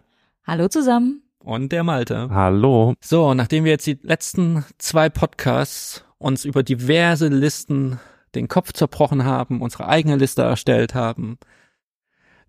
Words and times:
Hallo 0.48 0.70
zusammen. 0.70 1.29
Und 1.44 1.72
der 1.72 1.84
Malte. 1.84 2.30
Hallo. 2.32 2.94
So, 3.02 3.34
nachdem 3.34 3.64
wir 3.64 3.72
jetzt 3.72 3.88
die 3.88 4.00
letzten 4.02 4.66
zwei 4.78 5.10
Podcasts 5.10 6.04
uns 6.18 6.46
über 6.46 6.64
diverse 6.64 7.28
Listen 7.28 8.00
den 8.36 8.48
Kopf 8.48 8.74
zerbrochen 8.74 9.24
haben, 9.24 9.62
unsere 9.62 9.88
eigene 9.88 10.16
Liste 10.18 10.44
erstellt 10.44 10.94
haben, 10.94 11.38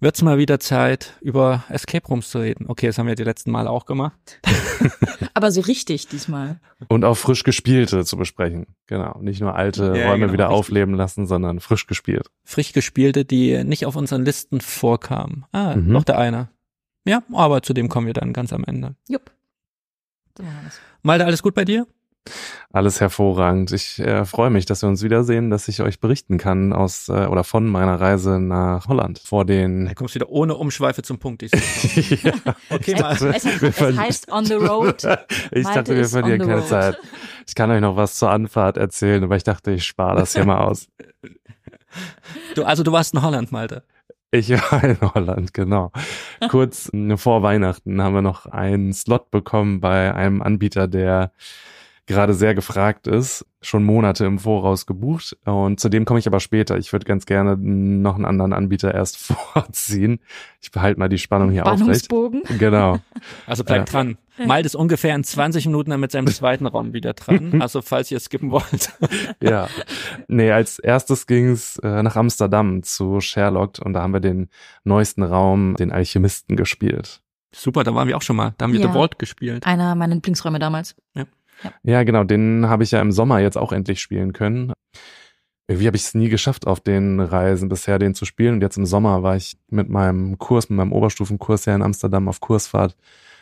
wird's 0.00 0.22
mal 0.22 0.38
wieder 0.38 0.58
Zeit, 0.60 1.14
über 1.20 1.64
Escape 1.68 2.06
Rooms 2.08 2.30
zu 2.30 2.38
reden. 2.40 2.66
Okay, 2.68 2.86
das 2.86 2.98
haben 2.98 3.06
wir 3.06 3.14
die 3.14 3.24
letzten 3.24 3.50
Mal 3.50 3.66
auch 3.68 3.86
gemacht. 3.86 4.40
Aber 5.34 5.50
so 5.52 5.60
richtig 5.60 6.08
diesmal. 6.08 6.58
Und 6.88 7.04
auch 7.04 7.16
frisch 7.16 7.44
gespielte 7.44 8.04
zu 8.04 8.16
besprechen. 8.16 8.66
Genau. 8.86 9.18
Nicht 9.20 9.40
nur 9.40 9.54
alte 9.54 9.94
Ja, 9.96 10.08
Räume 10.08 10.20
genau, 10.26 10.32
wieder 10.32 10.44
richtig. 10.48 10.58
aufleben 10.58 10.94
lassen, 10.94 11.26
sondern 11.26 11.60
frisch 11.60 11.86
gespielt. 11.86 12.28
Frisch 12.44 12.72
gespielte, 12.72 13.24
die 13.24 13.62
nicht 13.64 13.86
auf 13.86 13.96
unseren 13.96 14.24
Listen 14.24 14.60
vorkamen. 14.60 15.44
Ah, 15.52 15.76
Mhm. 15.76 15.92
noch 15.92 16.04
der 16.04 16.18
eine. 16.18 16.48
Ja, 17.04 17.22
aber 17.32 17.62
zu 17.62 17.72
dem 17.72 17.88
kommen 17.88 18.06
wir 18.06 18.14
dann 18.14 18.32
ganz 18.32 18.52
am 18.52 18.64
Ende. 18.64 18.94
Jupp. 19.08 19.30
So. 20.36 20.44
Malte, 21.02 21.24
alles 21.24 21.42
gut 21.42 21.54
bei 21.54 21.64
dir? 21.64 21.86
Alles 22.72 23.00
hervorragend. 23.00 23.72
Ich 23.72 23.98
äh, 23.98 24.24
freue 24.26 24.50
mich, 24.50 24.66
dass 24.66 24.82
wir 24.82 24.88
uns 24.88 25.02
wiedersehen, 25.02 25.50
dass 25.50 25.66
ich 25.68 25.80
euch 25.80 26.00
berichten 26.00 26.36
kann 26.38 26.72
aus 26.72 27.08
äh, 27.08 27.26
oder 27.26 27.42
von 27.44 27.66
meiner 27.66 27.98
Reise 27.98 28.38
nach 28.38 28.86
Holland 28.86 29.18
vor 29.18 29.44
den 29.44 29.86
Da 29.86 29.94
kommst 29.94 30.14
du 30.14 30.20
wieder 30.20 30.28
ohne 30.28 30.54
Umschweife 30.54 31.02
zum 31.02 31.18
Punkt. 31.18 31.42
Ich 31.42 31.50
ja, 32.22 32.32
Okay, 32.68 32.92
Es, 32.92 33.00
mal. 33.00 33.34
es, 33.34 33.44
es 33.44 33.80
heißt 33.80 34.30
on 34.30 34.44
the 34.44 34.54
road. 34.54 35.02
ich 35.50 35.64
Malte 35.64 35.78
dachte, 35.78 35.96
wir 35.96 36.04
verlieren 36.04 36.40
keine 36.40 36.56
road. 36.56 36.68
Zeit. 36.68 36.98
Ich 37.48 37.54
kann 37.54 37.70
euch 37.70 37.80
noch 37.80 37.96
was 37.96 38.14
zur 38.16 38.30
Anfahrt 38.30 38.76
erzählen, 38.76 39.24
aber 39.24 39.36
ich 39.36 39.42
dachte, 39.44 39.72
ich 39.72 39.84
spare 39.86 40.16
das 40.20 40.34
hier 40.34 40.44
mal 40.44 40.58
aus. 40.58 40.88
Du, 42.54 42.64
also 42.64 42.82
du 42.82 42.92
warst 42.92 43.14
in 43.14 43.22
Holland, 43.22 43.50
Malte. 43.50 43.82
Ich 44.32 44.50
war 44.72 44.84
in 44.84 45.00
Holland, 45.00 45.54
genau. 45.54 45.90
Kurz 46.48 46.90
äh, 46.92 47.16
vor 47.16 47.42
Weihnachten 47.42 48.00
haben 48.00 48.14
wir 48.14 48.22
noch 48.22 48.46
einen 48.46 48.92
Slot 48.92 49.30
bekommen 49.30 49.80
bei 49.80 50.14
einem 50.14 50.40
Anbieter, 50.42 50.86
der 50.86 51.32
gerade 52.10 52.34
sehr 52.34 52.54
gefragt 52.54 53.06
ist, 53.06 53.46
schon 53.62 53.84
Monate 53.84 54.24
im 54.26 54.38
Voraus 54.38 54.84
gebucht. 54.86 55.36
Und 55.44 55.80
zu 55.80 55.88
dem 55.88 56.04
komme 56.04 56.18
ich 56.18 56.26
aber 56.26 56.40
später. 56.40 56.76
Ich 56.76 56.92
würde 56.92 57.06
ganz 57.06 57.24
gerne 57.26 57.56
noch 57.56 58.16
einen 58.16 58.24
anderen 58.24 58.52
Anbieter 58.52 58.92
erst 58.94 59.16
vorziehen. 59.54 60.20
Ich 60.60 60.70
behalte 60.70 60.98
mal 60.98 61.08
die 61.08 61.18
Spannung 61.18 61.50
hier 61.50 61.64
aufrecht. 61.66 62.04
Spannungsbogen. 62.06 62.42
Genau. 62.58 62.98
Also 63.46 63.64
bleib 63.64 63.78
Ja. 63.78 63.84
dran. 63.84 64.18
Malte 64.46 64.66
ist 64.66 64.74
ungefähr 64.74 65.14
in 65.14 65.22
20 65.24 65.66
Minuten 65.66 65.90
dann 65.90 66.00
mit 66.00 66.10
seinem 66.12 66.26
zweiten 66.26 66.66
Raum 66.66 66.92
wieder 66.92 67.12
dran. 67.14 67.60
Also 67.62 67.82
falls 67.82 68.10
ihr 68.10 68.20
skippen 68.20 68.50
wollt. 68.50 68.92
Ja. 69.42 69.68
Nee, 70.28 70.50
als 70.50 70.78
erstes 70.78 71.26
ging's 71.26 71.78
äh, 71.78 72.02
nach 72.02 72.16
Amsterdam 72.16 72.82
zu 72.82 73.20
Sherlock 73.20 73.78
und 73.84 73.92
da 73.94 74.02
haben 74.02 74.12
wir 74.12 74.20
den 74.20 74.48
neuesten 74.84 75.22
Raum, 75.22 75.74
den 75.76 75.92
Alchemisten, 75.92 76.56
gespielt. 76.56 77.20
Super, 77.52 77.82
da 77.84 77.94
waren 77.94 78.06
wir 78.06 78.16
auch 78.16 78.22
schon 78.22 78.36
mal. 78.36 78.54
Da 78.58 78.64
haben 78.64 78.72
wir 78.72 78.80
Ja. 78.80 78.86
The 78.86 78.92
Vault 78.92 79.18
gespielt. 79.18 79.66
Einer 79.66 79.94
meiner 79.96 80.14
Lieblingsräume 80.14 80.58
damals. 80.60 80.94
Ja, 81.14 81.24
genau, 82.04 82.24
den 82.24 82.68
habe 82.68 82.82
ich 82.82 82.90
ja 82.90 83.00
im 83.00 83.12
Sommer 83.12 83.40
jetzt 83.40 83.58
auch 83.58 83.72
endlich 83.72 84.00
spielen 84.00 84.32
können. 84.32 84.72
Irgendwie 85.68 85.86
habe 85.86 85.96
ich 85.96 86.02
es 86.02 86.14
nie 86.14 86.28
geschafft, 86.28 86.66
auf 86.66 86.80
den 86.80 87.20
Reisen 87.20 87.68
bisher 87.68 87.98
den 87.98 88.14
zu 88.14 88.24
spielen. 88.24 88.54
Und 88.54 88.60
jetzt 88.60 88.76
im 88.76 88.86
Sommer 88.86 89.22
war 89.22 89.36
ich 89.36 89.56
mit 89.68 89.88
meinem 89.88 90.38
Kurs, 90.38 90.68
mit 90.68 90.76
meinem 90.76 90.92
Oberstufenkurs 90.92 91.66
ja 91.66 91.74
in 91.74 91.82
Amsterdam 91.82 92.28
auf 92.28 92.40
Kursfahrt 92.40 92.96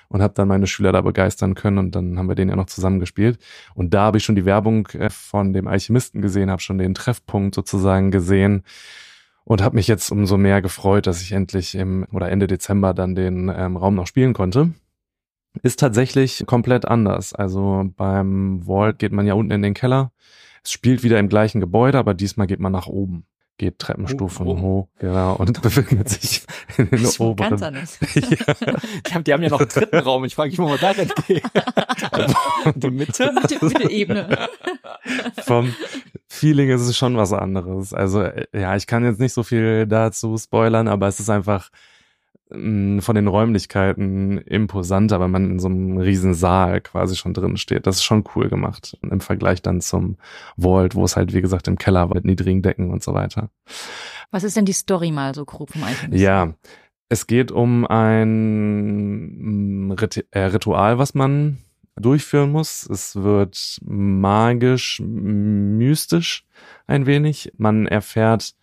und 0.09 0.22
habe 0.22 0.34
dann 0.34 0.48
meine 0.48 0.66
Schüler 0.66 0.92
da 0.92 1.00
begeistern 1.00 1.54
können 1.54 1.78
und 1.78 1.94
dann 1.94 2.19
haben 2.19 2.28
wir 2.28 2.34
den 2.34 2.48
ja 2.48 2.56
noch 2.56 2.66
zusammen 2.66 3.00
gespielt. 3.00 3.38
Und 3.75 3.94
da 3.94 4.03
habe 4.03 4.19
ich 4.19 4.25
schon 4.25 4.37
die 4.37 4.44
Werbung 4.44 4.88
äh, 4.88 5.10
von 5.10 5.53
dem 5.53 5.66
Alchemisten 5.69 6.22
gesehen, 6.22 6.50
habe 6.50 6.62
schon 6.62 6.78
den 6.78 6.94
Treffpunkt 6.94 7.54
sozusagen 7.54 8.10
gesehen 8.10 8.62
und 9.44 9.62
habe 9.62 9.76
mich 9.76 9.87
jetzt 9.87 10.10
umso 10.10 10.37
mehr 10.37 10.60
gefreut, 10.62 11.06
dass 11.06 11.22
ich 11.22 11.32
endlich 11.32 11.75
im 11.75 12.06
oder 12.12 12.31
Ende 12.31 12.47
Dezember 12.47 12.94
dann 12.94 13.15
den 13.15 13.53
ähm, 13.54 13.76
Raum 13.76 13.94
noch 13.94 14.06
spielen 14.06 14.34
konnte. 14.34 14.72
Ist 15.62 15.81
tatsächlich 15.81 16.44
komplett 16.47 16.86
anders. 16.86 17.32
Also 17.32 17.84
beim 17.97 18.62
Vault 18.64 18.98
geht 18.98 19.12
man 19.12 19.26
ja 19.26 19.34
unten 19.34 19.53
in 19.53 19.62
den 19.62 19.75
Keller. 19.75 20.12
Es 20.62 20.72
spielt 20.72 21.03
wieder 21.03 21.19
im 21.19 21.28
gleichen 21.28 21.60
Gebäude, 21.60 21.98
aber 21.98 22.14
diesmal 22.14 22.47
geht 22.47 22.60
man 22.60 22.72
nach 22.72 22.86
oben. 22.86 23.25
Geht 23.56 23.81
Treppenstufen 23.81 24.47
Oh, 24.47 24.53
oh. 24.53 24.60
hoch, 24.60 24.88
genau, 25.00 25.34
und 25.34 25.60
befindet 25.62 26.09
sich 26.10 26.42
in 26.76 26.88
den 26.91 27.03
Das 27.03 27.19
war 27.19 27.34
ganz 27.34 27.60
oberen. 27.60 27.64
anders. 27.64 27.98
ja, 28.14 28.20
Die 29.09 29.14
haben, 29.14 29.25
die 29.25 29.32
haben 29.32 29.42
ja 29.42 29.48
noch 29.48 29.59
einen 29.59 29.69
dritten 29.69 29.98
Raum. 29.98 30.25
Ich 30.25 30.36
frage 30.36 30.50
mich, 30.50 30.59
wo 30.60 30.69
wir 30.69 30.78
da 30.78 30.94
denn 30.94 31.10
gehen. 31.26 31.41
Die 32.76 32.91
Mitte? 32.91 33.32
Mitte, 33.32 33.65
Mitte-Ebene. 33.65 34.48
vom 35.44 35.75
Feeling 36.28 36.69
ist 36.70 36.82
es 36.82 36.97
schon 36.97 37.16
was 37.16 37.32
anderes. 37.32 37.92
Also 37.92 38.22
äh, 38.22 38.47
ja, 38.53 38.76
ich 38.76 38.86
kann 38.86 39.04
jetzt 39.04 39.19
nicht 39.19 39.32
so 39.32 39.42
viel 39.42 39.86
dazu 39.88 40.36
spoilern, 40.38 40.86
aber 40.86 41.09
es 41.09 41.19
ist 41.19 41.30
einfach 41.30 41.70
von 42.50 43.14
den 43.14 43.28
Räumlichkeiten 43.28 44.38
imposanter, 44.38 45.20
weil 45.20 45.28
man 45.28 45.50
in 45.50 45.59
so 45.59 45.69
einem 45.69 45.98
riesen 45.98 46.32
Saal 46.32 46.81
quasi 46.81 47.14
schon 47.14 47.34
drin 47.34 47.59
steht. 47.59 47.86
Das 47.86 47.97
ist 47.97 48.04
schon 48.04 48.25
cool 48.34 48.48
gemacht 48.48 48.97
im 49.03 49.20
Vergleich 49.20 49.60
dann 49.60 49.82
zum 49.82 50.16
Vault, 50.56 50.94
wo 50.94 51.04
es 51.04 51.16
halt 51.16 51.34
wie 51.34 51.42
gesagt 51.42 51.69
im 51.69 51.76
Keller 51.76 52.09
war 52.09 52.16
mit 52.16 52.25
niedrigen 52.25 52.62
Decken 52.62 52.91
und 52.91 53.03
so 53.03 53.12
weiter. 53.12 53.50
Was 54.31 54.44
ist 54.44 54.56
denn 54.56 54.64
die 54.64 54.72
Story 54.72 55.10
mal 55.10 55.34
so 55.34 55.44
grob 55.44 55.72
vom 55.72 55.82
Alchemisten? 55.82 56.19
Ja, 56.19 56.54
es 57.10 57.26
geht 57.26 57.50
um 57.50 57.86
ein 57.86 59.94
Rit 59.98 60.26
äh, 60.30 60.41
Ritual, 60.41 60.98
was 60.98 61.15
man 61.15 61.59
durchführen 61.97 62.50
muss. 62.50 62.88
Es 62.88 63.16
wird 63.16 63.78
magisch, 63.84 65.00
mystisch 65.04 66.44
ein 66.86 67.06
wenig. 67.06 67.53
Man 67.56 67.86
erfährt 67.86 68.54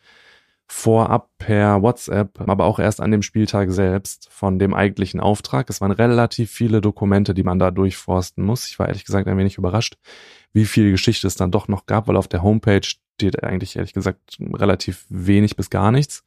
vorab 0.67 1.29
per 1.37 1.81
WhatsApp, 1.81 2.41
aber 2.41 2.65
auch 2.65 2.79
erst 2.79 2.99
an 2.99 3.11
dem 3.11 3.21
Spieltag 3.21 3.71
selbst 3.71 4.27
von 4.31 4.57
dem 4.57 4.73
eigentlichen 4.73 5.19
Auftrag. 5.19 5.69
Es 5.69 5.79
waren 5.79 5.91
relativ 5.91 6.51
viele 6.51 6.81
Dokumente, 6.81 7.33
die 7.33 7.43
man 7.43 7.59
da 7.59 7.71
durchforsten 7.71 8.43
muss. 8.43 8.67
Ich 8.67 8.79
war 8.79 8.87
ehrlich 8.87 9.05
gesagt 9.05 9.27
ein 9.27 9.37
wenig 9.37 9.57
überrascht, 9.57 9.97
wie 10.53 10.65
viel 10.65 10.91
Geschichte 10.91 11.27
es 11.27 11.35
dann 11.35 11.51
doch 11.51 11.67
noch 11.67 11.85
gab, 11.85 12.07
weil 12.07 12.17
auf 12.17 12.27
der 12.27 12.41
Homepage 12.41 12.81
steht 12.83 13.43
eigentlich 13.43 13.75
ehrlich 13.75 13.93
gesagt 13.93 14.37
relativ 14.39 15.05
wenig 15.09 15.55
bis 15.55 15.69
gar 15.69 15.91
nichts. 15.91 16.23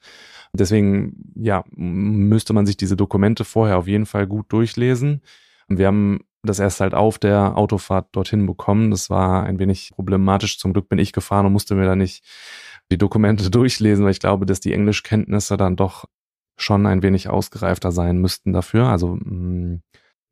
Deswegen, 0.52 1.32
ja, 1.34 1.64
müsste 1.74 2.52
man 2.52 2.64
sich 2.64 2.76
diese 2.76 2.96
Dokumente 2.96 3.44
vorher 3.44 3.78
auf 3.78 3.88
jeden 3.88 4.06
Fall 4.06 4.26
gut 4.26 4.52
durchlesen. 4.52 5.22
Wir 5.68 5.88
haben 5.88 6.20
das 6.42 6.60
erst 6.60 6.80
halt 6.80 6.94
auf 6.94 7.18
der 7.18 7.58
Autofahrt 7.58 8.08
dorthin 8.12 8.46
bekommen. 8.46 8.90
Das 8.90 9.10
war 9.10 9.44
ein 9.44 9.58
wenig 9.58 9.90
problematisch. 9.94 10.58
Zum 10.58 10.72
Glück 10.72 10.88
bin 10.88 10.98
ich 10.98 11.12
gefahren 11.12 11.46
und 11.46 11.52
musste 11.52 11.74
mir 11.74 11.84
da 11.84 11.96
nicht 11.96 12.24
die 12.90 12.98
Dokumente 12.98 13.50
durchlesen, 13.50 14.04
weil 14.04 14.12
ich 14.12 14.20
glaube, 14.20 14.46
dass 14.46 14.60
die 14.60 14.72
Englischkenntnisse 14.72 15.56
dann 15.56 15.76
doch 15.76 16.06
schon 16.56 16.86
ein 16.86 17.02
wenig 17.02 17.28
ausgereifter 17.28 17.92
sein 17.92 18.18
müssten 18.18 18.52
dafür. 18.52 18.86
Also 18.88 19.16
mh, 19.20 19.78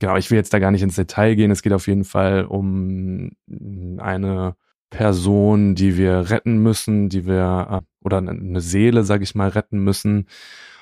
genau, 0.01 0.17
ich 0.17 0.31
will 0.31 0.39
jetzt 0.39 0.53
da 0.53 0.59
gar 0.59 0.71
nicht 0.71 0.83
ins 0.83 0.97
Detail 0.97 1.35
gehen. 1.37 1.51
Es 1.51 1.63
geht 1.63 1.73
auf 1.73 1.87
jeden 1.87 2.05
Fall 2.05 2.45
um 2.45 3.31
mh, 3.47 4.03
eine 4.03 4.57
Person, 4.91 5.75
die 5.75 5.97
wir 5.97 6.31
retten 6.31 6.59
müssen, 6.59 7.09
die 7.09 7.27
wir 7.27 7.83
äh, 7.83 8.05
oder 8.05 8.19
eine 8.19 8.61
Seele, 8.61 9.05
sag 9.05 9.23
ich 9.23 9.35
mal, 9.35 9.49
retten 9.49 9.81
müssen. 9.81 10.27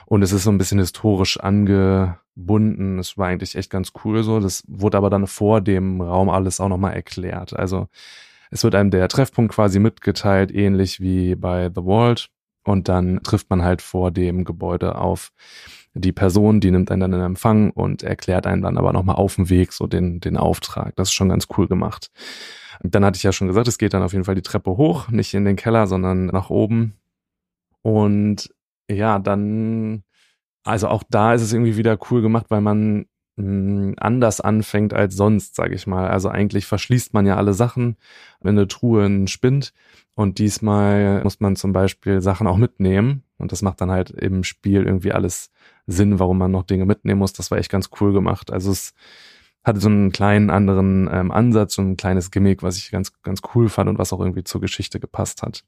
Und 0.07 0.23
es 0.23 0.33
ist 0.33 0.45
so 0.45 0.51
ein 0.51 0.59
bisschen 0.59 0.79
historisch 0.79 1.41
angebunden. 1.41 2.99
Es 2.99 3.17
war 3.17 3.29
eigentlich 3.29 3.55
echt 3.57 3.71
ganz 3.71 3.93
cool 4.05 4.23
so. 4.23 4.41
Das 4.41 4.63
wurde 4.69 4.99
aber 4.99 5.11
dann 5.11 5.27
vor 5.27 5.61
dem 5.61 6.01
Raum 6.01 6.29
alles 6.29 6.61
auch 6.61 6.69
nochmal 6.69 6.95
erklärt. 6.95 7.55
Also 7.55 7.89
es 8.55 8.63
wird 8.63 8.77
einem 8.77 8.93
der 8.93 9.09
Treffpunkt 9.09 9.53
quasi 9.53 9.81
mitgeteilt, 9.81 10.55
ähnlich 10.55 11.01
wie 11.01 11.35
bei 11.35 11.71
The 11.75 11.83
Vault. 11.83 12.31
Und 12.63 12.89
dann 12.89 13.21
trifft 13.25 13.51
man 13.51 13.63
halt 13.63 13.83
vor 13.83 14.13
dem 14.13 14.45
Gebäude 14.45 14.95
auf 14.95 15.33
die 15.93 16.13
Person, 16.13 16.61
die 16.61 16.71
nimmt 16.71 16.91
einen 16.91 17.01
dann 17.01 17.13
in 17.13 17.21
Empfang 17.21 17.73
und 17.73 18.05
erklärt 18.05 18.47
einen 18.47 18.63
dann 18.63 18.79
aber 18.79 18.93
nochmal 18.93 19.17
auf 19.17 19.35
dem 19.35 19.51
Weg 19.51 19.73
so 19.73 19.89
den, 19.89 20.21
den 20.21 20.37
Auftrag. 20.37 20.95
Das 20.95 21.09
ist 21.09 21.15
schon 21.15 21.29
ganz 21.29 21.49
cool 21.59 21.67
gemacht. 21.67 22.13
Dann 22.81 23.05
hatte 23.05 23.17
ich 23.17 23.25
ja 23.25 23.33
schon 23.33 23.49
gesagt, 23.49 23.67
es 23.67 23.77
geht 23.77 23.93
dann 23.93 24.05
auf 24.05 24.13
jeden 24.13 24.25
Fall 24.25 24.37
die 24.37 24.43
Treppe 24.43 24.77
hoch, 24.77 25.09
nicht 25.09 25.35
in 25.35 25.45
den 25.45 25.57
Keller, 25.57 25.89
sondern 25.89 26.27
nach 26.27 26.49
oben. 26.49 26.95
Und 27.83 28.55
ja, 28.89 29.19
dann, 29.19 30.05
also 30.63 30.87
auch 30.89 31.03
da 31.11 31.35
ist 31.35 31.43
es 31.43 31.53
irgendwie 31.53 31.77
wieder 31.77 31.99
cool 32.11 32.23
gemacht, 32.23 32.47
weil 32.51 32.61
man 32.61 33.07
anders 33.37 34.41
anfängt 34.41 34.95
als 34.95 35.17
sonst, 35.17 35.57
sage 35.57 35.75
ich 35.75 35.87
mal. 35.87 36.09
Also 36.09 36.29
eigentlich 36.29 36.67
verschließt 36.67 37.15
man 37.15 37.27
ja 37.27 37.37
alle 37.37 37.53
Sachen, 37.53 37.97
wenn 38.41 38.57
eine 38.57 38.69
Truhe 38.69 39.05
einen 39.05 39.27
Spind. 39.27 39.73
Und 40.15 40.39
diesmal 40.39 41.23
muss 41.25 41.41
man 41.41 41.57
zum 41.57 41.73
Beispiel 41.73 42.21
Sachen 42.21 42.47
auch 42.47 42.57
mitnehmen. 42.57 43.25
Und 43.39 43.51
das 43.51 43.63
macht 43.63 43.81
dann 43.81 43.91
halt 43.91 44.11
im 44.11 44.45
Spiel 44.45 44.85
irgendwie 44.85 45.13
alles 45.13 45.51
Sinn, 45.87 46.21
warum 46.21 46.39
man 46.39 46.53
noch 46.53 46.63
Dinge 46.63 46.87
mitnehmen 46.87 47.19
muss. 47.19 47.33
Das 47.33 47.51
war 47.51 47.59
echt 47.59 47.71
ganz 47.71 47.91
cool 48.01 48.13
gemacht. 48.13 48.53
Also 48.53 48.71
es 48.71 48.95
hatte 49.65 49.81
so 49.81 49.89
einen 49.89 50.13
kleinen 50.13 50.51
anderen 50.51 51.09
ähm, 51.11 51.33
Ansatz, 51.33 51.75
so 51.75 51.83
ein 51.83 51.97
kleines 51.97 52.31
Gimmick, 52.31 52.63
was 52.63 52.77
ich 52.77 52.91
ganz, 52.91 53.13
ganz 53.23 53.41
cool 53.55 53.69
fand 53.69 53.89
und 53.89 53.99
was 53.99 54.13
auch 54.13 54.21
irgendwie 54.21 54.45
zur 54.45 54.61
Geschichte 54.61 55.01
gepasst 55.01 55.43
hat. 55.43 55.65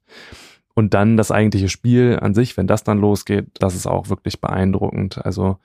Und 0.75 0.93
dann 0.93 1.17
das 1.17 1.31
eigentliche 1.31 1.69
Spiel 1.69 2.19
an 2.21 2.35
sich, 2.35 2.55
wenn 2.55 2.67
das 2.67 2.83
dann 2.83 2.99
losgeht, 2.99 3.47
das 3.55 3.75
ist 3.75 3.87
auch 3.87 4.09
wirklich 4.09 4.39
beeindruckend. 4.39 5.25
Also 5.25 5.57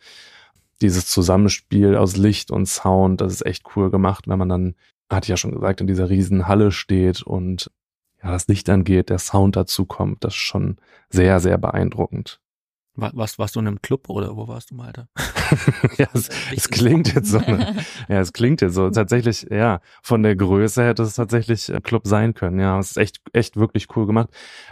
dieses 0.83 1.07
Zusammenspiel 1.07 1.97
aus 1.97 2.17
Licht 2.17 2.51
und 2.51 2.67
Sound, 2.67 3.21
das 3.21 3.33
ist 3.33 3.47
echt 3.47 3.65
cool 3.77 3.91
gemacht, 3.91 4.29
wenn 4.29 4.39
man 4.39 4.49
dann, 4.49 4.75
hatte 5.11 5.27
ich 5.27 5.31
ja 5.31 5.37
schon 5.37 5.53
gesagt, 5.53 5.81
in 5.81 5.87
dieser 5.87 6.11
riesen 6.11 6.49
Halle 6.49 6.73
steht 6.73 7.23
und 7.23 7.71
ja, 8.23 8.31
das 8.33 8.49
Licht 8.49 8.69
angeht, 8.71 9.11
der 9.11 9.19
Sound 9.19 9.57
dazu 9.57 9.85
kommt, 9.87 10.25
das 10.25 10.35
ist 10.35 10.41
schon 10.41 10.77
sehr, 11.11 11.41
sehr 11.41 11.59
beeindruckend. 11.59 12.41
Was, 12.95 13.39
warst 13.39 13.57
du 13.57 13.61
in 13.61 13.67
einem 13.67 13.81
Club 13.81 14.11
oder 14.11 14.37
wo 14.37 14.49
warst 14.49 14.71
du 14.71 14.75
mal 14.75 14.93
da? 14.93 15.09
ja, 15.97 16.09
es, 16.13 16.29
es 16.55 16.69
klingt 16.69 17.15
jetzt 17.15 17.31
so, 17.31 17.39
ne, 17.39 17.75
ja, 18.09 18.21
es 18.21 18.35
klingt 18.35 18.61
jetzt 18.61 18.75
so. 18.75 18.91
Tatsächlich, 18.91 19.47
ja, 19.51 19.81
von 20.03 20.23
der 20.23 20.37
Größe 20.37 20.85
hätte 20.85 21.03
es 21.03 21.15
tatsächlich 21.15 21.73
ein 21.73 21.83
Club 21.83 22.07
sein 22.07 22.35
können. 22.35 22.61
Ja, 22.61 22.79
es 22.79 22.91
ist 22.91 22.97
echt, 22.99 23.23
echt 23.33 23.57
wirklich 23.57 23.97
cool 23.97 24.07
gemacht. 24.07 24.29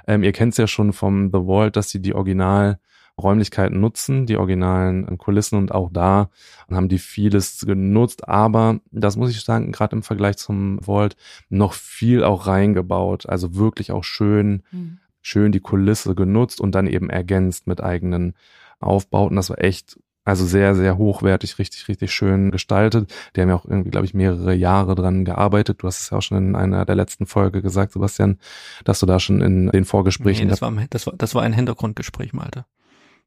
Ähm, 0.06 0.22
ihr 0.22 0.32
kennt 0.32 0.52
es 0.52 0.58
ja 0.58 0.66
schon 0.66 0.92
vom 0.92 1.30
The 1.32 1.38
Vault, 1.46 1.76
dass 1.76 1.88
sie 1.88 2.02
die 2.02 2.14
Original 2.14 2.78
Räumlichkeiten 3.20 3.80
nutzen, 3.80 4.26
die 4.26 4.36
originalen 4.36 5.18
Kulissen 5.18 5.56
und 5.56 5.72
auch 5.72 5.90
da 5.92 6.30
haben 6.70 6.88
die 6.88 6.98
vieles 6.98 7.64
genutzt, 7.66 8.28
aber 8.28 8.80
das 8.90 9.16
muss 9.16 9.30
ich 9.30 9.40
sagen, 9.40 9.72
gerade 9.72 9.96
im 9.96 10.02
Vergleich 10.02 10.36
zum 10.36 10.80
Vault 10.82 11.16
noch 11.48 11.72
viel 11.72 12.24
auch 12.24 12.46
reingebaut, 12.46 13.28
also 13.28 13.54
wirklich 13.54 13.92
auch 13.92 14.04
schön 14.04 14.62
mhm 14.70 14.98
schön 15.22 15.52
die 15.52 15.60
Kulisse 15.60 16.14
genutzt 16.14 16.60
und 16.60 16.74
dann 16.74 16.86
eben 16.86 17.10
ergänzt 17.10 17.66
mit 17.66 17.82
eigenen 17.82 18.34
Aufbauten. 18.78 19.36
Das 19.36 19.50
war 19.50 19.62
echt, 19.62 19.98
also 20.24 20.44
sehr, 20.44 20.74
sehr 20.74 20.96
hochwertig, 20.96 21.58
richtig, 21.58 21.88
richtig 21.88 22.12
schön 22.12 22.50
gestaltet. 22.50 23.12
Die 23.34 23.40
haben 23.40 23.48
ja 23.48 23.56
auch 23.56 23.64
irgendwie, 23.64 23.90
glaube 23.90 24.06
ich, 24.06 24.14
mehrere 24.14 24.54
Jahre 24.54 24.94
dran 24.94 25.24
gearbeitet. 25.24 25.82
Du 25.82 25.86
hast 25.86 26.00
es 26.00 26.10
ja 26.10 26.18
auch 26.18 26.22
schon 26.22 26.38
in 26.38 26.56
einer 26.56 26.84
der 26.84 26.96
letzten 26.96 27.26
Folge 27.26 27.62
gesagt, 27.62 27.92
Sebastian, 27.92 28.38
dass 28.84 29.00
du 29.00 29.06
da 29.06 29.20
schon 29.20 29.40
in 29.42 29.68
den 29.68 29.84
Vorgesprächen. 29.84 30.46
Nee, 30.46 30.50
das, 30.50 30.62
war, 30.62 30.72
das, 30.90 31.06
war, 31.06 31.14
das 31.16 31.34
war 31.34 31.42
ein 31.42 31.52
Hintergrundgespräch, 31.52 32.32
Malte. 32.32 32.64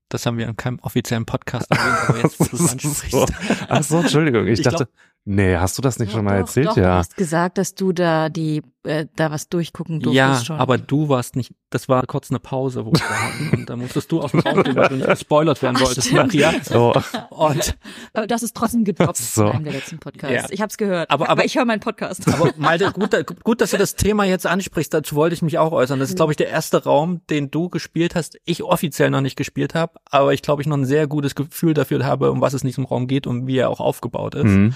Das 0.10 0.26
haben 0.26 0.38
wir 0.38 0.48
in 0.48 0.56
keinem 0.56 0.80
offiziellen 0.80 1.26
Podcast 1.26 1.72
erwähnt, 1.72 2.10
aber 2.10 2.18
jetzt, 2.20 2.40
wo 2.40 2.46
du 2.58 2.64
ansprichst. 2.72 3.12
so. 3.12 3.26
Ach 3.68 3.84
so, 3.84 4.00
Entschuldigung. 4.00 4.46
Ich, 4.48 4.60
ich 4.60 4.64
dachte, 4.64 4.86
glaub, 4.86 4.90
nee, 5.26 5.56
hast 5.58 5.78
du 5.78 5.82
das 5.82 6.00
nicht 6.00 6.10
ja, 6.10 6.16
schon 6.16 6.26
mal 6.26 6.40
doch, 6.40 6.48
erzählt? 6.48 6.68
Doch, 6.68 6.78
ja. 6.78 6.84
Du 6.84 6.98
hast 6.98 7.16
gesagt, 7.18 7.58
dass 7.58 7.76
du 7.76 7.92
da 7.92 8.30
die 8.30 8.62
äh, 8.86 9.06
da 9.16 9.32
was 9.32 9.48
durchgucken 9.48 10.02
durftest 10.02 10.18
ja, 10.18 10.46
schon. 10.46 10.58
aber 10.58 10.78
du 10.78 11.08
warst 11.08 11.36
nicht, 11.38 11.54
das 11.70 11.88
war 11.88 12.06
kurz 12.06 12.30
eine 12.30 12.40
Pause, 12.40 12.86
wo 12.86 12.92
wir 12.92 13.10
hatten 13.10 13.50
und 13.58 13.70
da 13.70 13.76
musstest 13.78 14.12
du 14.12 14.22
aus 14.22 14.32
dem 14.32 14.42
Raum 14.42 14.62
gehen, 14.64 14.76
weil 14.76 14.90
du 14.90 14.96
nicht 14.96 15.08
gespoilert 15.10 15.62
werden 15.62 15.80
wolltest. 15.80 16.12
Ja. 16.12 16.52
So. 16.64 16.94
Und 17.30 17.78
aber 18.14 18.28
das 18.28 18.44
ist 18.44 18.56
trotzdem 18.56 18.84
gedroppt 18.84 19.18
so. 19.18 19.50
in 19.52 19.64
der 19.64 19.74
letzten 19.74 20.00
Podcast. 20.00 20.34
Ja. 20.34 20.46
Ich 20.50 20.62
habe 20.62 20.70
es 20.70 20.78
gehört, 20.78 21.10
aber, 21.10 21.26
aber, 21.26 21.32
aber 21.32 21.46
ich 21.46 21.56
höre 21.56 21.66
meinen 21.66 21.80
Podcast. 21.80 22.28
Aber 22.28 22.52
Malte, 22.58 22.92
gut, 22.92 23.16
gut, 23.44 23.62
dass 23.62 23.72
du 23.72 23.78
das 23.78 23.96
Thema 23.96 24.26
jetzt 24.26 24.46
ansprichst, 24.46 24.94
dazu 24.94 25.16
wollte 25.16 25.34
ich 25.34 25.42
mich 25.42 25.58
auch 25.58 25.72
äußern. 25.72 26.00
Das 26.00 26.10
ist, 26.10 26.16
glaube 26.16 26.34
ich, 26.34 26.38
der 26.38 26.50
erste 26.50 26.84
Raum, 26.84 27.22
den 27.30 27.52
du 27.52 27.70
gespielt 27.70 28.16
hast, 28.16 28.38
ich 28.44 28.64
offiziell 28.64 29.10
noch 29.10 29.22
nicht 29.22 29.38
gespielt 29.38 29.76
habe, 29.76 29.94
aber 30.10 30.34
ich 30.34 30.42
glaube, 30.42 30.62
ich 30.62 30.68
noch 30.68 30.78
ein 30.78 30.86
sehr 30.86 31.08
gutes 31.08 31.36
Gefühl 31.36 31.74
dafür 31.74 32.06
habe, 32.06 32.32
um 32.32 32.42
was 32.42 32.54
es 32.54 32.64
in 32.64 32.68
diesem 32.68 32.86
Raum 32.86 33.08
geht 33.08 33.28
und 33.28 33.48
wie 33.48 33.58
er 33.58 33.70
auch 33.70 33.80
aufgebaut 33.80 34.36
ist. 34.36 34.44
Mhm 34.44 34.76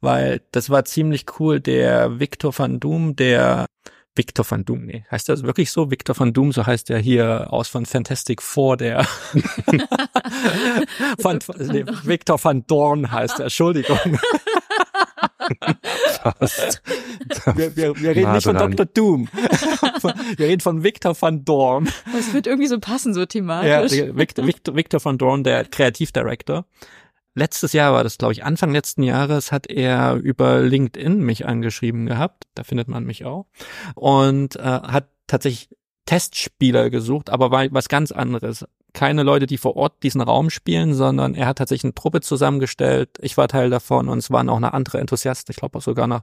weil 0.00 0.42
das 0.52 0.70
war 0.70 0.84
ziemlich 0.84 1.26
cool. 1.38 1.60
Der 1.60 2.18
Victor 2.18 2.56
van 2.56 2.80
Doom, 2.80 3.16
der 3.16 3.66
Victor 4.16 4.46
van 4.48 4.64
Doom, 4.64 4.86
nee, 4.86 5.04
heißt 5.10 5.28
das 5.28 5.42
wirklich 5.42 5.70
so? 5.70 5.90
Victor 5.90 6.18
van 6.18 6.32
Doom, 6.32 6.52
so 6.52 6.64
heißt 6.64 6.88
der 6.88 6.98
hier 6.98 7.52
aus 7.52 7.68
von 7.68 7.84
Fantastic 7.84 8.40
Four, 8.42 8.78
der 8.78 9.04
von, 11.20 11.38
nee, 11.58 11.84
Victor 12.02 12.42
van 12.42 12.66
Dorn 12.66 13.12
heißt 13.12 13.38
er, 13.38 13.44
Entschuldigung. 13.44 13.98
Fast. 16.22 16.82
Wir, 17.54 17.76
wir, 17.76 18.00
wir 18.00 18.16
reden 18.16 18.32
nicht 18.32 18.44
von 18.44 18.56
Dr. 18.56 18.86
Doom. 18.86 19.28
wir 20.36 20.46
reden 20.46 20.60
von 20.60 20.82
Victor 20.82 21.14
van 21.20 21.44
Dorn. 21.44 21.90
Das 22.12 22.32
wird 22.32 22.46
irgendwie 22.46 22.68
so 22.68 22.80
passen, 22.80 23.12
so 23.14 23.26
thematisch. 23.26 23.92
Ja, 23.92 24.16
Victor, 24.16 24.46
Victor, 24.46 24.74
Victor 24.74 25.04
van 25.04 25.18
Dorn, 25.18 25.44
der 25.44 25.64
Kreativdirektor 25.64 26.64
letztes 27.36 27.72
Jahr 27.72 27.92
war 27.92 28.02
das, 28.02 28.18
glaube 28.18 28.32
ich, 28.32 28.44
Anfang 28.44 28.72
letzten 28.72 29.02
Jahres 29.02 29.52
hat 29.52 29.68
er 29.68 30.14
über 30.14 30.60
LinkedIn 30.60 31.20
mich 31.20 31.46
angeschrieben 31.46 32.06
gehabt. 32.06 32.44
Da 32.54 32.64
findet 32.64 32.88
man 32.88 33.04
mich 33.04 33.24
auch. 33.24 33.46
Und 33.94 34.56
äh, 34.56 34.62
hat 34.62 35.08
tatsächlich 35.26 35.68
Testspieler 36.06 36.90
gesucht, 36.90 37.30
aber 37.30 37.50
war 37.50 37.66
was 37.70 37.88
ganz 37.88 38.10
anderes. 38.10 38.64
Keine 38.92 39.22
Leute, 39.22 39.46
die 39.46 39.58
vor 39.58 39.76
Ort 39.76 40.02
diesen 40.02 40.20
Raum 40.20 40.50
spielen, 40.50 40.94
sondern 40.94 41.34
er 41.34 41.46
hat 41.46 41.58
tatsächlich 41.58 41.84
eine 41.84 41.94
Truppe 41.94 42.22
zusammengestellt. 42.22 43.10
Ich 43.20 43.36
war 43.36 43.48
Teil 43.48 43.70
davon 43.70 44.08
und 44.08 44.18
es 44.18 44.30
waren 44.30 44.48
auch 44.48 44.56
eine 44.56 44.72
andere 44.72 44.98
Enthusiasten. 44.98 45.52
Ich 45.52 45.58
glaube 45.58 45.78
auch 45.78 45.82
sogar 45.82 46.06
noch 46.06 46.22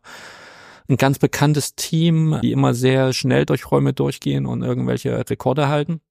ein 0.90 0.98
ganz 0.98 1.20
bekanntes 1.20 1.76
Team, 1.76 2.40
die 2.42 2.52
immer 2.52 2.74
sehr 2.74 3.14
schnell 3.14 3.46
durch 3.46 3.72
Räume 3.72 3.94
durchgehen 3.94 4.46
und 4.46 4.64
irgendwelche 4.64 5.30
Rekorde 5.30 5.68
halten. 5.68 6.02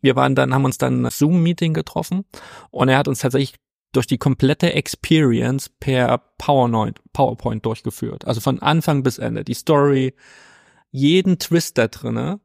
Wir 0.00 0.16
waren 0.16 0.34
dann, 0.34 0.54
haben 0.54 0.64
uns 0.64 0.78
dann 0.78 1.04
ein 1.04 1.10
Zoom-Meeting 1.10 1.74
getroffen 1.74 2.24
und 2.70 2.88
er 2.88 2.96
hat 2.96 3.08
uns 3.08 3.18
tatsächlich 3.18 3.56
durch 3.92 4.06
die 4.06 4.18
komplette 4.18 4.72
Experience 4.72 5.68
per 5.68 6.18
PowerPoint, 6.38 7.00
PowerPoint 7.12 7.64
durchgeführt. 7.64 8.26
Also 8.26 8.40
von 8.40 8.60
Anfang 8.60 9.02
bis 9.02 9.18
Ende. 9.18 9.44
Die 9.44 9.54
Story, 9.54 10.14
jeden 10.90 11.38
Twist 11.38 11.78
da 11.78 11.88
drinne. 11.88 12.40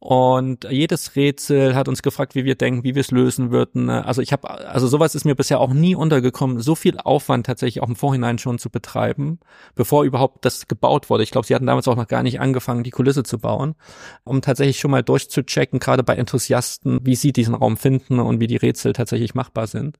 Und 0.00 0.64
jedes 0.70 1.16
Rätsel 1.16 1.74
hat 1.74 1.88
uns 1.88 2.02
gefragt, 2.02 2.36
wie 2.36 2.44
wir 2.44 2.54
denken, 2.54 2.84
wie 2.84 2.94
wir 2.94 3.00
es 3.00 3.10
lösen 3.10 3.50
würden. 3.50 3.90
Also 3.90 4.22
ich 4.22 4.30
habe, 4.30 4.48
also 4.48 4.86
sowas 4.86 5.16
ist 5.16 5.24
mir 5.24 5.34
bisher 5.34 5.58
auch 5.58 5.72
nie 5.72 5.96
untergekommen, 5.96 6.60
so 6.60 6.76
viel 6.76 6.98
Aufwand 6.98 7.46
tatsächlich 7.46 7.82
auch 7.82 7.88
im 7.88 7.96
Vorhinein 7.96 8.38
schon 8.38 8.60
zu 8.60 8.70
betreiben, 8.70 9.40
bevor 9.74 10.04
überhaupt 10.04 10.44
das 10.44 10.68
gebaut 10.68 11.10
wurde. 11.10 11.24
Ich 11.24 11.32
glaube, 11.32 11.48
sie 11.48 11.54
hatten 11.54 11.66
damals 11.66 11.88
auch 11.88 11.96
noch 11.96 12.06
gar 12.06 12.22
nicht 12.22 12.38
angefangen, 12.38 12.84
die 12.84 12.92
Kulisse 12.92 13.24
zu 13.24 13.38
bauen, 13.38 13.74
um 14.22 14.40
tatsächlich 14.40 14.78
schon 14.78 14.92
mal 14.92 15.02
durchzuchecken, 15.02 15.80
gerade 15.80 16.04
bei 16.04 16.14
Enthusiasten, 16.14 17.00
wie 17.02 17.16
sie 17.16 17.32
diesen 17.32 17.56
Raum 17.56 17.76
finden 17.76 18.20
und 18.20 18.38
wie 18.38 18.46
die 18.46 18.56
Rätsel 18.56 18.92
tatsächlich 18.92 19.34
machbar 19.34 19.66
sind. 19.66 19.98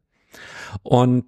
Und 0.82 1.24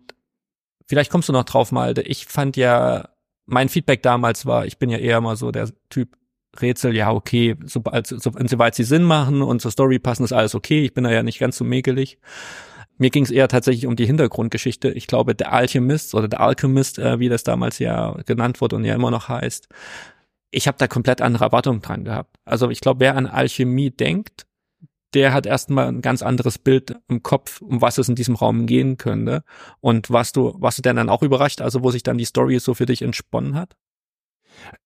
vielleicht 0.87 1.11
kommst 1.11 1.29
du 1.29 1.33
noch 1.33 1.45
drauf, 1.45 1.73
Malte. 1.73 2.03
Ich 2.03 2.27
fand 2.27 2.57
ja, 2.57 3.09
mein 3.47 3.69
Feedback 3.69 4.03
damals 4.03 4.47
war, 4.47 4.67
ich 4.67 4.79
bin 4.79 4.91
ja 4.91 4.99
eher 4.99 5.21
mal 5.21 5.37
so 5.37 5.51
der 5.51 5.71
Typ 5.89 6.17
Rätsel, 6.61 6.97
ja, 6.97 7.12
okay, 7.12 7.57
sobald, 7.65 8.07
so, 8.07 8.19
soweit 8.19 8.75
sie 8.75 8.85
Sinn 8.85 9.05
machen 9.05 9.43
und 9.43 9.62
zur 9.62 9.71
Story 9.71 9.99
passen, 9.99 10.25
ist 10.25 10.33
alles 10.33 10.55
okay. 10.55 10.85
Ich 10.85 10.95
bin 10.95 11.05
da 11.05 11.11
ja 11.11 11.23
nicht 11.23 11.39
ganz 11.39 11.57
so 11.57 11.65
mäkelig. 11.65 12.19
Mir 12.99 13.11
ging 13.11 13.23
es 13.23 13.31
eher 13.31 13.49
tatsächlich 13.49 13.87
um 13.87 13.97
die 13.97 14.05
Hintergrundgeschichte. 14.05 14.91
Ich 14.91 15.07
glaube, 15.07 15.35
der 15.35 15.53
Alchemist 15.53 16.15
oder 16.15 16.29
der 16.29 16.41
Alchemist, 16.41 16.99
äh, 16.99 17.19
wie 17.19 17.29
das 17.29 17.45
damals 17.45 17.79
ja 17.79 18.12
genannt 18.27 18.61
wurde 18.61 18.77
und 18.77 18.85
ja 18.85 18.95
immer 18.95 19.11
noch 19.11 19.29
heißt, 19.29 19.69
ich 20.51 20.67
habe 20.67 20.77
da 20.79 20.89
komplett 20.89 21.23
andere 21.23 21.45
Erwartungen 21.45 21.81
dran 21.81 22.05
gehabt. 22.05 22.37
Also 22.45 22.69
ich 22.69 22.81
glaube, 22.81 23.00
wer 23.00 23.17
an 23.17 23.26
Alchemie 23.26 23.90
denkt, 23.90 24.47
der 25.14 25.33
hat 25.33 25.47
erstmal 25.47 25.88
ein 25.88 26.02
ganz 26.02 26.23
anderes 26.23 26.59
Bild 26.59 26.97
im 27.09 27.23
Kopf, 27.23 27.61
um 27.61 27.81
was 27.81 27.99
es 27.99 28.09
in 28.09 28.14
diesem 28.14 28.37
Raum 28.37 28.67
gehen 28.67 28.97
könnte. 28.97 29.43
Und 29.81 30.11
was 30.11 30.33
du, 30.33 30.55
was 30.59 30.76
du 30.76 30.83
denn 30.83 30.97
dann 30.97 31.09
auch 31.09 31.23
überrascht, 31.23 31.61
also 31.61 31.83
wo 31.83 31.90
sich 31.90 32.02
dann 32.02 32.19
die 32.19 32.25
Story 32.25 32.59
so 32.59 32.75
für 32.75 32.87
dich 32.87 33.02
entsponnen 33.02 33.55
hat? 33.55 33.76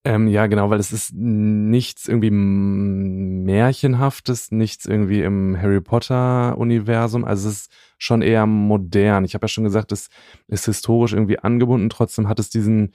Ähm, 0.04 0.28
ja, 0.28 0.47
genau, 0.47 0.71
weil 0.71 0.78
es 0.78 0.93
ist 0.93 1.12
nichts 1.14 2.07
irgendwie 2.07 2.31
Märchenhaftes, 2.31 4.52
nichts 4.52 4.87
irgendwie 4.87 5.23
im 5.23 5.61
Harry 5.61 5.81
Potter-Universum. 5.81 7.25
Also 7.25 7.49
es 7.49 7.62
ist 7.62 7.73
schon 7.99 8.23
eher 8.23 8.47
modern. 8.47 9.25
Ich 9.25 9.35
habe 9.35 9.45
ja 9.45 9.49
schon 9.49 9.64
gesagt, 9.64 9.93
es 9.93 10.09
ist 10.47 10.66
historisch 10.66 11.12
irgendwie 11.12 11.38
angebunden, 11.38 11.90
trotzdem 11.90 12.28
hat 12.28 12.38
es 12.38 12.50
diesen 12.50 12.93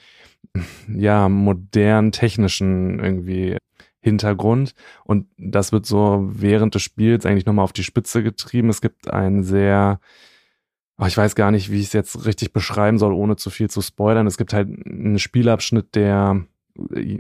ja 0.88 1.30
modern 1.30 2.12
technischen 2.12 3.00
irgendwie 3.00 3.58
Hintergrund. 4.02 4.74
Und 5.04 5.28
das 5.38 5.72
wird 5.72 5.86
so 5.86 6.28
während 6.30 6.76
des 6.76 6.82
Spiels 6.82 7.26
eigentlich 7.26 7.46
nochmal 7.46 7.64
auf 7.64 7.74
die 7.74 7.84
Spitze 7.84 8.24
getrieben. 8.24 8.70
Es 8.70 8.82
gibt 8.82 9.12
einen 9.12 9.44
sehr, 9.44 10.00
oh, 10.98 11.06
ich 11.06 11.18
weiß 11.18 11.36
gar 11.36 11.52
nicht, 11.52 11.72
wie 11.72 11.80
ich 11.80 11.88
es 11.88 11.94
jetzt 11.94 12.26
richtig 12.26 12.54
beschreiben 12.54 12.98
soll, 12.98 13.14
ohne 13.14 13.36
zu 13.36 13.50
viel 13.50 13.70
zu 13.70 13.82
spoilern. 13.82 14.28
Es 14.28 14.38
gibt 14.38 14.54
halt 14.54 14.70
einen 14.70 15.20
Spielabschnitt, 15.20 15.96
der 15.96 16.46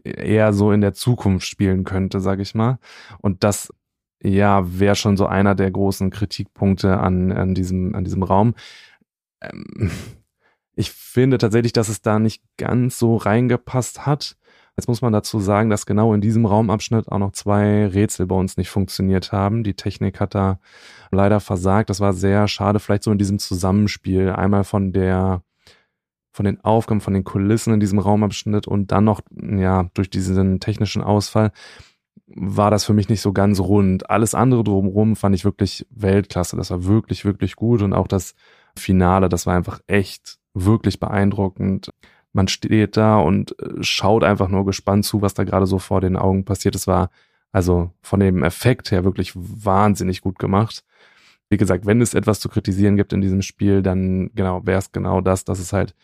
eher 0.03 0.53
so 0.53 0.71
in 0.71 0.81
der 0.81 0.93
Zukunft 0.93 1.47
spielen 1.47 1.83
könnte, 1.83 2.19
sag 2.19 2.39
ich 2.39 2.55
mal. 2.55 2.79
Und 3.19 3.43
das 3.43 3.73
ja, 4.21 4.79
wäre 4.79 4.95
schon 4.95 5.17
so 5.17 5.25
einer 5.25 5.55
der 5.55 5.71
großen 5.71 6.09
Kritikpunkte 6.09 6.99
an, 6.99 7.31
an, 7.31 7.55
diesem, 7.55 7.95
an 7.95 8.03
diesem 8.03 8.23
Raum. 8.23 8.53
Ähm, 9.41 9.91
ich 10.75 10.91
finde 10.91 11.37
tatsächlich, 11.37 11.73
dass 11.73 11.89
es 11.89 12.01
da 12.01 12.19
nicht 12.19 12.43
ganz 12.57 12.99
so 12.99 13.17
reingepasst 13.17 14.05
hat. 14.05 14.37
Jetzt 14.79 14.87
muss 14.87 15.01
man 15.01 15.11
dazu 15.11 15.41
sagen, 15.41 15.69
dass 15.69 15.85
genau 15.85 16.13
in 16.13 16.21
diesem 16.21 16.45
Raumabschnitt 16.45 17.11
auch 17.11 17.17
noch 17.17 17.33
zwei 17.33 17.85
Rätsel 17.85 18.27
bei 18.27 18.35
uns 18.35 18.55
nicht 18.55 18.69
funktioniert 18.69 19.33
haben. 19.33 19.65
Die 19.65 19.73
Technik 19.73 20.21
hat 20.21 20.35
da 20.35 20.57
leider 21.11 21.41
versagt. 21.41 21.89
Das 21.89 21.99
war 21.99 22.13
sehr 22.13 22.47
schade, 22.47 22.79
vielleicht 22.79 23.03
so 23.03 23.11
in 23.11 23.17
diesem 23.17 23.39
Zusammenspiel. 23.39 24.29
Einmal 24.29 24.63
von 24.63 24.93
der, 24.93 25.43
von 26.31 26.45
den 26.45 26.63
Aufgaben, 26.63 27.01
von 27.01 27.13
den 27.13 27.25
Kulissen 27.25 27.73
in 27.73 27.81
diesem 27.81 27.99
Raumabschnitt 27.99 28.67
und 28.67 28.93
dann 28.93 29.03
noch, 29.03 29.19
ja, 29.35 29.89
durch 29.95 30.09
diesen 30.09 30.61
technischen 30.61 31.01
Ausfall 31.01 31.51
war 32.27 32.71
das 32.71 32.85
für 32.85 32.93
mich 32.93 33.09
nicht 33.09 33.19
so 33.19 33.33
ganz 33.33 33.59
rund. 33.59 34.09
Alles 34.09 34.33
andere 34.33 34.63
drumherum 34.63 35.17
fand 35.17 35.35
ich 35.35 35.43
wirklich 35.43 35.85
Weltklasse. 35.89 36.55
Das 36.55 36.71
war 36.71 36.85
wirklich, 36.85 37.25
wirklich 37.25 37.57
gut 37.57 37.81
und 37.81 37.91
auch 37.91 38.07
das 38.07 38.33
Finale, 38.77 39.27
das 39.27 39.45
war 39.45 39.55
einfach 39.55 39.81
echt 39.87 40.39
wirklich 40.53 41.01
beeindruckend 41.01 41.89
man 42.33 42.47
steht 42.47 42.97
da 42.97 43.19
und 43.19 43.59
äh, 43.59 43.81
schaut 43.81 44.23
einfach 44.23 44.49
nur 44.49 44.65
gespannt 44.65 45.05
zu, 45.05 45.21
was 45.21 45.33
da 45.33 45.43
gerade 45.43 45.65
so 45.65 45.79
vor 45.79 46.01
den 46.01 46.15
Augen 46.15 46.45
passiert. 46.45 46.75
Es 46.75 46.87
war 46.87 47.09
also 47.51 47.91
von 48.01 48.19
dem 48.19 48.43
Effekt 48.43 48.91
her 48.91 49.03
wirklich 49.03 49.33
wahnsinnig 49.35 50.21
gut 50.21 50.39
gemacht. 50.39 50.83
Wie 51.49 51.57
gesagt, 51.57 51.85
wenn 51.85 52.01
es 52.01 52.13
etwas 52.13 52.39
zu 52.39 52.49
kritisieren 52.49 52.95
gibt 52.95 53.11
in 53.13 53.21
diesem 53.21 53.41
Spiel, 53.41 53.81
dann 53.81 54.29
genau 54.35 54.65
wäre 54.65 54.79
es 54.79 54.91
genau 54.91 55.21
das, 55.21 55.45
dass 55.45 55.59
es 55.59 55.73
halt 55.73 55.95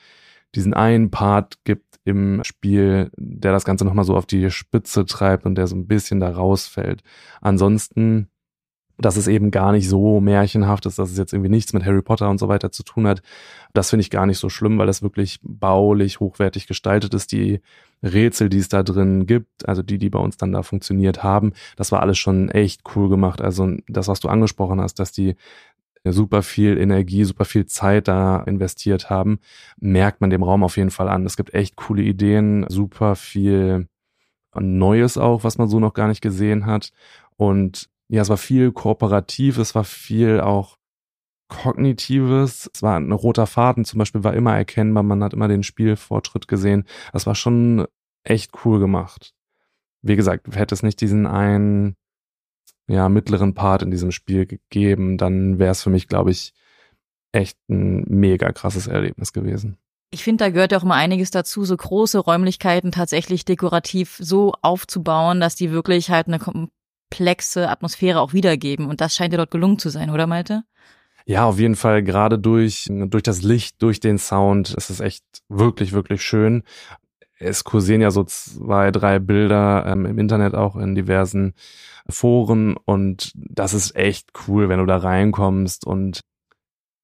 diesen 0.56 0.74
einen 0.74 1.12
Part 1.12 1.64
gibt 1.64 2.00
im 2.04 2.44
Spiel, 2.44 3.12
der 3.18 3.52
das 3.52 3.66
Ganze 3.66 3.86
nochmal 3.86 4.06
so 4.06 4.16
auf 4.16 4.26
die 4.26 4.50
Spitze 4.50 5.06
treibt 5.06 5.46
und 5.46 5.56
der 5.56 5.68
so 5.68 5.76
ein 5.76 5.88
bisschen 5.88 6.20
da 6.20 6.30
rausfällt. 6.30 7.04
Ansonsten 7.42 8.30
dass 8.98 9.18
es 9.18 9.28
eben 9.28 9.52
gar 9.52 9.72
nicht 9.72 9.90
so 9.90 10.20
märchenhaft 10.22 10.86
ist, 10.86 11.00
dass 11.00 11.12
es 11.12 11.18
jetzt 11.18 11.34
irgendwie 11.34 11.50
nichts 11.50 11.74
mit 11.74 11.86
Harry 11.86 12.02
Potter 12.02 12.30
und 12.30 12.40
so 12.40 12.48
weiter 12.48 12.72
zu 12.72 12.84
tun 12.84 13.08
hat. 13.08 13.22
Das 13.74 13.90
finde 13.90 14.02
ich 14.02 14.10
gar 14.10 14.26
nicht 14.26 14.38
so 14.38 14.50
schlimm, 14.50 14.78
weil 14.78 14.88
das 14.88 15.02
wirklich 15.02 15.40
baulich 15.44 16.20
hochwertig 16.20 16.68
gestaltet 16.68 17.14
ist. 17.14 17.32
Die 17.32 17.62
Rätsel, 18.04 18.50
die 18.50 18.60
es 18.60 18.70
da 18.70 18.84
drin 18.84 19.26
gibt, 19.26 19.68
also 19.68 19.82
die, 19.82 19.98
die 19.98 20.10
bei 20.10 20.20
uns 20.20 20.38
dann 20.38 20.52
da 20.52 20.64
funktioniert 20.64 21.24
haben, 21.24 21.54
das 21.76 21.92
war 21.92 22.02
alles 22.02 22.18
schon 22.18 22.50
echt 22.50 22.84
cool 22.96 23.10
gemacht. 23.10 23.42
Also 23.42 23.70
das, 23.88 24.08
was 24.08 24.20
du 24.20 24.30
angesprochen 24.30 24.80
hast, 24.80 25.00
dass 25.00 25.12
die 25.12 25.36
super 26.04 26.44
viel 26.44 26.78
Energie, 26.78 27.24
super 27.24 27.46
viel 27.46 27.66
Zeit 27.66 28.08
da 28.08 28.44
investiert 28.44 29.10
haben, 29.10 29.40
merkt 29.78 30.22
man 30.22 30.30
dem 30.30 30.44
Raum 30.44 30.64
auf 30.64 30.78
jeden 30.78 30.92
Fall 30.92 31.10
an. 31.10 31.26
Es 31.26 31.36
gibt 31.36 31.54
echt 31.54 31.76
coole 31.76 32.04
Ideen, 32.04 32.66
super 32.70 33.16
viel 33.16 33.88
Neues 34.58 35.18
auch, 35.18 35.44
was 35.44 35.58
man 35.58 35.68
so 35.68 35.80
noch 35.80 35.94
gar 35.94 36.08
nicht 36.08 36.22
gesehen 36.22 36.66
hat. 36.66 36.92
Und 37.38 37.90
ja, 38.08 38.22
es 38.22 38.30
war 38.30 38.38
viel 38.38 38.72
kooperativ, 38.72 39.58
es 39.58 39.76
war 39.76 39.84
viel 39.84 40.40
auch 40.40 40.78
kognitives, 41.48 42.70
es 42.74 42.82
war 42.82 42.98
ein 43.00 43.12
roter 43.12 43.48
Faden 43.48 43.86
zum 43.86 44.00
Beispiel, 44.00 44.24
war 44.24 44.34
immer 44.34 44.56
erkennbar, 44.56 45.04
man 45.04 45.24
hat 45.24 45.34
immer 45.34 45.48
den 45.48 45.64
Spielfortschritt 45.64 46.48
gesehen. 46.48 46.86
Das 47.14 47.28
war 47.28 47.36
schon 47.36 47.86
echt 48.24 48.52
cool 48.66 48.80
gemacht. 48.80 49.34
Wie 50.02 50.16
gesagt, 50.16 50.56
hätte 50.56 50.76
es 50.76 50.84
nicht 50.84 51.02
diesen 51.02 51.28
einen, 51.28 51.96
ja, 52.88 53.10
mittleren 53.10 53.54
Part 53.54 53.82
in 53.82 53.92
diesem 53.92 54.12
Spiel 54.12 54.46
gegeben, 54.46 55.18
dann 55.18 55.60
wäre 55.60 55.72
es 55.72 55.84
für 55.84 55.90
mich, 55.90 56.08
glaube 56.08 56.32
ich, 56.32 56.54
echt 57.32 57.58
ein 57.70 58.06
mega 58.08 58.52
krasses 58.52 58.88
Erlebnis 58.88 59.34
gewesen. 59.34 59.78
Ich 60.12 60.24
finde, 60.24 60.46
da 60.46 60.50
gehört 60.50 60.74
auch 60.74 60.84
immer 60.84 60.96
einiges 60.96 61.32
dazu, 61.32 61.66
so 61.66 61.76
große 61.76 62.20
Räumlichkeiten 62.20 62.92
tatsächlich 62.92 63.44
dekorativ 63.44 64.18
so 64.20 64.54
aufzubauen, 64.62 65.42
dass 65.42 65.56
die 65.56 65.72
wirklich 65.72 66.10
halt 66.10 66.28
eine 66.28 66.40
komplexe 67.10 67.70
Atmosphäre 67.70 68.20
auch 68.20 68.34
wiedergeben. 68.34 68.88
Und 68.88 69.02
das 69.02 69.16
scheint 69.16 69.34
dir 69.34 69.38
dort 69.38 69.52
gelungen 69.52 69.80
zu 69.80 69.90
sein, 69.90 70.10
oder 70.10 70.28
Malte? 70.28 70.64
Ja, 71.26 71.46
auf 71.46 71.60
jeden 71.60 71.76
Fall. 71.76 72.04
Gerade 72.04 72.38
durch, 72.38 72.88
durch 72.90 73.24
das 73.24 73.42
Licht, 73.42 73.82
durch 73.82 74.00
den 74.00 74.18
Sound 74.18 74.74
ist 74.74 74.90
es 74.90 75.00
echt 75.00 75.24
wirklich, 75.50 75.94
wirklich 75.94 76.22
schön. 76.22 76.64
Es 77.38 77.64
kursieren 77.64 78.02
ja 78.02 78.12
so 78.12 78.24
zwei, 78.24 78.92
drei 78.92 79.20
Bilder 79.20 79.86
ähm, 79.88 80.06
im 80.06 80.20
Internet 80.20 80.56
auch 80.56 80.76
in 80.76 80.96
diversen 80.96 81.54
Foren 82.08 82.78
und 82.78 83.32
das 83.36 83.74
ist 83.74 83.96
echt 83.96 84.30
cool, 84.48 84.70
wenn 84.70 84.80
du 84.80 84.86
da 84.86 84.98
reinkommst 84.98 85.86
und 85.86 86.22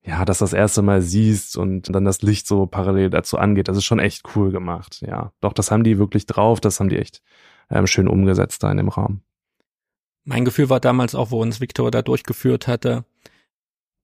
ja, 0.03 0.23
das 0.23 0.37
das 0.37 0.53
erste 0.53 0.83
Mal 0.83 1.01
siehst 1.01 1.57
und 1.57 1.93
dann 1.93 2.05
das 2.05 2.21
Licht 2.21 2.47
so 2.47 2.65
parallel 2.65 3.09
dazu 3.09 3.37
angeht. 3.37 3.67
Das 3.67 3.77
ist 3.77 3.85
schon 3.85 3.99
echt 3.99 4.23
cool 4.35 4.51
gemacht. 4.51 5.01
Ja, 5.01 5.31
doch, 5.41 5.53
das 5.53 5.69
haben 5.71 5.83
die 5.83 5.97
wirklich 5.97 6.25
drauf. 6.27 6.61
Das 6.61 6.79
haben 6.79 6.89
die 6.89 6.97
echt 6.97 7.21
ähm, 7.69 7.87
schön 7.87 8.07
umgesetzt 8.07 8.63
da 8.63 8.71
in 8.71 8.77
dem 8.77 8.89
Raum. 8.89 9.21
Mein 10.23 10.45
Gefühl 10.45 10.69
war 10.69 10.79
damals 10.79 11.15
auch, 11.15 11.31
wo 11.31 11.41
uns 11.41 11.59
Victor 11.59 11.91
da 11.91 12.01
durchgeführt 12.01 12.67
hatte, 12.67 13.05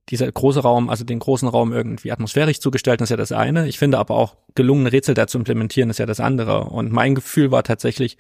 dieser 0.10 0.32
große 0.32 0.62
Raum, 0.62 0.90
also 0.90 1.04
den 1.04 1.20
großen 1.20 1.48
Raum 1.48 1.74
irgendwie 1.74 2.12
atmosphärisch 2.12 2.60
zu 2.60 2.72
gestalten, 2.72 3.04
ist 3.04 3.10
ja 3.10 3.18
das 3.18 3.32
eine. 3.32 3.68
Ich 3.68 3.78
finde 3.78 3.98
aber 3.98 4.16
auch 4.16 4.38
gelungene 4.56 4.92
Rätsel 4.92 5.16
da 5.16 5.28
zu 5.28 5.38
implementieren, 5.38 5.90
ist 5.90 6.00
ja 6.00 6.06
das 6.06 6.20
andere. 6.20 6.66
Und 6.66 6.92
mein 6.92 7.14
Gefühl 7.14 7.52
war 7.52 7.64
tatsächlich, 7.64 8.18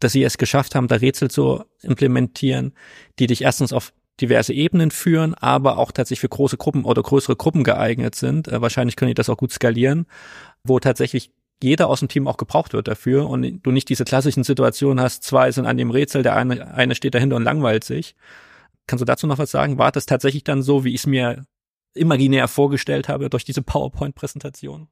dass 0.00 0.12
sie 0.12 0.22
es 0.22 0.38
geschafft 0.38 0.74
haben, 0.74 0.88
da 0.88 0.96
Rätsel 0.96 1.30
zu 1.30 1.64
implementieren, 1.82 2.72
die 3.18 3.26
dich 3.26 3.42
erstens 3.42 3.72
auf 3.72 3.92
diverse 4.20 4.52
Ebenen 4.52 4.90
führen, 4.90 5.34
aber 5.34 5.78
auch 5.78 5.92
tatsächlich 5.92 6.20
für 6.20 6.28
große 6.28 6.56
Gruppen 6.56 6.84
oder 6.84 7.02
größere 7.02 7.36
Gruppen 7.36 7.62
geeignet 7.62 8.14
sind. 8.14 8.48
Äh, 8.48 8.60
wahrscheinlich 8.60 8.96
können 8.96 9.10
die 9.10 9.14
das 9.14 9.28
auch 9.28 9.36
gut 9.36 9.52
skalieren, 9.52 10.06
wo 10.64 10.80
tatsächlich 10.80 11.30
jeder 11.62 11.88
aus 11.88 12.00
dem 12.00 12.08
Team 12.08 12.28
auch 12.28 12.36
gebraucht 12.36 12.72
wird 12.72 12.88
dafür 12.88 13.28
und 13.28 13.60
du 13.62 13.70
nicht 13.70 13.88
diese 13.88 14.04
klassischen 14.04 14.44
Situationen 14.44 15.02
hast, 15.02 15.24
zwei 15.24 15.50
sind 15.50 15.66
an 15.66 15.76
dem 15.76 15.90
Rätsel, 15.90 16.22
der 16.22 16.36
eine, 16.36 16.74
eine 16.74 16.94
steht 16.94 17.14
dahinter 17.14 17.36
und 17.36 17.44
langweilt 17.44 17.84
sich. 17.84 18.14
Kannst 18.86 19.02
du 19.02 19.06
dazu 19.06 19.26
noch 19.26 19.38
was 19.38 19.50
sagen? 19.50 19.78
War 19.78 19.92
das 19.92 20.06
tatsächlich 20.06 20.44
dann 20.44 20.62
so, 20.62 20.84
wie 20.84 20.94
ich 20.94 21.00
es 21.00 21.06
mir 21.06 21.44
imaginär 21.94 22.48
vorgestellt 22.48 23.08
habe 23.08 23.28
durch 23.28 23.44
diese 23.44 23.62
PowerPoint-Präsentation? 23.62 24.88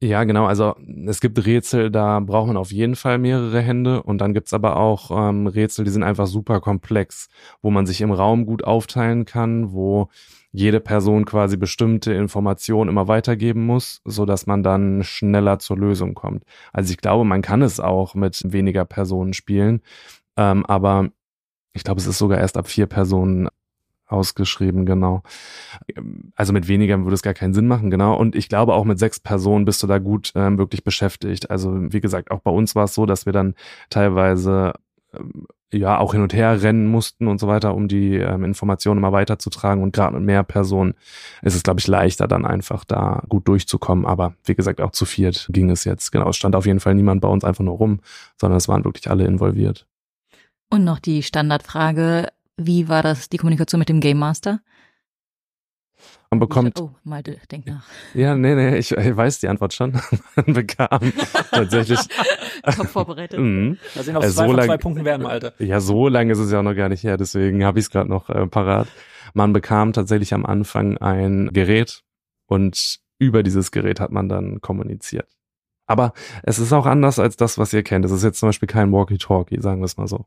Ja, 0.00 0.24
genau. 0.24 0.46
Also 0.46 0.74
es 1.06 1.20
gibt 1.20 1.46
Rätsel, 1.46 1.88
da 1.92 2.18
braucht 2.18 2.48
man 2.48 2.56
auf 2.56 2.72
jeden 2.72 2.96
Fall 2.96 3.18
mehrere 3.18 3.60
Hände 3.60 4.02
und 4.02 4.18
dann 4.18 4.34
gibt's 4.34 4.52
aber 4.52 4.76
auch 4.76 5.12
ähm, 5.12 5.46
Rätsel, 5.46 5.84
die 5.84 5.92
sind 5.92 6.02
einfach 6.02 6.26
super 6.26 6.60
komplex, 6.60 7.28
wo 7.60 7.70
man 7.70 7.86
sich 7.86 8.00
im 8.00 8.10
Raum 8.10 8.44
gut 8.44 8.64
aufteilen 8.64 9.26
kann, 9.26 9.72
wo 9.72 10.08
jede 10.52 10.80
Person 10.80 11.24
quasi 11.24 11.56
bestimmte 11.56 12.12
Informationen 12.12 12.90
immer 12.90 13.08
weitergeben 13.08 13.64
muss, 13.66 14.02
so 14.04 14.26
dass 14.26 14.46
man 14.46 14.62
dann 14.62 15.02
schneller 15.02 15.58
zur 15.58 15.78
Lösung 15.78 16.14
kommt. 16.14 16.44
Also 16.72 16.92
ich 16.92 16.98
glaube, 16.98 17.24
man 17.24 17.42
kann 17.42 17.62
es 17.62 17.80
auch 17.80 18.14
mit 18.14 18.52
weniger 18.52 18.84
Personen 18.84 19.32
spielen, 19.32 19.80
ähm, 20.36 20.64
aber 20.66 21.08
ich 21.72 21.84
glaube, 21.84 22.00
es 22.00 22.06
ist 22.06 22.18
sogar 22.18 22.38
erst 22.38 22.58
ab 22.58 22.68
vier 22.68 22.86
Personen 22.86 23.48
ausgeschrieben, 24.06 24.84
genau. 24.84 25.22
Also 26.36 26.52
mit 26.52 26.68
weniger 26.68 27.02
würde 27.02 27.14
es 27.14 27.22
gar 27.22 27.34
keinen 27.34 27.54
Sinn 27.54 27.66
machen, 27.66 27.90
genau. 27.90 28.14
Und 28.14 28.36
ich 28.36 28.48
glaube, 28.48 28.74
auch 28.74 28.84
mit 28.84 28.98
sechs 28.98 29.18
Personen 29.18 29.64
bist 29.64 29.82
du 29.82 29.86
da 29.86 29.98
gut 29.98 30.32
ähm, 30.34 30.58
wirklich 30.58 30.84
beschäftigt. 30.84 31.50
Also 31.50 31.92
wie 31.92 32.00
gesagt, 32.00 32.30
auch 32.30 32.40
bei 32.40 32.50
uns 32.50 32.74
war 32.74 32.84
es 32.84 32.94
so, 32.94 33.06
dass 33.06 33.24
wir 33.26 33.32
dann 33.32 33.54
teilweise 33.88 34.74
ähm, 35.14 35.46
ja 35.72 35.98
auch 35.98 36.12
hin 36.12 36.22
und 36.22 36.34
her 36.34 36.62
rennen 36.62 36.86
mussten 36.86 37.28
und 37.28 37.40
so 37.40 37.48
weiter, 37.48 37.74
um 37.74 37.88
die 37.88 38.16
ähm, 38.16 38.44
Informationen 38.44 38.98
immer 38.98 39.12
weiterzutragen. 39.12 39.82
Und 39.82 39.94
gerade 39.94 40.16
mit 40.16 40.24
mehr 40.24 40.42
Personen 40.42 40.94
ist 41.42 41.54
es, 41.54 41.62
glaube 41.62 41.80
ich, 41.80 41.86
leichter, 41.86 42.28
dann 42.28 42.44
einfach 42.44 42.84
da 42.84 43.22
gut 43.28 43.48
durchzukommen. 43.48 44.06
Aber 44.06 44.34
wie 44.44 44.54
gesagt, 44.54 44.80
auch 44.80 44.92
zu 44.92 45.04
viert 45.04 45.48
ging 45.50 45.70
es 45.70 45.84
jetzt. 45.84 46.12
Genau, 46.12 46.28
es 46.28 46.36
stand 46.36 46.54
auf 46.56 46.66
jeden 46.66 46.80
Fall 46.80 46.94
niemand 46.94 47.20
bei 47.20 47.28
uns 47.28 47.44
einfach 47.44 47.64
nur 47.64 47.76
rum, 47.76 48.00
sondern 48.40 48.58
es 48.58 48.68
waren 48.68 48.84
wirklich 48.84 49.10
alle 49.10 49.24
involviert. 49.26 49.86
Und 50.70 50.84
noch 50.84 50.98
die 50.98 51.22
Standardfrage, 51.22 52.28
wie 52.56 52.88
war 52.88 53.02
das, 53.02 53.28
die 53.28 53.36
Kommunikation 53.36 53.78
mit 53.78 53.88
dem 53.88 54.00
Game 54.00 54.18
Master? 54.18 54.60
Man 56.32 56.38
bekommt. 56.38 56.80
Oh, 56.80 56.88
Malte, 57.04 57.36
denk 57.50 57.66
nach. 57.66 57.84
Ja, 58.14 58.34
nee, 58.34 58.54
nee, 58.54 58.78
ich, 58.78 58.90
ich 58.90 59.16
weiß 59.16 59.40
die 59.40 59.48
Antwort 59.48 59.74
schon. 59.74 60.00
Man 60.34 60.54
bekam 60.54 61.12
tatsächlich. 61.50 61.98
Top 62.74 62.86
vorbereitet. 62.86 63.38
mhm. 63.38 63.76
Da 63.94 64.02
sind 64.02 64.16
auch 64.16 64.22
also 64.22 64.36
zwei 64.38 64.46
so 64.46 64.52
lang, 64.54 64.64
zwei 64.64 64.78
Punkten 64.78 65.04
werden, 65.04 65.26
Alter. 65.26 65.52
Ja, 65.58 65.80
so 65.80 66.08
lange 66.08 66.32
ist 66.32 66.38
es 66.38 66.50
ja 66.50 66.60
auch 66.60 66.62
noch 66.62 66.74
gar 66.74 66.88
nicht 66.88 67.04
her, 67.04 67.18
deswegen 67.18 67.66
habe 67.66 67.80
ich 67.80 67.84
es 67.84 67.90
gerade 67.90 68.08
noch 68.08 68.30
äh, 68.30 68.46
parat. 68.46 68.88
Man 69.34 69.52
bekam 69.52 69.92
tatsächlich 69.92 70.32
am 70.32 70.46
Anfang 70.46 70.96
ein 70.96 71.50
Gerät 71.52 72.02
und 72.46 73.00
über 73.18 73.42
dieses 73.42 73.70
Gerät 73.70 74.00
hat 74.00 74.10
man 74.10 74.30
dann 74.30 74.62
kommuniziert. 74.62 75.28
Aber 75.86 76.14
es 76.44 76.58
ist 76.58 76.72
auch 76.72 76.86
anders 76.86 77.18
als 77.18 77.36
das, 77.36 77.58
was 77.58 77.74
ihr 77.74 77.82
kennt. 77.82 78.06
Es 78.06 78.10
ist 78.10 78.24
jetzt 78.24 78.38
zum 78.38 78.48
Beispiel 78.48 78.68
kein 78.68 78.90
Walkie-Talkie, 78.90 79.60
sagen 79.60 79.82
wir 79.82 79.84
es 79.84 79.98
mal 79.98 80.08
so. 80.08 80.24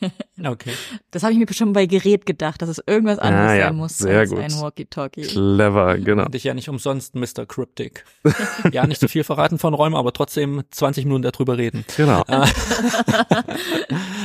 okay. 0.42 0.72
Das 1.10 1.22
habe 1.22 1.32
ich 1.32 1.38
mir 1.38 1.46
schon 1.52 1.72
bei 1.72 1.86
Gerät 1.86 2.26
gedacht, 2.26 2.62
dass 2.62 2.68
es 2.68 2.82
irgendwas 2.86 3.18
anderes 3.18 3.50
ah, 3.50 3.54
ja. 3.54 3.66
sein 3.66 3.76
muss 3.76 3.98
Sehr 3.98 4.20
als 4.20 4.30
gut. 4.30 4.40
ein 4.40 4.52
Walkie-Talkie. 4.52 5.22
Clever, 5.22 5.98
genau. 5.98 6.24
Dich 6.26 6.44
ja 6.44 6.54
nicht 6.54 6.68
umsonst 6.68 7.14
Mr. 7.14 7.46
Cryptic. 7.46 8.04
ja, 8.72 8.86
nicht 8.86 9.00
zu 9.00 9.06
so 9.06 9.10
viel 9.10 9.24
verraten 9.24 9.58
von 9.58 9.74
Räumen, 9.74 9.96
aber 9.96 10.12
trotzdem 10.12 10.62
20 10.70 11.04
Minuten 11.04 11.22
darüber 11.22 11.58
reden. 11.58 11.84
Genau. 11.96 12.22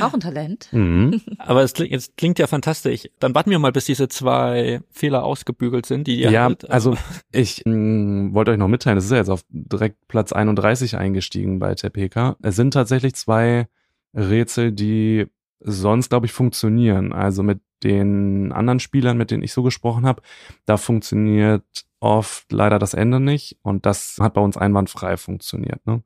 Auch 0.00 0.14
ein 0.14 0.20
Talent. 0.20 0.68
Mhm. 0.72 1.20
Aber 1.38 1.62
es 1.62 1.74
klingt, 1.74 1.92
es 1.92 2.14
klingt 2.16 2.38
ja 2.38 2.46
fantastisch. 2.46 3.08
Dann 3.18 3.34
warten 3.34 3.50
wir 3.50 3.58
mal, 3.58 3.72
bis 3.72 3.84
diese 3.84 4.08
zwei 4.08 4.80
Fehler 4.90 5.24
ausgebügelt 5.24 5.86
sind, 5.86 6.06
die 6.06 6.20
ihr 6.20 6.30
Ja, 6.30 6.44
hattet. 6.44 6.70
also 6.70 6.96
ich 7.32 7.62
mh, 7.64 7.74
mm, 7.74 8.34
wollte 8.34 8.52
euch 8.52 8.58
noch 8.58 8.68
mitteilen, 8.68 8.98
es 8.98 9.04
ist 9.04 9.10
ja 9.10 9.18
jetzt 9.18 9.30
auf 9.30 9.42
direkt 9.50 10.08
Platz 10.08 10.32
31 10.32 10.96
eingestiegen 10.96 11.58
bei 11.58 11.74
Tepeka. 11.74 12.36
Es 12.42 12.56
sind 12.56 12.72
tatsächlich 12.72 13.14
zwei 13.14 13.68
Rätsel, 14.14 14.72
die 14.72 15.26
sonst, 15.60 16.10
glaube 16.10 16.26
ich, 16.26 16.32
funktionieren. 16.32 17.12
Also 17.12 17.42
mit 17.42 17.60
den 17.82 18.52
anderen 18.52 18.80
Spielern, 18.80 19.16
mit 19.16 19.30
denen 19.30 19.42
ich 19.42 19.52
so 19.52 19.62
gesprochen 19.62 20.06
habe, 20.06 20.22
da 20.66 20.76
funktioniert 20.76 21.64
oft 22.00 22.50
leider 22.50 22.78
das 22.78 22.94
Ende 22.94 23.20
nicht 23.20 23.58
und 23.62 23.84
das 23.84 24.16
hat 24.18 24.34
bei 24.34 24.40
uns 24.40 24.56
einwandfrei 24.56 25.16
funktioniert. 25.16 25.86
Ne? 25.86 26.02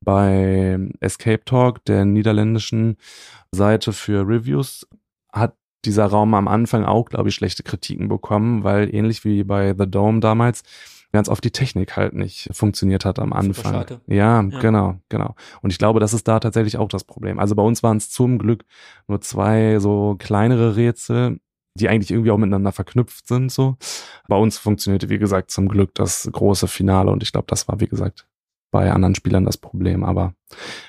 Bei 0.00 0.78
Escape 1.00 1.44
Talk, 1.44 1.84
der 1.84 2.04
niederländischen 2.04 2.96
Seite 3.52 3.92
für 3.92 4.26
Reviews, 4.26 4.86
hat 5.32 5.56
dieser 5.84 6.06
Raum 6.06 6.34
am 6.34 6.48
Anfang 6.48 6.84
auch, 6.84 7.08
glaube 7.08 7.28
ich, 7.28 7.34
schlechte 7.36 7.62
Kritiken 7.62 8.08
bekommen, 8.08 8.64
weil 8.64 8.92
ähnlich 8.92 9.24
wie 9.24 9.44
bei 9.44 9.74
The 9.78 9.88
Dome 9.88 10.18
damals 10.20 10.64
ganz 11.16 11.28
oft 11.28 11.42
die 11.42 11.50
Technik 11.50 11.96
halt 11.96 12.12
nicht 12.12 12.50
funktioniert 12.52 13.04
hat 13.04 13.18
am 13.18 13.32
Anfang. 13.32 13.86
Ja, 14.06 14.42
ja, 14.42 14.60
genau, 14.60 15.00
genau. 15.08 15.34
Und 15.62 15.72
ich 15.72 15.78
glaube, 15.78 15.98
das 15.98 16.12
ist 16.12 16.28
da 16.28 16.38
tatsächlich 16.38 16.76
auch 16.76 16.88
das 16.88 17.04
Problem. 17.04 17.38
Also 17.38 17.54
bei 17.54 17.62
uns 17.62 17.82
waren 17.82 17.96
es 17.96 18.10
zum 18.10 18.38
Glück 18.38 18.64
nur 19.08 19.22
zwei 19.22 19.78
so 19.78 20.16
kleinere 20.18 20.76
Rätsel, 20.76 21.40
die 21.74 21.88
eigentlich 21.88 22.10
irgendwie 22.10 22.30
auch 22.30 22.38
miteinander 22.38 22.72
verknüpft 22.72 23.26
sind. 23.26 23.50
So. 23.50 23.76
Bei 24.28 24.36
uns 24.36 24.58
funktionierte, 24.58 25.08
wie 25.08 25.18
gesagt, 25.18 25.50
zum 25.50 25.68
Glück 25.68 25.94
das 25.94 26.28
große 26.30 26.68
Finale 26.68 27.10
und 27.10 27.22
ich 27.22 27.32
glaube, 27.32 27.46
das 27.48 27.66
war, 27.66 27.80
wie 27.80 27.88
gesagt, 27.88 28.26
bei 28.70 28.92
anderen 28.92 29.14
Spielern 29.14 29.46
das 29.46 29.56
Problem. 29.56 30.04
Aber 30.04 30.34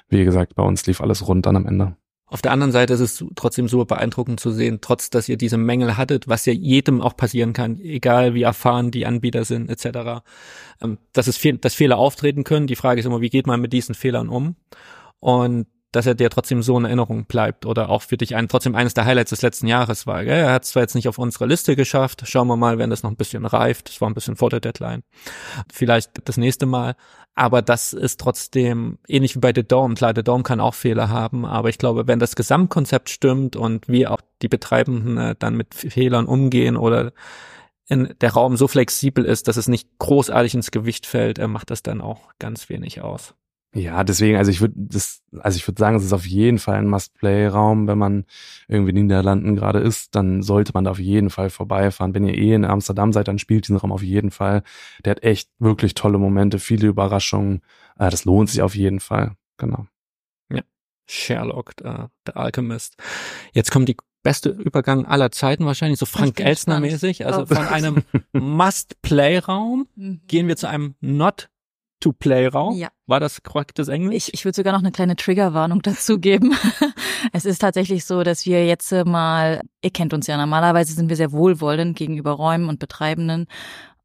wie 0.10 0.26
gesagt, 0.26 0.56
bei 0.56 0.64
uns 0.64 0.86
lief 0.86 1.02
alles 1.02 1.28
rund 1.28 1.46
dann 1.46 1.56
am 1.56 1.66
Ende. 1.66 1.96
Auf 2.30 2.42
der 2.42 2.52
anderen 2.52 2.74
Seite 2.74 2.94
ist 2.94 3.00
es 3.00 3.26
trotzdem 3.36 3.70
super 3.70 3.96
beeindruckend 3.96 4.42
zu 4.42 4.52
sehen, 4.52 4.80
trotz 4.82 5.10
dass 5.10 5.30
ihr 5.30 5.38
diese 5.38 5.58
Mängel 5.58 5.96
hattet, 5.96 6.28
was 6.28 6.46
ja 6.46 6.52
jedem 6.52 7.02
auch 7.02 7.16
passieren 7.16 7.54
kann, 7.54 7.80
egal 7.80 8.34
wie 8.34 8.42
erfahren 8.42 8.92
die 8.92 9.06
Anbieter 9.06 9.46
sind, 9.46 9.70
etc., 9.70 10.24
ähm, 10.82 10.98
dass 11.14 11.28
es 11.28 11.40
dass 11.62 11.74
Fehler 11.74 11.98
auftreten 11.98 12.44
können. 12.44 12.68
Die 12.68 12.76
Frage 12.76 13.00
ist 13.00 13.06
immer, 13.06 13.22
wie 13.22 13.30
geht 13.30 13.48
man 13.48 13.62
mit 13.62 13.72
diesen 13.72 13.96
Fehlern 13.96 14.28
um? 14.28 14.58
Und 15.20 15.68
dass 15.92 16.06
er 16.06 16.16
dir 16.16 16.30
trotzdem 16.30 16.62
so 16.62 16.78
in 16.78 16.86
Erinnerung 16.86 17.26
bleibt 17.26 17.66
oder 17.66 17.90
auch 17.90 18.02
für 18.02 18.18
dich 18.18 18.36
ein, 18.36 18.48
trotzdem 18.48 18.76
eines 18.76 18.94
der 18.94 19.06
Highlights 19.06 19.30
des 19.30 19.42
letzten 19.42 19.68
Jahres 19.68 20.06
war. 20.06 20.24
Gell? 20.26 20.38
Er 20.38 20.54
hat 20.54 20.64
es 20.64 20.72
zwar 20.72 20.84
jetzt 20.84 20.96
nicht 20.96 21.08
auf 21.08 21.18
unsere 21.18 21.46
Liste 21.46 21.76
geschafft, 21.76 22.24
schauen 22.26 22.48
wir 22.48 22.58
mal, 22.58 22.78
wenn 22.78 22.90
das 22.90 23.04
noch 23.04 23.10
ein 23.10 23.16
bisschen 23.16 23.46
reift. 23.46 23.90
Das 23.90 24.02
war 24.02 24.10
ein 24.10 24.14
bisschen 24.14 24.36
vor 24.36 24.50
der 24.50 24.60
Deadline. 24.60 25.04
Vielleicht 25.72 26.12
das 26.28 26.38
nächste 26.38 26.66
Mal. 26.66 26.96
Aber 27.36 27.62
das 27.62 27.94
ist 27.94 28.20
trotzdem 28.20 28.98
ähnlich 29.08 29.36
wie 29.36 29.40
bei 29.40 29.54
The 29.54 29.64
Dome. 29.64 29.94
Klar, 29.94 30.14
The 30.16 30.24
Dome 30.24 30.44
kann 30.44 30.60
auch 30.60 30.74
Fehler 30.74 31.10
haben, 31.10 31.46
aber 31.46 31.70
ich 31.70 31.78
glaube, 31.78 32.08
wenn 32.08 32.18
das 32.18 32.36
Gesamtkonzept 32.36 33.10
stimmt 33.10 33.56
und 33.56 33.88
wie 33.88 34.08
auch 34.08 34.22
die 34.42 34.48
Betreibenden 34.48 35.18
äh, 35.18 35.36
dann 35.38 35.56
mit 35.56 35.76
Fehlern 35.76 36.26
umgehen 36.26 36.76
oder 36.76 37.14
in, 37.88 38.14
der 38.22 38.34
Raum 38.34 38.58
so 38.58 38.68
flexibel 38.68 39.24
ist, 39.24 39.48
dass 39.48 39.56
es 39.56 39.68
nicht 39.68 39.88
großartig 40.00 40.56
ins 40.56 40.72
Gewicht 40.72 41.06
fällt, 41.06 41.38
äh, 41.38 41.48
macht 41.48 41.70
das 41.70 41.84
dann 41.84 42.02
auch 42.02 42.34
ganz 42.40 42.70
wenig 42.70 43.02
aus. 43.02 43.36
Ja, 43.78 44.04
deswegen, 44.04 44.38
also 44.38 44.50
ich 44.50 44.60
würde 44.60 44.74
das, 44.76 45.22
also 45.38 45.56
ich 45.58 45.68
würde 45.68 45.80
sagen, 45.80 45.98
es 45.98 46.04
ist 46.04 46.14
auf 46.14 46.26
jeden 46.26 46.58
Fall 46.58 46.78
ein 46.78 46.88
Must-Play-Raum. 46.88 47.88
Wenn 47.88 48.00
man 48.00 48.26
irgendwie 48.68 48.90
in 48.90 48.96
den 48.96 49.06
Niederlanden 49.06 49.56
gerade 49.56 49.80
ist, 49.80 50.16
dann 50.16 50.42
sollte 50.42 50.72
man 50.74 50.84
da 50.84 50.92
auf 50.92 51.00
jeden 51.00 51.30
Fall 51.30 51.52
vorbeifahren. 51.52 52.16
Wenn 52.16 52.26
ihr 52.26 52.36
eh 52.36 52.54
in 52.54 52.66
Amsterdam 52.66 53.14
seid, 53.14 53.28
dann 53.28 53.38
spielt 53.38 53.68
diesen 53.68 53.78
Raum 53.78 53.92
auf 53.92 54.02
jeden 54.02 54.32
Fall. 54.32 54.64
Der 55.06 55.12
hat 55.12 55.22
echt 55.22 55.52
wirklich 55.60 55.94
tolle 55.94 56.18
Momente, 56.18 56.58
viele 56.58 56.88
Überraschungen. 56.88 57.62
Äh, 58.00 58.10
das 58.10 58.26
lohnt 58.26 58.50
sich 58.50 58.64
auf 58.64 58.74
jeden 58.74 59.00
Fall. 59.00 59.36
Genau. 59.58 59.86
Ja. 60.52 60.64
Sherlock, 61.06 61.74
äh, 61.84 62.08
der 62.26 62.36
Alchemist. 62.36 62.96
Jetzt 63.54 63.70
kommt 63.70 63.90
die 63.90 63.98
beste 64.24 64.50
Übergang 64.50 65.06
aller 65.06 65.32
Zeiten 65.32 65.68
wahrscheinlich, 65.68 66.00
so 66.00 66.08
Frank 66.08 66.40
Elsner-mäßig. 66.40 67.28
Also 67.28 67.46
von 67.46 67.68
einem 67.68 68.04
Must-Play-Raum 68.32 69.88
mhm. 69.96 70.22
gehen 70.26 70.48
wir 70.48 70.58
zu 70.58 70.68
einem 70.68 70.96
Not 71.00 71.50
To-Play-Raum. 72.00 72.76
Ja. 72.76 72.90
War 73.06 73.20
das 73.20 73.42
korrektes 73.44 73.88
Englisch? 73.88 74.28
Ich, 74.28 74.34
ich 74.34 74.46
würde 74.46 74.56
sogar 74.56 74.74
noch 74.74 74.80
eine 74.80 74.92
kleine 74.92 75.16
Triggerwarnung 75.16 75.82
dazu 75.84 76.20
geben. 76.20 76.56
es 77.34 77.46
ist 77.46 77.60
tatsächlich 77.60 78.06
so, 78.06 78.24
dass 78.24 78.46
wir 78.46 78.66
jetzt 78.66 78.92
mal, 79.06 79.62
ihr 79.82 79.92
kennt 79.92 80.14
uns 80.14 80.28
ja 80.28 80.38
normalerweise, 80.38 80.94
sind 80.94 81.10
wir 81.10 81.16
sehr 81.16 81.32
wohlwollend 81.32 81.98
gegenüber 81.98 82.32
Räumen 82.32 82.70
und 82.70 82.80
Betreibenden. 82.80 83.48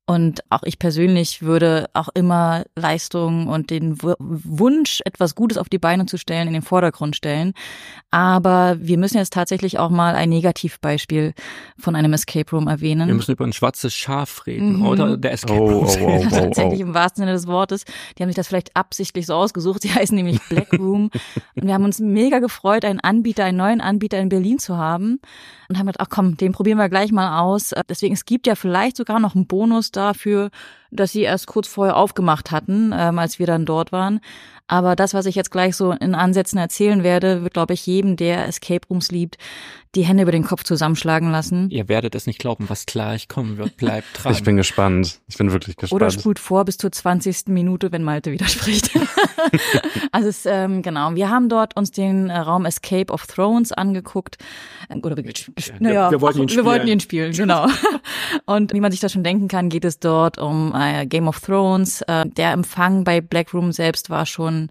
Und 0.04 0.40
auch 0.50 0.64
ich 0.64 0.80
persönlich 0.80 1.42
würde 1.42 1.88
auch 1.94 2.08
immer 2.14 2.64
Leistung 2.74 3.46
und 3.46 3.70
den 3.70 4.02
w 4.02 4.14
Wunsch, 4.18 5.00
etwas 5.04 5.36
Gutes 5.36 5.56
auf 5.58 5.68
die 5.68 5.78
Beine 5.78 6.06
zu 6.06 6.18
stellen, 6.18 6.48
in 6.48 6.54
den 6.54 6.62
Vordergrund 6.62 7.14
stellen. 7.14 7.52
Aber 8.10 8.76
wir 8.80 8.98
müssen 8.98 9.18
jetzt 9.18 9.32
tatsächlich 9.32 9.78
auch 9.78 9.90
mal 9.90 10.16
ein 10.16 10.28
Negativbeispiel 10.28 11.34
von 11.78 11.94
einem 11.94 12.12
Escape 12.14 12.50
Room 12.50 12.66
erwähnen. 12.66 13.06
Wir 13.06 13.14
müssen 13.14 13.30
über 13.30 13.44
ein 13.44 13.52
schwarzes 13.52 13.94
Schaf 13.94 14.44
reden, 14.46 14.78
mhm. 14.78 14.86
oder? 14.86 15.16
Der 15.16 15.32
Escape 15.32 15.60
Room. 15.60 15.86
Oh, 15.86 15.96
oh, 16.00 16.24
oh, 16.26 16.30
tatsächlich 16.30 16.80
im 16.80 16.94
wahrsten 16.94 17.22
Sinne 17.22 17.32
des 17.32 17.46
Wortes. 17.46 17.84
Die 18.18 18.24
haben 18.24 18.28
sich 18.28 18.36
das 18.36 18.48
vielleicht 18.48 18.74
absichtlich 18.74 19.26
so 19.26 19.34
ausgesucht. 19.34 19.82
Sie 19.82 19.94
heißen 19.94 20.16
nämlich 20.16 20.40
Black 20.48 20.72
Room. 20.72 21.10
und 21.54 21.64
wir 21.64 21.74
haben 21.74 21.84
uns 21.84 22.00
mega 22.00 22.40
gefreut, 22.40 22.84
einen 22.84 22.98
Anbieter, 22.98 23.44
einen 23.44 23.58
neuen 23.58 23.80
Anbieter 23.80 24.18
in 24.18 24.28
Berlin 24.28 24.58
zu 24.58 24.76
haben. 24.76 25.20
Und 25.68 25.78
haben 25.78 25.86
gedacht, 25.86 26.00
ach 26.00 26.10
komm, 26.10 26.36
den 26.36 26.52
probieren 26.52 26.78
wir 26.78 26.88
gleich 26.88 27.12
mal 27.12 27.40
aus. 27.40 27.72
Deswegen, 27.88 28.12
es 28.12 28.24
gibt 28.26 28.46
ja 28.46 28.56
vielleicht 28.56 28.96
sogar 28.96 29.20
noch 29.20 29.34
einen 29.34 29.46
Bonus 29.46 29.91
dafür, 29.92 30.50
dass 30.90 31.12
sie 31.12 31.22
erst 31.22 31.46
kurz 31.46 31.68
vorher 31.68 31.96
aufgemacht 31.96 32.50
hatten, 32.50 32.92
ähm, 32.96 33.18
als 33.18 33.38
wir 33.38 33.46
dann 33.46 33.64
dort 33.64 33.92
waren. 33.92 34.20
Aber 34.72 34.96
das, 34.96 35.12
was 35.12 35.26
ich 35.26 35.34
jetzt 35.34 35.50
gleich 35.50 35.76
so 35.76 35.92
in 35.92 36.14
Ansätzen 36.14 36.58
erzählen 36.58 37.02
werde, 37.02 37.42
wird, 37.42 37.52
glaube 37.52 37.74
ich, 37.74 37.86
jedem, 37.86 38.16
der 38.16 38.48
Escape 38.48 38.88
Rooms 38.88 39.10
liebt, 39.10 39.36
die 39.94 40.06
Hände 40.06 40.22
über 40.22 40.32
den 40.32 40.44
Kopf 40.44 40.64
zusammenschlagen 40.64 41.30
lassen. 41.30 41.68
Ihr 41.68 41.86
werdet 41.86 42.14
es 42.14 42.26
nicht 42.26 42.38
glauben, 42.38 42.70
was 42.70 42.86
gleich 42.86 43.28
kommen 43.28 43.58
wird. 43.58 43.76
Bleibt 43.76 44.06
dran. 44.14 44.32
Ich 44.32 44.42
bin 44.42 44.56
gespannt. 44.56 45.20
Ich 45.28 45.36
bin 45.36 45.52
wirklich 45.52 45.76
gespannt. 45.76 46.00
Oder 46.00 46.10
spult 46.10 46.38
vor 46.38 46.64
bis 46.64 46.78
zur 46.78 46.90
20. 46.90 47.48
Minute, 47.48 47.92
wenn 47.92 48.02
Malte 48.02 48.32
widerspricht. 48.32 48.90
also 50.12 50.28
es, 50.28 50.46
ähm, 50.46 50.80
genau. 50.80 51.14
Wir 51.14 51.28
haben 51.28 51.50
dort 51.50 51.76
uns 51.76 51.90
den 51.90 52.30
äh, 52.30 52.38
Raum 52.38 52.64
Escape 52.64 53.12
of 53.12 53.26
Thrones 53.26 53.72
angeguckt. 53.72 54.38
Ähm, 54.88 55.00
oder 55.02 55.18
wir, 55.18 55.24
naja, 55.80 56.10
wir, 56.10 56.22
wollten 56.22 56.40
ihn 56.40 56.48
spielen. 56.48 56.64
wir 56.64 56.70
wollten 56.70 56.88
ihn 56.88 57.00
spielen, 57.00 57.32
genau. 57.32 57.66
Und 58.46 58.72
wie 58.72 58.80
man 58.80 58.90
sich 58.90 59.00
das 59.00 59.12
schon 59.12 59.24
denken 59.24 59.48
kann, 59.48 59.68
geht 59.68 59.84
es 59.84 59.98
dort 59.98 60.38
um 60.38 60.74
äh, 60.74 61.04
Game 61.04 61.28
of 61.28 61.38
Thrones. 61.40 62.00
Äh, 62.02 62.24
der 62.30 62.52
Empfang 62.52 63.04
bei 63.04 63.20
Black 63.20 63.52
Room 63.52 63.72
selbst 63.72 64.08
war 64.08 64.24
schon 64.24 64.61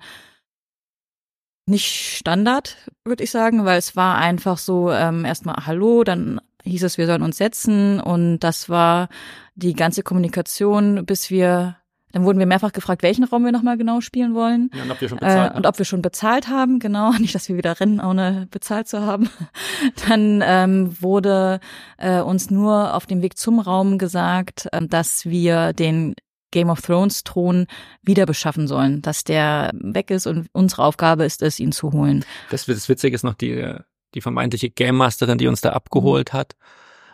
nicht 1.66 2.18
Standard, 2.18 2.78
würde 3.06 3.24
ich 3.24 3.32
sagen, 3.32 3.66
weil 3.66 3.78
es 3.78 3.96
war 3.96 4.18
einfach 4.18 4.58
so 4.58 4.92
ähm, 4.92 5.26
erstmal 5.26 5.66
Hallo, 5.66 6.04
dann 6.04 6.42
hieß 6.64 6.84
es, 6.84 6.98
wir 6.98 7.08
sollen 7.08 7.22
uns 7.22 7.38
setzen 7.38 8.00
und 8.00 8.40
das 8.40 8.70
war 8.70 9.10
die 9.56 9.74
ganze 9.74 10.04
Kommunikation, 10.04 11.06
bis 11.06 11.30
wir 11.30 11.78
dann 12.12 12.26
wurden 12.26 12.40
wir 12.40 12.46
mehrfach 12.46 12.74
gefragt, 12.74 13.04
welchen 13.04 13.24
Raum 13.24 13.46
wir 13.46 13.52
nochmal 13.52 13.78
genau 13.78 14.02
spielen 14.02 14.34
wollen. 14.34 14.70
Ja, 14.74 14.84
und 14.84 14.92
ob 14.92 15.02
wir 15.02 15.08
schon 15.08 15.18
bezahlt 15.20 15.54
äh, 15.54 15.56
Und 15.56 15.66
ob 15.66 15.78
wir 15.78 15.86
schon 15.86 16.02
bezahlt 16.02 16.48
haben, 16.50 16.80
genau. 16.80 17.12
Nicht, 17.20 17.36
dass 17.36 17.48
wir 17.48 17.56
wieder 17.56 17.80
rennen, 17.80 18.00
ohne 18.00 18.48
bezahlt 18.52 18.88
zu 18.88 19.02
haben. 19.02 19.30
Dann 20.10 20.44
ähm, 20.46 21.02
wurde 21.02 21.60
äh, 21.98 22.20
uns 22.20 22.52
nur 22.52 22.96
auf 22.96 23.06
dem 23.06 23.22
Weg 23.22 23.38
zum 23.38 23.60
Raum 23.60 23.98
gesagt, 23.98 24.68
äh, 24.72 24.86
dass 24.86 25.26
wir 25.26 25.74
den 25.74 26.16
Game 26.52 26.70
of 26.70 26.82
Thrones 26.82 27.24
Thron 27.24 27.68
wieder 28.02 28.26
beschaffen 28.26 28.68
sollen, 28.68 29.02
dass 29.02 29.24
der 29.24 29.72
weg 29.74 30.12
ist 30.12 30.28
und 30.28 30.48
unsere 30.52 30.84
Aufgabe 30.84 31.26
ist 31.26 31.42
es, 31.42 31.60
ihn 31.60 31.72
zu 31.72 31.92
holen. 31.92 32.26
Das, 32.50 32.66
das 32.66 32.90
Witzige 32.90 33.16
ist 33.16 33.24
noch 33.24 33.34
die, 33.34 33.74
die 34.14 34.22
vermeintliche 34.22 34.70
Game 34.70 34.96
Masterin, 34.96 35.38
die 35.38 35.48
uns 35.48 35.62
da 35.62 35.72
abgeholt 35.72 36.34
mhm. 36.34 36.38
hat, 36.38 36.56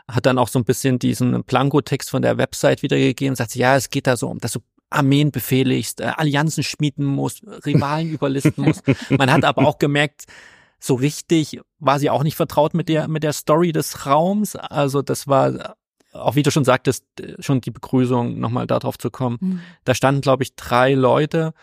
hat 0.07 0.25
dann 0.25 0.37
auch 0.37 0.47
so 0.47 0.59
ein 0.59 0.65
bisschen 0.65 0.99
diesen 0.99 1.43
Planko-Text 1.43 2.09
von 2.09 2.21
der 2.21 2.37
Website 2.37 2.81
wiedergegeben, 2.81 3.35
sagt 3.35 3.51
sie, 3.51 3.59
ja, 3.59 3.75
es 3.75 3.89
geht 3.89 4.07
da 4.07 4.17
so 4.17 4.29
um, 4.29 4.39
dass 4.39 4.53
du 4.53 4.59
Armeen 4.89 5.31
befehligst, 5.31 5.99
äh, 5.99 6.11
Allianzen 6.15 6.63
schmieden 6.63 7.05
musst, 7.05 7.43
Rivalen 7.65 8.11
überlisten 8.11 8.63
musst. 8.63 8.83
Man 9.09 9.31
hat 9.31 9.43
aber 9.43 9.67
auch 9.67 9.79
gemerkt, 9.79 10.25
so 10.79 10.95
richtig 10.95 11.59
war 11.79 11.99
sie 11.99 12.09
auch 12.09 12.23
nicht 12.23 12.35
vertraut 12.35 12.73
mit 12.73 12.87
der, 12.87 13.07
mit 13.07 13.23
der 13.23 13.33
Story 13.33 13.71
des 13.71 14.05
Raums. 14.05 14.55
Also 14.55 15.01
das 15.01 15.27
war 15.27 15.75
auch 16.17 16.35
wie 16.35 16.43
du 16.43 16.51
schon 16.51 16.65
sagtest, 16.65 17.03
schon 17.39 17.61
die 17.61 17.71
Begrüßung, 17.71 18.39
nochmal 18.39 18.67
darauf 18.67 18.97
zu 18.97 19.09
kommen. 19.09 19.37
Mhm. 19.39 19.59
Da 19.83 19.93
standen, 19.93 20.21
glaube 20.21 20.43
ich, 20.43 20.55
drei 20.55 20.93
Leute. 20.93 21.53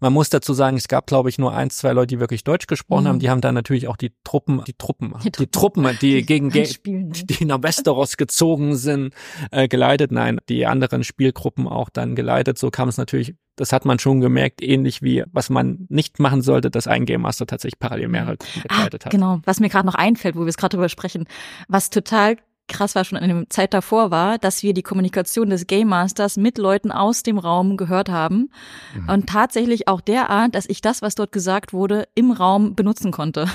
Man 0.00 0.12
muss 0.12 0.28
dazu 0.28 0.52
sagen, 0.52 0.76
es 0.76 0.88
gab, 0.88 1.06
glaube 1.06 1.28
ich, 1.30 1.38
nur 1.38 1.54
eins, 1.54 1.78
zwei 1.78 1.92
Leute, 1.92 2.08
die 2.08 2.20
wirklich 2.20 2.44
Deutsch 2.44 2.66
gesprochen 2.66 3.04
mhm. 3.04 3.08
haben. 3.08 3.18
Die 3.20 3.30
haben 3.30 3.40
dann 3.40 3.54
natürlich 3.54 3.88
auch 3.88 3.96
die 3.96 4.12
Truppen, 4.24 4.62
die 4.66 4.74
Truppen, 4.74 5.14
die, 5.24 5.30
die 5.30 5.46
Truppen, 5.46 5.84
die, 5.84 5.96
die 6.16 6.26
gegen 6.26 6.50
Ge 6.50 6.68
ne? 6.86 7.10
die 7.10 7.44
nach 7.44 7.62
Westeros 7.62 8.16
gezogen 8.16 8.76
sind, 8.76 9.14
äh, 9.50 9.68
geleitet. 9.68 10.12
Nein, 10.12 10.40
die 10.48 10.66
anderen 10.66 11.04
Spielgruppen 11.04 11.66
auch 11.66 11.88
dann 11.88 12.16
geleitet. 12.16 12.58
So 12.58 12.70
kam 12.70 12.88
es 12.88 12.98
natürlich, 12.98 13.34
das 13.56 13.72
hat 13.72 13.84
man 13.84 13.98
schon 13.98 14.20
gemerkt, 14.20 14.62
ähnlich 14.62 15.00
wie 15.00 15.24
was 15.32 15.48
man 15.48 15.86
nicht 15.88 16.18
machen 16.18 16.42
sollte, 16.42 16.70
dass 16.70 16.86
ein 16.86 17.06
Game 17.06 17.22
Master 17.22 17.46
tatsächlich 17.46 17.78
parallel 17.78 18.08
mehrere 18.08 18.36
Gruppen 18.36 18.62
begleitet 18.62 19.02
ah, 19.02 19.06
hat. 19.06 19.12
Genau, 19.12 19.40
was 19.44 19.60
mir 19.60 19.68
gerade 19.68 19.86
noch 19.86 19.94
einfällt, 19.94 20.36
wo 20.36 20.40
wir 20.40 20.48
es 20.48 20.56
gerade 20.56 20.76
drüber 20.76 20.88
sprechen, 20.88 21.26
was 21.68 21.88
total 21.88 22.36
krass 22.68 22.94
war 22.94 23.04
schon 23.04 23.18
in 23.18 23.28
der 23.28 23.50
Zeit 23.50 23.74
davor 23.74 24.10
war, 24.10 24.38
dass 24.38 24.62
wir 24.62 24.74
die 24.74 24.82
Kommunikation 24.82 25.50
des 25.50 25.66
Game 25.66 25.88
Masters 25.88 26.36
mit 26.36 26.58
Leuten 26.58 26.90
aus 26.90 27.22
dem 27.22 27.38
Raum 27.38 27.76
gehört 27.76 28.08
haben 28.08 28.50
mhm. 28.94 29.08
und 29.08 29.28
tatsächlich 29.28 29.88
auch 29.88 30.00
derart, 30.00 30.54
dass 30.54 30.66
ich 30.68 30.80
das, 30.80 31.02
was 31.02 31.14
dort 31.14 31.32
gesagt 31.32 31.72
wurde, 31.72 32.08
im 32.14 32.30
Raum 32.30 32.74
benutzen 32.74 33.12
konnte. 33.12 33.46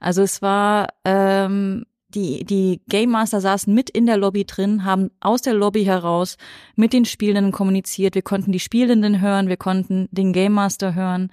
Also 0.00 0.22
es 0.22 0.42
war 0.42 0.88
ähm, 1.04 1.84
die, 2.14 2.44
die 2.44 2.80
Game 2.88 3.10
Master 3.10 3.40
saßen 3.40 3.72
mit 3.72 3.90
in 3.90 4.06
der 4.06 4.16
Lobby 4.16 4.44
drin, 4.44 4.84
haben 4.84 5.10
aus 5.20 5.42
der 5.42 5.54
Lobby 5.54 5.84
heraus 5.84 6.36
mit 6.76 6.92
den 6.92 7.04
Spielenden 7.04 7.52
kommuniziert. 7.52 8.14
Wir 8.14 8.22
konnten 8.22 8.52
die 8.52 8.60
Spielenden 8.60 9.20
hören, 9.20 9.48
wir 9.48 9.56
konnten 9.56 10.08
den 10.10 10.32
Game 10.32 10.52
Master 10.52 10.94
hören. 10.94 11.30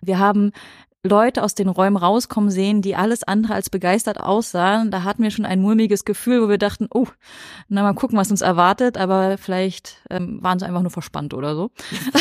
Wir 0.00 0.18
haben 0.18 0.52
Leute 1.04 1.42
aus 1.42 1.56
den 1.56 1.68
Räumen 1.68 1.96
rauskommen 1.96 2.52
sehen, 2.52 2.80
die 2.80 2.94
alles 2.94 3.24
andere 3.24 3.54
als 3.54 3.70
begeistert 3.70 4.20
aussahen. 4.20 4.92
Da 4.92 5.02
hatten 5.02 5.24
wir 5.24 5.32
schon 5.32 5.44
ein 5.44 5.60
mulmiges 5.60 6.04
Gefühl, 6.04 6.42
wo 6.42 6.48
wir 6.48 6.58
dachten, 6.58 6.86
oh, 6.94 7.08
na 7.68 7.82
mal 7.82 7.94
gucken, 7.94 8.16
was 8.16 8.30
uns 8.30 8.40
erwartet, 8.40 8.96
aber 8.96 9.36
vielleicht 9.36 9.96
ähm, 10.10 10.40
waren 10.44 10.60
sie 10.60 10.64
einfach 10.64 10.82
nur 10.82 10.92
verspannt 10.92 11.34
oder 11.34 11.56
so. 11.56 11.72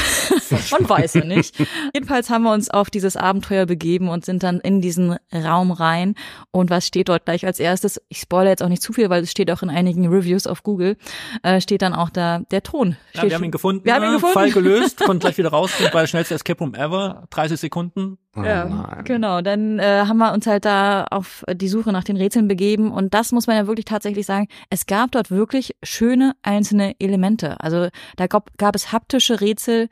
Man 0.72 0.90
weiß 0.90 1.14
ja 1.14 1.26
nicht. 1.26 1.60
Jedenfalls 1.94 2.32
haben 2.32 2.42
wir 2.42 2.54
uns 2.54 2.72
auf 2.72 2.90
dieses 2.90 3.18
Abenteuer 3.18 3.68
begeben 3.68 4.10
und 4.10 4.26
sind 4.26 4.42
dann 4.42 4.60
in 4.60 4.82
diesen 4.82 5.16
Raum 5.32 5.70
rein. 5.70 6.16
Und 6.50 6.72
was 6.72 6.88
steht 6.88 7.10
dort 7.10 7.26
gleich 7.26 7.46
als 7.46 7.60
erstes? 7.60 8.02
Ich 8.10 8.22
spoilere 8.22 8.50
jetzt 8.50 8.64
auch 8.64 8.68
nicht 8.68 8.82
zu 8.82 8.94
viel, 8.94 9.12
weil 9.12 9.22
es 9.22 9.30
steht 9.30 9.52
auch 9.52 9.62
in 9.62 9.70
einigen 9.70 10.08
Reviews 10.08 10.48
auf 10.48 10.64
Google, 10.64 10.98
äh, 11.44 11.62
steht 11.62 11.84
dann 11.84 11.94
auch 11.94 12.10
da 12.10 12.40
der 12.50 12.64
Thron. 12.64 12.98
Ja, 13.14 13.22
wir 13.22 13.36
haben 13.36 13.44
ihn 13.44 13.52
gefunden. 13.52 13.86
Wir 13.86 13.94
haben 13.94 14.06
ihn 14.06 14.14
gefunden. 14.14 14.34
Fall 14.34 14.52
gelöst, 14.52 15.00
konnten 15.06 15.20
gleich 15.20 15.38
wieder 15.38 15.50
raus, 15.50 15.70
der 15.80 16.08
schnellste 16.08 16.34
Escape 16.34 16.58
Room 16.64 16.74
ever. 16.74 17.28
30 17.30 17.60
Sekunden 17.60 18.18
Oh 18.36 18.44
ja, 18.44 19.02
genau. 19.04 19.42
Dann 19.42 19.78
äh, 19.80 20.06
haben 20.08 20.18
wir 20.18 20.32
uns 20.32 20.48
halt 20.48 20.64
da 20.64 21.04
auf 21.12 21.44
die 21.52 21.68
Suche 21.68 21.92
nach 21.92 22.06
den 22.06 22.16
Rätseln 22.16 22.48
begeben 22.48 22.92
und 22.92 23.14
das 23.14 23.34
muss 23.34 23.48
man 23.48 23.58
ja 23.58 23.68
wirklich 23.68 23.86
tatsächlich 23.86 24.26
sagen. 24.26 24.48
Es 24.70 24.86
gab 24.86 25.12
dort 25.12 25.32
wirklich 25.32 25.76
schöne 25.84 26.34
einzelne 26.42 26.96
Elemente. 27.00 27.60
Also 27.60 27.90
da 28.16 28.28
gab, 28.28 28.58
gab 28.58 28.76
es 28.76 28.94
haptische 28.94 29.42
Rätsel, 29.42 29.90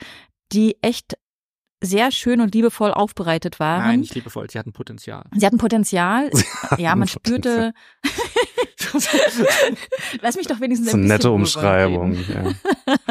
die 0.53 0.77
echt 0.81 1.17
sehr 1.81 2.11
schön 2.11 2.41
und 2.41 2.53
liebevoll 2.53 2.91
aufbereitet 2.91 3.59
waren. 3.59 3.83
Nein, 3.83 3.99
nicht 4.01 4.15
liebevoll, 4.15 4.49
sie 4.49 4.59
hatten 4.59 4.73
Potenzial. 4.73 5.23
Sie 5.35 5.45
hatten 5.45 5.57
Potenzial. 5.57 6.29
ja, 6.77 6.95
man 6.95 7.07
spürte. 7.07 7.73
Lass 10.21 10.35
mich 10.35 10.47
doch 10.47 10.59
wenigstens 10.59 10.91
So 10.91 10.97
ein 10.97 11.03
eine 11.03 11.13
nette 11.13 11.31
Umschreibung. 11.31 12.17
Ja. 12.27 12.51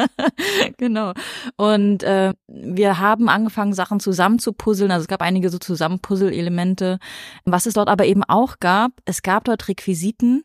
genau. 0.77 1.13
Und 1.55 2.03
äh, 2.03 2.33
wir 2.47 2.99
haben 2.99 3.29
angefangen, 3.29 3.73
Sachen 3.73 3.99
zusammenzupuzzeln. 3.99 4.91
Also 4.91 5.03
es 5.03 5.07
gab 5.07 5.21
einige 5.21 5.49
so 5.49 5.57
Zusammenpuzzle-Elemente. 5.57 6.99
Was 7.45 7.65
es 7.65 7.73
dort 7.73 7.89
aber 7.89 8.05
eben 8.05 8.23
auch 8.23 8.59
gab, 8.59 8.91
es 9.05 9.21
gab 9.21 9.45
dort 9.45 9.67
Requisiten, 9.67 10.43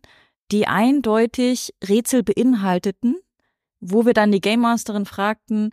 die 0.52 0.66
eindeutig 0.66 1.74
Rätsel 1.86 2.22
beinhalteten, 2.22 3.16
wo 3.80 4.06
wir 4.06 4.14
dann 4.14 4.32
die 4.32 4.40
Game 4.40 4.60
Masterin 4.60 5.06
fragten, 5.06 5.72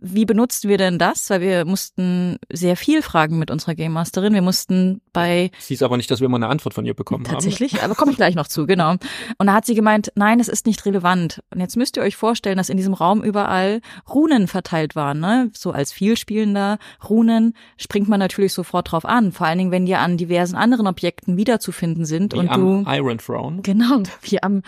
wie 0.00 0.24
benutzen 0.24 0.68
wir 0.68 0.78
denn 0.78 0.98
das? 0.98 1.28
Weil 1.28 1.40
wir 1.42 1.64
mussten 1.64 2.38
sehr 2.50 2.76
viel 2.76 3.02
fragen 3.02 3.38
mit 3.38 3.50
unserer 3.50 3.74
Game 3.74 3.92
Masterin. 3.92 4.32
Wir 4.32 4.42
mussten 4.42 5.02
bei 5.12 5.50
Es 5.58 5.66
hieß 5.66 5.82
aber 5.82 5.96
nicht, 5.96 6.10
dass 6.10 6.20
wir 6.20 6.26
immer 6.26 6.36
eine 6.36 6.48
Antwort 6.48 6.74
von 6.74 6.86
ihr 6.86 6.94
bekommen 6.94 7.24
Tatsächlich, 7.24 7.82
aber 7.82 7.94
komme 7.94 8.12
ich 8.12 8.16
gleich 8.16 8.34
noch 8.34 8.48
zu, 8.48 8.66
genau. 8.66 8.96
Und 9.38 9.46
da 9.46 9.52
hat 9.52 9.66
sie 9.66 9.74
gemeint, 9.74 10.10
nein, 10.14 10.40
es 10.40 10.48
ist 10.48 10.66
nicht 10.66 10.86
relevant. 10.86 11.42
Und 11.50 11.60
jetzt 11.60 11.76
müsst 11.76 11.96
ihr 11.96 12.02
euch 12.02 12.16
vorstellen, 12.16 12.56
dass 12.56 12.70
in 12.70 12.76
diesem 12.76 12.94
Raum 12.94 13.22
überall 13.22 13.80
Runen 14.08 14.48
verteilt 14.48 14.96
waren, 14.96 15.20
ne? 15.20 15.50
So 15.52 15.72
als 15.72 15.92
vielspielender 15.92 16.78
Runen 17.08 17.54
springt 17.76 18.08
man 18.08 18.18
natürlich 18.18 18.54
sofort 18.54 18.92
drauf 18.92 19.04
an, 19.04 19.32
vor 19.32 19.46
allen 19.46 19.58
Dingen, 19.58 19.70
wenn 19.70 19.86
die 19.86 19.94
an 19.94 20.16
diversen 20.16 20.56
anderen 20.56 20.86
Objekten 20.86 21.36
wiederzufinden 21.36 22.06
sind 22.06 22.32
haben. 22.34 22.42
Wie 22.42 22.48
und 22.48 22.50
am 22.50 22.84
du 22.84 22.90
Iron 22.90 23.18
Throne. 23.18 23.62
genau, 23.62 24.02
wie 24.22 24.42
am 24.42 24.62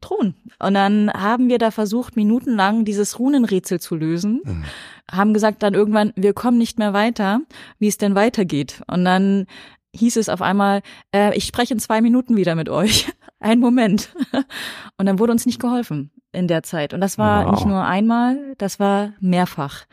Thron. 0.00 0.34
Und 0.58 0.74
dann 0.74 1.10
haben 1.12 1.48
wir 1.48 1.58
da 1.58 1.70
versucht, 1.70 2.16
minutenlang 2.16 2.84
dieses 2.84 3.18
Runenrätsel 3.18 3.80
zu 3.80 3.96
lösen, 3.96 4.40
Mhm. 4.44 4.64
haben 5.10 5.34
gesagt 5.34 5.62
dann 5.62 5.74
irgendwann, 5.74 6.12
wir 6.16 6.32
kommen 6.34 6.58
nicht 6.58 6.78
mehr 6.78 6.92
weiter, 6.92 7.40
wie 7.78 7.88
es 7.88 7.98
denn 7.98 8.14
weitergeht. 8.14 8.82
Und 8.86 9.04
dann 9.04 9.46
hieß 9.94 10.16
es 10.16 10.28
auf 10.28 10.40
einmal, 10.42 10.82
äh, 11.14 11.36
ich 11.36 11.44
spreche 11.44 11.74
in 11.74 11.80
zwei 11.80 12.00
Minuten 12.00 12.36
wieder 12.36 12.54
mit 12.54 12.68
euch. 12.68 13.12
Ein 13.40 13.58
Moment. 13.58 14.14
Und 14.98 15.06
dann 15.06 15.18
wurde 15.18 15.32
uns 15.32 15.46
nicht 15.46 15.60
geholfen 15.60 16.10
in 16.32 16.46
der 16.46 16.62
Zeit. 16.62 16.94
Und 16.94 17.00
das 17.00 17.18
war 17.18 17.46
Wow. 17.46 17.52
nicht 17.52 17.66
nur 17.66 17.84
einmal, 17.84 18.54
das 18.58 18.78
war 18.78 19.14
mehrfach. 19.20 19.86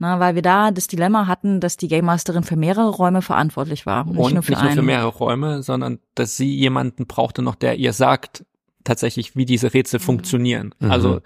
Na, 0.00 0.20
weil 0.20 0.34
wir 0.36 0.42
da 0.42 0.70
das 0.70 0.86
Dilemma 0.86 1.26
hatten, 1.26 1.58
dass 1.60 1.76
die 1.76 1.88
Game 1.88 2.04
Masterin 2.04 2.44
für 2.44 2.54
mehrere 2.56 2.90
Räume 2.90 3.20
verantwortlich 3.22 3.84
war. 3.86 4.04
Nicht 4.04 4.16
und 4.18 4.34
nur 4.34 4.42
für 4.42 4.52
nicht 4.52 4.62
nur 4.62 4.72
für 4.72 4.82
mehrere 4.82 5.08
Räume, 5.08 5.62
sondern 5.64 5.98
dass 6.14 6.36
sie 6.36 6.54
jemanden 6.54 7.06
brauchte 7.06 7.42
noch, 7.42 7.54
der 7.56 7.78
ihr 7.78 7.92
sagt, 7.92 8.44
tatsächlich, 8.88 9.36
wie 9.36 9.44
diese 9.44 9.72
Rätsel 9.74 10.00
funktionieren. 10.00 10.74
Mhm. 10.80 10.90
Also 10.90 11.20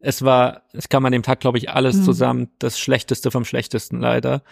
es 0.00 0.22
war, 0.22 0.62
es 0.74 0.90
kam 0.90 1.06
an 1.06 1.12
dem 1.12 1.22
Tag, 1.22 1.40
glaube 1.40 1.56
ich, 1.56 1.70
alles 1.70 1.96
Mhm. 1.96 2.02
zusammen, 2.02 2.48
das 2.58 2.78
Schlechteste 2.78 3.30
vom 3.30 3.46
Schlechtesten 3.46 4.00
leider 4.00 4.42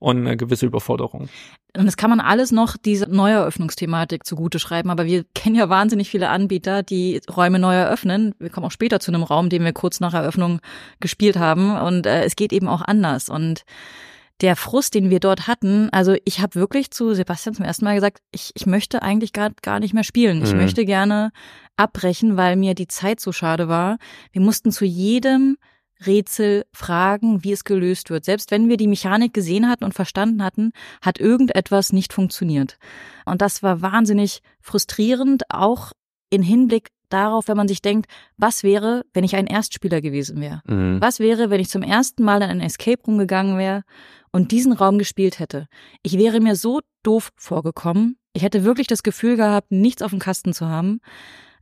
und 0.00 0.18
eine 0.18 0.36
gewisse 0.36 0.66
Überforderung. 0.66 1.28
Und 1.76 1.86
das 1.86 1.96
kann 1.96 2.10
man 2.10 2.20
alles 2.20 2.50
noch 2.50 2.76
diese 2.76 3.06
Neueröffnungsthematik 3.08 4.26
zugute 4.26 4.58
schreiben, 4.58 4.90
aber 4.90 5.04
wir 5.06 5.24
kennen 5.34 5.54
ja 5.54 5.68
wahnsinnig 5.68 6.10
viele 6.10 6.28
Anbieter, 6.28 6.82
die 6.82 7.20
Räume 7.30 7.58
neu 7.60 7.74
eröffnen. 7.74 8.34
Wir 8.40 8.50
kommen 8.50 8.66
auch 8.66 8.72
später 8.72 8.98
zu 8.98 9.12
einem 9.12 9.22
Raum, 9.22 9.48
den 9.48 9.62
wir 9.62 9.72
kurz 9.72 10.00
nach 10.00 10.14
Eröffnung 10.14 10.60
gespielt 10.98 11.36
haben 11.36 11.76
und 11.76 12.06
äh, 12.06 12.24
es 12.24 12.34
geht 12.34 12.52
eben 12.52 12.66
auch 12.66 12.82
anders 12.82 13.28
und 13.28 13.64
der 14.42 14.56
Frust, 14.56 14.94
den 14.94 15.08
wir 15.10 15.20
dort 15.20 15.46
hatten, 15.46 15.88
also 15.90 16.14
ich 16.24 16.40
habe 16.40 16.56
wirklich 16.56 16.90
zu 16.90 17.14
Sebastian 17.14 17.54
zum 17.54 17.64
ersten 17.64 17.84
Mal 17.86 17.94
gesagt, 17.94 18.18
ich, 18.32 18.50
ich 18.54 18.66
möchte 18.66 19.02
eigentlich 19.02 19.32
gar, 19.32 19.50
gar 19.62 19.80
nicht 19.80 19.94
mehr 19.94 20.04
spielen. 20.04 20.42
Ich 20.44 20.52
Mhm. 20.52 20.58
möchte 20.58 20.84
gerne 20.84 21.30
abbrechen, 21.76 22.36
weil 22.36 22.56
mir 22.56 22.74
die 22.74 22.88
Zeit 22.88 23.20
so 23.20 23.32
schade 23.32 23.68
war. 23.68 23.96
Wir 24.32 24.42
mussten 24.42 24.72
zu 24.72 24.84
jedem 24.84 25.56
Rätsel 26.04 26.64
fragen, 26.74 27.42
wie 27.42 27.52
es 27.52 27.64
gelöst 27.64 28.10
wird. 28.10 28.26
Selbst 28.26 28.50
wenn 28.50 28.68
wir 28.68 28.76
die 28.76 28.88
Mechanik 28.88 29.32
gesehen 29.32 29.68
hatten 29.68 29.84
und 29.84 29.94
verstanden 29.94 30.42
hatten, 30.42 30.72
hat 31.00 31.18
irgendetwas 31.18 31.92
nicht 31.94 32.12
funktioniert. 32.12 32.76
Und 33.24 33.40
das 33.40 33.62
war 33.62 33.80
wahnsinnig 33.80 34.40
frustrierend, 34.60 35.44
auch 35.48 35.92
in 36.28 36.42
Hinblick 36.42 36.88
darauf, 37.08 37.48
wenn 37.48 37.56
man 37.56 37.68
sich 37.68 37.82
denkt, 37.82 38.06
was 38.36 38.62
wäre, 38.62 39.04
wenn 39.12 39.24
ich 39.24 39.36
ein 39.36 39.46
Erstspieler 39.46 40.00
gewesen 40.00 40.40
wäre? 40.40 40.62
Mhm. 40.66 41.00
Was 41.00 41.20
wäre, 41.20 41.50
wenn 41.50 41.60
ich 41.60 41.68
zum 41.68 41.82
ersten 41.82 42.22
Mal 42.22 42.42
in 42.42 42.50
einen 42.50 42.60
Escape 42.60 43.02
Room 43.06 43.18
gegangen 43.18 43.58
wäre 43.58 43.82
und 44.32 44.52
diesen 44.52 44.72
Raum 44.72 44.98
gespielt 44.98 45.38
hätte? 45.38 45.66
Ich 46.02 46.18
wäre 46.18 46.40
mir 46.40 46.56
so 46.56 46.80
doof 47.02 47.30
vorgekommen. 47.36 48.18
Ich 48.32 48.42
hätte 48.42 48.64
wirklich 48.64 48.86
das 48.86 49.02
Gefühl 49.02 49.36
gehabt, 49.36 49.70
nichts 49.70 50.02
auf 50.02 50.10
dem 50.10 50.18
Kasten 50.18 50.52
zu 50.52 50.66
haben. 50.68 51.00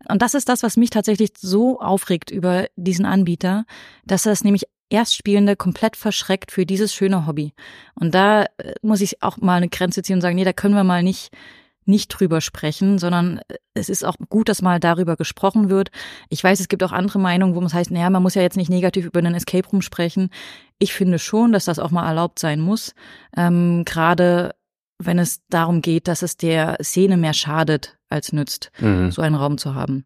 Und 0.08 0.22
das 0.22 0.34
ist 0.34 0.48
das, 0.48 0.62
was 0.62 0.76
mich 0.76 0.90
tatsächlich 0.90 1.30
so 1.38 1.80
aufregt 1.80 2.30
über 2.30 2.66
diesen 2.76 3.06
Anbieter, 3.06 3.64
dass 4.04 4.26
er 4.26 4.32
es 4.32 4.44
nämlich 4.44 4.64
Erstspielende 4.90 5.56
komplett 5.56 5.96
verschreckt 5.96 6.52
für 6.52 6.66
dieses 6.66 6.94
schöne 6.94 7.26
Hobby. 7.26 7.54
Und 7.94 8.14
da 8.14 8.44
äh, 8.58 8.74
muss 8.82 9.00
ich 9.00 9.22
auch 9.22 9.38
mal 9.38 9.56
eine 9.56 9.68
Grenze 9.68 10.02
ziehen 10.02 10.16
und 10.16 10.20
sagen, 10.20 10.36
nee, 10.36 10.44
da 10.44 10.52
können 10.52 10.74
wir 10.74 10.84
mal 10.84 11.02
nicht 11.02 11.30
nicht 11.86 12.08
drüber 12.08 12.40
sprechen, 12.40 12.98
sondern 12.98 13.40
es 13.74 13.88
ist 13.88 14.04
auch 14.04 14.16
gut, 14.28 14.48
dass 14.48 14.62
mal 14.62 14.80
darüber 14.80 15.16
gesprochen 15.16 15.68
wird. 15.68 15.90
Ich 16.28 16.42
weiß, 16.42 16.60
es 16.60 16.68
gibt 16.68 16.82
auch 16.82 16.92
andere 16.92 17.18
Meinungen, 17.18 17.54
wo 17.54 17.60
man 17.60 17.72
heißt, 17.72 17.90
naja, 17.90 18.10
man 18.10 18.22
muss 18.22 18.34
ja 18.34 18.42
jetzt 18.42 18.56
nicht 18.56 18.70
negativ 18.70 19.06
über 19.06 19.18
einen 19.18 19.34
Escape 19.34 19.68
Room 19.68 19.82
sprechen. 19.82 20.30
Ich 20.78 20.92
finde 20.94 21.18
schon, 21.18 21.52
dass 21.52 21.64
das 21.66 21.78
auch 21.78 21.90
mal 21.90 22.06
erlaubt 22.06 22.38
sein 22.38 22.60
muss, 22.60 22.94
ähm, 23.36 23.84
gerade 23.84 24.54
wenn 24.98 25.18
es 25.18 25.40
darum 25.48 25.82
geht, 25.82 26.08
dass 26.08 26.22
es 26.22 26.36
der 26.36 26.78
Szene 26.82 27.16
mehr 27.16 27.34
schadet 27.34 27.98
als 28.08 28.32
nützt 28.32 28.70
Mhm. 28.78 29.10
so 29.10 29.22
einen 29.22 29.34
Raum 29.34 29.58
zu 29.58 29.74
haben. 29.74 30.04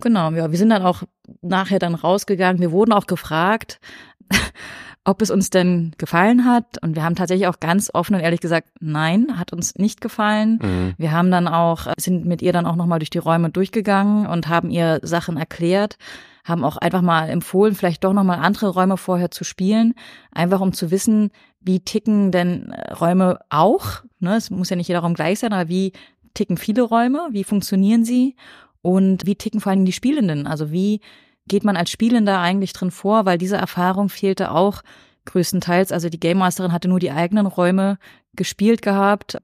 Genau, 0.00 0.30
ja, 0.32 0.50
wir 0.50 0.58
sind 0.58 0.70
dann 0.70 0.82
auch 0.82 1.04
nachher 1.40 1.78
dann 1.78 1.94
rausgegangen. 1.94 2.60
Wir 2.60 2.70
wurden 2.70 2.92
auch 2.92 3.06
gefragt, 3.06 3.80
ob 5.04 5.22
es 5.22 5.30
uns 5.30 5.50
denn 5.50 5.92
gefallen 5.98 6.44
hat. 6.44 6.82
Und 6.82 6.96
wir 6.96 7.04
haben 7.04 7.14
tatsächlich 7.14 7.46
auch 7.46 7.60
ganz 7.60 7.90
offen 7.94 8.16
und 8.16 8.20
ehrlich 8.20 8.40
gesagt, 8.40 8.68
nein, 8.80 9.38
hat 9.38 9.52
uns 9.52 9.76
nicht 9.76 10.00
gefallen. 10.00 10.58
Mhm. 10.60 10.94
Wir 10.98 11.12
haben 11.12 11.30
dann 11.30 11.46
auch, 11.46 11.86
sind 11.96 12.26
mit 12.26 12.42
ihr 12.42 12.52
dann 12.52 12.66
auch 12.66 12.76
nochmal 12.76 12.98
durch 12.98 13.10
die 13.10 13.18
Räume 13.18 13.50
durchgegangen 13.50 14.26
und 14.26 14.48
haben 14.48 14.70
ihr 14.70 14.98
Sachen 15.02 15.36
erklärt, 15.36 15.96
haben 16.44 16.64
auch 16.64 16.76
einfach 16.76 17.02
mal 17.02 17.28
empfohlen, 17.28 17.74
vielleicht 17.74 18.02
doch 18.02 18.12
nochmal 18.12 18.40
andere 18.40 18.68
Räume 18.68 18.96
vorher 18.96 19.30
zu 19.30 19.44
spielen, 19.44 19.94
einfach 20.32 20.60
um 20.60 20.72
zu 20.72 20.90
wissen, 20.90 21.30
wie 21.60 21.80
ticken 21.80 22.30
denn 22.32 22.70
äh, 22.70 22.92
Räume 22.94 23.40
auch. 23.48 24.02
Ne? 24.18 24.36
Es 24.36 24.50
muss 24.50 24.70
ja 24.70 24.76
nicht 24.76 24.88
jeder 24.88 25.00
Raum 25.00 25.14
gleich 25.14 25.40
sein, 25.40 25.52
aber 25.52 25.68
wie 25.68 25.92
ticken 26.34 26.56
viele 26.56 26.82
Räume, 26.82 27.28
wie 27.30 27.44
funktionieren 27.44 28.04
sie 28.04 28.36
und 28.82 29.26
wie 29.26 29.34
ticken 29.36 29.60
vor 29.60 29.70
allem 29.70 29.84
die 29.84 29.92
Spielenden. 29.92 30.46
Also 30.46 30.70
wie 30.70 31.00
geht 31.48 31.64
man 31.64 31.76
als 31.76 31.90
Spielender 31.90 32.40
eigentlich 32.40 32.72
drin 32.72 32.90
vor, 32.90 33.24
weil 33.26 33.38
diese 33.38 33.56
Erfahrung 33.56 34.08
fehlte 34.08 34.50
auch 34.50 34.82
größtenteils. 35.26 35.92
Also 35.92 36.08
die 36.08 36.20
Game 36.20 36.38
Masterin 36.38 36.72
hatte 36.72 36.88
nur 36.88 37.00
die 37.00 37.10
eigenen 37.10 37.46
Räume 37.46 37.98
gespielt 38.34 38.82
gehabt, 38.82 39.38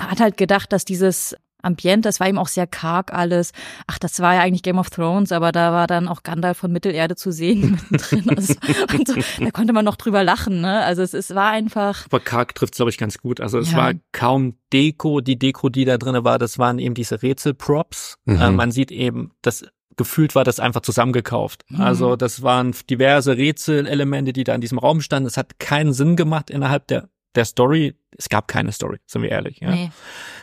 hat 0.00 0.20
halt 0.20 0.36
gedacht, 0.36 0.72
dass 0.72 0.84
dieses 0.84 1.36
Ambiente, 1.62 2.08
das 2.08 2.20
war 2.20 2.28
ihm 2.28 2.38
auch 2.38 2.46
sehr 2.48 2.66
karg 2.68 3.12
alles. 3.12 3.50
Ach, 3.88 3.98
das 3.98 4.20
war 4.20 4.34
ja 4.34 4.40
eigentlich 4.42 4.62
Game 4.62 4.78
of 4.78 4.90
Thrones, 4.90 5.32
aber 5.32 5.50
da 5.50 5.72
war 5.72 5.86
dann 5.88 6.06
auch 6.06 6.22
Gandalf 6.22 6.58
von 6.58 6.70
Mittelerde 6.70 7.16
zu 7.16 7.32
sehen 7.32 7.72
mittendrin. 7.90 8.36
Also, 8.36 8.54
und 8.96 9.08
so, 9.08 9.14
da 9.44 9.50
konnte 9.50 9.72
man 9.72 9.84
noch 9.84 9.96
drüber 9.96 10.22
lachen, 10.22 10.60
ne? 10.60 10.84
Also 10.84 11.02
es, 11.02 11.12
es 11.12 11.34
war 11.34 11.50
einfach, 11.50 12.04
Aber 12.06 12.20
Karg 12.20 12.54
trifft 12.54 12.74
glaube 12.76 12.90
ich, 12.90 12.98
ganz 12.98 13.18
gut. 13.18 13.40
Also 13.40 13.58
es 13.58 13.72
Ja. 13.72 13.78
war 13.78 13.92
kaum 14.12 14.54
Deko. 14.72 15.20
Die 15.20 15.38
Deko, 15.38 15.68
die 15.68 15.84
da 15.84 15.98
drinne 15.98 16.22
war, 16.24 16.38
das 16.38 16.58
waren 16.58 16.78
eben 16.78 16.94
diese 16.94 17.22
Rätselprops. 17.22 18.18
Mhm. 18.26 18.40
Äh, 18.40 18.50
man 18.50 18.70
sieht 18.70 18.92
eben, 18.92 19.32
das 19.42 19.64
gefühlt 19.96 20.34
war 20.34 20.44
das 20.44 20.60
einfach 20.60 20.82
zusammengekauft. 20.82 21.64
Mhm. 21.68 21.80
Also 21.80 22.16
das 22.16 22.42
waren 22.42 22.74
diverse 22.90 23.36
Rätselelemente, 23.36 24.32
die 24.32 24.44
da 24.44 24.54
in 24.54 24.60
diesem 24.60 24.78
Raum 24.78 25.00
standen. 25.00 25.26
Es 25.26 25.36
hat 25.36 25.58
keinen 25.58 25.92
Sinn 25.92 26.16
gemacht 26.16 26.50
innerhalb 26.50 26.86
der 26.88 27.08
der 27.34 27.44
Story. 27.44 27.94
Es 28.16 28.28
gab 28.30 28.48
keine 28.48 28.72
Story, 28.72 28.96
sind 29.06 29.20
wir 29.22 29.30
ehrlich. 29.30 29.60
Ja? 29.60 29.70
nee. 29.70 29.90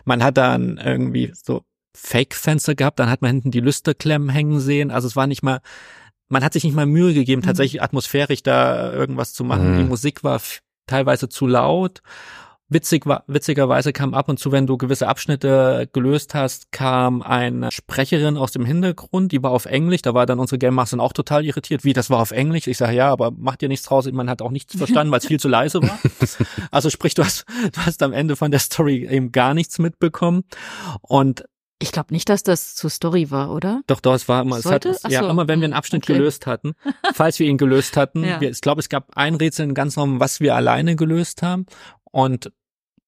Man 0.05 0.23
hat 0.23 0.37
dann 0.37 0.77
irgendwie 0.77 1.31
so 1.33 1.63
Fake-Fenster 1.95 2.75
gehabt, 2.75 2.99
dann 2.99 3.09
hat 3.09 3.21
man 3.21 3.31
hinten 3.31 3.51
die 3.51 3.59
Lüsterklemmen 3.61 4.29
hängen 4.29 4.59
sehen. 4.59 4.91
Also 4.91 5.07
es 5.07 5.15
war 5.15 5.25
nicht 5.27 5.41
mal, 5.43 5.61
man 6.29 6.43
hat 6.43 6.53
sich 6.53 6.63
nicht 6.63 6.75
mal 6.75 6.85
Mühe 6.85 7.13
gegeben, 7.13 7.41
Mhm. 7.41 7.45
tatsächlich 7.45 7.81
atmosphärisch 7.81 8.43
da 8.43 8.91
irgendwas 8.93 9.33
zu 9.33 9.43
machen. 9.43 9.73
Mhm. 9.73 9.77
Die 9.77 9.83
Musik 9.85 10.23
war 10.23 10.39
teilweise 10.87 11.29
zu 11.29 11.47
laut. 11.47 12.01
Witzig 12.73 13.05
witzigerweise 13.27 13.93
kam 13.93 14.13
ab 14.13 14.29
und 14.29 14.39
zu, 14.39 14.51
wenn 14.51 14.65
du 14.67 14.77
gewisse 14.77 15.07
Abschnitte 15.07 15.87
gelöst 15.93 16.33
hast, 16.33 16.71
kam 16.71 17.21
eine 17.21 17.71
Sprecherin 17.71 18.35
aus 18.37 18.51
dem 18.51 18.65
Hintergrund, 18.65 19.31
die 19.31 19.41
war 19.43 19.51
auf 19.51 19.65
Englisch, 19.65 20.01
da 20.01 20.13
war 20.13 20.25
dann 20.25 20.39
unsere 20.39 20.57
Game 20.57 20.73
Masterin 20.73 20.99
auch 20.99 21.13
total 21.13 21.45
irritiert, 21.45 21.83
wie, 21.83 21.93
das 21.93 22.09
war 22.09 22.19
auf 22.19 22.31
Englisch? 22.31 22.67
Ich 22.67 22.77
sage, 22.77 22.95
ja, 22.95 23.09
aber 23.11 23.31
macht 23.31 23.61
dir 23.61 23.69
nichts 23.69 23.85
draus, 23.85 24.11
man 24.11 24.29
hat 24.29 24.41
auch 24.41 24.51
nichts 24.51 24.75
verstanden, 24.75 25.11
weil 25.11 25.19
es 25.19 25.27
viel 25.27 25.39
zu 25.39 25.47
leise 25.47 25.81
war. 25.81 25.99
Also 26.71 26.89
sprich, 26.89 27.13
du 27.13 27.23
hast, 27.23 27.45
du 27.73 27.81
hast 27.81 28.01
am 28.03 28.13
Ende 28.13 28.35
von 28.35 28.49
der 28.51 28.59
Story 28.59 29.07
eben 29.09 29.31
gar 29.31 29.53
nichts 29.53 29.77
mitbekommen 29.79 30.43
und 31.01 31.43
Ich 31.79 31.91
glaube 31.91 32.13
nicht, 32.13 32.29
dass 32.29 32.43
das 32.43 32.75
zur 32.75 32.89
Story 32.89 33.29
war, 33.31 33.51
oder? 33.51 33.81
doch, 33.87 33.99
doch, 33.99 34.13
es 34.15 34.27
war 34.27 34.41
immer, 34.41 34.57
es 34.57 34.65
hat, 34.65 34.85
ja, 35.09 35.21
so. 35.21 35.29
immer 35.29 35.47
wenn 35.47 35.59
wir 35.59 35.65
einen 35.65 35.73
Abschnitt 35.73 36.03
Okay. 36.03 36.13
gelöst 36.13 36.47
hatten, 36.47 36.73
falls 37.13 37.39
wir 37.39 37.47
ihn 37.47 37.57
gelöst 37.57 37.97
hatten, 37.97 38.23
Ja. 38.23 38.39
wir, 38.41 38.49
ich 38.49 38.61
glaube, 38.61 38.79
es 38.79 38.89
gab 38.89 39.15
ein 39.15 39.35
Rätsel 39.35 39.65
in 39.67 39.73
ganz 39.73 39.97
Raum, 39.97 40.19
was 40.19 40.39
wir 40.39 40.55
alleine 40.55 40.95
gelöst 40.95 41.41
haben 41.43 41.65
und 42.11 42.51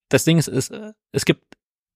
das 0.10 0.24
Ding 0.24 0.38
ist, 0.38 0.48
ist, 0.48 0.74
es 1.12 1.26
gibt 1.26 1.44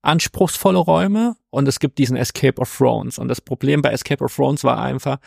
anspruchsvolle 0.02 0.80
Räume 0.80 1.36
und 1.50 1.68
es 1.68 1.80
gibt 1.80 1.98
diesen 1.98 2.16
Escape 2.16 2.60
of 2.62 2.76
Thrones. 2.76 3.18
Und 3.18 3.28
das 3.28 3.42
Problem 3.42 3.82
bei 3.82 3.92
Escape 3.92 4.24
of 4.24 4.36
Thrones 4.36 4.64
war 4.64 4.82
einfach, 4.82 5.20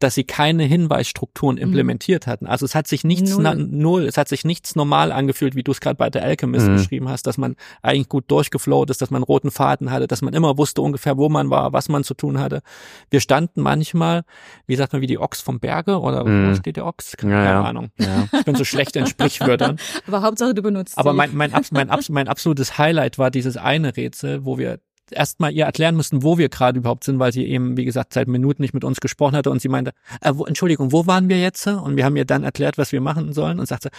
dass 0.00 0.14
sie 0.14 0.24
keine 0.24 0.64
Hinweisstrukturen 0.64 1.56
Mhm. 1.56 1.62
implementiert 1.62 2.26
hatten. 2.26 2.46
Also 2.46 2.64
es 2.64 2.74
hat 2.74 2.86
sich 2.86 3.04
nichts 3.04 3.32
Null. 3.32 3.42
na, 3.42 3.54
null, 3.54 4.04
es 4.04 4.16
hat 4.16 4.28
sich 4.28 4.44
nichts 4.44 4.76
normal 4.76 5.10
angefühlt, 5.12 5.54
wie 5.56 5.62
du 5.64 5.72
es 5.72 5.80
gerade 5.80 5.96
bei 5.96 6.08
der 6.10 6.22
Alchemist 6.22 6.68
Mhm. 6.68 6.76
beschrieben 6.76 7.08
hast, 7.08 7.26
dass 7.26 7.36
man 7.38 7.56
eigentlich 7.82 8.08
gut 8.08 8.30
durchgeflowt 8.30 8.90
ist, 8.90 9.02
dass 9.02 9.10
man 9.10 9.22
roten 9.22 9.50
Faden 9.50 9.90
hatte, 9.90 10.06
dass 10.06 10.22
man 10.22 10.34
immer 10.34 10.56
wusste 10.56 10.82
ungefähr, 10.82 11.16
wo 11.16 11.28
man 11.28 11.50
war, 11.50 11.72
was 11.72 11.88
man 11.88 12.04
zu 12.04 12.14
tun 12.14 12.38
hatte. 12.38 12.62
Wir 13.10 13.20
standen 13.20 13.60
manchmal, 13.60 14.22
wie 14.66 14.76
sagt 14.76 14.92
man, 14.92 15.02
wie 15.02 15.06
die 15.06 15.18
Ochs 15.18 15.40
vom 15.40 15.58
Berge 15.60 15.98
oder 16.00 16.24
wo 16.24 16.28
Mhm. 16.28 16.54
steht 16.54 16.76
der 16.76 16.86
Ochs? 16.86 17.16
Keine 17.16 17.32
Ja, 17.32 17.44
ja. 17.44 17.62
Ahnung. 17.62 17.90
Ja. 17.98 18.28
Ich 18.38 18.44
bin 18.44 18.54
so 18.54 18.64
schlecht 18.64 18.94
in 18.96 19.06
Sprichwörtern. 19.06 19.78
Aber 20.06 20.22
Hauptsache 20.22 20.54
du 20.54 20.62
benutzt 20.62 20.96
Aber 20.96 21.10
sie. 21.10 21.16
mein, 21.16 21.34
mein, 21.34 21.52
mein, 21.72 21.90
mein 22.10 22.28
absolutes 22.28 22.78
Highlight 22.78 23.18
war 23.18 23.30
dieses 23.30 23.56
eine 23.56 23.96
Rätsel, 23.96 24.44
wo 24.44 24.58
wir 24.58 24.78
erstmal 25.12 25.52
ihr 25.52 25.64
erklären 25.64 25.94
mussten, 25.96 26.22
wo 26.22 26.38
wir 26.38 26.48
gerade 26.48 26.78
überhaupt 26.78 27.04
sind, 27.04 27.18
weil 27.18 27.32
sie 27.32 27.44
eben, 27.46 27.76
wie 27.76 27.84
gesagt, 27.84 28.12
seit 28.14 28.28
Minuten 28.28 28.62
nicht 28.62 28.74
mit 28.74 28.84
uns 28.84 29.00
gesprochen 29.00 29.36
hatte 29.36 29.50
und 29.50 29.60
sie 29.62 29.68
meinte, 29.68 29.92
äh, 30.20 30.32
wo, 30.34 30.44
Entschuldigung, 30.44 30.92
wo 30.92 31.06
waren 31.06 31.28
wir 31.28 31.40
jetzt? 31.40 31.66
Und 31.66 31.96
wir 31.96 32.04
haben 32.04 32.16
ihr 32.16 32.24
dann 32.24 32.44
erklärt, 32.44 32.78
was 32.78 32.92
wir 32.92 33.00
machen 33.00 33.32
sollen 33.32 33.60
und 33.60 33.66
sagte, 33.66 33.90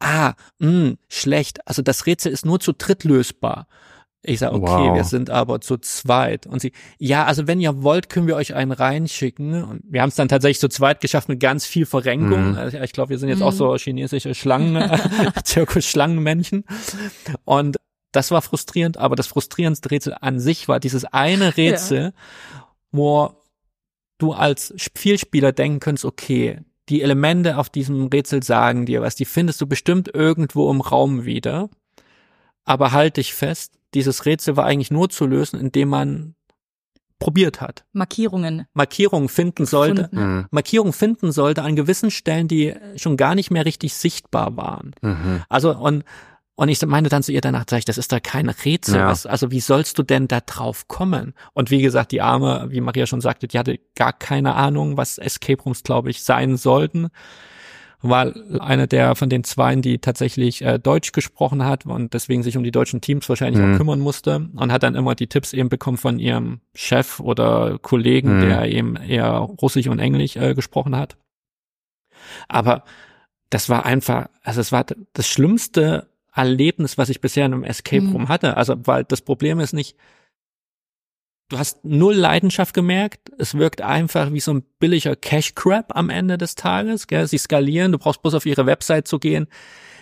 ah, 0.00 0.34
mh, 0.58 0.94
schlecht, 1.08 1.66
also 1.66 1.82
das 1.82 2.06
Rätsel 2.06 2.32
ist 2.32 2.44
nur 2.46 2.60
zu 2.60 2.72
dritt 2.72 3.04
lösbar. 3.04 3.66
Ich 4.22 4.40
sage, 4.40 4.56
okay, 4.56 4.66
Wow. 4.88 4.96
wir 4.96 5.04
sind 5.04 5.30
aber 5.30 5.60
zu 5.60 5.78
zweit. 5.78 6.44
Und 6.46 6.60
sie, 6.60 6.72
ja, 6.98 7.24
also 7.24 7.46
wenn 7.46 7.60
ihr 7.60 7.84
wollt, 7.84 8.08
können 8.10 8.26
wir 8.26 8.34
euch 8.34 8.52
einen 8.52 8.72
reinschicken. 8.72 9.62
Und 9.62 9.82
wir 9.88 10.02
haben 10.02 10.08
es 10.08 10.16
dann 10.16 10.26
tatsächlich 10.26 10.58
zu 10.58 10.68
zweit 10.68 11.00
geschafft 11.00 11.28
mit 11.28 11.38
ganz 11.38 11.64
viel 11.66 11.86
Verrenkung. 11.86 12.50
Mhm. 12.50 12.56
Also 12.58 12.78
ich 12.78 12.92
glaube, 12.92 13.10
wir 13.10 13.18
sind 13.20 13.28
jetzt 13.28 13.38
Mhm. 13.38 13.44
auch 13.44 13.52
so 13.52 13.76
chinesische 13.76 14.34
Schlangen, 14.34 14.74
Zirkus-Schlangenmännchen. 15.44 16.64
Und 17.44 17.76
das 18.12 18.30
war 18.30 18.42
frustrierend, 18.42 18.96
aber 18.96 19.16
das 19.16 19.26
frustrierendste 19.26 19.90
Rätsel 19.90 20.16
an 20.20 20.40
sich 20.40 20.68
war 20.68 20.80
dieses 20.80 21.04
eine 21.04 21.56
Rätsel, 21.56 22.12
wo 22.90 23.34
du 24.18 24.32
als 24.32 24.74
Vielspieler 24.96 25.52
denken 25.52 25.80
könntest, 25.80 26.04
okay, 26.04 26.60
die 26.88 27.02
Elemente 27.02 27.58
auf 27.58 27.68
diesem 27.68 28.06
Rätsel 28.06 28.42
sagen 28.42 28.86
dir 28.86 29.02
was, 29.02 29.14
die 29.14 29.26
findest 29.26 29.60
du 29.60 29.66
bestimmt 29.66 30.12
irgendwo 30.12 30.70
im 30.70 30.80
Raum 30.80 31.24
wieder. 31.24 31.68
Aber 32.64 32.92
halt 32.92 33.16
dich 33.18 33.34
fest, 33.34 33.74
dieses 33.94 34.26
Rätsel 34.26 34.56
war 34.56 34.64
eigentlich 34.64 34.90
nur 34.90 35.08
zu 35.08 35.26
lösen, 35.26 35.60
indem 35.60 35.88
man 35.88 36.34
probiert 37.18 37.60
hat. 37.60 37.84
Markierungen. 37.92 38.66
Markierungen 38.74 39.28
finden 39.28 39.66
sollte. 39.66 40.08
Mhm. 40.12 40.46
Markierungen 40.50 40.92
finden 40.92 41.32
sollte 41.32 41.62
an 41.62 41.76
gewissen 41.76 42.10
Stellen, 42.10 42.48
die 42.48 42.74
schon 42.96 43.16
gar 43.16 43.34
nicht 43.34 43.50
mehr 43.50 43.64
richtig 43.64 43.94
sichtbar 43.94 44.56
waren. 44.56 44.94
Mhm. 45.02 45.42
Also 45.48 45.76
und 45.76 46.04
und 46.58 46.68
ich 46.68 46.84
meine 46.84 47.08
dann 47.08 47.22
zu 47.22 47.30
ihr 47.30 47.40
danach, 47.40 47.66
sag 47.70 47.78
ich, 47.78 47.84
das 47.84 47.98
ist 47.98 48.10
da 48.10 48.18
kein 48.18 48.48
Rätsel. 48.48 48.96
Ja. 48.96 49.06
Was, 49.06 49.26
also 49.26 49.52
wie 49.52 49.60
sollst 49.60 49.96
du 49.96 50.02
denn 50.02 50.26
da 50.26 50.40
drauf 50.40 50.88
kommen? 50.88 51.34
Und 51.54 51.70
wie 51.70 51.80
gesagt, 51.80 52.10
die 52.10 52.20
Arme, 52.20 52.66
wie 52.70 52.80
Maria 52.80 53.06
schon 53.06 53.20
sagte, 53.20 53.46
die 53.46 53.60
hatte 53.60 53.78
gar 53.94 54.12
keine 54.12 54.56
Ahnung, 54.56 54.96
was 54.96 55.18
Escape 55.18 55.62
Rooms, 55.62 55.84
glaube 55.84 56.10
ich, 56.10 56.24
sein 56.24 56.56
sollten. 56.56 57.10
War 58.02 58.32
eine 58.58 58.88
der 58.88 59.14
von 59.14 59.28
den 59.30 59.44
Zweien, 59.44 59.82
die 59.82 60.00
tatsächlich 60.00 60.60
äh, 60.62 60.80
Deutsch 60.80 61.12
gesprochen 61.12 61.64
hat 61.64 61.86
und 61.86 62.12
deswegen 62.12 62.42
sich 62.42 62.56
um 62.56 62.64
die 62.64 62.72
deutschen 62.72 63.00
Teams 63.00 63.28
wahrscheinlich 63.28 63.62
Mhm. 63.64 63.74
auch 63.74 63.76
kümmern 63.76 64.00
musste 64.00 64.48
und 64.56 64.72
hat 64.72 64.82
dann 64.82 64.96
immer 64.96 65.14
die 65.14 65.28
Tipps 65.28 65.52
eben 65.52 65.68
bekommen 65.68 65.96
von 65.96 66.18
ihrem 66.18 66.60
Chef 66.74 67.20
oder 67.20 67.78
Kollegen, 67.80 68.38
Mhm. 68.38 68.40
der 68.48 68.64
eben 68.66 68.96
eher 68.96 69.30
Russisch 69.62 69.86
und 69.86 70.00
Englisch 70.00 70.34
äh, 70.34 70.54
gesprochen 70.54 70.96
hat. 70.96 71.16
Aber 72.48 72.82
das 73.50 73.68
war 73.68 73.86
einfach, 73.86 74.26
also 74.42 74.60
es 74.60 74.72
war 74.72 74.84
das 75.12 75.28
schlimmste 75.28 76.08
Erlebnis, 76.38 76.96
was 76.96 77.08
ich 77.08 77.20
bisher 77.20 77.44
in 77.46 77.52
einem 77.52 77.64
Escape 77.64 78.02
Mhm. 78.02 78.12
Room 78.12 78.28
hatte. 78.28 78.56
Also, 78.56 78.76
weil 78.84 79.04
das 79.04 79.20
Problem 79.20 79.60
ist 79.60 79.72
nicht, 79.72 79.96
du 81.48 81.58
hast 81.58 81.84
null 81.84 82.14
Leidenschaft 82.14 82.74
gemerkt. 82.74 83.30
Es 83.38 83.54
wirkt 83.56 83.80
einfach 83.82 84.32
wie 84.32 84.40
so 84.40 84.52
ein 84.54 84.62
billiger 84.78 85.16
Cash 85.16 85.54
Grab 85.54 85.96
am 85.96 86.10
Ende 86.10 86.38
des 86.38 86.54
Tages. 86.54 87.06
Gell? 87.06 87.26
Sie 87.26 87.38
skalieren, 87.38 87.92
du 87.92 87.98
brauchst 87.98 88.22
bloß 88.22 88.34
auf 88.34 88.46
ihre 88.46 88.66
Website 88.66 89.08
zu 89.08 89.18
gehen. 89.18 89.46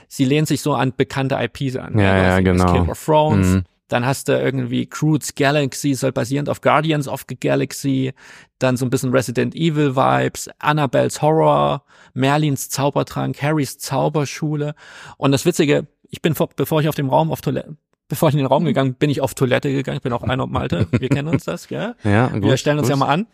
Sie 0.08 0.24
lehnen 0.24 0.46
sich 0.46 0.60
so 0.60 0.74
an 0.74 0.92
bekannte 0.96 1.36
IPs 1.36 1.76
an. 1.76 1.98
Ja, 1.98 2.16
ja, 2.16 2.40
genau. 2.40 2.64
Escape 2.66 2.90
of 2.90 3.04
Thrones. 3.04 3.46
Mhm. 3.48 3.64
Dann 3.88 4.04
hast 4.04 4.26
du 4.26 4.32
irgendwie 4.36 4.86
Crude's 4.86 5.36
Galaxy, 5.36 5.94
soll 5.94 6.10
basierend 6.10 6.48
auf 6.48 6.60
Guardians 6.60 7.06
of 7.06 7.24
the 7.28 7.38
Galaxy. 7.38 8.12
Dann 8.58 8.76
so 8.76 8.84
ein 8.84 8.90
bisschen 8.90 9.12
Resident 9.12 9.54
Evil 9.54 9.94
Vibes, 9.94 10.50
Annabelles 10.58 11.22
Horror, 11.22 11.84
Merlins 12.12 12.68
Zaubertrank, 12.68 13.40
Harrys 13.40 13.78
Zauberschule. 13.78 14.74
Und 15.18 15.30
das 15.30 15.46
Witzige, 15.46 15.86
ich 16.10 16.22
bin, 16.22 16.34
vor, 16.34 16.48
bevor 16.54 16.80
ich 16.80 16.88
auf 16.88 16.94
dem 16.94 17.08
Raum 17.08 17.30
auf 17.32 17.40
Toilette, 17.40 17.76
bevor 18.08 18.28
ich 18.28 18.34
in 18.34 18.38
den 18.38 18.46
Raum 18.46 18.64
gegangen 18.64 18.94
bin, 18.94 19.10
ich 19.10 19.20
auf 19.20 19.34
Toilette 19.34 19.72
gegangen. 19.72 19.96
Ich 19.96 20.02
bin 20.02 20.12
auch 20.12 20.22
einer 20.22 20.44
auf 20.44 20.50
Malte. 20.50 20.86
Wir 20.92 21.08
kennen 21.08 21.28
uns 21.28 21.44
das, 21.44 21.68
gell? 21.68 21.94
Ja, 22.04 22.28
gut. 22.28 22.42
Wir 22.44 22.56
stellen 22.56 22.78
uns 22.78 22.86
gut. 22.88 22.90
ja 22.90 22.96
mal 22.96 23.08
an. 23.08 23.26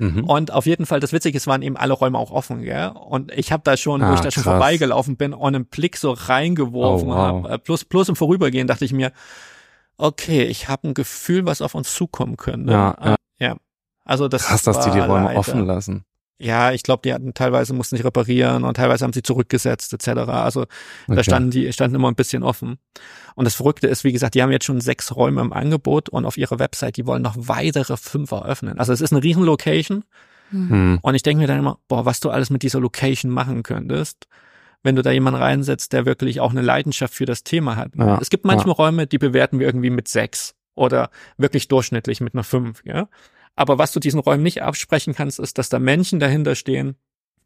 Mhm. 0.00 0.24
Und 0.24 0.50
auf 0.52 0.66
jeden 0.66 0.86
Fall, 0.86 0.98
das 0.98 1.12
Witzige 1.12 1.36
ist, 1.36 1.46
waren 1.46 1.62
eben 1.62 1.76
alle 1.76 1.92
Räume 1.92 2.18
auch 2.18 2.32
offen, 2.32 2.62
gell? 2.62 2.88
Und 2.94 3.30
ich 3.32 3.52
habe 3.52 3.62
da 3.64 3.76
schon, 3.76 4.00
wo 4.00 4.06
Ah, 4.06 4.14
ich 4.14 4.20
da 4.20 4.30
schon 4.32 4.42
krass. 4.42 4.54
vorbeigelaufen 4.54 5.16
bin, 5.16 5.32
und 5.32 5.54
einen 5.54 5.66
Blick 5.66 5.96
so 5.96 6.10
reingeworfen 6.12 7.08
Oh, 7.08 7.14
wow. 7.14 7.44
habe. 7.44 7.58
Plus, 7.60 7.84
plus 7.84 8.08
im 8.08 8.16
Vorübergehen 8.16 8.66
dachte 8.66 8.84
ich 8.84 8.92
mir, 8.92 9.12
okay, 9.96 10.44
ich 10.44 10.68
habe 10.68 10.88
ein 10.88 10.94
Gefühl, 10.94 11.46
was 11.46 11.62
auf 11.62 11.74
uns 11.74 11.94
zukommen 11.94 12.36
könnte. 12.36 12.72
Ja, 12.72 12.96
ja. 13.04 13.16
ja. 13.38 13.56
Also 14.04 14.26
das 14.28 14.46
Krass, 14.46 14.62
dass 14.62 14.80
die 14.84 14.90
die 14.90 14.98
Räume 15.00 15.26
leider- 15.26 15.38
offen 15.38 15.64
lassen. 15.66 16.04
Ja, 16.40 16.70
ich 16.72 16.84
glaube, 16.84 17.02
die 17.04 17.12
hatten 17.12 17.34
teilweise 17.34 17.74
mussten 17.74 17.96
sich 17.96 18.04
reparieren 18.04 18.62
und 18.62 18.76
teilweise 18.76 19.04
haben 19.04 19.12
sie 19.12 19.22
zurückgesetzt 19.22 19.92
etc. 19.92 20.08
Also 20.30 20.66
da 21.08 21.14
Okay. 21.14 21.24
standen 21.24 21.50
die 21.50 21.72
standen 21.72 21.96
immer 21.96 22.08
ein 22.08 22.14
bisschen 22.14 22.42
offen. 22.44 22.78
Und 23.34 23.44
das 23.44 23.54
Verrückte 23.56 23.88
ist, 23.88 24.04
wie 24.04 24.12
gesagt, 24.12 24.34
die 24.34 24.42
haben 24.42 24.52
jetzt 24.52 24.64
schon 24.64 24.80
sechs 24.80 25.14
Räume 25.16 25.40
im 25.40 25.52
Angebot 25.52 26.08
und 26.08 26.24
auf 26.24 26.36
ihrer 26.36 26.58
Website, 26.60 26.96
die 26.96 27.06
wollen 27.06 27.22
noch 27.22 27.34
weitere 27.36 27.96
fünf 27.96 28.30
eröffnen. 28.30 28.78
Also 28.78 28.92
es 28.92 29.00
ist 29.00 29.12
eine 29.12 29.22
riesen 29.22 29.42
Location 29.44 30.04
Hm. 30.50 30.98
und 31.02 31.14
ich 31.14 31.22
denke 31.22 31.42
mir 31.42 31.46
dann 31.46 31.58
immer, 31.58 31.78
boah, 31.88 32.06
was 32.06 32.20
du 32.20 32.30
alles 32.30 32.48
mit 32.50 32.62
dieser 32.62 32.80
Location 32.80 33.30
machen 33.30 33.62
könntest, 33.62 34.28
wenn 34.82 34.96
du 34.96 35.02
da 35.02 35.10
jemanden 35.10 35.42
reinsetzt, 35.42 35.92
der 35.92 36.06
wirklich 36.06 36.40
auch 36.40 36.52
eine 36.52 36.62
Leidenschaft 36.62 37.12
für 37.14 37.26
das 37.26 37.44
Thema 37.44 37.76
hat. 37.76 37.96
Ja, 37.96 38.18
es 38.22 38.30
gibt 38.30 38.44
manchmal 38.46 38.74
Räume, 38.74 39.06
die 39.06 39.18
bewerten 39.18 39.58
wir 39.58 39.66
irgendwie 39.66 39.90
mit 39.90 40.08
sechs 40.08 40.54
oder 40.74 41.10
wirklich 41.36 41.68
durchschnittlich 41.68 42.20
mit 42.22 42.32
einer 42.34 42.44
fünf, 42.44 42.82
ja. 42.84 43.08
Aber 43.58 43.76
was 43.76 43.90
du 43.92 43.98
diesen 43.98 44.20
Räumen 44.20 44.44
nicht 44.44 44.62
absprechen 44.62 45.14
kannst, 45.14 45.40
ist, 45.40 45.58
dass 45.58 45.68
da 45.68 45.80
Menschen 45.80 46.20
dahinter 46.20 46.54
stehen, 46.54 46.94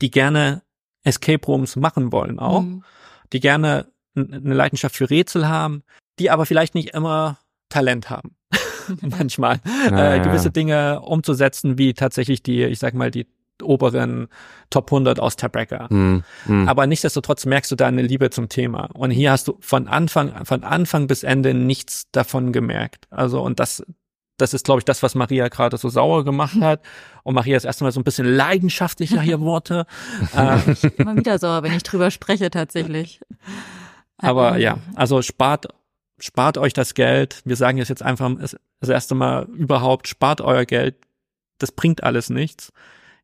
die 0.03 0.11
gerne 0.11 0.63
Escape 1.05 1.45
Rooms 1.47 1.75
machen 1.77 2.13
wollen 2.13 2.39
auch, 2.39 2.63
Mhm. 2.63 2.85
die 3.33 3.41
gerne 3.41 3.87
eine 4.15 4.53
Leidenschaft 4.55 4.95
für 4.95 5.09
Rätsel 5.09 5.49
haben, 5.49 5.83
die 6.19 6.31
aber 6.31 6.45
vielleicht 6.45 6.75
nicht 6.75 6.91
immer 6.91 7.39
Talent 7.71 8.11
haben. 8.11 8.37
Manchmal 9.01 9.61
Ja, 9.91 10.17
äh, 10.17 10.21
gewisse 10.21 10.49
ja. 10.49 10.51
Dinge 10.51 11.01
umzusetzen, 11.01 11.79
wie 11.79 11.95
tatsächlich 11.95 12.43
die, 12.43 12.63
ich 12.65 12.79
sag 12.79 12.93
mal, 12.93 13.11
die 13.11 13.27
oberen 13.63 14.29
Top 14.69 14.93
100 14.93 15.19
aus 15.19 15.37
Tabreca. 15.37 15.89
Hm. 15.89 16.25
Hm. 16.45 16.69
Aber 16.69 16.87
nichtsdestotrotz 16.87 17.47
merkst 17.47 17.71
du 17.71 17.77
da 17.77 17.87
eine 17.87 18.03
Liebe 18.03 18.29
zum 18.29 18.51
Thema. 18.51 18.91
Und 18.93 19.13
hier 19.13 19.31
hast 19.31 19.49
du 19.49 19.57
von 19.61 19.89
Anfang, 19.89 20.45
von 20.45 20.63
Anfang 20.63 21.07
bis 21.07 21.23
Ende 21.23 21.55
nichts 21.55 22.05
davon 22.13 22.53
gemerkt. 22.53 23.07
Also, 23.11 23.41
und 23.41 23.61
das, 23.61 23.83
das 24.43 24.55
ist, 24.55 24.65
glaube 24.65 24.81
ich, 24.81 24.85
das, 24.85 25.03
was 25.03 25.15
Maria 25.15 25.49
gerade 25.49 25.77
so 25.77 25.89
sauer 25.89 26.25
gemacht 26.25 26.61
hat. 26.61 26.83
Und 27.23 27.35
Maria 27.35 27.57
ist 27.57 27.65
erstmal 27.65 27.93
so 27.93 28.01
ein 28.01 28.05
bisschen 28.05 28.27
leidenschaftlicher 28.27 29.21
hier 29.21 29.41
Worte. 29.53 29.87
äh, 30.37 30.59
Immer 30.97 31.17
wieder 31.17 31.39
sauer, 31.39 31.63
wenn 31.63 31.73
ich 31.75 31.83
drüber 31.85 32.11
spreche, 32.11 32.51
tatsächlich. 32.51 33.21
aber 34.19 34.57
Ähm, 34.57 34.61
ja, 34.61 34.79
also 34.95 35.23
spart, 35.23 35.69
spart 36.19 36.59
euch 36.59 36.73
das 36.73 36.95
Geld. 36.95 37.41
Wir 37.45 37.57
sagen 37.57 37.79
es 37.79 37.89
jetzt 37.89 38.03
einfach 38.03 38.31
das 38.81 38.89
erste 38.89 39.15
Mal 39.15 39.45
überhaupt, 39.55 40.09
spart 40.09 40.41
euer 40.41 40.65
Geld. 40.65 40.97
Das 41.59 41.73
bringt 41.73 42.03
alles 42.03 42.29
nichts. 42.29 42.73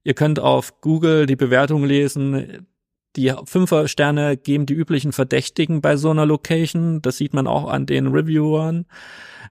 Ihr 0.04 0.14
könnt 0.14 0.38
auf 0.38 0.80
Google 0.80 1.26
die 1.26 1.36
Bewertung 1.36 1.84
lesen. 1.84 2.66
Die 3.16 3.32
Fünfer 3.44 3.88
Sterne 3.88 4.36
geben 4.36 4.66
die 4.66 4.74
üblichen 4.74 5.12
Verdächtigen 5.12 5.80
bei 5.80 5.96
so 5.96 6.10
einer 6.10 6.26
Location. 6.26 7.02
Das 7.02 7.16
sieht 7.16 7.34
man 7.34 7.46
auch 7.46 7.68
an 7.68 7.86
den 7.86 8.08
Reviewern. 8.08 8.86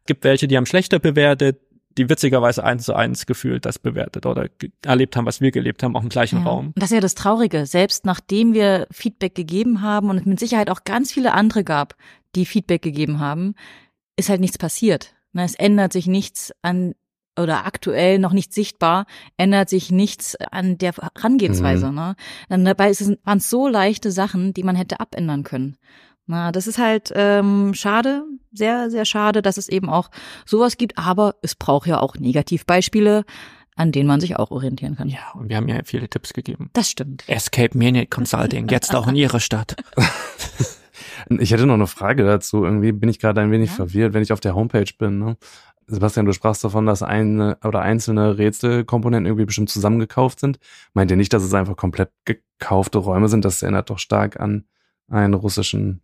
Gibt 0.05 0.23
welche, 0.23 0.47
die 0.47 0.55
haben 0.55 0.65
schlechter 0.65 0.99
bewertet, 0.99 1.59
die 1.97 2.09
witzigerweise 2.09 2.63
eins 2.63 2.85
zu 2.85 2.93
eins 2.93 3.25
gefühlt 3.25 3.65
das 3.65 3.79
bewertet 3.79 4.25
oder 4.25 4.47
erlebt 4.85 5.15
haben, 5.15 5.25
was 5.25 5.41
wir 5.41 5.51
gelebt 5.51 5.81
haben, 5.81 5.95
auch 5.95 6.03
im 6.03 6.09
gleichen 6.09 6.39
Ja. 6.39 6.45
Raum. 6.45 6.67
Und 6.67 6.77
das 6.77 6.91
ist 6.91 6.95
ja 6.95 7.01
das 7.01 7.15
Traurige. 7.15 7.65
Selbst 7.65 8.05
nachdem 8.05 8.53
wir 8.53 8.87
Feedback 8.91 9.33
gegeben 9.33 9.81
haben 9.81 10.09
und 10.09 10.17
es 10.17 10.25
mit 10.25 10.39
Sicherheit 10.39 10.69
auch 10.69 10.83
ganz 10.83 11.11
viele 11.11 11.33
andere 11.33 11.63
gab, 11.63 11.95
die 12.35 12.45
Feedback 12.45 12.83
gegeben 12.83 13.19
haben, 13.19 13.55
ist 14.15 14.29
halt 14.29 14.41
nichts 14.41 14.57
passiert. 14.59 15.15
Ne, 15.33 15.43
Es 15.43 15.55
ändert 15.55 15.91
sich 15.91 16.05
nichts 16.07 16.53
an 16.61 16.93
oder 17.37 17.65
aktuell 17.65 18.19
noch 18.19 18.33
nicht 18.33 18.53
sichtbar, 18.53 19.05
ändert 19.37 19.69
sich 19.69 19.91
nichts 19.91 20.35
an 20.51 20.77
der 20.77 20.93
Herangehensweise. 20.93 21.91
Ne? 21.91 22.15
Dann 22.49 22.65
dabei 22.65 22.89
ist 22.89 23.01
es, 23.01 23.17
waren 23.23 23.37
es 23.37 23.49
so 23.49 23.67
leichte 23.67 24.11
Sachen, 24.11 24.53
die 24.53 24.63
man 24.63 24.75
hätte 24.75 24.99
abändern 24.99 25.43
können. 25.43 25.77
Na, 26.25 26.51
das 26.51 26.67
ist 26.67 26.77
halt 26.77 27.13
ähm, 27.15 27.73
schade, 27.73 28.23
sehr, 28.51 28.89
sehr 28.89 29.05
schade, 29.05 29.41
dass 29.41 29.57
es 29.57 29.69
eben 29.69 29.89
auch 29.89 30.09
sowas 30.45 30.75
gibt, 30.75 30.97
aber 30.97 31.35
es 31.41 31.55
braucht 31.55 31.87
ja 31.87 32.01
auch 32.01 32.15
Negativbeispiele, 32.17 33.23
an 33.77 33.91
denen 33.93 34.07
man 34.07 34.19
sich 34.19 34.35
auch 34.35 34.51
orientieren 34.51 34.97
kann. 34.97 35.07
Ja, 35.07 35.31
und 35.35 35.47
wir 35.47 35.55
haben 35.55 35.69
ja 35.69 35.79
viele 35.85 36.09
Tipps 36.09 36.33
gegeben. 36.33 36.69
Das 36.73 36.89
stimmt. 36.89 37.23
Escape 37.27 37.77
Maniac 37.77 38.09
Consulting, 38.11 38.67
jetzt 38.67 38.93
auch 38.93 39.07
in 39.07 39.15
ihrer 39.15 39.39
Stadt. 39.39 39.75
Ich 41.39 41.51
hätte 41.51 41.65
noch 41.65 41.73
eine 41.73 41.87
Frage 41.87 42.23
dazu. 42.23 42.63
Irgendwie 42.63 42.91
bin 42.93 43.09
ich 43.09 43.19
gerade 43.19 43.41
ein 43.41 43.51
wenig 43.51 43.71
Ja. 43.71 43.75
verwirrt, 43.75 44.13
wenn 44.13 44.21
ich 44.23 44.31
auf 44.31 44.39
der 44.39 44.55
Homepage 44.55 44.85
bin. 44.97 45.19
Ne? 45.19 45.35
Sebastian, 45.87 46.25
du 46.25 46.33
sprachst 46.33 46.63
davon, 46.63 46.85
dass 46.85 47.01
eine 47.01 47.57
oder 47.63 47.81
einzelne 47.81 48.37
Rätselkomponenten 48.37 49.25
irgendwie 49.25 49.45
bestimmt 49.45 49.69
zusammengekauft 49.69 50.39
sind. 50.39 50.59
Meint 50.93 51.09
ihr 51.11 51.17
nicht, 51.17 51.31
dass 51.31 51.43
es 51.43 51.53
einfach 51.53 51.77
komplett 51.77 52.11
gekaufte 52.25 52.97
Räume 52.97 53.29
sind? 53.29 53.45
Das 53.45 53.61
erinnert 53.61 53.89
doch 53.89 53.99
stark 53.99 54.39
an 54.39 54.65
einen 55.09 55.33
russischen 55.33 56.01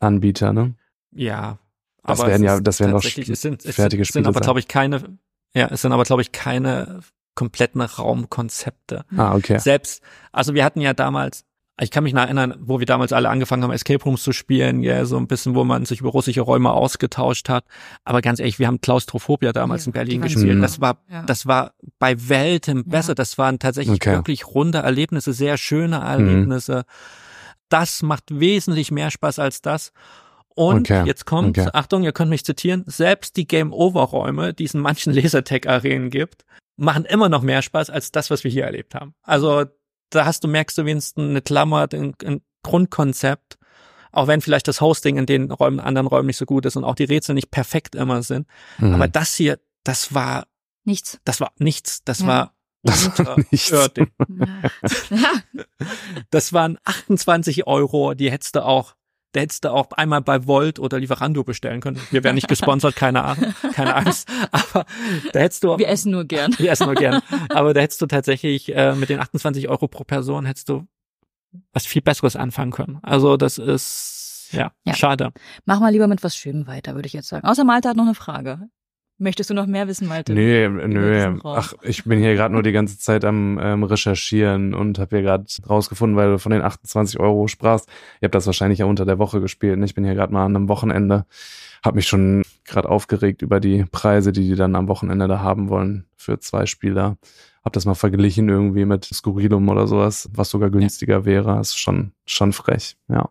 Anbieter, 0.00 0.52
ne? 0.52 0.74
Ja. 1.12 1.58
Das 2.04 2.18
aber 2.18 2.30
werden 2.30 2.42
es 2.42 2.46
ja- 2.52 2.60
das 2.60 2.80
werden 2.80 2.92
doch 2.92 3.04
es 3.04 3.14
sind, 3.40 3.64
es 3.64 3.76
fertige 3.76 4.04
sind, 4.04 4.08
Spiele 4.08 4.24
sind 4.24 4.26
aber, 4.26 4.40
glaube 4.40 4.58
ich, 4.58 4.66
keine, 4.66 5.18
ja, 5.54 5.68
es 5.68 5.82
sind 5.82 5.92
aber, 5.92 6.02
glaube 6.02 6.22
ich, 6.22 6.32
keine 6.32 7.00
kompletten 7.36 7.80
Raumkonzepte. 7.80 9.04
Ah, 9.16 9.34
okay. 9.36 9.58
Selbst, 9.58 10.02
also 10.32 10.54
wir 10.54 10.64
hatten 10.64 10.80
ja 10.80 10.94
damals, 10.94 11.44
ich 11.82 11.90
kann 11.90 12.04
mich 12.04 12.12
noch 12.12 12.22
erinnern, 12.22 12.54
wo 12.60 12.78
wir 12.78 12.86
damals 12.86 13.12
alle 13.12 13.28
angefangen 13.28 13.62
haben, 13.62 13.72
Escape 13.72 14.02
Rooms 14.04 14.22
zu 14.22 14.32
spielen, 14.32 14.82
ja, 14.82 15.04
so 15.04 15.16
ein 15.16 15.26
bisschen, 15.26 15.54
wo 15.54 15.64
man 15.64 15.84
sich 15.84 16.00
über 16.00 16.10
russische 16.10 16.40
Räume 16.40 16.70
ausgetauscht 16.72 17.48
hat. 17.48 17.64
Aber 18.04 18.20
ganz 18.22 18.38
ehrlich, 18.40 18.58
wir 18.58 18.66
haben 18.66 18.80
Klaustrophobia 18.80 19.52
damals 19.52 19.84
Ja, 19.84 19.88
in 19.88 19.92
Berlin 19.92 20.20
gespielt. 20.22 20.62
Das 20.62 20.80
war, 20.80 20.98
Ja. 21.10 21.22
das 21.24 21.46
war 21.46 21.74
bei 21.98 22.16
weitem 22.28 22.78
Ja. 22.78 22.84
besser. 22.86 23.14
Das 23.14 23.38
waren 23.38 23.58
tatsächlich 23.58 23.96
Okay. 23.96 24.12
wirklich 24.14 24.46
runde 24.46 24.78
Erlebnisse, 24.78 25.32
sehr 25.32 25.56
schöne 25.58 25.96
Erlebnisse. 26.00 26.84
Das 27.68 28.02
macht 28.02 28.24
wesentlich 28.38 28.90
mehr 28.90 29.10
Spaß 29.10 29.38
als 29.38 29.62
das. 29.62 29.92
Und 30.54 30.90
Okay, 30.90 31.04
jetzt 31.06 31.24
kommt, 31.24 31.56
okay. 31.58 31.70
Achtung, 31.72 32.02
ihr 32.04 32.12
könnt 32.12 32.28
mich 32.30 32.44
zitieren, 32.44 32.84
selbst 32.86 33.36
die 33.36 33.46
Game-Over-Räume, 33.48 34.52
die 34.52 34.64
es 34.64 34.74
in 34.74 34.80
manchen 34.80 35.12
Lasertag-Arenen 35.14 36.10
gibt, 36.10 36.44
machen 36.76 37.04
immer 37.06 37.28
noch 37.30 37.42
mehr 37.42 37.62
Spaß 37.62 37.88
als 37.90 38.12
das, 38.12 38.30
was 38.30 38.44
wir 38.44 38.50
hier 38.50 38.64
erlebt 38.64 38.94
haben. 38.94 39.14
Also 39.22 39.64
da 40.14 40.24
hast 40.24 40.44
du, 40.44 40.48
merkst 40.48 40.78
du 40.78 40.84
wenigstens 40.84 41.22
eine 41.24 41.42
Klammer, 41.42 41.88
ein, 41.92 42.14
ein 42.24 42.40
Grundkonzept, 42.62 43.58
auch 44.12 44.26
wenn 44.26 44.40
vielleicht 44.40 44.68
das 44.68 44.80
Hosting 44.80 45.16
in 45.16 45.26
den 45.26 45.50
Räumen, 45.50 45.80
anderen 45.80 46.06
Räumen 46.06 46.26
nicht 46.26 46.36
so 46.36 46.46
gut 46.46 46.66
ist 46.66 46.76
und 46.76 46.84
auch 46.84 46.94
die 46.94 47.04
Rätsel 47.04 47.34
nicht 47.34 47.50
perfekt 47.50 47.94
immer 47.94 48.22
sind. 48.22 48.46
Mhm. 48.78 48.94
Aber 48.94 49.08
das 49.08 49.34
hier, 49.34 49.58
das 49.84 50.14
war, 50.14 50.46
Nichts. 50.84 51.18
das 51.24 51.40
war 51.40 51.52
nichts, 51.58 52.02
das 52.04 52.20
Ja. 52.20 52.26
war 52.26 52.54
Das 52.84 53.16
war 53.24 53.36
nichts. 53.50 53.70
Das 56.30 56.52
waren 56.52 56.78
28 56.84 57.66
Euro, 57.66 58.14
die 58.14 58.30
hättest 58.30 58.56
du 58.56 58.64
auch, 58.64 58.94
da 59.32 59.40
hättest 59.40 59.64
du 59.64 59.70
auch 59.72 59.90
einmal 59.92 60.20
bei 60.22 60.46
Volt 60.46 60.78
oder 60.78 60.98
Lieferando 60.98 61.42
bestellen 61.44 61.80
können. 61.80 62.00
Wir 62.10 62.22
werden 62.24 62.34
nicht 62.36 62.48
gesponsert, 62.48 62.96
keine 62.96 63.24
Ahnung, 63.24 63.54
keine 63.72 63.94
Angst. 63.94 64.28
Aber 64.50 64.84
da 65.32 65.40
hättest 65.40 65.64
du, 65.64 65.78
Wir 65.78 65.88
essen 65.88 66.12
nur 66.12 66.24
gern. 66.24 66.54
wir 66.58 66.70
essen 66.70 66.86
nur 66.86 66.94
gern. 66.94 67.22
Aber 67.48 67.74
da 67.74 67.80
hättest 67.80 68.00
du 68.02 68.06
tatsächlich 68.06 68.74
äh, 68.74 68.94
mit 68.94 69.08
den 69.08 69.20
28 69.20 69.68
Euro 69.68 69.88
pro 69.88 70.04
Person 70.04 70.44
hättest 70.46 70.68
du 70.68 70.86
was 71.72 71.84
viel 71.86 72.02
Besseres 72.02 72.36
anfangen 72.36 72.72
können. 72.72 72.98
Also 73.02 73.36
das 73.36 73.58
ist 73.58 74.48
ja, 74.52 74.72
Ja. 74.84 74.94
schade. 74.94 75.32
Mach 75.64 75.80
mal 75.80 75.90
lieber 75.92 76.06
mit 76.08 76.22
was 76.22 76.36
Schönem 76.36 76.66
weiter, 76.66 76.94
würde 76.94 77.06
ich 77.06 77.12
jetzt 77.14 77.28
sagen. 77.28 77.46
Außer 77.46 77.64
Malte 77.64 77.88
hat 77.88 77.96
noch 77.96 78.04
eine 78.04 78.14
Frage. 78.14 78.68
Möchtest 79.18 79.50
du 79.50 79.54
noch 79.54 79.66
mehr 79.66 79.86
wissen, 79.86 80.08
Malte? 80.08 80.32
Nee, 80.32 80.68
nö. 80.68 81.24
Raum. 81.24 81.40
Ach, 81.44 81.74
ich 81.82 82.04
bin 82.04 82.18
hier 82.18 82.34
gerade 82.34 82.52
nur 82.52 82.62
die 82.62 82.72
ganze 82.72 82.98
Zeit 82.98 83.24
am 83.24 83.58
ähm, 83.62 83.84
Recherchieren 83.84 84.74
und 84.74 84.98
habe 84.98 85.16
hier 85.16 85.22
gerade 85.22 85.44
rausgefunden, 85.68 86.16
weil 86.16 86.30
du 86.32 86.38
von 86.38 86.50
den 86.50 86.62
28 86.62 87.20
Euro 87.20 87.46
sprachst. 87.46 87.88
Ihr 88.20 88.26
habt 88.26 88.34
das 88.34 88.46
wahrscheinlich 88.46 88.80
ja 88.80 88.86
unter 88.86 89.04
der 89.04 89.18
Woche 89.18 89.40
gespielt. 89.40 89.78
Ne? 89.78 89.84
Ich 89.84 89.94
bin 89.94 90.04
hier 90.04 90.14
gerade 90.14 90.32
mal 90.32 90.44
an 90.44 90.56
einem 90.56 90.68
Wochenende. 90.68 91.24
Hab 91.84 91.94
mich 91.94 92.08
schon 92.08 92.42
gerade 92.64 92.88
aufgeregt 92.88 93.42
über 93.42 93.60
die 93.60 93.84
Preise, 93.84 94.32
die 94.32 94.48
die 94.48 94.54
dann 94.56 94.74
am 94.74 94.88
Wochenende 94.88 95.28
da 95.28 95.40
haben 95.40 95.68
wollen 95.68 96.06
für 96.16 96.38
zwei 96.40 96.66
Spieler. 96.66 97.16
Hab 97.64 97.72
das 97.74 97.84
mal 97.84 97.94
verglichen 97.94 98.48
irgendwie 98.48 98.84
mit 98.84 99.04
Skurrilum 99.04 99.68
oder 99.68 99.86
sowas, 99.86 100.28
was 100.32 100.50
sogar 100.50 100.70
günstiger 100.70 101.24
wäre. 101.24 101.60
ist 101.60 101.78
schon, 101.78 102.12
schon 102.26 102.52
frech, 102.52 102.96
ja. 103.08 103.28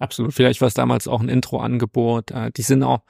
Absolut. 0.00 0.34
Vielleicht 0.34 0.60
war 0.60 0.66
es 0.66 0.74
damals 0.74 1.06
auch 1.06 1.20
ein 1.20 1.28
Intro-Angebot. 1.28 2.32
Äh, 2.32 2.50
Die 2.50 2.62
sind 2.62 2.82
auch, 2.82 3.02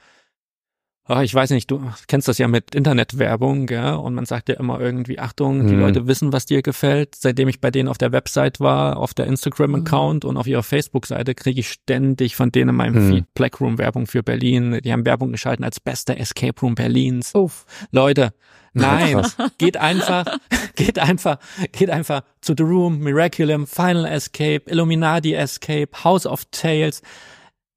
ach, 1.05 1.21
ich 1.21 1.33
weiß 1.35 1.49
nicht, 1.51 1.69
du 1.69 1.81
kennst 2.07 2.27
das 2.27 2.37
ja 2.37 2.47
mit 2.47 2.75
Internetwerbung, 2.75 3.65
gell? 3.65 3.93
Und 3.93 4.13
man 4.15 4.25
sagt 4.25 4.49
ja 4.49 4.55
immer 4.55 4.79
irgendwie, 4.79 5.19
Achtung, 5.19 5.67
die 5.67 5.73
Mhm. 5.73 5.79
Leute 5.81 6.07
wissen, 6.07 6.31
was 6.31 6.45
dir 6.45 6.61
gefällt. 6.61 7.15
Seitdem 7.15 7.47
ich 7.49 7.59
bei 7.59 7.71
denen 7.71 7.89
auf 7.89 7.97
der 7.97 8.11
Website 8.11 8.59
war, 8.59 8.97
auf 8.97 9.13
der 9.13 9.27
Instagram-Account 9.27 10.23
und 10.25 10.37
auf 10.37 10.47
ihrer 10.47 10.63
Facebook-Seite, 10.63 11.35
kriege 11.35 11.59
ich 11.59 11.69
ständig 11.69 12.35
von 12.35 12.51
denen 12.51 12.69
in 12.69 12.75
meinem 12.75 13.07
Mhm. 13.07 13.11
Feed 13.11 13.33
Blackroom-Werbung 13.33 14.07
für 14.07 14.23
Berlin. 14.23 14.79
Die 14.83 14.91
haben 14.93 15.05
Werbung 15.05 15.31
geschalten 15.31 15.65
als 15.65 15.79
bester 15.79 16.17
Escape 16.17 16.59
Room 16.61 16.75
Berlins. 16.75 17.35
Uff. 17.35 17.65
Leute, 17.91 18.33
nein, 18.73 19.13
Krass. 19.13 19.37
geht 19.57 19.77
einfach, 19.77 20.25
geht 20.75 20.97
einfach, 20.99 21.37
geht 21.73 21.89
einfach 21.89 22.21
zu 22.41 22.53
The 22.57 22.63
Room, 22.63 22.99
Miraculum, 22.99 23.67
Final 23.67 24.05
Escape, 24.05 24.63
Illuminati 24.67 25.33
Escape, 25.33 25.89
House 26.03 26.25
of 26.25 26.45
Tales. 26.51 27.01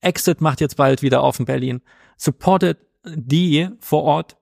Exit 0.01 0.41
macht 0.41 0.61
jetzt 0.61 0.77
bald 0.77 1.03
wieder 1.03 1.23
auf 1.23 1.39
in 1.41 1.45
Berlin. 1.47 1.83
Supportet 2.17 2.79
die 3.07 3.69
vor 3.81 4.03
Ort, 4.03 4.37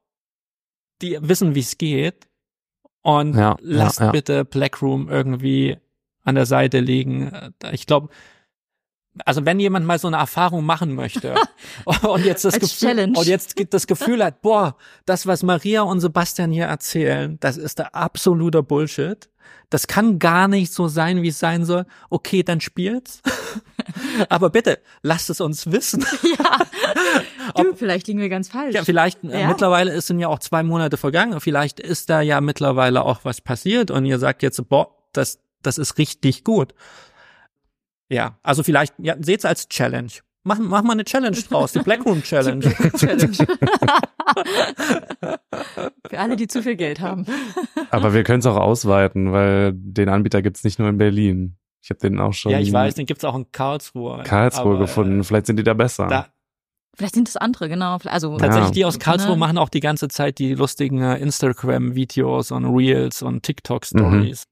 die 1.03 1.19
wissen, 1.21 1.55
wie 1.55 1.61
es 1.61 1.79
geht. 1.79 2.29
Und 3.03 3.37
Ja, 3.37 3.57
lasst 3.61 4.01
ja, 4.01 4.07
ja. 4.07 4.13
bitte 4.13 4.45
Blackroom 4.45 5.09
irgendwie 5.09 5.77
an 6.23 6.35
der 6.35 6.47
Seite 6.47 6.81
liegen. 6.81 7.53
Ich 7.73 7.87
glaube, 7.87 8.09
also 9.25 9.45
wenn 9.45 9.61
jemand 9.61 9.87
mal 9.87 9.99
so 9.99 10.09
eine 10.09 10.17
Erfahrung 10.17 10.65
machen 10.65 10.95
möchte 10.95 11.35
und 12.03 12.25
jetzt 12.25 12.45
das 12.45 12.59
Gefühl 12.59 12.89
Challenge. 12.89 13.19
und 13.19 13.27
jetzt 13.27 13.55
das 13.73 13.87
Gefühl 13.87 14.25
hat, 14.25 14.41
boah, 14.43 14.77
das 15.07 15.27
was 15.27 15.43
Maria 15.43 15.83
und 15.83 16.01
Sebastian 16.01 16.51
hier 16.51 16.65
erzählen, 16.65 17.39
das 17.41 17.57
ist 17.57 17.79
der 17.79 17.95
absolute 17.95 18.63
Bullshit. 18.63 19.29
Das 19.71 19.87
kann 19.87 20.19
gar 20.19 20.49
nicht 20.49 20.73
so 20.73 20.89
sein, 20.89 21.23
wie 21.23 21.29
es 21.29 21.39
sein 21.39 21.65
soll. 21.65 21.87
Okay, 22.11 22.43
dann 22.43 22.61
spielt's. 22.61 23.23
Aber 24.29 24.51
bitte, 24.51 24.79
lasst 25.03 25.31
es 25.31 25.41
uns 25.41 25.71
wissen. 25.71 26.05
Ja. 26.39 26.59
Ob- 27.55 27.65
Du, 27.65 27.75
vielleicht 27.77 28.07
liegen 28.09 28.19
wir 28.21 28.29
ganz 28.29 28.49
falsch. 28.49 28.75
Ja, 28.75 28.83
vielleicht, 28.85 29.23
äh, 29.25 29.43
Ja. 29.43 29.49
mittlerweile 29.49 29.93
ist 29.93 30.07
sind 30.09 30.19
ja 30.19 30.29
auch 30.29 30.39
zwei 30.39 30.63
Monate 30.63 30.97
vergangen. 30.97 31.41
Vielleicht 31.41 31.79
ist 31.81 32.11
da 32.11 32.21
ja 32.21 32.41
mittlerweile 32.41 33.05
auch 33.05 33.21
was 33.25 33.41
passiert 33.41 33.91
und 33.91 34.05
ihr 34.07 34.19
sagt 34.19 34.43
jetzt, 34.43 34.69
boah, 34.69 34.89
das, 35.13 35.39
das 35.63 35.79
ist 35.79 35.99
richtig 35.99 36.43
gut. 36.45 36.75
Ja, 38.09 38.39
also 38.43 38.63
vielleicht, 38.63 38.95
ja, 38.99 39.15
seht's 39.21 39.45
als 39.45 39.69
Challenge. 39.69 40.11
Mach, 40.43 40.59
mach 40.59 40.83
mal 40.83 40.93
eine 40.93 41.05
Challenge 41.05 41.37
draus, 41.49 41.73
die 41.73 41.79
Blackroom 41.81 42.23
Challenge. 42.25 42.75
Challenge. 42.99 43.37
Für 46.09 46.19
alle, 46.19 46.37
die 46.37 46.47
zu 46.49 46.63
viel 46.63 46.77
Geld 46.77 47.01
haben. 47.01 47.27
Aber 47.91 48.13
wir 48.15 48.25
können 48.25 48.41
es 48.41 48.47
auch 48.47 48.57
ausweiten, 48.57 49.33
weil 49.33 49.73
den 49.75 50.09
Anbieter 50.09 50.43
gibt's 50.43 50.65
nicht 50.65 50.79
nur 50.79 50.89
in 50.89 50.99
Berlin. 50.99 51.57
Ich 51.85 51.91
habe 51.91 52.01
den 52.01 52.19
auch 52.19 52.33
schon 52.33 52.51
Ja, 52.51 52.59
ich 52.59 52.73
weiß, 52.73 52.95
den 52.95 53.05
gibt's 53.05 53.25
auch 53.25 53.35
in 53.37 53.53
Karlsruhe. 53.53 54.23
Karlsruhe 54.25 54.63
Aber, 54.73 54.79
gefunden. 54.79 55.21
Äh, 55.21 55.25
Vielleicht 55.25 55.45
sind 55.47 55.57
die 55.59 55.63
da 55.63 55.75
besser. 55.75 56.07
da, 56.07 56.29
Vielleicht 56.97 57.15
sind 57.15 57.29
es 57.29 57.37
andere, 57.37 57.69
genau. 57.69 57.99
Also 58.05 58.39
tatsächlich, 58.39 58.69
Ja. 58.69 58.73
die 58.73 58.85
aus 58.87 58.99
Karlsruhe 58.99 59.33
Ne? 59.33 59.37
machen 59.39 59.59
auch 59.59 59.69
die 59.69 59.81
ganze 59.81 60.09
Zeit 60.09 60.39
die 60.39 60.55
lustigen 60.55 61.03
äh, 61.03 61.17
Instagram-Videos 61.19 62.53
und 62.53 62.65
Reels 62.65 63.21
und 63.21 63.43
TikTok-Stories. 63.43 64.45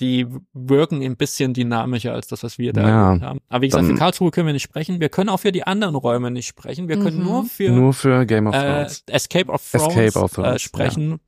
Die 0.00 0.26
wirken 0.52 1.02
ein 1.02 1.16
bisschen 1.16 1.54
dynamischer 1.54 2.12
als 2.12 2.26
das, 2.26 2.42
was 2.42 2.58
wir 2.58 2.74
da 2.74 2.82
Ja. 2.86 3.20
haben. 3.22 3.40
Aber 3.48 3.62
wie 3.62 3.68
gesagt, 3.68 3.82
Dann- 3.84 3.92
für 3.92 3.98
Karlsruhe 3.98 4.30
können 4.30 4.46
wir 4.46 4.52
nicht 4.52 4.62
sprechen. 4.64 5.00
Wir 5.00 5.08
können 5.08 5.30
auch 5.30 5.40
für 5.40 5.52
die 5.52 5.66
anderen 5.66 5.94
Räume 5.94 6.30
nicht 6.30 6.46
sprechen. 6.46 6.86
Wir 6.86 6.98
können 6.98 7.16
Mhm. 7.18 7.24
nur 7.24 7.44
für 7.46 7.70
Nur 7.70 7.92
für 7.94 8.26
Game 8.26 8.46
of 8.46 8.54
äh, 8.54 8.60
Thrones. 8.60 9.02
Escape 9.10 9.50
of 9.50 9.68
Thrones, 9.70 9.96
Escape 9.96 10.22
of 10.24 10.32
Thrones, 10.34 10.54
äh, 10.54 10.58
sprechen. 10.58 11.18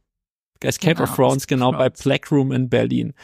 Escape 0.60 0.94
Genau, 0.96 1.08
of 1.08 1.16
Thrones, 1.16 1.46
genau, 1.46 1.72
bei. 1.72 1.88
Blackroom 1.88 2.52
in 2.52 2.68
Berlin. 2.68 3.14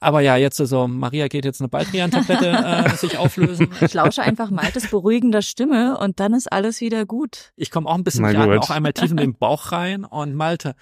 Aber 0.00 0.20
ja, 0.20 0.36
jetzt 0.36 0.56
so, 0.56 0.88
Maria 0.88 1.28
geht 1.28 1.44
jetzt 1.44 1.60
eine 1.60 1.68
Baldrian-Tablette 1.68 2.48
äh, 2.48 2.90
sich 2.96 3.18
auflösen. 3.18 3.68
ich 3.80 3.94
lausche 3.94 4.22
einfach 4.22 4.50
Maltes 4.50 4.90
beruhigender 4.90 5.42
Stimme 5.42 5.98
und 5.98 6.20
dann 6.20 6.34
ist 6.34 6.52
alles 6.52 6.80
wieder 6.80 7.06
gut. 7.06 7.52
Ich 7.56 7.70
komme 7.70 7.88
auch 7.88 7.94
ein 7.94 8.04
bisschen 8.04 8.24
gerade 8.24 8.60
auch 8.60 8.70
einmal 8.70 8.92
tief 8.92 9.10
in 9.10 9.16
den 9.16 9.34
Bauch 9.34 9.72
rein 9.72 10.04
und 10.04 10.34
Malte, 10.34 10.74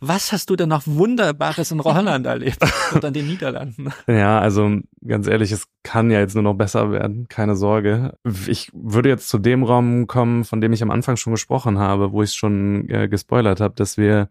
was 0.00 0.32
hast 0.32 0.50
du 0.50 0.56
denn 0.56 0.68
noch 0.68 0.86
Wunderbares 0.86 1.70
in 1.72 1.82
Holland 1.82 2.26
erlebt 2.26 2.58
oder 2.94 3.08
in 3.08 3.14
den 3.14 3.26
Niederlanden? 3.26 3.92
Ja, 4.06 4.38
also 4.38 4.78
ganz 5.04 5.26
ehrlich, 5.26 5.50
es 5.50 5.64
kann 5.82 6.10
ja 6.10 6.20
jetzt 6.20 6.34
nur 6.34 6.44
noch 6.44 6.54
besser 6.54 6.92
werden, 6.92 7.26
keine 7.28 7.56
Sorge. 7.56 8.16
Ich 8.46 8.70
würde 8.72 9.08
jetzt 9.08 9.28
zu 9.28 9.38
dem 9.38 9.64
Raum 9.64 10.06
kommen, 10.06 10.44
von 10.44 10.60
dem 10.60 10.72
ich 10.72 10.82
am 10.82 10.90
Anfang 10.90 11.16
schon 11.16 11.32
gesprochen 11.32 11.78
habe, 11.78 12.12
wo 12.12 12.22
ich 12.22 12.30
es 12.30 12.36
schon 12.36 12.88
äh, 12.88 13.08
gespoilert 13.08 13.60
habe, 13.60 13.74
dass 13.74 13.96
wir 13.96 14.28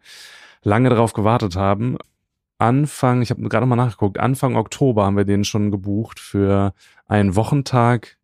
lange 0.63 0.90
darauf 0.90 1.13
gewartet 1.13 1.56
haben. 1.56 1.98
Anfang, 2.60 3.22
ich 3.22 3.30
habe 3.30 3.41
gerade 3.50 3.65
mal 3.65 3.76
nachgeguckt, 3.76 4.20
Anfang 4.20 4.56
Oktober 4.56 5.06
haben 5.06 5.17
wir 5.17 5.25
den 5.25 5.44
schon 5.44 5.71
gebucht 5.71 6.19
für 6.19 6.73
einen 7.06 7.36
Wochentag 7.36 8.17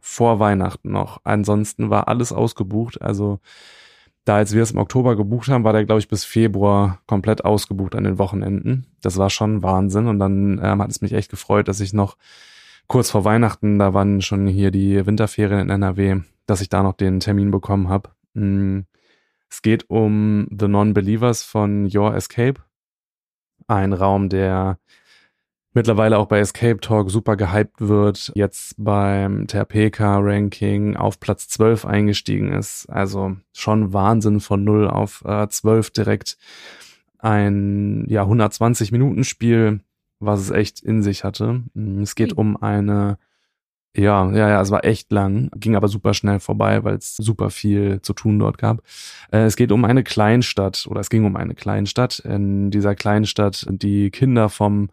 vor 0.00 0.38
Weihnachten 0.38 0.90
noch. 0.90 1.20
Ansonsten 1.24 1.90
war 1.90 2.08
alles 2.08 2.32
ausgebucht. 2.32 3.00
Also 3.02 3.40
da, 4.24 4.36
als 4.36 4.54
wir 4.54 4.62
es 4.62 4.70
im 4.70 4.78
Oktober 4.78 5.16
gebucht 5.16 5.48
haben, 5.48 5.64
war 5.64 5.72
der, 5.72 5.84
glaube 5.84 5.98
ich, 5.98 6.08
bis 6.08 6.24
Februar 6.24 7.00
komplett 7.06 7.44
ausgebucht 7.44 7.94
an 7.94 8.04
den 8.04 8.18
Wochenenden. 8.18 8.86
Das 9.02 9.18
war 9.18 9.28
schon 9.28 9.62
Wahnsinn. 9.62 10.06
Und 10.06 10.18
dann 10.18 10.60
ähm, 10.62 10.82
hat 10.82 10.90
es 10.90 11.02
mich 11.02 11.12
echt 11.12 11.30
gefreut, 11.30 11.68
dass 11.68 11.80
ich 11.80 11.92
noch 11.92 12.16
kurz 12.86 13.10
vor 13.10 13.24
Weihnachten, 13.24 13.78
da 13.78 13.92
waren 13.94 14.22
schon 14.22 14.46
hier 14.46 14.70
die 14.70 15.04
Winterferien 15.06 15.60
in 15.60 15.70
NRW, 15.70 16.20
dass 16.46 16.60
ich 16.60 16.68
da 16.68 16.82
noch 16.82 16.94
den 16.94 17.20
Termin 17.20 17.50
bekommen 17.50 17.88
habe. 17.88 18.10
Mm, 18.34 18.80
Es 19.50 19.62
geht 19.62 19.88
um 19.90 20.48
The 20.50 20.68
Non-Believers 20.68 21.42
von 21.42 21.88
Your 21.94 22.14
Escape. 22.14 22.60
Ein 23.66 23.92
Raum, 23.92 24.28
der 24.28 24.78
mittlerweile 25.74 26.18
auch 26.18 26.26
bei 26.26 26.38
Escape 26.38 26.80
Talk 26.80 27.10
super 27.10 27.36
gehypt 27.36 27.80
wird, 27.80 28.32
jetzt 28.34 28.76
beim 28.78 29.46
Terpeka-Ranking 29.46 30.96
auf 30.96 31.20
Platz 31.20 31.48
12 31.48 31.84
eingestiegen 31.84 32.52
ist. 32.52 32.86
Also 32.88 33.36
schon 33.52 33.92
Wahnsinn 33.92 34.40
von 34.40 34.64
0 34.64 34.88
auf 34.88 35.24
äh, 35.26 35.48
12 35.48 35.90
direkt. 35.90 36.38
Ein 37.18 38.04
ja 38.08 38.22
120 38.22 38.92
Minuten 38.92 39.24
Spiel, 39.24 39.80
was 40.20 40.40
es 40.40 40.50
echt 40.50 40.80
in 40.80 41.02
sich 41.02 41.24
hatte. 41.24 41.62
Es 42.02 42.14
geht 42.14 42.32
um 42.32 42.56
eine 42.56 43.18
ja, 43.96 44.28
ja, 44.32 44.48
ja, 44.48 44.60
es 44.60 44.70
war 44.70 44.84
echt 44.84 45.12
lang, 45.12 45.50
ging 45.56 45.76
aber 45.76 45.88
super 45.88 46.14
schnell 46.14 46.40
vorbei, 46.40 46.82
weil 46.82 46.96
es 46.96 47.16
super 47.16 47.50
viel 47.50 48.00
zu 48.02 48.12
tun 48.12 48.38
dort 48.38 48.58
gab. 48.58 48.82
Äh, 49.30 49.44
es 49.44 49.56
geht 49.56 49.70
um 49.70 49.84
eine 49.84 50.02
Kleinstadt 50.02 50.86
oder 50.88 51.00
es 51.00 51.10
ging 51.10 51.24
um 51.24 51.36
eine 51.36 51.54
Kleinstadt. 51.54 52.18
In 52.18 52.70
dieser 52.70 52.94
Kleinstadt 52.96 53.66
die 53.70 54.10
Kinder 54.10 54.48
vom 54.48 54.90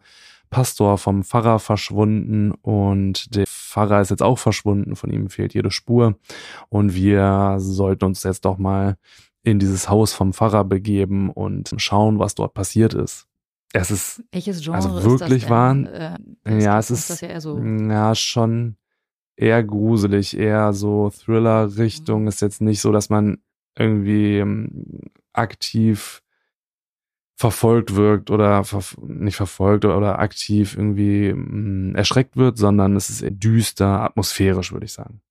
Pastor, 0.50 0.98
vom 0.98 1.24
Pfarrer 1.24 1.58
verschwunden 1.58 2.52
und 2.52 3.34
der 3.34 3.46
Pfarrer 3.46 4.02
ist 4.02 4.10
jetzt 4.10 4.22
auch 4.22 4.38
verschwunden, 4.38 4.94
von 4.96 5.10
ihm 5.10 5.30
fehlt 5.30 5.54
jede 5.54 5.70
Spur 5.70 6.16
und 6.68 6.94
wir 6.94 7.56
sollten 7.58 8.04
uns 8.04 8.22
jetzt 8.22 8.44
doch 8.44 8.58
mal 8.58 8.96
in 9.42 9.58
dieses 9.58 9.88
Haus 9.88 10.12
vom 10.12 10.32
Pfarrer 10.32 10.64
begeben 10.64 11.30
und 11.30 11.72
schauen, 11.78 12.18
was 12.18 12.34
dort 12.34 12.54
passiert 12.54 12.94
ist. 12.94 13.26
Es 13.72 13.90
ist 13.90 14.22
Welches 14.30 14.62
Genre 14.62 14.76
also 14.76 15.02
wirklich 15.02 15.42
ist 15.42 15.44
das 15.44 15.50
waren. 15.50 15.86
Äh, 15.86 16.18
ja, 16.60 16.78
es 16.78 16.90
ist 16.90 17.08
das 17.08 17.20
ja 17.22 17.28
eher 17.28 17.40
so. 17.40 17.58
ja 17.58 18.14
schon 18.14 18.76
eher 19.36 19.62
gruselig, 19.62 20.36
eher 20.36 20.72
so 20.72 21.10
Thriller-Richtung. 21.10 22.22
Mhm. 22.22 22.28
Ist 22.28 22.42
jetzt 22.42 22.60
nicht 22.60 22.80
so, 22.80 22.92
dass 22.92 23.08
man 23.08 23.38
irgendwie 23.76 24.38
ähm, 24.38 25.00
aktiv 25.32 26.22
verfolgt 27.36 27.96
wirkt 27.96 28.30
oder 28.30 28.62
verf 28.62 28.96
nicht 29.02 29.36
verfolgt 29.36 29.84
oder, 29.84 29.96
oder 29.96 30.18
aktiv 30.20 30.76
irgendwie 30.76 31.32
mh, 31.32 31.98
erschreckt 31.98 32.36
wird, 32.36 32.56
sondern 32.58 32.94
es 32.94 33.10
ist 33.10 33.24
düster, 33.42 34.02
atmosphärisch, 34.02 34.72
würde 34.72 34.86
ich 34.86 34.92
sagen. 34.92 35.22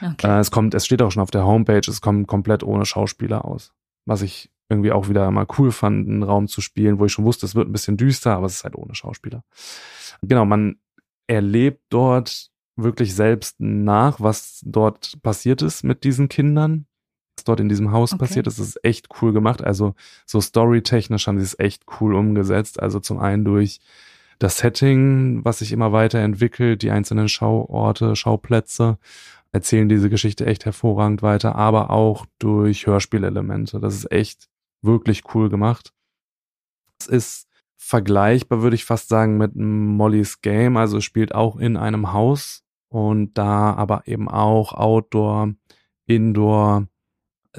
Okay. 0.00 0.28
Äh, 0.28 0.38
es 0.38 0.50
kommt, 0.50 0.74
es 0.74 0.86
steht 0.86 1.02
auch 1.02 1.10
schon 1.10 1.22
auf 1.22 1.30
der 1.30 1.44
Homepage, 1.44 1.82
es 1.88 2.00
kommt 2.00 2.28
komplett 2.28 2.62
ohne 2.62 2.86
Schauspieler 2.86 3.44
aus. 3.44 3.72
Was 4.06 4.22
ich 4.22 4.50
irgendwie 4.68 4.92
auch 4.92 5.08
wieder 5.08 5.30
mal 5.30 5.46
cool 5.58 5.72
fand, 5.72 6.08
einen 6.08 6.22
Raum 6.22 6.46
zu 6.46 6.60
spielen, 6.60 6.98
wo 6.98 7.06
ich 7.06 7.12
schon 7.12 7.24
wusste, 7.24 7.46
es 7.46 7.54
wird 7.54 7.68
ein 7.68 7.72
bisschen 7.72 7.96
düster, 7.96 8.36
aber 8.36 8.46
es 8.46 8.56
ist 8.56 8.64
halt 8.64 8.76
ohne 8.76 8.94
Schauspieler. 8.94 9.42
Genau, 10.22 10.44
man 10.44 10.76
erlebt 11.26 11.82
dort 11.88 12.50
wirklich 12.78 13.14
selbst 13.14 13.56
nach, 13.58 14.20
was 14.20 14.62
dort 14.64 15.20
passiert 15.22 15.62
ist 15.62 15.82
mit 15.84 16.04
diesen 16.04 16.28
Kindern, 16.28 16.86
was 17.36 17.44
dort 17.44 17.60
in 17.60 17.68
diesem 17.68 17.90
Haus 17.92 18.12
Okay. 18.12 18.20
passiert 18.20 18.46
ist. 18.46 18.58
Das 18.58 18.68
ist 18.68 18.84
echt 18.84 19.08
cool 19.20 19.32
gemacht. 19.32 19.62
Also 19.62 19.94
so 20.26 20.40
storytechnisch 20.40 21.26
haben 21.26 21.38
sie 21.38 21.44
es 21.44 21.58
echt 21.58 21.84
cool 22.00 22.14
umgesetzt. 22.14 22.80
Also 22.80 23.00
zum 23.00 23.18
einen 23.18 23.44
durch 23.44 23.80
das 24.38 24.58
Setting, 24.58 25.44
was 25.44 25.58
sich 25.58 25.72
immer 25.72 25.92
weiterentwickelt, 25.92 26.82
die 26.82 26.92
einzelnen 26.92 27.28
Schauorte, 27.28 28.14
Schauplätze 28.14 28.98
erzählen 29.50 29.88
diese 29.88 30.10
Geschichte 30.10 30.46
echt 30.46 30.64
hervorragend 30.64 31.22
weiter, 31.22 31.56
aber 31.56 31.90
auch 31.90 32.26
durch 32.38 32.86
Hörspielelemente. 32.86 33.80
Das 33.80 33.94
ist 33.94 34.12
echt 34.12 34.48
wirklich 34.82 35.34
cool 35.34 35.48
gemacht. 35.48 35.92
Es 37.00 37.06
ist 37.06 37.48
vergleichbar, 37.76 38.62
würde 38.62 38.76
ich 38.76 38.84
fast 38.84 39.08
sagen, 39.08 39.38
mit 39.38 39.52
Molly's 39.56 40.42
Game. 40.42 40.76
Also 40.76 41.00
spielt 41.00 41.34
auch 41.34 41.56
in 41.56 41.76
einem 41.76 42.12
Haus 42.12 42.62
und 42.88 43.36
da 43.36 43.74
aber 43.74 44.02
eben 44.06 44.28
auch 44.28 44.72
Outdoor, 44.72 45.54
Indoor, 46.06 46.86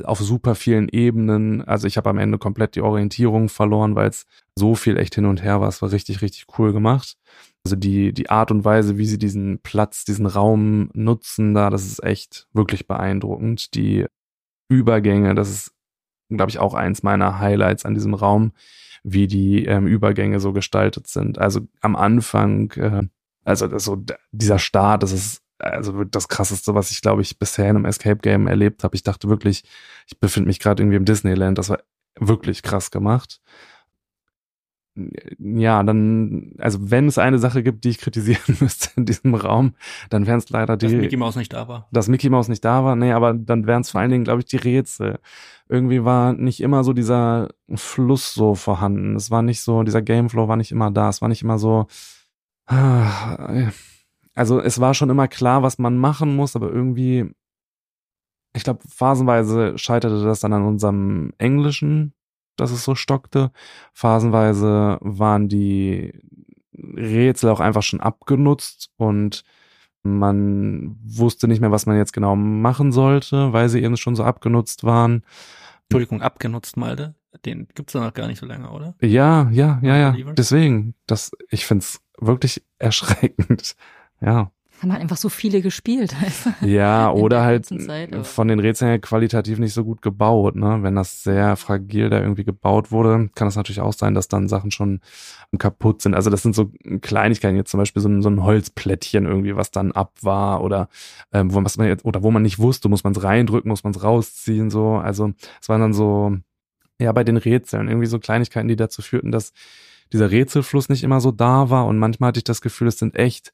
auf 0.04 0.20
super 0.20 0.56
vielen 0.56 0.90
Ebenen. 0.90 1.64
Also 1.64 1.88
ich 1.88 1.98
habe 1.98 2.10
am 2.10 2.18
Ende 2.18 2.38
komplett 2.38 2.76
die 2.76 2.82
Orientierung 2.82 3.50
verloren, 3.50 3.96
weil 3.96 4.10
es 4.10 4.26
so 4.56 4.76
viel 4.76 4.98
echt 4.98 5.16
hin 5.16 5.26
und 5.26 5.44
her 5.44 5.62
war. 5.62 5.68
Es 5.68 5.82
war 5.82 5.92
richtig, 5.92 6.22
richtig 6.22 6.46
cool 6.58 6.74
gemacht. 6.74 7.18
Also 7.64 7.76
die, 7.76 8.14
die 8.14 8.30
Art 8.30 8.52
und 8.52 8.66
Weise, 8.66 8.98
wie 8.98 9.06
sie 9.06 9.18
diesen 9.18 9.60
Platz, 9.60 10.06
diesen 10.06 10.26
Raum 10.26 10.90
nutzen 10.94 11.54
da, 11.54 11.70
das 11.70 11.86
ist 11.86 12.04
echt 12.04 12.48
wirklich 12.54 12.88
beeindruckend. 12.88 13.74
Die 13.76 14.06
Übergänge, 14.70 15.36
das 15.36 15.50
ist, 15.50 15.74
glaube 16.30 16.52
ich, 16.52 16.60
auch 16.60 16.74
eins 16.74 17.04
meiner 17.04 17.40
Highlights 17.40 17.86
an 17.86 17.96
diesem 17.96 18.14
Raum, 18.14 18.54
wie 19.04 19.28
die 19.28 19.66
ähm, 19.66 19.88
Übergänge 19.88 20.40
so 20.40 20.54
gestaltet 20.54 21.08
sind. 21.08 21.40
Also 21.40 21.62
am 21.82 21.96
Anfang, 21.96 22.72
äh, 22.74 23.04
also 23.44 23.68
das 23.68 23.84
so 23.84 24.04
dieser 24.32 24.60
Start, 24.60 25.04
das 25.04 25.12
ist 25.12 25.42
also 25.58 26.04
das 26.06 26.28
krasseste, 26.28 26.74
was 26.74 26.92
ich 26.92 27.02
glaube 27.02 27.22
ich 27.22 27.38
bisher 27.38 27.70
in 27.70 27.76
einem 27.78 27.86
Escape 27.86 28.18
Game 28.18 28.48
erlebt 28.48 28.84
habe. 28.84 28.96
Ich 28.96 29.04
dachte 29.04 29.30
wirklich, 29.30 29.64
ich 30.08 30.20
befinde 30.20 30.48
mich 30.48 30.60
gerade 30.60 30.82
irgendwie 30.82 30.98
im 30.98 31.06
Disneyland. 31.06 31.58
Das 31.58 31.70
war 31.70 31.80
wirklich 32.20 32.64
krass 32.64 32.92
gemacht. 32.92 33.42
Ja, 35.38 35.82
dann, 35.84 36.54
also 36.58 36.92
wenn 36.92 37.08
es 37.08 37.18
eine 37.18 37.40
Sache 37.40 37.64
gibt, 37.64 37.84
die 37.86 37.90
ich 37.90 38.00
kritisieren 38.00 38.42
müsste 38.60 38.90
in 38.98 39.06
diesem 39.06 39.34
Raum, 39.36 39.76
dann 40.10 40.28
wären 40.28 40.40
es 40.40 40.50
leider 40.50 40.76
Dass 40.76 40.90
die, 40.92 40.98
Mickey 40.98 41.16
Mouse 41.16 41.38
nicht 41.38 41.54
da 41.54 41.68
war. 41.68 41.88
dass 41.92 42.08
Mickey 42.10 42.30
Mouse 42.30 42.50
nicht 42.50 42.66
da 42.66 42.84
war, 42.84 42.96
nee, 42.96 43.14
aber 43.14 43.34
dann 43.34 43.66
wären 43.66 43.82
es 43.82 43.92
vor 43.92 44.02
allen 44.02 44.12
Dingen, 44.12 44.24
glaube 44.26 44.40
ich, 44.40 44.46
die 44.46 44.58
Rätsel. 44.58 45.20
Irgendwie 45.70 46.04
war 46.04 46.34
nicht 46.34 46.60
immer 46.60 46.84
so 46.84 46.94
dieser 46.94 47.50
Fluss 47.76 48.34
so 48.34 48.56
vorhanden. 48.56 49.16
Es 49.16 49.32
war 49.32 49.42
nicht 49.42 49.62
so, 49.62 49.84
dieser 49.84 50.02
Gameflow 50.02 50.48
war 50.48 50.58
nicht 50.58 50.72
immer 50.72 50.92
da. 50.92 51.10
Es 51.10 51.22
war 51.22 51.30
nicht 51.30 51.44
immer 51.44 51.60
so. 51.60 51.88
Ah, 52.70 53.72
Also 54.36 54.62
es 54.62 54.80
war 54.80 54.94
schon 54.94 55.10
immer 55.10 55.28
klar, 55.28 55.64
was 55.64 55.80
man 55.80 55.98
machen 55.98 56.36
muss, 56.36 56.56
aber 56.56 56.72
irgendwie, 56.72 57.30
ich 58.56 58.64
glaube, 58.64 58.82
phasenweise 58.88 59.78
scheiterte 59.78 60.24
das 60.24 60.40
dann 60.40 60.54
an 60.54 60.66
unserem 60.66 61.34
Englischen, 61.38 62.14
dass 62.56 62.72
es 62.72 62.84
so 62.86 62.96
stockte. 62.96 63.52
Phasenweise 63.94 64.98
waren 65.02 65.50
die 65.50 66.14
Rätsel 66.74 67.50
auch 67.50 67.60
einfach 67.60 67.84
schon 67.84 68.00
abgenutzt 68.00 68.92
und 68.98 69.44
man 70.04 70.98
wusste 71.04 71.48
nicht 71.50 71.60
mehr, 71.60 71.72
was 71.72 71.86
man 71.86 71.98
jetzt 71.98 72.14
genau 72.14 72.36
machen 72.38 72.94
sollte, 72.94 73.52
weil 73.52 73.68
sie 73.70 73.84
eben 73.84 73.98
schon 73.98 74.16
so 74.16 74.24
abgenutzt 74.24 74.86
waren. 74.86 75.24
Entschuldigung, 75.84 76.22
abgenutzt, 76.22 76.78
Malte. 76.78 77.16
Den 77.46 77.68
gibt's 77.76 77.94
ja 77.94 78.02
noch 78.02 78.14
gar 78.14 78.28
nicht 78.28 78.40
so 78.40 78.46
lange, 78.46 78.70
oder? 78.72 78.96
Ja, 79.02 79.50
ja, 79.52 79.80
ja, 79.82 79.98
ja. 79.98 80.34
Deswegen, 80.34 80.96
das, 81.06 81.32
ich 81.50 81.66
find's 81.66 82.02
wirklich 82.18 82.64
erschreckend. 82.80 83.76
Ja. 84.22 84.52
Haben 84.82 84.94
halt 84.94 85.02
einfach 85.02 85.18
so 85.18 85.28
viele 85.28 85.62
gespielt. 85.62 86.16
Ja, 86.62 87.12
oder 87.12 87.42
halt 87.44 87.66
Zeit, 87.66 88.16
von 88.26 88.48
den 88.48 88.60
Rätseln 88.60 88.90
her 88.90 89.00
qualitativ 89.00 89.60
nicht 89.60 89.74
so 89.74 89.84
gut 89.84 90.02
gebaut, 90.02 90.56
ne? 90.56 90.80
Wenn 90.82 90.96
das 90.96 91.24
sehr 91.24 91.58
fragil 91.58 92.10
da 92.10 92.22
irgendwie 92.22 92.46
gebaut 92.46 92.92
wurde, 92.92 93.30
kann 93.36 93.48
es 93.50 93.56
natürlich 93.58 93.82
auch 93.82 93.92
sein, 93.94 94.14
dass 94.14 94.30
dann 94.30 94.48
Sachen 94.48 94.72
schon 94.72 95.02
kaputt 95.58 96.02
sind. 96.02 96.14
Also 96.14 96.30
das 96.30 96.44
sind 96.44 96.56
so 96.56 96.72
Kleinigkeiten, 97.02 97.58
jetzt 97.58 97.72
zum 97.72 97.80
Beispiel 97.80 98.02
so 98.02 98.08
ein, 98.08 98.22
so 98.22 98.30
ein 98.30 98.44
Holzplättchen 98.44 99.26
irgendwie, 99.26 99.56
was 99.56 99.72
dann 99.72 99.92
ab 99.92 100.14
war 100.22 100.64
oder 100.64 100.88
ähm, 101.34 101.54
wo, 101.54 101.64
was 101.64 101.78
man 101.78 101.88
jetzt, 101.88 102.06
oder 102.06 102.24
wo 102.24 102.32
man 102.32 102.44
nicht 102.44 102.60
wusste, 102.60 102.88
muss 102.88 103.04
man 103.04 103.14
es 103.14 103.24
reindrücken, 103.24 103.70
muss 103.70 103.84
man 103.84 103.94
es 103.94 104.02
rausziehen, 104.04 104.70
so. 104.70 104.94
Also 104.94 105.34
es 105.62 105.68
waren 105.68 105.82
dann 105.82 105.94
so, 105.94 106.38
ja, 107.00 107.12
bei 107.12 107.24
den 107.24 107.38
Rätseln, 107.38 107.88
irgendwie 107.88 108.08
so 108.08 108.20
Kleinigkeiten, 108.20 108.68
die 108.68 108.76
dazu 108.76 109.02
führten, 109.02 109.32
dass 109.32 109.54
dieser 110.12 110.32
Rätselfluss 110.32 110.90
nicht 110.90 111.04
immer 111.04 111.22
so 111.22 111.32
da 111.32 111.70
war 111.70 111.86
und 111.88 111.98
manchmal 111.98 112.30
hatte 112.30 112.40
ich 112.40 112.44
das 112.44 112.62
Gefühl, 112.62 112.88
es 112.88 113.00
sind 113.00 113.16
echt 113.16 113.54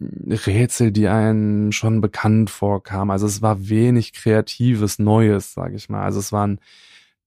Rätsel, 0.00 0.92
die 0.92 1.08
einem 1.08 1.72
schon 1.72 2.00
bekannt 2.00 2.50
vorkamen. 2.50 3.10
Also 3.10 3.26
es 3.26 3.40
war 3.40 3.68
wenig 3.68 4.12
kreatives 4.12 4.98
Neues, 4.98 5.54
sage 5.54 5.76
ich 5.76 5.88
mal. 5.88 6.02
Also 6.02 6.18
es 6.18 6.32
waren 6.32 6.60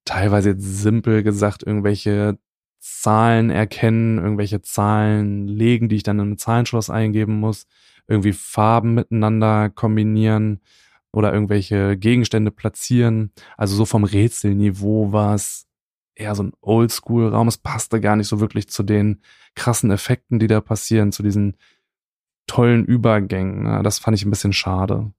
teilweise 0.04 0.50
jetzt 0.50 0.80
simpel 0.80 1.22
gesagt 1.22 1.64
irgendwelche 1.64 2.38
Zahlen 2.78 3.50
erkennen, 3.50 4.18
irgendwelche 4.18 4.62
Zahlen 4.62 5.48
legen, 5.48 5.88
die 5.88 5.96
ich 5.96 6.02
dann 6.02 6.20
in 6.20 6.32
ein 6.32 6.38
Zahlenschloss 6.38 6.90
eingeben 6.90 7.40
muss, 7.40 7.66
irgendwie 8.06 8.32
Farben 8.32 8.94
miteinander 8.94 9.68
kombinieren 9.68 10.60
oder 11.12 11.32
irgendwelche 11.32 11.96
Gegenstände 11.96 12.50
platzieren. 12.50 13.32
Also 13.56 13.76
so 13.76 13.84
vom 13.84 14.04
Rätselniveau 14.04 15.12
war 15.12 15.34
es 15.34 15.66
eher 16.14 16.34
so 16.34 16.44
ein 16.44 16.52
Oldschool-Raum. 16.60 17.48
Es 17.48 17.58
passte 17.58 18.00
gar 18.00 18.16
nicht 18.16 18.28
so 18.28 18.40
wirklich 18.40 18.68
zu 18.68 18.82
den 18.82 19.22
krassen 19.54 19.90
Effekten, 19.90 20.38
die 20.38 20.46
da 20.46 20.60
passieren, 20.60 21.12
zu 21.12 21.22
diesen 21.22 21.56
tollen 22.46 22.84
Übergängen. 22.84 23.64
Ne? 23.64 23.82
Das 23.82 23.98
fand 23.98 24.16
ich 24.16 24.24
ein 24.24 24.30
bisschen 24.30 24.52
schade. 24.52 25.12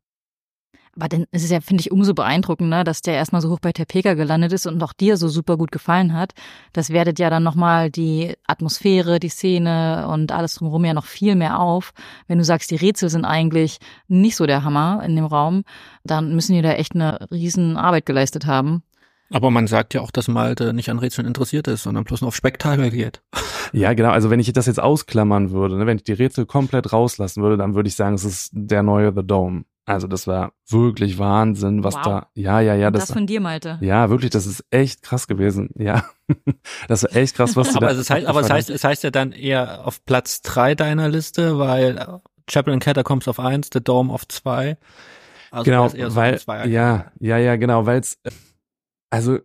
Aber 0.96 1.08
dann 1.08 1.26
ist 1.32 1.44
es 1.44 1.50
ja, 1.50 1.62
finde 1.62 1.82
ich, 1.82 1.92
umso 1.92 2.14
beeindruckender, 2.14 2.84
dass 2.84 3.02
der 3.02 3.14
erstmal 3.14 3.42
so 3.42 3.50
hoch 3.50 3.60
bei 3.60 3.72
Tepeka 3.72 4.14
gelandet 4.14 4.52
ist 4.52 4.68
und 4.68 4.84
auch 4.84 4.94
dir 4.94 5.16
so 5.16 5.30
super 5.30 5.58
gut 5.58 5.72
gefallen 5.72 6.14
hat. 6.14 6.34
Das 6.74 6.90
wertet 6.90 7.18
ja 7.18 7.30
dann 7.30 7.44
nochmal 7.44 7.90
die 7.90 8.36
Atmosphäre, 8.46 9.20
die 9.20 9.30
Szene 9.30 10.08
und 10.10 10.32
alles 10.32 10.56
drumherum 10.56 10.84
ja 10.84 10.94
noch 10.94 11.06
viel 11.06 11.36
mehr 11.36 11.60
auf. 11.60 11.94
Wenn 12.28 12.40
du 12.40 12.44
sagst, 12.44 12.72
die 12.72 12.76
Rätsel 12.76 13.10
sind 13.10 13.24
eigentlich 13.24 13.78
nicht 14.08 14.36
so 14.36 14.46
der 14.46 14.64
Hammer 14.64 15.02
in 15.06 15.16
dem 15.16 15.26
Raum, 15.26 15.64
dann 16.04 16.36
müssen 16.36 16.54
die 16.54 16.62
da 16.62 16.74
echt 16.74 16.94
eine 16.96 17.28
riesen 17.32 17.78
Arbeit 17.78 18.06
geleistet 18.06 18.46
haben. 18.46 18.84
Aber 19.34 19.50
man 19.50 19.68
sagt 19.68 19.94
ja 19.94 20.02
auch, 20.02 20.12
dass 20.12 20.28
Malte 20.28 20.74
nicht 20.74 20.90
an 20.90 21.00
Rätseln 21.00 21.26
interessiert 21.26 21.68
ist, 21.70 21.84
sondern 21.84 22.04
bloß 22.04 22.22
nur 22.22 22.28
auf 22.30 22.36
Spektakel 22.36 22.92
geht. 22.92 23.22
Ja, 23.74 23.94
genau. 23.94 24.10
Also 24.10 24.30
wenn 24.30 24.42
ich 24.42 24.52
das 24.52 24.66
jetzt 24.66 24.82
ausklammern 24.82 25.52
würde, 25.52 25.78
ne, 25.78 25.86
wenn 25.86 25.96
ich 25.96 26.04
die 26.04 26.12
Rätsel 26.12 26.46
komplett 26.46 26.92
rauslassen 26.92 27.42
würde, 27.42 27.56
dann 27.56 27.74
würde 27.74 27.88
ich 27.88 27.96
sagen, 27.96 28.16
es 28.16 28.26
ist 28.26 28.50
der 28.54 28.84
neue 28.84 29.14
The 29.16 29.26
Dome. 29.26 29.64
Also 29.92 30.08
das 30.08 30.28
war 30.28 30.54
wirklich 30.70 31.18
Wahnsinn, 31.20 31.84
was 31.84 31.96
Wow. 31.96 32.04
da, 32.04 32.28
ja, 32.34 32.60
ja, 32.60 32.76
ja, 32.76 32.92
das, 32.92 33.08
das 33.08 33.14
von 33.14 33.28
dir, 33.28 33.40
Malte. 33.42 33.78
ja, 33.82 34.10
wirklich, 34.10 34.32
das 34.32 34.46
ist 34.46 34.64
echt 34.72 35.02
krass 35.04 35.28
gewesen, 35.28 35.70
ja. 35.78 36.04
Das 36.88 37.04
war 37.04 37.16
echt 37.16 37.36
krass, 37.36 37.56
was 37.56 37.70
die 37.70 37.76
Aber, 37.78 37.88
da 37.88 38.00
es 38.00 38.10
heißt, 38.10 38.26
aber 38.26 38.40
es 38.42 38.50
heißt, 38.50 38.70
es 38.70 38.84
heißt 38.84 39.04
ja 39.04 39.12
dann 39.12 39.32
eher 39.34 39.86
auf 39.86 40.04
Platz 40.06 40.42
drei 40.42 40.76
deiner 40.76 41.10
Liste, 41.10 41.60
weil 41.60 41.98
äh, 41.98 42.08
Chapel 42.48 42.74
and 42.74 42.84
Catacombs 42.84 43.28
auf 43.28 43.40
eins, 43.40 43.70
The 43.74 43.82
Dome 43.84 44.12
auf 44.14 44.28
zwei. 44.28 44.78
Also 45.52 45.66
genau, 45.66 45.84
das 45.84 45.94
eher 45.94 46.10
so 46.10 46.16
weil, 46.16 46.40
ja, 46.70 47.12
ja, 47.20 47.38
ja, 47.38 47.56
genau, 47.58 47.86
weil 47.86 48.00
es, 48.00 48.18
also 49.10 49.40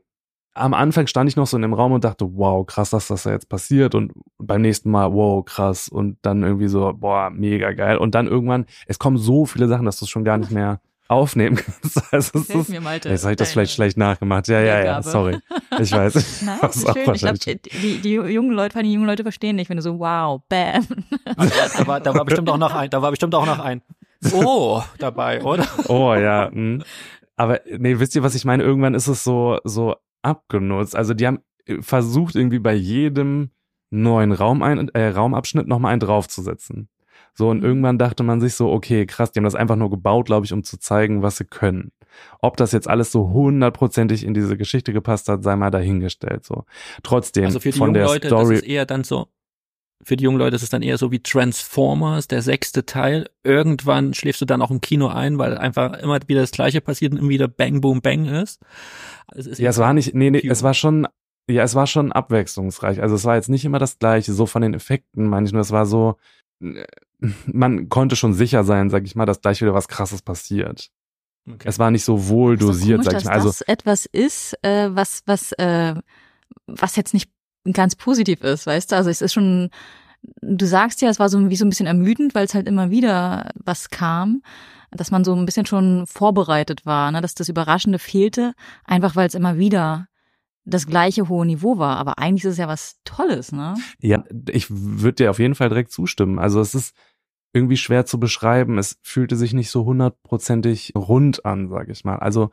am 0.56 0.74
Anfang 0.74 1.06
stand 1.06 1.28
ich 1.28 1.36
noch 1.36 1.46
so 1.46 1.56
in 1.56 1.62
dem 1.62 1.74
Raum 1.74 1.92
und 1.92 2.04
dachte, 2.04 2.26
wow, 2.36 2.66
krass, 2.66 2.90
dass 2.90 3.08
das 3.08 3.24
da 3.24 3.30
jetzt 3.32 3.48
passiert 3.48 3.94
und 3.94 4.12
beim 4.38 4.62
nächsten 4.62 4.90
Mal, 4.90 5.12
wow, 5.12 5.44
krass 5.44 5.88
und 5.88 6.18
dann 6.22 6.42
irgendwie 6.42 6.68
so, 6.68 6.92
boah, 6.94 7.30
mega 7.30 7.72
geil 7.72 7.98
und 7.98 8.14
dann 8.14 8.26
irgendwann, 8.26 8.66
es 8.86 8.98
kommen 8.98 9.18
so 9.18 9.44
viele 9.46 9.68
Sachen, 9.68 9.84
dass 9.84 9.98
du 9.98 10.06
es 10.06 10.10
schon 10.10 10.24
gar 10.24 10.38
nicht 10.38 10.50
mehr 10.50 10.80
aufnehmen 11.08 11.56
kannst. 11.82 12.02
Also 12.12 12.38
es 12.40 12.46
Hilf 12.46 12.62
ist, 12.62 12.68
mir, 12.70 12.80
Malte. 12.80 13.08
jetzt 13.10 13.22
habe 13.22 13.32
ich 13.32 13.36
das 13.36 13.52
vielleicht 13.52 13.72
schlecht 13.72 13.96
nachgemacht. 13.96 14.48
Ja, 14.48 14.60
ja, 14.60 14.84
ja, 14.84 15.02
sorry. 15.02 15.38
Ich 15.78 15.92
weiß. 15.92 16.42
Nein, 16.46 16.58
Das 16.60 16.76
ist 16.76 16.92
schön. 16.92 17.14
Ich 17.14 17.20
glaube, 17.20 17.38
die, 17.38 17.98
die 18.00 18.14
jungen 18.14 18.50
Leute, 18.52 18.72
vor 18.72 18.80
allem 18.80 18.88
die 18.88 18.94
jungen 18.94 19.06
Leute 19.06 19.22
verstehen 19.22 19.56
nicht, 19.56 19.68
wenn 19.68 19.76
du 19.76 19.82
so, 19.82 19.98
wow, 19.98 20.40
bam. 20.48 20.84
Da 21.24 21.86
war, 21.86 22.00
da 22.00 22.14
war 22.14 22.24
bestimmt 22.24 22.48
auch 22.50 22.58
noch 22.58 22.74
ein, 22.74 22.90
da 22.90 23.02
war 23.02 23.10
bestimmt 23.10 23.34
auch 23.34 23.46
noch 23.46 23.60
ein 23.60 23.82
Oh 24.32 24.82
dabei, 24.98 25.42
oder? 25.44 25.66
Oh 25.88 26.14
ja. 26.14 26.50
hm. 26.50 26.82
Aber 27.36 27.60
nee, 27.70 27.98
wisst 27.98 28.16
ihr, 28.16 28.22
was 28.22 28.34
ich 28.34 28.44
meine? 28.44 28.62
Irgendwann 28.62 28.94
ist 28.94 29.08
es 29.08 29.22
so, 29.22 29.58
so 29.62 29.94
abgenutzt. 30.22 30.96
Also 30.96 31.14
die 31.14 31.26
haben 31.26 31.40
äh, 31.66 31.80
versucht, 31.82 32.34
irgendwie 32.36 32.58
bei 32.58 32.74
jedem 32.74 33.50
neuen 33.90 34.32
Raum 34.32 34.62
ein, 34.62 34.88
äh, 34.90 35.08
Raumabschnitt 35.08 35.68
nochmal 35.68 35.92
einen 35.92 36.00
draufzusetzen. 36.00 36.88
So, 37.34 37.50
und 37.50 37.58
Mhm. 37.58 37.64
irgendwann 37.64 37.98
dachte 37.98 38.22
man 38.22 38.40
sich 38.40 38.54
so, 38.54 38.70
okay, 38.72 39.06
krass, 39.06 39.30
die 39.30 39.38
haben 39.38 39.44
das 39.44 39.54
einfach 39.54 39.76
nur 39.76 39.90
gebaut, 39.90 40.26
glaube 40.26 40.46
ich, 40.46 40.52
um 40.52 40.64
zu 40.64 40.78
zeigen, 40.78 41.22
was 41.22 41.36
sie 41.36 41.44
können. 41.44 41.92
Ob 42.40 42.56
das 42.56 42.72
jetzt 42.72 42.88
alles 42.88 43.12
so 43.12 43.28
hundertprozentig 43.30 44.24
in 44.24 44.32
diese 44.32 44.56
Geschichte 44.56 44.92
gepasst 44.94 45.28
hat, 45.28 45.42
sei 45.42 45.54
mal 45.54 45.70
dahingestellt. 45.70 46.44
So. 46.46 46.64
Trotzdem, 47.02 47.44
Also 47.44 47.60
für 47.60 47.70
die 47.72 47.78
von 47.78 47.88
jungen 47.88 47.94
der 47.94 48.04
Leute, 48.06 48.28
Story. 48.28 48.54
das 48.54 48.62
ist 48.62 48.68
eher 48.68 48.86
dann 48.86 49.04
so, 49.04 49.28
für 50.02 50.16
die 50.16 50.24
jungen 50.24 50.38
Leute 50.38 50.56
ist 50.56 50.62
es 50.62 50.70
dann 50.70 50.82
eher 50.82 50.98
so 50.98 51.10
wie 51.10 51.20
Transformers, 51.20 52.28
der 52.28 52.42
sechste 52.42 52.84
Teil. 52.84 53.28
Irgendwann 53.44 54.14
schläfst 54.14 54.40
du 54.40 54.44
dann 54.44 54.62
auch 54.62 54.70
im 54.70 54.80
Kino 54.80 55.08
ein, 55.08 55.38
weil 55.38 55.56
einfach 55.56 55.94
immer 55.98 56.18
wieder 56.26 56.42
das 56.42 56.50
Gleiche 56.50 56.80
passiert 56.80 57.12
und 57.12 57.18
immer 57.18 57.30
wieder 57.30 57.48
Bang, 57.48 57.80
Boom, 57.80 58.02
Bang 58.02 58.26
ist. 58.26 58.60
Es 59.32 59.46
ist 59.46 59.58
Ja, 59.58 59.70
es 59.70 59.78
war 59.78 59.94
nicht, 59.94 60.14
nee, 60.14 60.30
nee, 60.30 60.40
Pure. 60.40 60.52
es 60.52 60.62
war 60.62 60.74
schon, 60.74 61.06
ja, 61.48 61.62
es 61.62 61.74
war 61.74 61.86
schon 61.86 62.12
abwechslungsreich. 62.12 63.00
Also 63.00 63.14
es 63.14 63.24
war 63.24 63.36
jetzt 63.36 63.48
nicht 63.48 63.64
immer 63.64 63.78
das 63.78 63.98
Gleiche, 63.98 64.32
so 64.32 64.46
von 64.46 64.62
den 64.62 64.74
Effekten 64.74 65.26
meine 65.28 65.46
ich 65.46 65.52
nur, 65.52 65.62
es 65.62 65.72
war 65.72 65.86
so, 65.86 66.16
äh, 66.62 66.84
man 67.46 67.88
konnte 67.88 68.16
schon 68.16 68.34
sicher 68.34 68.64
sein, 68.64 68.90
sag 68.90 69.04
ich 69.04 69.16
mal, 69.16 69.26
dass 69.26 69.40
gleich 69.40 69.62
wieder 69.62 69.74
was 69.74 69.88
krasses 69.88 70.22
passiert. 70.22 70.90
okay. 71.48 71.66
Es 71.68 71.78
war 71.78 71.90
nicht 71.90 72.04
so 72.04 72.28
wohl 72.28 72.58
dosiert, 72.58 73.00
komisch, 73.00 73.12
sag 73.12 73.20
ich 73.20 73.24
mal. 73.24 73.32
Also, 73.32 73.48
das 73.48 73.62
etwas 73.62 74.06
ist, 74.06 74.58
äh, 74.62 74.94
was, 74.94 75.22
was, 75.26 75.52
äh, 75.52 75.94
was 76.66 76.96
jetzt 76.96 77.14
nicht 77.14 77.30
ganz 77.72 77.94
positiv 77.94 78.42
ist, 78.42 78.66
weißt 78.66 78.92
du? 78.92 78.96
Also 78.96 79.10
es 79.10 79.22
ist 79.22 79.32
schon, 79.32 79.70
du 80.40 80.66
sagst 80.66 81.02
ja, 81.02 81.08
es 81.08 81.18
war 81.18 81.28
so 81.28 81.50
wie 81.50 81.56
so 81.56 81.64
ein 81.64 81.68
bisschen 81.68 81.86
ermüdend, 81.86 82.34
weil 82.34 82.44
es 82.44 82.54
halt 82.54 82.68
immer 82.68 82.90
wieder 82.90 83.50
was 83.54 83.90
kam, 83.90 84.42
dass 84.90 85.10
man 85.10 85.24
so 85.24 85.34
ein 85.34 85.46
bisschen 85.46 85.66
schon 85.66 86.06
vorbereitet 86.06 86.86
war, 86.86 87.10
ne? 87.10 87.20
dass 87.20 87.34
das 87.34 87.48
Überraschende 87.48 87.98
fehlte, 87.98 88.54
einfach 88.84 89.16
weil 89.16 89.26
es 89.26 89.34
immer 89.34 89.58
wieder 89.58 90.06
das 90.64 90.86
gleiche 90.86 91.28
hohe 91.28 91.46
Niveau 91.46 91.78
war. 91.78 91.96
Aber 91.96 92.18
eigentlich 92.18 92.44
ist 92.44 92.52
es 92.52 92.58
ja 92.58 92.68
was 92.68 92.96
Tolles, 93.04 93.52
ne? 93.52 93.74
ja, 94.00 94.24
ich 94.50 94.66
würde 94.68 95.16
dir 95.16 95.30
auf 95.30 95.38
jeden 95.38 95.54
Fall 95.54 95.68
direkt 95.68 95.92
zustimmen. 95.92 96.38
Also 96.38 96.60
es 96.60 96.74
ist 96.74 96.94
irgendwie 97.52 97.76
schwer 97.76 98.04
zu 98.04 98.20
beschreiben. 98.20 98.76
Es 98.76 98.98
fühlte 99.02 99.36
sich 99.36 99.54
nicht 99.54 99.70
so 99.70 99.84
hundertprozentig 99.84 100.92
rund 100.94 101.44
an, 101.46 101.68
sag 101.68 101.88
ich 101.88 102.04
mal. 102.04 102.16
Also 102.16 102.50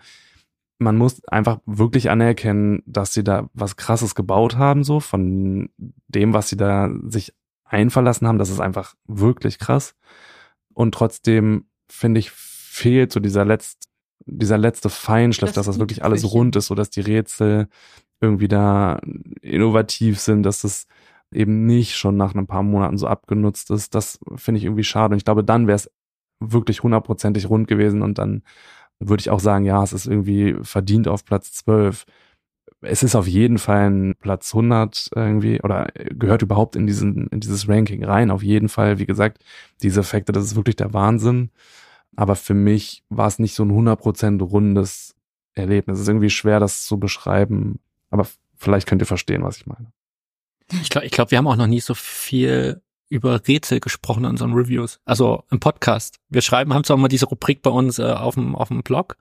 man 0.80 0.98
muss 0.98 1.24
einfach 1.26 1.60
wirklich 1.66 2.10
anerkennen, 2.10 2.84
dass 2.86 3.14
sie 3.14 3.24
da 3.24 3.50
was 3.54 3.78
Krasses 3.78 4.16
gebaut 4.16 4.58
haben, 4.58 4.84
so 4.84 5.00
von 5.00 5.70
dem, 6.08 6.34
was 6.34 6.50
sie 6.50 6.58
da 6.58 6.90
sich 7.06 7.34
einverlassen 7.64 8.28
haben. 8.28 8.38
Das 8.38 8.50
ist 8.50 8.60
einfach 8.60 8.96
wirklich 9.06 9.60
krass. 9.60 9.96
Und 10.74 10.94
trotzdem 10.94 11.66
finde 11.88 12.20
ich 12.20 12.32
fehlt 12.32 13.12
so 13.12 13.20
dieser 13.20 13.46
letzt, 13.46 13.88
dieser 14.26 14.58
letzte 14.58 14.90
Feinschliff, 14.90 15.52
Das 15.52 15.56
dass 15.56 15.66
das 15.68 15.80
wirklich 15.80 16.04
alles 16.04 16.34
rund 16.34 16.56
ist, 16.56 16.68
so 16.68 16.76
dass 16.76 16.90
die 16.90 17.02
Rätsel 17.02 17.68
irgendwie 18.20 18.48
da 18.48 19.00
innovativ 19.42 20.20
sind, 20.20 20.44
dass 20.44 20.64
es 20.64 20.88
eben 21.32 21.66
nicht 21.66 21.96
schon 21.96 22.18
nach 22.18 22.34
ein 22.34 22.48
paar 22.48 22.64
Monaten 22.64 22.98
so 22.98 23.08
abgenutzt 23.08 23.70
ist. 23.70 23.94
Das 23.96 24.20
finde 24.36 24.60
ich 24.60 24.66
irgendwie 24.66 24.84
schade. 24.84 25.14
Und 25.14 25.18
ich 25.18 25.26
glaube, 25.26 25.44
dann 25.44 25.68
wäre 25.68 25.76
es 25.76 25.92
wirklich 26.40 26.84
hundertprozentig 26.84 27.50
rund 27.50 27.68
gewesen 27.68 28.02
und 28.02 28.18
dann 28.18 28.44
würde 29.10 29.22
ich 29.22 29.30
auch 29.30 29.40
sagen, 29.40 29.66
ja, 29.66 29.84
es 29.84 29.94
ist 29.94 30.08
irgendwie 30.08 30.56
verdient 30.62 31.08
auf 31.08 31.26
Platz 31.26 31.54
12. 31.54 32.06
Es 32.82 33.04
ist 33.04 33.16
auf 33.16 33.28
jeden 33.28 33.60
Fall 33.60 33.90
ein 33.90 34.16
Platz 34.20 34.54
100 34.54 35.12
irgendwie 35.16 35.62
oder 35.62 35.88
gehört 35.96 36.42
überhaupt 36.42 36.76
in 36.76 36.86
diesen 36.88 37.28
in 37.28 37.40
dieses 37.40 37.70
Ranking 37.70 38.04
rein. 38.04 38.32
Auf 38.32 38.44
jeden 38.44 38.70
Fall, 38.70 39.00
wie 39.00 39.06
gesagt, 39.06 39.44
diese 39.82 40.02
Effekte, 40.02 40.32
das 40.32 40.44
ist 40.46 40.56
wirklich 40.56 40.76
der 40.76 40.94
Wahnsinn. 40.94 41.52
Aber 42.16 42.36
für 42.36 42.54
mich 42.54 43.04
war 43.10 43.28
es 43.28 43.40
nicht 43.40 43.56
so 43.56 43.64
ein 43.64 43.72
100% 43.72 44.42
rundes 44.44 45.16
Erlebnis. 45.54 45.96
Es 45.96 46.04
ist 46.04 46.08
irgendwie 46.10 46.30
schwer, 46.30 46.60
das 46.60 46.86
zu 46.86 47.00
beschreiben. 47.00 47.80
Aber 48.10 48.28
vielleicht 48.56 48.88
könnt 48.88 49.02
ihr 49.02 49.08
verstehen, 49.08 49.44
was 49.44 49.58
ich 49.58 49.66
meine. 49.66 49.92
Ich 50.82 50.90
glaube, 50.90 51.06
ich 51.06 51.12
glaub, 51.12 51.32
wir 51.32 51.38
haben 51.38 51.48
auch 51.48 51.56
noch 51.56 51.68
nie 51.68 51.80
so 51.80 51.94
viel 51.94 52.82
über 53.14 53.48
Rätsel 53.48 53.80
gesprochen 53.80 54.24
in 54.24 54.32
unseren 54.32 54.54
Reviews. 54.54 55.00
Also 55.06 55.44
im 55.52 55.60
Podcast. 55.60 56.20
Wir 56.30 56.42
schreiben, 56.42 56.74
haben 56.74 56.84
zwar 56.84 56.98
mal 56.98 57.08
diese 57.08 57.28
Rubrik 57.28 57.62
bei 57.62 57.70
uns 57.70 58.00
äh, 58.00 58.04
auf 58.04 58.34
dem 58.34 58.56
auf 58.56 58.70
dem 58.70 58.82
Blog. 58.82 59.18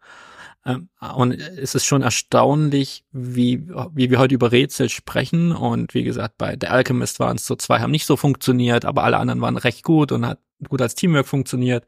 Ähm, 0.64 0.88
und 1.14 1.32
es 1.32 1.74
ist 1.74 1.84
schon 1.84 2.02
erstaunlich, 2.02 3.04
wie, 3.12 3.68
wie 3.94 4.10
wir 4.10 4.18
heute 4.18 4.34
über 4.34 4.50
Rätsel 4.50 4.88
sprechen. 4.88 5.52
Und 5.52 5.92
wie 5.92 6.04
gesagt, 6.04 6.38
bei 6.38 6.56
The 6.58 6.68
Alchemist 6.68 7.20
waren 7.20 7.36
es 7.36 7.46
so 7.46 7.54
zwei, 7.54 7.80
haben 7.80 7.90
nicht 7.90 8.06
so 8.06 8.16
funktioniert, 8.16 8.86
aber 8.86 9.04
alle 9.04 9.18
anderen 9.18 9.42
waren 9.42 9.58
recht 9.58 9.82
gut 9.82 10.10
und 10.10 10.26
hat 10.26 10.38
gut 10.68 10.80
als 10.80 10.94
Teamwork 10.94 11.26
funktioniert. 11.26 11.86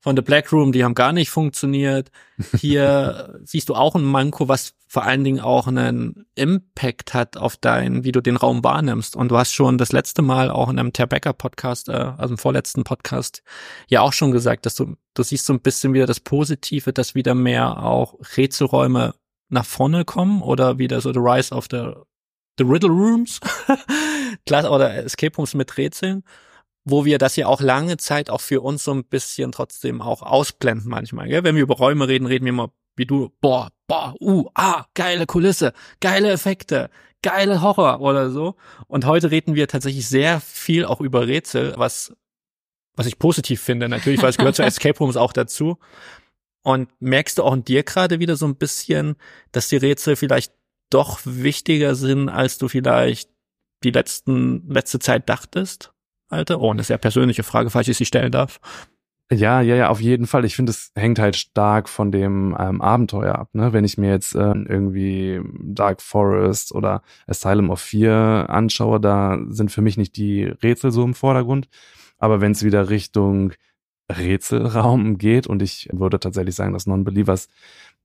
Von 0.00 0.16
The 0.16 0.22
Black 0.22 0.52
Room, 0.52 0.72
die 0.72 0.84
haben 0.84 0.94
gar 0.94 1.12
nicht 1.12 1.30
funktioniert. 1.30 2.10
Hier 2.58 3.40
siehst 3.44 3.68
du 3.70 3.74
auch 3.74 3.94
ein 3.94 4.04
Manko, 4.04 4.48
was 4.48 4.74
vor 4.92 5.04
allen 5.04 5.24
Dingen 5.24 5.40
auch 5.40 5.68
einen 5.68 6.26
Impact 6.34 7.14
hat 7.14 7.38
auf 7.38 7.56
dein, 7.56 8.04
wie 8.04 8.12
du 8.12 8.20
den 8.20 8.36
Raum 8.36 8.62
wahrnimmst. 8.62 9.16
Und 9.16 9.30
du 9.30 9.38
hast 9.38 9.54
schon 9.54 9.78
das 9.78 9.90
letzte 9.90 10.20
Mal 10.20 10.50
auch 10.50 10.68
in 10.68 10.78
einem 10.78 10.92
Terbecker 10.92 11.32
Podcast, 11.32 11.88
äh, 11.88 11.92
also 11.92 12.34
im 12.34 12.36
vorletzten 12.36 12.84
Podcast, 12.84 13.42
ja 13.88 14.02
auch 14.02 14.12
schon 14.12 14.32
gesagt, 14.32 14.66
dass 14.66 14.74
du, 14.74 14.96
du 15.14 15.22
siehst 15.22 15.46
so 15.46 15.54
ein 15.54 15.62
bisschen 15.62 15.94
wieder 15.94 16.04
das 16.04 16.20
Positive, 16.20 16.92
dass 16.92 17.14
wieder 17.14 17.34
mehr 17.34 17.82
auch 17.82 18.18
Rätselräume 18.36 19.14
nach 19.48 19.64
vorne 19.64 20.04
kommen 20.04 20.42
oder 20.42 20.76
wieder 20.76 21.00
so 21.00 21.10
the 21.10 21.20
rise 21.20 21.54
of 21.54 21.68
the, 21.70 21.94
the 22.58 22.64
riddle 22.64 22.90
rooms, 22.90 23.40
oder 24.50 24.94
Escape 24.94 25.34
Rooms 25.36 25.54
mit 25.54 25.78
Rätseln 25.78 26.22
wo 26.84 27.04
wir 27.04 27.18
das 27.18 27.36
ja 27.36 27.46
auch 27.46 27.60
lange 27.60 27.96
Zeit 27.96 28.28
auch 28.28 28.40
für 28.40 28.60
uns 28.60 28.82
so 28.82 28.92
ein 28.92 29.04
bisschen 29.04 29.52
trotzdem 29.52 30.02
auch 30.02 30.20
ausblenden 30.20 30.90
manchmal. 30.90 31.28
Gell? 31.28 31.44
Wenn 31.44 31.54
wir 31.54 31.62
über 31.62 31.76
Räume 31.76 32.08
reden, 32.08 32.26
reden 32.26 32.44
wir 32.44 32.50
immer 32.50 32.72
wie 32.96 33.06
du, 33.06 33.32
boah, 33.40 33.70
boah, 33.86 34.14
uh, 34.20 34.48
ah, 34.54 34.86
geile 34.94 35.26
Kulisse, 35.26 35.72
geile 36.00 36.30
Effekte, 36.30 36.90
geile 37.22 37.62
Horror 37.62 38.00
oder 38.00 38.30
so. 38.30 38.56
Und 38.88 39.06
heute 39.06 39.30
reden 39.30 39.54
wir 39.54 39.68
tatsächlich 39.68 40.08
sehr 40.08 40.40
viel 40.40 40.84
auch 40.84 41.00
über 41.00 41.26
Rätsel, 41.26 41.74
was, 41.76 42.14
was 42.94 43.06
ich 43.06 43.18
positiv 43.18 43.60
finde, 43.60 43.88
natürlich, 43.88 44.22
weil 44.22 44.30
es 44.30 44.36
gehört 44.36 44.56
zu 44.56 44.62
Escape 44.64 44.98
Rooms 44.98 45.16
auch 45.16 45.32
dazu. 45.32 45.78
Und 46.62 46.90
merkst 47.00 47.38
du 47.38 47.42
auch 47.42 47.54
in 47.54 47.64
dir 47.64 47.82
gerade 47.82 48.20
wieder 48.20 48.36
so 48.36 48.46
ein 48.46 48.56
bisschen, 48.56 49.16
dass 49.50 49.68
die 49.68 49.76
Rätsel 49.76 50.14
vielleicht 50.16 50.52
doch 50.90 51.20
wichtiger 51.24 51.94
sind, 51.94 52.28
als 52.28 52.58
du 52.58 52.68
vielleicht 52.68 53.30
die 53.82 53.90
letzten, 53.90 54.68
letzte 54.68 54.98
Zeit 55.00 55.28
dachtest? 55.28 55.92
Alter? 56.28 56.60
Oh, 56.60 56.70
eine 56.70 56.84
sehr 56.84 56.98
persönliche 56.98 57.42
Frage, 57.42 57.70
falls 57.70 57.88
ich 57.88 57.96
sie 57.96 58.06
stellen 58.06 58.32
darf. 58.32 58.60
Ja, 59.32 59.62
ja, 59.62 59.76
ja, 59.76 59.88
auf 59.88 60.00
jeden 60.00 60.26
Fall. 60.26 60.44
Ich 60.44 60.54
finde, 60.56 60.70
es 60.70 60.92
hängt 60.94 61.18
halt 61.18 61.36
stark 61.36 61.88
von 61.88 62.12
dem 62.12 62.54
ähm, 62.58 62.82
Abenteuer 62.82 63.34
ab. 63.36 63.48
Ne? 63.54 63.72
Wenn 63.72 63.84
ich 63.84 63.96
mir 63.96 64.10
jetzt 64.10 64.34
äh, 64.34 64.52
irgendwie 64.52 65.40
Dark 65.62 66.02
Forest 66.02 66.74
oder 66.74 67.02
Asylum 67.26 67.70
of 67.70 67.80
Fear 67.80 68.50
anschaue, 68.50 69.00
da 69.00 69.38
sind 69.48 69.72
für 69.72 69.80
mich 69.80 69.96
nicht 69.96 70.16
die 70.16 70.44
Rätsel 70.44 70.90
so 70.92 71.02
im 71.02 71.14
Vordergrund. 71.14 71.68
Aber 72.18 72.42
wenn 72.42 72.52
es 72.52 72.62
wieder 72.62 72.90
Richtung 72.90 73.54
Rätselraum 74.10 75.16
geht 75.16 75.46
und 75.46 75.62
ich 75.62 75.88
würde 75.92 76.20
tatsächlich 76.20 76.54
sagen, 76.54 76.74
dass 76.74 76.86
Non-Believers 76.86 77.48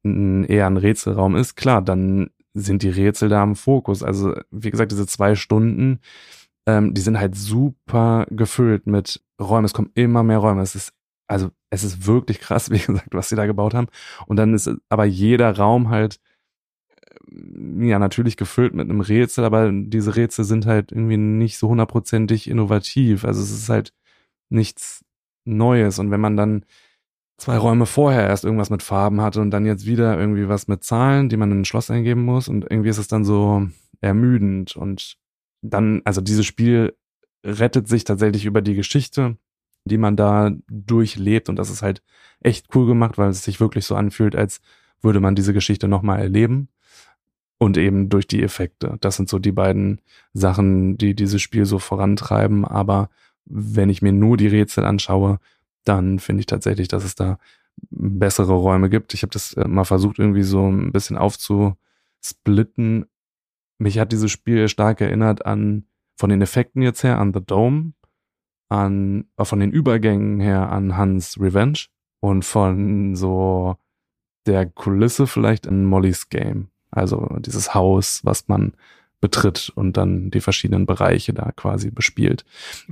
eher 0.04 0.68
ein 0.68 0.78
Rätselraum 0.78 1.36
ist, 1.36 1.56
klar, 1.56 1.82
dann 1.82 2.30
sind 2.54 2.84
die 2.84 2.90
Rätsel 2.90 3.28
da 3.28 3.44
im 3.44 3.56
Fokus. 3.56 4.02
Also 4.02 4.34
wie 4.52 4.72
gesagt, 4.72 4.92
diese 4.94 5.08
zwei 5.08 5.36
Stunden, 5.36 6.00
ähm, 6.66 6.94
die 6.94 7.02
sind 7.02 7.20
halt 7.20 7.36
super 7.36 8.26
gefüllt 8.30 8.88
mit 8.88 9.22
Räumen. 9.42 9.66
Es 9.66 9.74
kommen 9.74 9.92
immer 9.94 10.24
mehr 10.24 10.40
Räume. 10.40 10.62
Es 10.62 10.76
ist 10.76 10.94
also 11.28 11.50
es 11.70 11.84
ist 11.84 12.06
wirklich 12.08 12.40
krass, 12.40 12.70
wie 12.72 12.80
gesagt, 12.80 13.14
was 13.14 13.30
sie 13.30 13.36
da 13.36 13.46
gebaut 13.46 13.74
haben. 13.74 13.88
Und 14.26 14.38
dann 14.38 14.54
ist 14.54 14.70
aber 14.90 15.06
jeder 15.06 15.56
Raum 15.58 15.90
halt 15.90 16.20
äh, 17.30 17.88
ja 17.88 18.00
natürlich 18.00 18.38
gefüllt 18.38 18.74
mit 18.74 18.90
einem 18.90 19.02
Rätsel, 19.02 19.44
aber 19.46 19.72
diese 19.72 20.16
Rätsel 20.16 20.46
sind 20.46 20.66
halt 20.66 20.92
irgendwie 20.92 21.18
nicht 21.18 21.58
so 21.58 21.70
hundertprozentig 21.70 22.50
innovativ. 22.50 23.26
Also 23.26 23.42
es 23.42 23.52
ist 23.52 23.70
halt 23.70 23.94
nichts 24.50 25.04
Neues. 25.46 26.00
Und 26.00 26.12
wenn 26.12 26.22
man 26.22 26.38
dann 26.38 26.66
zwei 27.38 27.58
Räume 27.58 27.86
vorher 27.86 28.28
erst 28.28 28.44
irgendwas 28.44 28.70
mit 28.70 28.84
Farben 28.84 29.22
hatte 29.22 29.42
und 29.42 29.52
dann 29.52 29.66
jetzt 29.66 29.86
wieder 29.86 30.20
irgendwie 30.20 30.48
was 30.50 30.68
mit 30.68 30.84
Zahlen, 30.84 31.30
die 31.30 31.38
man 31.38 31.52
in 31.52 31.62
ein 31.62 31.66
Schloss 31.66 31.92
eingeben 31.92 32.24
muss 32.24 32.48
und 32.48 32.64
irgendwie 32.70 32.90
ist 32.90 32.98
es 32.98 33.08
dann 33.08 33.26
so 33.26 33.68
ermüdend 34.02 34.76
und 34.76 35.18
dann, 35.62 36.02
also 36.06 36.22
dieses 36.22 36.46
Spiel 36.46 36.96
rettet 37.46 37.88
sich 37.88 38.04
tatsächlich 38.04 38.46
über 38.46 38.62
die 38.62 38.76
Geschichte, 38.76 39.38
die 39.88 39.98
man 39.98 40.16
da 40.16 40.52
durchlebt 40.70 41.50
und 41.50 41.58
das 41.58 41.70
ist 41.70 41.82
halt 41.82 42.02
echt 42.42 42.76
cool 42.76 42.86
gemacht, 42.86 43.18
weil 43.18 43.30
es 43.30 43.44
sich 43.44 43.60
wirklich 43.60 43.86
so 43.86 43.96
anfühlt, 43.96 44.36
als 44.36 44.62
würde 45.02 45.20
man 45.20 45.36
diese 45.36 45.54
Geschichte 45.54 45.88
nochmal 45.88 46.20
erleben 46.20 46.70
und 47.58 47.78
eben 47.78 48.10
durch 48.10 48.28
die 48.28 48.44
Effekte. 48.44 48.98
Das 49.02 49.16
sind 49.16 49.30
so 49.30 49.40
die 49.40 49.52
beiden 49.52 50.02
Sachen, 50.34 50.98
die 50.98 51.16
dieses 51.16 51.42
Spiel 51.42 51.66
so 51.66 51.80
vorantreiben, 51.80 52.66
aber 52.66 53.10
wenn 53.46 53.90
ich 53.90 54.02
mir 54.02 54.12
nur 54.12 54.38
die 54.38 54.48
Rätsel 54.48 54.86
anschaue, 54.86 55.40
dann 55.84 56.20
finde 56.20 56.42
ich 56.42 56.46
tatsächlich, 56.46 56.88
dass 56.88 57.04
es 57.04 57.16
da 57.16 57.38
bessere 57.90 58.54
Räume 58.54 58.90
gibt. 58.90 59.14
Ich 59.14 59.22
habe 59.24 59.32
das 59.32 59.54
äh, 59.54 59.68
mal 59.68 59.86
versucht, 59.86 60.20
irgendwie 60.20 60.44
so 60.44 60.70
ein 60.70 60.92
bisschen 60.92 61.18
aufzusplitten. 61.18 63.06
Mich 63.78 64.00
hat 64.00 64.12
dieses 64.12 64.32
Spiel 64.32 64.68
stark 64.68 65.02
erinnert 65.02 65.46
an, 65.46 65.86
von 66.16 66.30
den 66.30 66.42
Effekten 66.42 66.82
jetzt 66.82 67.04
her, 67.04 67.20
an 67.20 67.34
The 67.34 67.42
Dome, 67.46 67.94
an, 68.70 69.26
äh, 69.38 69.46
von 69.46 69.60
den 69.60 69.72
Übergängen 69.72 70.40
her 70.40 70.72
an 70.72 70.98
Hans 70.98 71.40
Revenge 71.40 71.88
und 72.20 72.44
von 72.44 73.16
so 73.16 73.78
der 74.46 74.66
Kulisse 74.66 75.28
vielleicht 75.28 75.66
in 75.66 75.86
Molly's 75.86 76.30
Game. 76.30 76.70
Also 76.92 77.38
dieses 77.40 77.74
Haus, 77.74 78.22
was 78.24 78.48
man 78.48 78.74
betritt 79.20 79.72
und 79.76 79.98
dann 79.98 80.30
die 80.30 80.42
verschiedenen 80.42 80.86
Bereiche 80.86 81.34
da 81.34 81.52
quasi 81.52 81.90
bespielt. 81.90 82.46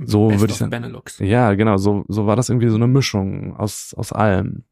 So 0.04 0.30
würde 0.30 0.52
ich 0.52 0.58
sagen. 0.58 0.70
Benelux. 0.70 1.18
Ja, 1.20 1.54
genau, 1.54 1.76
so, 1.76 2.04
so 2.08 2.26
war 2.26 2.36
das 2.36 2.48
irgendwie 2.48 2.68
so 2.68 2.76
eine 2.76 2.88
Mischung 2.88 3.56
aus, 3.56 3.94
aus 3.94 4.12
allem. 4.12 4.64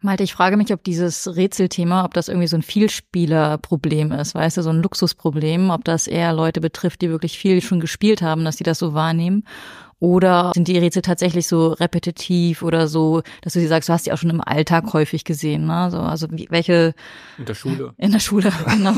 Malte, 0.00 0.22
ich 0.22 0.32
frage 0.32 0.56
mich, 0.56 0.72
ob 0.72 0.84
dieses 0.84 1.34
Rätselthema, 1.34 2.04
ob 2.04 2.14
das 2.14 2.28
irgendwie 2.28 2.46
so 2.46 2.56
ein 2.56 2.62
Vielspielerproblem 2.62 4.12
ist, 4.12 4.34
weißt 4.34 4.58
du, 4.58 4.62
so 4.62 4.70
ein 4.70 4.80
Luxusproblem, 4.80 5.70
ob 5.70 5.84
das 5.84 6.06
eher 6.06 6.32
Leute 6.32 6.60
betrifft, 6.60 7.02
die 7.02 7.10
wirklich 7.10 7.36
viel 7.36 7.60
schon 7.60 7.80
gespielt 7.80 8.22
haben, 8.22 8.44
dass 8.44 8.56
die 8.56 8.64
das 8.64 8.78
so 8.78 8.94
wahrnehmen 8.94 9.44
oder 10.00 10.52
sind 10.54 10.68
die 10.68 10.78
Rätsel 10.78 11.02
tatsächlich 11.02 11.48
so 11.48 11.68
repetitiv 11.68 12.62
oder 12.62 12.86
so, 12.86 13.22
dass 13.42 13.54
du 13.54 13.60
sie 13.60 13.66
sagst, 13.66 13.88
du 13.88 13.92
hast 13.92 14.06
die 14.06 14.12
auch 14.12 14.18
schon 14.18 14.30
im 14.30 14.40
Alltag 14.40 14.92
häufig 14.92 15.24
gesehen, 15.24 15.66
ne? 15.66 15.90
So, 15.90 15.98
also 15.98 16.28
wie, 16.30 16.46
welche 16.50 16.94
in 17.36 17.44
der 17.44 17.54
Schule. 17.54 17.94
In 17.98 18.12
der 18.12 18.20
Schule, 18.20 18.52
genau. 18.66 18.94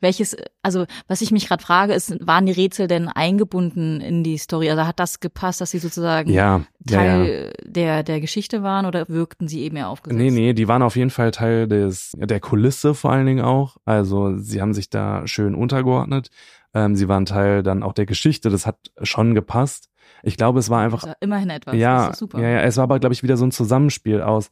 Welches, 0.00 0.36
also 0.62 0.86
was 1.08 1.20
ich 1.20 1.30
mich 1.30 1.48
gerade 1.48 1.62
frage, 1.62 1.92
ist, 1.92 2.16
waren 2.26 2.46
die 2.46 2.52
Rätsel 2.52 2.88
denn 2.88 3.08
eingebunden 3.08 4.00
in 4.00 4.22
die 4.22 4.38
Story? 4.38 4.70
Also 4.70 4.86
hat 4.86 4.98
das 4.98 5.20
gepasst, 5.20 5.60
dass 5.60 5.70
sie 5.70 5.78
sozusagen 5.78 6.30
ja, 6.30 6.62
Teil 6.86 7.24
ja, 7.26 7.44
ja. 7.44 7.50
der 7.64 8.02
der 8.02 8.20
Geschichte 8.20 8.62
waren 8.62 8.86
oder 8.86 9.08
wirkten 9.08 9.48
sie 9.48 9.62
eben 9.62 9.76
eher 9.76 9.88
aufgesetzt? 9.88 10.18
Nee, 10.18 10.30
nee, 10.30 10.52
die 10.52 10.68
waren 10.68 10.82
auf 10.82 10.96
jeden 10.96 11.10
Fall 11.10 11.30
Teil 11.30 11.68
des 11.68 12.12
der 12.16 12.40
Kulisse 12.40 12.94
vor 12.94 13.12
allen 13.12 13.26
Dingen 13.26 13.44
auch. 13.44 13.76
Also 13.84 14.36
sie 14.38 14.60
haben 14.60 14.74
sich 14.74 14.90
da 14.90 15.26
schön 15.26 15.54
untergeordnet. 15.54 16.30
Ähm, 16.74 16.96
sie 16.96 17.08
waren 17.08 17.24
Teil 17.24 17.62
dann 17.62 17.82
auch 17.82 17.92
der 17.92 18.06
Geschichte, 18.06 18.50
das 18.50 18.66
hat 18.66 18.76
schon 19.02 19.34
gepasst. 19.34 19.88
Ich 20.22 20.36
glaube, 20.36 20.58
es 20.58 20.70
war 20.70 20.82
einfach. 20.82 21.04
Also 21.04 21.14
immerhin 21.20 21.50
etwas. 21.50 21.74
Ja, 21.74 22.12
ja, 22.34 22.48
ja, 22.48 22.60
es 22.60 22.76
war 22.76 22.84
aber, 22.84 22.98
glaube 22.98 23.12
ich, 23.12 23.22
wieder 23.22 23.36
so 23.36 23.44
ein 23.44 23.52
Zusammenspiel 23.52 24.20
aus. 24.20 24.50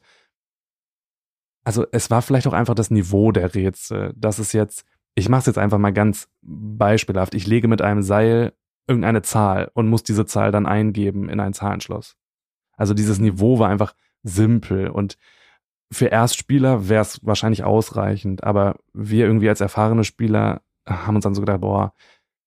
Also 1.65 1.87
es 1.93 2.11
war 2.11 2.23
vielleicht 2.23 2.47
auch 2.47 2.53
einfach 2.53 2.75
das 2.75 2.91
Niveau 2.91 3.33
der 3.33 3.55
Rätsel. 3.55 4.13
Das 4.17 4.39
ist 4.39 4.53
jetzt, 4.53 4.85
ich 5.15 5.29
mache 5.29 5.41
es 5.41 5.47
jetzt 5.47 5.59
einfach 5.59 5.79
mal 5.79 5.93
ganz 5.93 6.29
beispielhaft. 6.43 7.35
Ich 7.35 7.47
lege 7.47 7.69
mit 7.69 7.83
einem 7.83 8.03
Seil 8.03 8.53
irgendeine 8.87 9.23
Zahl 9.23 9.71
und 9.75 9.89
muss 9.89 10.03
diese 10.03 10.27
Zahl 10.27 10.51
dann 10.51 10.67
eingeben 10.67 11.29
in 11.29 11.41
ein 11.41 11.53
Zahlenschloss. 11.53 12.17
Also 12.77 12.95
dieses 12.95 13.19
Niveau 13.21 13.59
war 13.59 13.69
einfach 13.69 13.95
simpel 14.25 14.89
und 14.89 15.17
für 15.93 16.07
Erstspieler 16.07 16.89
wäre 16.89 17.03
es 17.03 17.25
wahrscheinlich 17.25 17.65
ausreichend, 17.65 18.45
aber 18.45 18.77
wir 18.93 19.27
irgendwie 19.27 19.49
als 19.49 19.61
erfahrene 19.61 20.05
Spieler 20.05 20.63
haben 20.87 21.17
uns 21.17 21.25
dann 21.25 21.35
so 21.35 21.43
gedacht, 21.43 21.61
boah, 21.61 21.93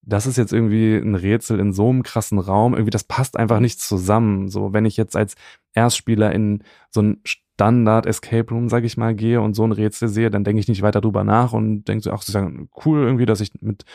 das 0.05 0.27
ist 0.27 0.37
jetzt 0.37 0.53
irgendwie 0.53 0.95
ein 0.95 1.15
Rätsel 1.15 1.59
in 1.59 1.73
so 1.73 1.89
einem 1.89 2.03
krassen 2.03 2.39
Raum, 2.39 2.73
irgendwie 2.73 2.91
das 2.91 3.03
passt 3.03 3.37
einfach 3.37 3.59
nicht 3.59 3.79
zusammen. 3.79 4.49
So, 4.49 4.73
wenn 4.73 4.85
ich 4.85 4.97
jetzt 4.97 5.15
als 5.15 5.35
Erstspieler 5.73 6.31
in 6.31 6.63
so 6.89 7.01
ein 7.01 7.21
Standard 7.23 8.05
Escape 8.05 8.53
Room, 8.53 8.69
sag 8.69 8.83
ich 8.83 8.97
mal, 8.97 9.15
gehe 9.15 9.41
und 9.41 9.55
so 9.55 9.63
ein 9.65 9.71
Rätsel 9.71 10.09
sehe, 10.09 10.29
dann 10.29 10.43
denke 10.43 10.59
ich 10.59 10.67
nicht 10.67 10.81
weiter 10.81 11.01
drüber 11.01 11.23
nach 11.23 11.53
und 11.53 11.85
denke 11.85 12.03
so, 12.03 12.11
ach, 12.11 12.19
das 12.19 12.29
ist 12.29 12.35
ja 12.35 12.49
cool 12.85 13.03
irgendwie, 13.03 13.25
dass 13.25 13.39
ich 13.39 13.51
mit 13.61 13.85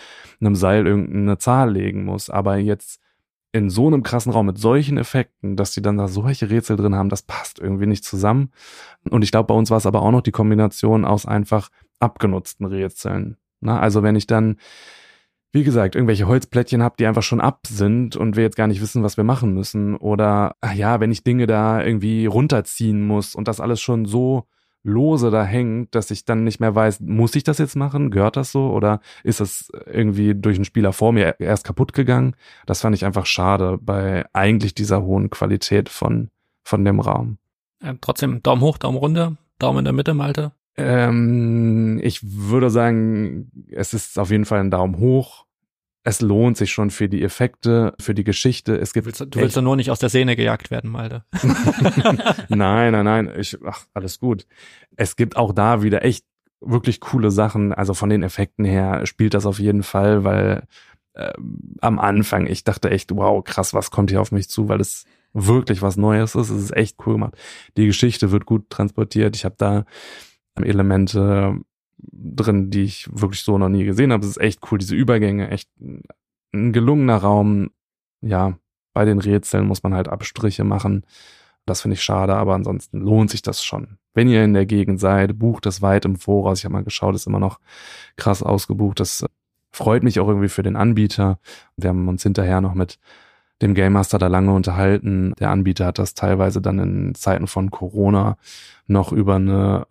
einem 0.41 0.57
Seil 0.57 0.87
irgendeine 0.87 1.39
Zahl 1.39 1.73
legen 1.73 2.05
muss. 2.05 2.31
Aber 2.31 2.57
jetzt 2.57 3.01
in 3.53 3.69
so 3.69 3.87
einem 3.87 4.03
krassen 4.03 4.33
Raum 4.33 4.47
mit 4.47 4.59
solchen 4.59 4.97
Effekten, 4.97 5.57
dass 5.57 5.73
die 5.73 5.83
dann 5.83 5.99
da 5.99 6.09
solche 6.09 6.51
Rätsel 6.51 6.77
drin 6.77 6.95
haben, 6.95 7.09
das 7.09 7.23
passt 7.23 7.59
irgendwie 7.59 7.87
nicht 7.87 8.05
zusammen. 8.05 8.51
Und 9.11 9.23
ich 9.23 9.31
glaube, 9.31 9.49
bei 9.49 9.55
uns 9.55 9.71
war 9.71 9.79
es 9.79 9.87
aber 9.87 10.03
auch 10.03 10.13
noch 10.13 10.23
die 10.23 10.31
Kombination 10.31 11.05
aus 11.05 11.27
einfach 11.27 11.71
abgenutzten 11.99 12.67
Rätseln. 12.67 13.37
Na, 13.61 13.79
also 13.79 14.03
wenn 14.03 14.17
ich 14.17 14.27
dann 14.27 14.57
wie 15.53 15.65
gesagt, 15.65 15.97
irgendwelche 15.97 16.29
Holzplättchen 16.29 16.83
habt, 16.83 17.01
die 17.01 17.07
einfach 17.07 17.23
schon 17.23 17.41
ab 17.41 17.67
sind 17.67 18.17
und 18.17 18.37
wir 18.37 18.45
jetzt 18.45 18.57
gar 18.57 18.69
nicht 18.69 18.81
wissen, 18.81 19.03
was 19.03 19.17
wir 19.17 19.25
machen 19.25 19.53
müssen. 19.53 19.97
Oder 19.97 20.55
ja, 20.75 21.01
wenn 21.01 21.11
ich 21.11 21.25
Dinge 21.25 21.47
da 21.47 21.83
irgendwie 21.83 22.27
runterziehen 22.27 23.07
muss 23.07 23.35
und 23.35 23.49
das 23.49 23.61
alles 23.61 23.81
schon 23.81 24.05
so 24.05 24.47
lose 24.83 25.31
da 25.31 25.45
hängt, 25.45 25.95
dass 25.95 26.11
ich 26.11 26.25
dann 26.25 26.45
nicht 26.45 26.61
mehr 26.61 26.75
weiß, 26.75 27.01
muss 27.01 27.35
ich 27.35 27.45
das 27.45 27.59
jetzt 27.59 27.77
machen? 27.77 28.11
Gehört 28.11 28.37
das 28.37 28.53
so? 28.53 28.71
Oder 28.71 29.01
ist 29.25 29.41
das 29.41 29.71
irgendwie 29.87 30.35
durch 30.35 30.57
einen 30.57 30.65
Spieler 30.65 30.93
vor 30.93 31.13
mir 31.13 31.39
erst 31.39 31.65
kaputt 31.65 31.93
gegangen? 31.93 32.35
Das 32.67 32.81
fand 32.81 32.95
ich 32.95 33.05
einfach 33.05 33.27
schade 33.27 33.79
bei 33.81 34.25
eigentlich 34.33 34.75
dieser 34.75 35.03
hohen 35.03 35.31
Qualität 35.31 35.89
von, 35.89 36.31
von 36.65 36.85
dem 36.85 37.01
Raum. 37.01 37.39
Ja, 37.83 37.95
trotzdem 38.01 38.43
Daumen 38.43 38.63
hoch, 38.63 38.79
Daumen 38.79 38.99
runter, 38.99 39.37
Daumen 39.59 39.81
in 39.81 39.85
der 39.85 39.95
Mitte, 39.95 40.15
Malte. 40.15 40.53
Ähm, 40.77 42.01
ich 42.03 42.21
würde 42.23 42.71
sagen, 42.71 43.51
es 43.71 43.95
ist 43.95 44.19
auf 44.19 44.31
jeden 44.31 44.45
Fall 44.45 44.61
ein 44.61 44.71
Daumen 44.71 44.99
hoch. 44.99 45.47
Es 46.03 46.23
lohnt 46.23 46.57
sich 46.57 46.73
schon 46.73 46.91
für 46.91 47.09
die 47.09 47.23
Effekte, 47.23 47.95
für 48.01 48.15
die 48.15 48.25
Geschichte. 48.25 48.77
Es 48.77 48.95
gibt 48.95 49.05
du 49.05 49.09
willst, 49.09 49.21
du 49.21 49.41
willst 49.41 49.57
ja 49.57 49.63
nur 49.63 49.77
nicht 49.77 49.91
aus 49.91 49.99
der 49.99 50.09
Szene 50.09 50.35
gejagt 50.35 50.71
werden, 50.71 50.91
Malte. 50.91 51.25
nein, 52.49 52.93
nein, 52.93 53.05
nein. 53.05 53.33
Ich, 53.39 53.59
ach, 53.67 53.85
alles 53.93 54.19
gut. 54.19 54.47
Es 54.97 55.17
gibt 55.17 55.37
auch 55.37 55.53
da 55.53 55.83
wieder 55.83 56.03
echt 56.03 56.25
wirklich 56.61 57.01
coole 57.01 57.31
Sachen. 57.31 57.75
Also 57.75 57.93
von 57.93 58.09
den 58.09 58.23
Effekten 58.23 58.65
her 58.65 59.05
spielt 59.07 59.35
das 59.35 59.45
auf 59.45 59.59
jeden 59.59 59.83
Fall, 59.83 60.25
weil 60.25 60.67
äh, 61.15 61.33
am 61.81 61.99
Anfang 61.99 62.47
ich 62.47 62.65
dachte 62.65 62.91
echt, 62.91 63.15
wow, 63.15 63.45
krass, 63.45 63.75
was 63.75 63.91
kommt 63.91 64.11
hier 64.11 64.21
auf 64.23 64.33
mich 64.33 64.49
zu, 64.49 64.69
weil 64.69 64.81
es 64.81 65.05
wirklich 65.33 65.83
was 65.83 65.97
Neues 65.97 66.35
ist. 66.35 66.51
Es 66.51 66.63
ist 66.63 66.77
echt 66.77 66.97
cool 67.07 67.15
gemacht. 67.15 67.37
Die 67.77 67.87
Geschichte 67.87 68.31
wird 68.31 68.47
gut 68.47 68.71
transportiert. 68.71 69.37
Ich 69.37 69.45
habe 69.45 69.55
da 69.59 69.85
Elemente 70.57 71.61
drin, 71.99 72.71
die 72.71 72.83
ich 72.83 73.09
wirklich 73.13 73.43
so 73.43 73.59
noch 73.59 73.69
nie 73.69 73.85
gesehen 73.85 74.13
habe. 74.13 74.25
Es 74.25 74.31
ist 74.31 74.41
echt 74.41 74.61
cool, 74.71 74.79
diese 74.79 74.95
Übergänge, 74.95 75.51
echt 75.51 75.69
ein 76.53 76.73
gelungener 76.73 77.17
Raum. 77.17 77.71
Ja, 78.23 78.59
bei 78.93 79.05
den 79.05 79.19
Rätseln 79.19 79.67
muss 79.67 79.83
man 79.83 79.95
halt 79.95 80.09
Abstriche 80.09 80.65
machen. 80.65 81.05
Das 81.67 81.83
finde 81.83 81.95
ich 81.95 82.03
schade, 82.03 82.35
aber 82.35 82.55
ansonsten 82.55 83.01
lohnt 83.01 83.31
sich 83.31 83.43
das 83.43 83.63
schon. 83.63 83.99
Wenn 84.13 84.29
ihr 84.29 84.45
in 84.45 84.55
der 84.55 84.67
Gegend 84.67 84.99
seid, 84.99 85.39
bucht 85.39 85.67
das 85.67 85.83
weit 85.83 86.05
im 86.05 86.17
Voraus. 86.17 86.59
Ich 86.59 86.65
habe 86.65 86.73
mal 86.73 86.85
geschaut, 86.85 87.15
ist 87.15 87.27
immer 87.27 87.39
noch 87.39 87.61
krass 88.17 88.43
ausgebucht. 88.43 88.99
Das 88.99 89.25
freut 89.71 90.03
mich 90.03 90.19
auch 90.19 90.29
irgendwie 90.29 90.49
für 90.49 90.63
den 90.63 90.77
Anbieter. 90.77 91.39
Wir 91.77 91.91
haben 91.91 92.09
uns 92.09 92.23
hinterher 92.23 92.61
noch 92.61 92.75
mit 92.75 92.99
dem 93.63 93.75
Game 93.75 93.93
Master 93.93 94.19
da 94.19 94.27
lange 94.27 94.53
unterhalten. 94.53 95.35
Der 95.39 95.51
Anbieter 95.51 95.87
hat 95.87 95.99
das 95.99 96.15
teilweise 96.15 96.61
dann 96.61 96.79
in 96.79 97.15
Zeiten 97.15 97.47
von 97.47 97.71
Corona 97.71 98.37
noch 98.87 99.13
über 99.13 99.37
eine 99.37 99.87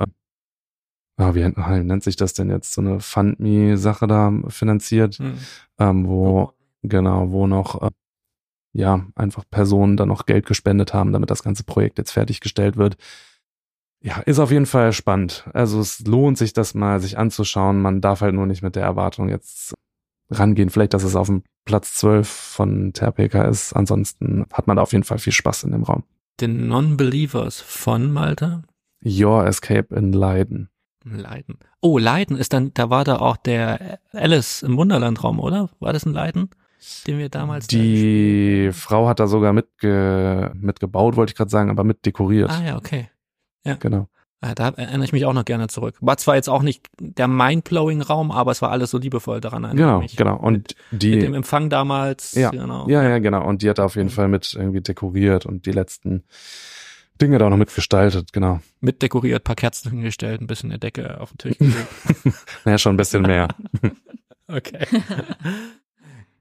ah, 1.20 1.36
wie 1.36 1.44
nennt 1.44 2.04
sich 2.04 2.16
das 2.16 2.34
denn 2.34 2.50
jetzt, 2.50 2.74
so 2.74 2.82
eine 2.82 3.00
Fundme-Sache 3.00 4.08
da 4.08 4.32
finanziert, 4.48 5.16
hm. 5.16 5.34
ähm, 5.78 6.08
wo, 6.08 6.40
oh. 6.40 6.54
genau, 6.82 7.32
wo 7.32 7.48
noch, 7.48 7.82
äh, 7.82 7.90
ja, 8.74 9.06
einfach 9.16 9.44
Personen 9.50 9.98
da 9.98 10.06
noch 10.06 10.26
Geld 10.26 10.46
gespendet 10.46 10.94
haben, 10.94 11.12
damit 11.12 11.30
das 11.30 11.44
ganze 11.44 11.64
Projekt 11.64 11.98
jetzt 11.98 12.12
fertiggestellt 12.12 12.78
wird. 12.78 12.98
Ja, 14.02 14.20
ist 14.20 14.40
auf 14.40 14.52
jeden 14.52 14.66
Fall 14.66 14.94
spannend. 14.94 15.46
Also 15.54 15.82
es 15.82 16.00
lohnt 16.06 16.38
sich, 16.38 16.54
das 16.54 16.74
mal 16.74 17.02
sich 17.02 17.18
anzuschauen. 17.18 17.82
Man 17.82 18.00
darf 18.00 18.22
halt 18.22 18.34
nur 18.34 18.46
nicht 18.46 18.62
mit 18.62 18.76
der 18.76 18.84
Erwartung 18.84 19.28
jetzt 19.28 19.74
rangehen. 20.30 20.70
Vielleicht, 20.70 20.94
dass 20.94 21.04
es 21.04 21.18
auf 21.18 21.28
dem 21.28 21.44
Platz 21.66 21.96
12 21.96 22.28
von 22.28 22.94
Terpeka 22.94 23.44
ist. 23.44 23.74
Ansonsten 23.74 24.46
hat 24.54 24.68
man 24.68 24.78
da 24.78 24.84
auf 24.84 24.94
jeden 24.94 25.04
Fall 25.04 25.18
viel 25.18 25.34
Spaß 25.34 25.64
in 25.64 25.72
dem 25.72 25.84
Raum. 25.84 26.04
Den 26.40 26.68
Non-Believers 26.68 27.60
von 27.60 28.14
Malta? 28.14 28.64
Your 29.04 29.46
Escape 29.46 29.94
in 29.94 30.14
Leiden. 30.14 30.70
Leiden. 31.18 31.60
Oh, 31.82 31.98
Leiden 31.98 32.38
ist 32.38 32.54
dann, 32.54 32.74
da 32.74 32.90
war 32.90 33.04
da 33.04 33.18
auch 33.18 33.38
der 33.38 34.00
Alice 34.14 34.64
im 34.64 34.78
Wunderlandraum, 34.78 35.40
oder? 35.40 35.70
War 35.80 35.94
das 35.94 36.06
ein 36.06 36.14
Leiden, 36.14 36.50
den 37.08 37.18
wir 37.18 37.30
damals? 37.30 37.68
Die 37.68 38.68
da 38.68 38.74
Frau 38.74 39.08
hat 39.08 39.20
da 39.20 39.28
sogar 39.28 39.54
mitge 39.54 40.52
mitgebaut, 40.56 41.16
wollte 41.16 41.32
ich 41.32 41.38
gerade 41.38 41.52
sagen, 41.52 41.70
aber 41.70 41.84
mit 41.84 42.06
dekoriert. 42.06 42.50
Ah 42.50 42.64
ja, 42.64 42.78
okay. 42.78 43.10
Ja. 43.66 43.76
Genau. 43.76 44.08
Ah, 44.42 44.56
da 44.56 44.70
erinnere 44.70 45.04
ich 45.04 45.12
mich 45.12 45.26
auch 45.26 45.34
noch 45.34 45.44
gerne 45.44 45.68
zurück. 45.68 45.98
War 46.00 46.16
zwar 46.16 46.36
jetzt 46.36 46.48
auch 46.48 46.62
nicht 46.62 46.88
der 46.98 47.28
mindblowing 47.28 48.02
Raum, 48.02 48.32
aber 48.32 48.52
es 48.52 48.62
war 48.62 48.72
alles 48.72 48.90
so 48.92 48.98
liebevoll 48.98 49.42
daran. 49.42 49.76
Genau, 49.76 50.02
genau. 50.16 50.38
Und 50.38 50.76
die 50.92 51.12
mit 51.12 51.24
dem 51.24 51.34
Empfang 51.34 51.70
damals. 51.70 52.36
Ja, 52.36 52.50
genau. 52.50 52.88
ja, 52.88 53.04
ja, 53.04 53.20
genau. 53.20 53.46
Und 53.46 53.64
die 53.64 53.70
hat 53.70 53.80
da 53.80 53.86
auf 53.86 53.98
jeden 53.98 54.10
Fall 54.10 54.30
mit 54.30 54.54
irgendwie 54.54 54.80
dekoriert 54.80 55.46
und 55.46 55.66
die 55.66 55.74
letzten 55.74 56.24
Dinge 57.22 57.38
da 57.38 57.46
auch 57.46 57.50
noch 57.50 57.58
mitgestaltet, 57.58 58.34
genau. 58.34 58.62
Mitdekoriert, 58.80 59.44
paar 59.44 59.56
Kerzen 59.56 59.92
hingestellt, 59.92 60.42
ein 60.42 60.48
bisschen 60.48 60.72
eine 60.72 60.80
Decke 60.80 61.20
auf 61.20 61.32
den 61.32 61.38
Tisch 61.38 61.58
gelegt. 61.58 61.88
naja, 62.66 62.78
schon 62.78 62.94
ein 62.94 62.98
bisschen 62.98 63.24
mehr. 63.24 63.50
okay. 64.48 64.86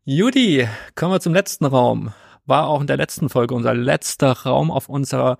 Judy, 0.05 0.69
kommen 0.95 1.13
wir 1.13 1.21
zum 1.21 1.35
letzten 1.35 1.67
Raum. 1.67 2.13
War 2.47 2.69
auch 2.69 2.81
in 2.81 2.87
der 2.87 2.97
letzten 2.97 3.29
Folge 3.29 3.55
unser 3.55 3.75
letzter 3.75 4.33
Raum 4.33 4.71
auf 4.71 4.89
unserer 4.89 5.37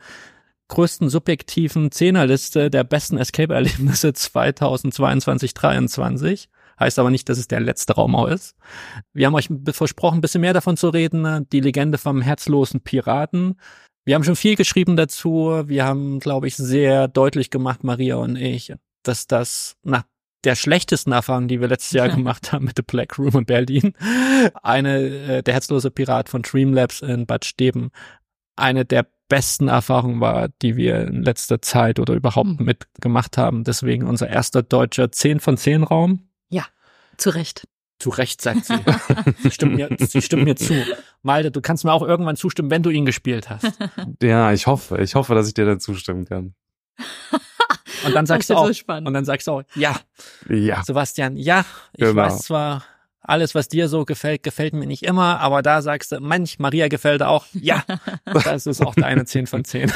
größten 0.69 1.09
subjektiven 1.09 1.91
Zehnerliste 1.91 2.71
der 2.71 2.85
besten 2.85 3.17
Escape-Erlebnisse 3.17 4.09
2022-23. 4.11 6.49
Heißt 6.79 6.99
aber 6.99 7.11
nicht, 7.11 7.27
dass 7.29 7.39
es 7.39 7.49
der 7.49 7.61
letzte 7.61 7.95
Raum 7.95 8.15
auch 8.15 8.29
ist. 8.29 8.55
Wir 9.13 9.27
haben 9.27 9.35
euch 9.35 9.49
versprochen, 9.73 10.19
ein 10.19 10.21
bisschen 10.21 10.43
mehr 10.43 10.53
davon 10.53 10.77
zu 10.77 10.91
reden. 10.91 11.49
Die 11.51 11.61
Legende 11.61 11.99
vom 11.99 12.21
herzlosen 12.21 12.83
Piraten. 12.83 13.57
Wir 14.09 14.15
haben 14.15 14.25
schon 14.25 14.37
viel 14.37 14.57
geschrieben 14.57 14.97
dazu. 14.97 15.65
Wir 15.67 15.85
haben, 15.85 16.19
glaube 16.19 16.49
ich, 16.49 16.57
sehr 16.57 17.09
deutlich 17.09 17.51
gemacht, 17.51 17.85
Maria 17.85 18.17
und 18.17 18.37
ich, 18.37 18.73
dass 19.03 19.27
das 19.27 19.77
nach 19.83 20.05
der 20.45 20.55
schlechtesten 20.55 21.13
Erfahrung, 21.13 21.47
die 21.47 21.61
wir 21.61 21.69
letztes 21.69 21.93
Jahr 21.93 22.09
gemacht 22.17 22.51
haben 22.51 22.65
mit 22.65 22.79
The 22.79 22.83
Black 22.83 23.19
Room 23.19 23.37
in 23.37 23.45
Berlin, 23.45 23.93
eine, 24.63 24.99
äh, 25.01 25.43
der 25.43 25.53
herzlose 25.53 25.91
Pirat 25.91 26.31
von 26.31 26.41
Dreamlabs 26.41 27.03
in 27.03 27.27
Bad 27.27 27.45
Steben, 27.45 27.91
eine 28.57 28.87
der 28.87 29.07
besten 29.29 29.69
Erfahrungen 29.69 30.23
war, 30.23 30.49
die 30.63 30.77
wir 30.77 31.03
in 31.03 31.23
letzter 31.23 31.61
Zeit 31.61 31.99
oder 31.99 32.15
überhaupt 32.15 32.61
mhm. 32.61 32.65
mitgemacht 32.65 33.37
haben. 33.37 33.63
Deswegen 33.63 34.07
unser 34.07 34.31
erster 34.31 34.63
deutscher 34.63 35.13
10 35.13 35.39
von 35.39 35.59
10 35.59 35.83
Raum. 35.83 36.31
Ja, 36.49 36.65
zu 37.19 37.29
Recht. 37.29 37.69
Zu 37.99 38.11
Recht, 38.11 38.41
sagt 38.41 38.65
sie. 38.67 38.79
sie, 39.43 39.51
stimmt 39.51 39.75
mir, 39.75 39.89
sie 39.99 40.23
stimmt 40.23 40.45
mir 40.45 40.55
zu. 40.55 40.75
Malte, 41.23 41.51
du 41.51 41.61
kannst 41.61 41.85
mir 41.85 41.93
auch 41.93 42.03
irgendwann 42.03 42.37
zustimmen, 42.37 42.71
wenn 42.71 42.83
du 42.83 42.91
ihn 42.91 43.05
gespielt 43.05 43.51
hast. 43.51 43.79
Ja, 44.23 44.53
ich 44.53 44.67
hoffe. 44.67 44.99
Ich 45.03 45.15
hoffe, 45.15 45.35
dass 45.35 45.49
ich 45.49 45.55
dir 45.55 45.67
da 45.67 45.79
zustimmen 45.79 46.25
kann. 46.25 46.55
Und 48.07 48.15
dann 48.15 48.27
sagst 48.27 48.51
du 48.51 48.55
auch, 48.55 48.71
so 48.73 48.85
und 48.93 49.13
dann 49.13 49.25
sagst 49.25 49.49
du 49.49 49.53
auch, 49.53 49.63
ja. 49.75 49.97
Ja. 50.49 50.85
Sebastian, 50.85 51.37
ja, 51.37 51.65
ich 51.95 52.05
genau. 52.05 52.23
weiß 52.23 52.43
zwar, 52.43 52.85
alles, 53.29 53.55
was 53.55 53.69
dir 53.69 53.89
so 53.89 54.05
gefällt, 54.05 54.43
gefällt 54.43 54.73
mir 54.73 54.87
nicht 54.87 55.03
immer, 55.03 55.41
aber 55.41 55.63
da 55.63 55.83
sagst 55.83 56.13
du, 56.13 56.21
manch, 56.21 56.59
Maria 56.59 56.89
gefällt 56.89 57.23
auch, 57.23 57.45
ja, 57.53 57.85
das 58.25 58.67
ist 58.67 58.81
auch 58.81 58.95
deine 58.95 59.25
10 59.25 59.47
von 59.47 59.65
10. 59.65 59.93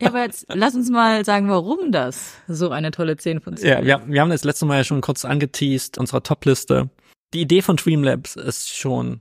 Ja, 0.00 0.08
aber 0.08 0.22
jetzt 0.22 0.46
lass 0.48 0.74
uns 0.74 0.90
mal 0.90 1.24
sagen, 1.24 1.48
warum 1.48 1.92
das 1.92 2.34
so 2.48 2.70
eine 2.70 2.90
tolle 2.90 3.16
10 3.16 3.40
von 3.40 3.56
10 3.56 3.68
Ja, 3.68 3.84
wir, 3.84 4.02
wir 4.06 4.20
haben 4.20 4.30
das 4.30 4.44
letzte 4.44 4.66
Mal 4.66 4.78
ja 4.78 4.84
schon 4.84 5.00
kurz 5.00 5.24
angeteased, 5.24 5.98
unserer 5.98 6.22
Top-Liste. 6.22 6.88
Die 7.34 7.42
Idee 7.42 7.62
von 7.62 7.76
Dreamlabs 7.76 8.36
ist 8.36 8.76
schon 8.76 9.20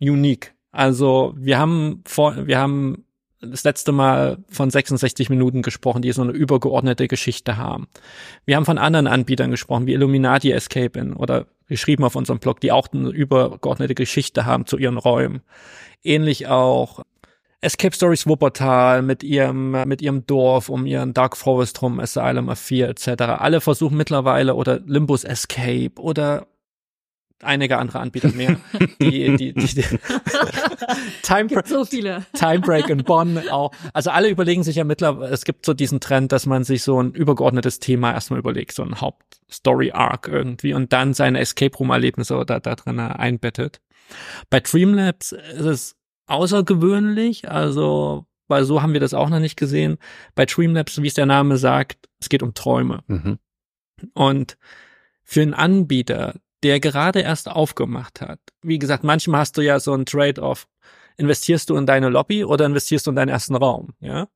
unique. 0.00 0.54
Also 0.72 1.34
wir 1.36 1.58
haben 1.58 2.02
vor, 2.06 2.46
wir 2.46 2.58
haben 2.58 3.04
das 3.40 3.64
letzte 3.64 3.92
Mal 3.92 4.38
von 4.48 4.70
66 4.70 5.30
Minuten 5.30 5.62
gesprochen, 5.62 6.02
die 6.02 6.12
so 6.12 6.22
eine 6.22 6.32
übergeordnete 6.32 7.08
Geschichte 7.08 7.56
haben. 7.56 7.88
Wir 8.44 8.56
haben 8.56 8.66
von 8.66 8.78
anderen 8.78 9.06
Anbietern 9.06 9.50
gesprochen, 9.50 9.86
wie 9.86 9.94
Illuminati 9.94 10.52
Escape 10.52 10.98
In 10.98 11.14
oder 11.14 11.46
geschrieben 11.66 12.04
auf 12.04 12.16
unserem 12.16 12.38
Blog, 12.38 12.60
die 12.60 12.72
auch 12.72 12.88
eine 12.92 13.08
übergeordnete 13.08 13.94
Geschichte 13.94 14.44
haben 14.44 14.66
zu 14.66 14.76
ihren 14.76 14.98
Räumen. 14.98 15.40
Ähnlich 16.02 16.48
auch 16.48 17.02
Escape 17.62 17.94
Stories 17.94 18.26
Wuppertal 18.26 19.02
mit 19.02 19.22
ihrem, 19.22 19.72
mit 19.86 20.02
ihrem 20.02 20.26
Dorf, 20.26 20.68
um 20.68 20.86
ihren 20.86 21.14
Dark 21.14 21.36
Forest 21.36 21.80
rum, 21.82 22.00
Asylum 22.00 22.48
of 22.48 22.58
Fear 22.58 22.88
etc. 22.90 23.22
Alle 23.38 23.60
versuchen 23.60 23.96
mittlerweile 23.96 24.54
oder 24.54 24.80
Limbus 24.80 25.24
Escape 25.24 25.92
oder 25.96 26.46
einige 27.42 27.78
andere 27.78 28.00
Anbieter 28.00 28.30
mehr. 28.32 28.56
Die, 29.00 29.36
die, 29.36 29.54
die, 29.54 29.74
die 29.74 29.84
Time, 31.22 31.46
gibt 31.46 31.68
so 31.68 31.84
viele. 31.84 32.24
Time 32.34 32.60
Break 32.60 32.88
in 32.88 33.02
Bonn 33.04 33.38
auch. 33.48 33.72
Also 33.92 34.10
alle 34.10 34.28
überlegen 34.28 34.62
sich 34.62 34.76
ja 34.76 34.84
mittlerweile, 34.84 35.32
es 35.32 35.44
gibt 35.44 35.64
so 35.64 35.72
diesen 35.72 36.00
Trend, 36.00 36.32
dass 36.32 36.46
man 36.46 36.64
sich 36.64 36.82
so 36.82 37.02
ein 37.02 37.12
übergeordnetes 37.12 37.78
Thema 37.78 38.12
erstmal 38.12 38.38
überlegt, 38.38 38.72
so 38.72 38.82
ein 38.82 39.00
Hauptstory-Arc 39.00 40.28
irgendwie 40.28 40.74
und 40.74 40.92
dann 40.92 41.14
seine 41.14 41.40
Escape 41.40 41.76
Room-Erlebnisse 41.76 42.44
da, 42.44 42.60
da 42.60 42.74
drin 42.74 43.00
einbettet. 43.00 43.80
Bei 44.50 44.60
Dreamlabs 44.60 45.32
ist 45.32 45.64
es 45.64 45.96
außergewöhnlich, 46.26 47.50
also 47.50 48.26
weil 48.48 48.64
so 48.64 48.82
haben 48.82 48.92
wir 48.92 49.00
das 49.00 49.14
auch 49.14 49.30
noch 49.30 49.38
nicht 49.38 49.56
gesehen. 49.56 49.98
Bei 50.34 50.44
Dreamlabs, 50.44 51.00
wie 51.00 51.06
es 51.06 51.14
der 51.14 51.26
Name 51.26 51.56
sagt, 51.56 52.08
es 52.20 52.28
geht 52.28 52.42
um 52.42 52.52
Träume. 52.52 53.02
Mhm. 53.06 53.38
Und 54.14 54.58
für 55.22 55.42
einen 55.42 55.54
Anbieter, 55.54 56.34
der 56.62 56.80
gerade 56.80 57.20
erst 57.20 57.48
aufgemacht 57.48 58.20
hat. 58.20 58.40
Wie 58.62 58.78
gesagt, 58.78 59.04
manchmal 59.04 59.40
hast 59.40 59.56
du 59.56 59.62
ja 59.62 59.80
so 59.80 59.94
ein 59.94 60.06
Trade-off. 60.06 60.66
Investierst 61.16 61.70
du 61.70 61.76
in 61.76 61.86
deine 61.86 62.08
Lobby 62.08 62.44
oder 62.44 62.66
investierst 62.66 63.06
du 63.06 63.10
in 63.10 63.16
deinen 63.16 63.28
ersten 63.28 63.54
Raum? 63.54 63.94
Ja. 64.00 64.28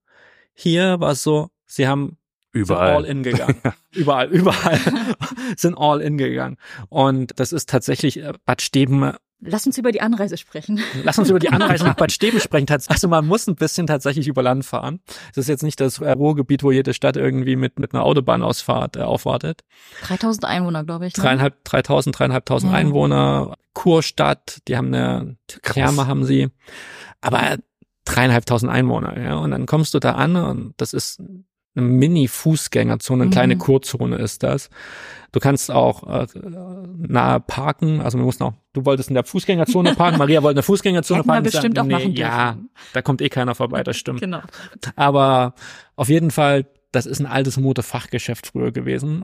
Hier 0.53 1.01
war 1.01 1.13
es 1.13 1.23
so, 1.23 1.49
sie 1.67 1.89
haben 1.89 2.19
überall 2.55 2.97
all 2.97 3.05
in 3.05 3.23
gegangen. 3.23 3.61
überall, 3.93 4.29
überall 4.29 4.79
sind 5.57 5.77
all 5.77 6.01
in 6.01 6.19
gegangen. 6.19 6.57
Und 6.89 7.33
das 7.39 7.53
ist 7.53 7.69
tatsächlich 7.69 8.19
äh, 8.19 8.33
Bad 8.45 8.63
Steben 8.63 9.13
Lass 9.47 9.67
uns 9.67 9.77
über 9.77 9.93
die 9.93 10.01
Anreise 10.01 10.39
sprechen. 10.39 10.81
Lass 11.03 11.19
uns 11.19 11.29
über 11.29 11.39
die 11.39 11.51
Anreise 11.51 11.85
nach 11.85 11.97
Bad 11.97 12.13
Steben 12.13 12.41
sprechen. 12.41 12.67
Also 12.89 13.09
man 13.09 13.27
muss 13.27 13.47
ein 13.47 13.57
bisschen 13.57 13.87
tatsächlich 13.87 14.27
über 14.27 14.43
Land 14.43 14.65
fahren. 14.65 15.01
Das 15.35 15.45
ist 15.45 15.49
jetzt 15.49 15.63
nicht 15.63 15.81
das 15.81 16.01
Ruhrgebiet, 16.01 16.63
wo 16.63 16.71
jede 16.71 16.95
Stadt 16.95 17.17
irgendwie 17.17 17.57
mit, 17.57 17.79
mit 17.79 17.93
einer 17.93 18.05
Autobahnausfahrt 18.05 18.97
äh, 18.97 19.01
aufwartet. 19.01 19.63
3000 20.03 20.47
Einwohner, 20.47 20.85
glaube 20.85 21.07
ich. 21.07 21.17
Ne? 21.17 21.23
Dreieinhalb, 21.23 21.63
3000, 21.65 22.19
dreieinhalbtausend 22.19 22.73
ja. 22.73 22.79
Einwohner. 22.79 23.55
Kurstadt, 23.75 24.61
die 24.69 24.77
haben 24.77 24.95
eine 24.95 25.37
Therme, 25.63 26.07
haben 26.07 26.25
sie. 26.25 26.49
Aber 27.21 27.59
dreieinhalbtaustausend 28.05 28.73
Einwohner, 28.73 29.21
ja. 29.21 29.37
Und 29.37 29.51
dann 29.51 29.67
kommst 29.67 29.95
du 29.95 29.99
da 29.99 30.13
an 30.13 30.37
und 30.37 30.75
das 30.79 30.93
ist 30.93 31.21
eine 31.77 31.87
Mini-Fußgängerzone, 31.87 33.23
eine 33.23 33.27
mhm. 33.29 33.33
kleine 33.33 33.59
Kurzone 33.59 34.17
ist 34.17 34.43
das. 34.43 34.71
Du 35.33 35.41
kannst 35.41 35.71
auch 35.71 36.05
äh, 36.09 36.27
nahe 36.97 37.41
parken, 37.41 38.01
also 38.01 38.19
wir 38.19 38.25
mussten 38.25 38.45
auch, 38.45 38.53
du 38.73 38.85
wolltest 38.85 39.09
in 39.09 39.15
der 39.15 39.25
Fußgängerzone 39.25 39.95
parken, 39.97 40.19
Maria 40.19 40.43
wollte 40.43 40.53
in 40.53 40.57
der 40.57 40.63
Fußgängerzone 40.63 41.19
Hätten 41.19 41.29
parken. 41.29 41.45
Wir 41.45 41.51
bestimmt 41.51 41.77
sagen, 41.77 41.93
auch 41.93 41.99
nee, 41.99 42.05
machen 42.05 42.17
Ja, 42.17 42.59
da 42.93 43.03
kommt 43.03 43.21
eh 43.21 43.29
keiner 43.29 43.55
vorbei, 43.55 43.83
das 43.83 43.97
stimmt. 43.97 44.21
genau. 44.21 44.43
Aber 44.95 45.55
auf 45.97 46.09
jeden 46.09 46.31
Fall, 46.31 46.67
das 46.93 47.07
ist 47.07 47.19
ein 47.19 47.27
altes 47.27 47.57
Modefachgeschäft 47.57 48.47
früher 48.47 48.71
gewesen. 48.71 49.23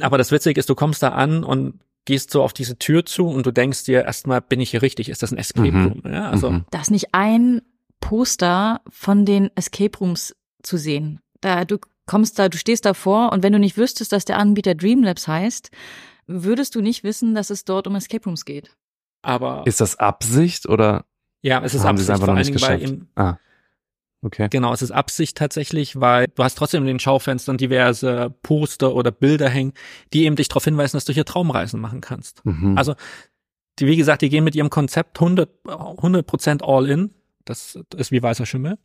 Aber 0.00 0.18
das 0.18 0.32
Witzige 0.32 0.58
ist, 0.58 0.68
du 0.68 0.74
kommst 0.74 1.02
da 1.02 1.10
an 1.10 1.44
und 1.44 1.80
gehst 2.04 2.30
so 2.30 2.42
auf 2.42 2.52
diese 2.52 2.78
Tür 2.78 3.06
zu 3.06 3.26
und 3.26 3.46
du 3.46 3.52
denkst 3.52 3.84
dir 3.84 4.04
erstmal, 4.04 4.42
bin 4.42 4.60
ich 4.60 4.70
hier 4.70 4.82
richtig? 4.82 5.08
Ist 5.08 5.22
das 5.22 5.32
ein 5.32 5.38
Escape 5.38 5.72
mhm. 5.72 5.86
Room? 5.86 6.02
Ja, 6.12 6.28
also. 6.28 6.60
Da 6.70 6.80
ist 6.80 6.90
nicht 6.90 7.14
ein 7.14 7.62
Poster 8.00 8.82
von 8.90 9.24
den 9.24 9.50
Escape 9.54 9.96
Rooms 9.98 10.34
zu 10.62 10.76
sehen. 10.76 11.21
Da, 11.42 11.66
du 11.66 11.78
kommst 12.06 12.38
da, 12.38 12.48
du 12.48 12.56
stehst 12.56 12.86
davor 12.86 13.32
und 13.32 13.42
wenn 13.42 13.52
du 13.52 13.58
nicht 13.58 13.76
wüsstest, 13.76 14.12
dass 14.12 14.24
der 14.24 14.38
Anbieter 14.38 14.74
Dreamlabs 14.74 15.28
heißt, 15.28 15.70
würdest 16.26 16.74
du 16.74 16.80
nicht 16.80 17.04
wissen, 17.04 17.34
dass 17.34 17.50
es 17.50 17.64
dort 17.64 17.86
um 17.86 17.94
Escape 17.94 18.24
Rooms 18.24 18.46
geht. 18.46 18.74
Aber. 19.20 19.62
Ist 19.66 19.80
das 19.80 19.98
Absicht 19.98 20.68
oder? 20.68 21.04
Ja, 21.42 21.62
es 21.62 21.74
ist 21.74 21.82
haben 21.82 21.90
Absicht, 21.96 22.10
einfach 22.10 22.26
vor 22.26 22.34
noch 22.34 22.40
nicht 22.40 22.52
geschafft? 22.52 22.82
Ihm, 22.82 23.08
ah. 23.16 23.36
Okay. 24.24 24.46
Genau, 24.50 24.72
es 24.72 24.82
ist 24.82 24.92
Absicht 24.92 25.36
tatsächlich, 25.36 26.00
weil 26.00 26.28
du 26.32 26.44
hast 26.44 26.56
trotzdem 26.56 26.82
in 26.82 26.86
den 26.86 27.00
Schaufenstern 27.00 27.56
diverse 27.56 28.32
Poster 28.42 28.94
oder 28.94 29.10
Bilder 29.10 29.48
hängen, 29.48 29.72
die 30.12 30.24
eben 30.24 30.36
dich 30.36 30.46
darauf 30.46 30.64
hinweisen, 30.64 30.96
dass 30.96 31.04
du 31.04 31.12
hier 31.12 31.24
Traumreisen 31.24 31.80
machen 31.80 32.00
kannst. 32.00 32.44
Mhm. 32.46 32.78
Also, 32.78 32.94
die, 33.80 33.86
wie 33.86 33.96
gesagt, 33.96 34.22
die 34.22 34.28
gehen 34.28 34.44
mit 34.44 34.54
ihrem 34.54 34.70
Konzept 34.70 35.20
100, 35.20 35.50
100% 35.64 36.62
all 36.62 36.88
in. 36.88 37.10
Das 37.44 37.78
ist 37.96 38.12
wie 38.12 38.22
weißer 38.22 38.46
Schimmel. 38.46 38.78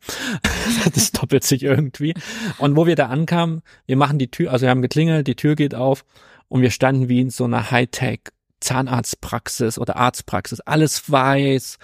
das 0.94 1.12
doppelt 1.12 1.44
sich 1.44 1.62
irgendwie. 1.62 2.14
Und 2.58 2.76
wo 2.76 2.86
wir 2.86 2.96
da 2.96 3.06
ankamen, 3.06 3.62
wir 3.86 3.96
machen 3.96 4.18
die 4.18 4.30
Tür, 4.30 4.52
also 4.52 4.64
wir 4.64 4.70
haben 4.70 4.82
geklingelt, 4.82 5.26
die 5.26 5.36
Tür 5.36 5.54
geht 5.54 5.74
auf 5.74 6.04
und 6.48 6.62
wir 6.62 6.70
standen 6.70 7.08
wie 7.08 7.20
in 7.20 7.30
so 7.30 7.44
einer 7.44 7.70
Hightech 7.70 8.20
Zahnarztpraxis 8.60 9.78
oder 9.78 9.96
Arztpraxis. 9.96 10.60
Alles 10.60 11.10
weiß. 11.10 11.78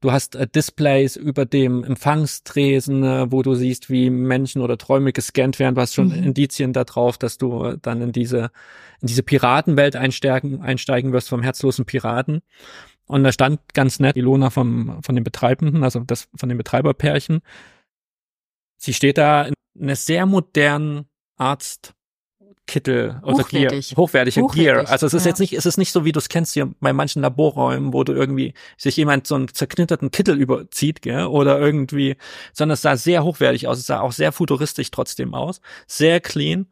Du 0.00 0.12
hast 0.12 0.34
äh, 0.34 0.46
Displays 0.46 1.16
über 1.16 1.46
dem 1.46 1.84
Empfangstresen, 1.84 3.02
äh, 3.02 3.32
wo 3.32 3.42
du 3.42 3.54
siehst, 3.54 3.90
wie 3.90 4.10
Menschen 4.10 4.60
oder 4.60 4.76
Träume 4.76 5.12
gescannt 5.12 5.58
werden. 5.58 5.74
Du 5.74 5.80
hast 5.80 5.94
schon 5.94 6.08
mhm. 6.08 6.24
Indizien 6.24 6.72
darauf, 6.72 7.16
dass 7.16 7.38
du 7.38 7.64
äh, 7.64 7.78
dann 7.80 8.02
in 8.02 8.12
diese, 8.12 8.50
in 9.00 9.08
diese 9.08 9.22
Piratenwelt 9.22 9.96
einsteigen, 9.96 10.60
einsteigen 10.60 11.12
wirst 11.12 11.28
vom 11.28 11.42
herzlosen 11.42 11.86
Piraten. 11.86 12.42
Und 13.06 13.22
da 13.22 13.32
stand 13.32 13.60
ganz 13.74 14.00
nett 14.00 14.16
Ilona 14.16 14.50
vom, 14.50 15.02
von 15.02 15.14
den 15.14 15.24
Betreibenden, 15.24 15.84
also 15.84 16.00
das 16.00 16.28
von 16.34 16.48
den 16.48 16.58
Betreiberpärchen. 16.58 17.40
Sie 18.76 18.92
steht 18.92 19.18
da 19.18 19.44
in 19.44 19.54
einer 19.80 19.96
sehr 19.96 20.26
modernen 20.26 21.06
Arztkittel 21.36 23.20
oder 23.22 23.44
hochwertig. 23.44 23.90
Gear, 23.90 23.96
hochwertige 23.96 24.42
hochwertig, 24.42 24.64
Gear. 24.64 24.90
Also 24.90 25.06
es 25.06 25.14
ist 25.14 25.24
ja. 25.24 25.30
jetzt 25.30 25.38
nicht, 25.38 25.52
es 25.52 25.66
ist 25.66 25.76
nicht 25.76 25.92
so, 25.92 26.04
wie 26.04 26.12
du 26.12 26.18
es 26.18 26.28
kennst 26.28 26.54
hier 26.54 26.74
bei 26.80 26.92
manchen 26.92 27.22
Laborräumen, 27.22 27.92
wo 27.92 28.02
du 28.02 28.12
irgendwie 28.12 28.54
sich 28.76 28.96
jemand 28.96 29.26
so 29.26 29.36
einen 29.36 29.48
zerknitterten 29.48 30.10
Kittel 30.10 30.40
überzieht, 30.40 31.02
gell, 31.02 31.26
oder 31.26 31.60
irgendwie, 31.60 32.16
sondern 32.52 32.74
es 32.74 32.82
sah 32.82 32.96
sehr 32.96 33.22
hochwertig 33.22 33.68
aus. 33.68 33.78
Es 33.78 33.86
sah 33.86 34.00
auch 34.00 34.12
sehr 34.12 34.32
futuristisch 34.32 34.90
trotzdem 34.90 35.32
aus, 35.32 35.60
sehr 35.86 36.20
clean 36.20 36.66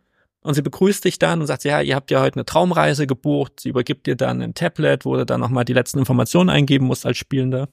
und 0.45 0.53
sie 0.53 0.63
begrüßt 0.63 1.05
dich 1.05 1.19
dann 1.19 1.41
und 1.41 1.47
sagt, 1.47 1.65
ja, 1.65 1.81
ihr 1.81 1.97
habt 1.97 2.11
ja 2.11 2.21
heute 2.21 2.37
eine 2.37 2.45
Traumreise 2.45 3.07
gebucht. 3.07 3.61
Sie 3.61 3.71
übergibt 3.71 4.07
dir 4.07 4.15
dann 4.15 4.43
ein 4.43 4.53
Tablet, 4.53 5.07
wo 5.07 5.17
du 5.17 5.25
dann 5.25 5.41
nochmal 5.41 5.65
die 5.65 5.73
letzten 5.73 5.99
Informationen 5.99 6.51
eingeben 6.51 6.87
musst 6.87 7.07
als 7.07 7.17
Spielender. 7.17 7.71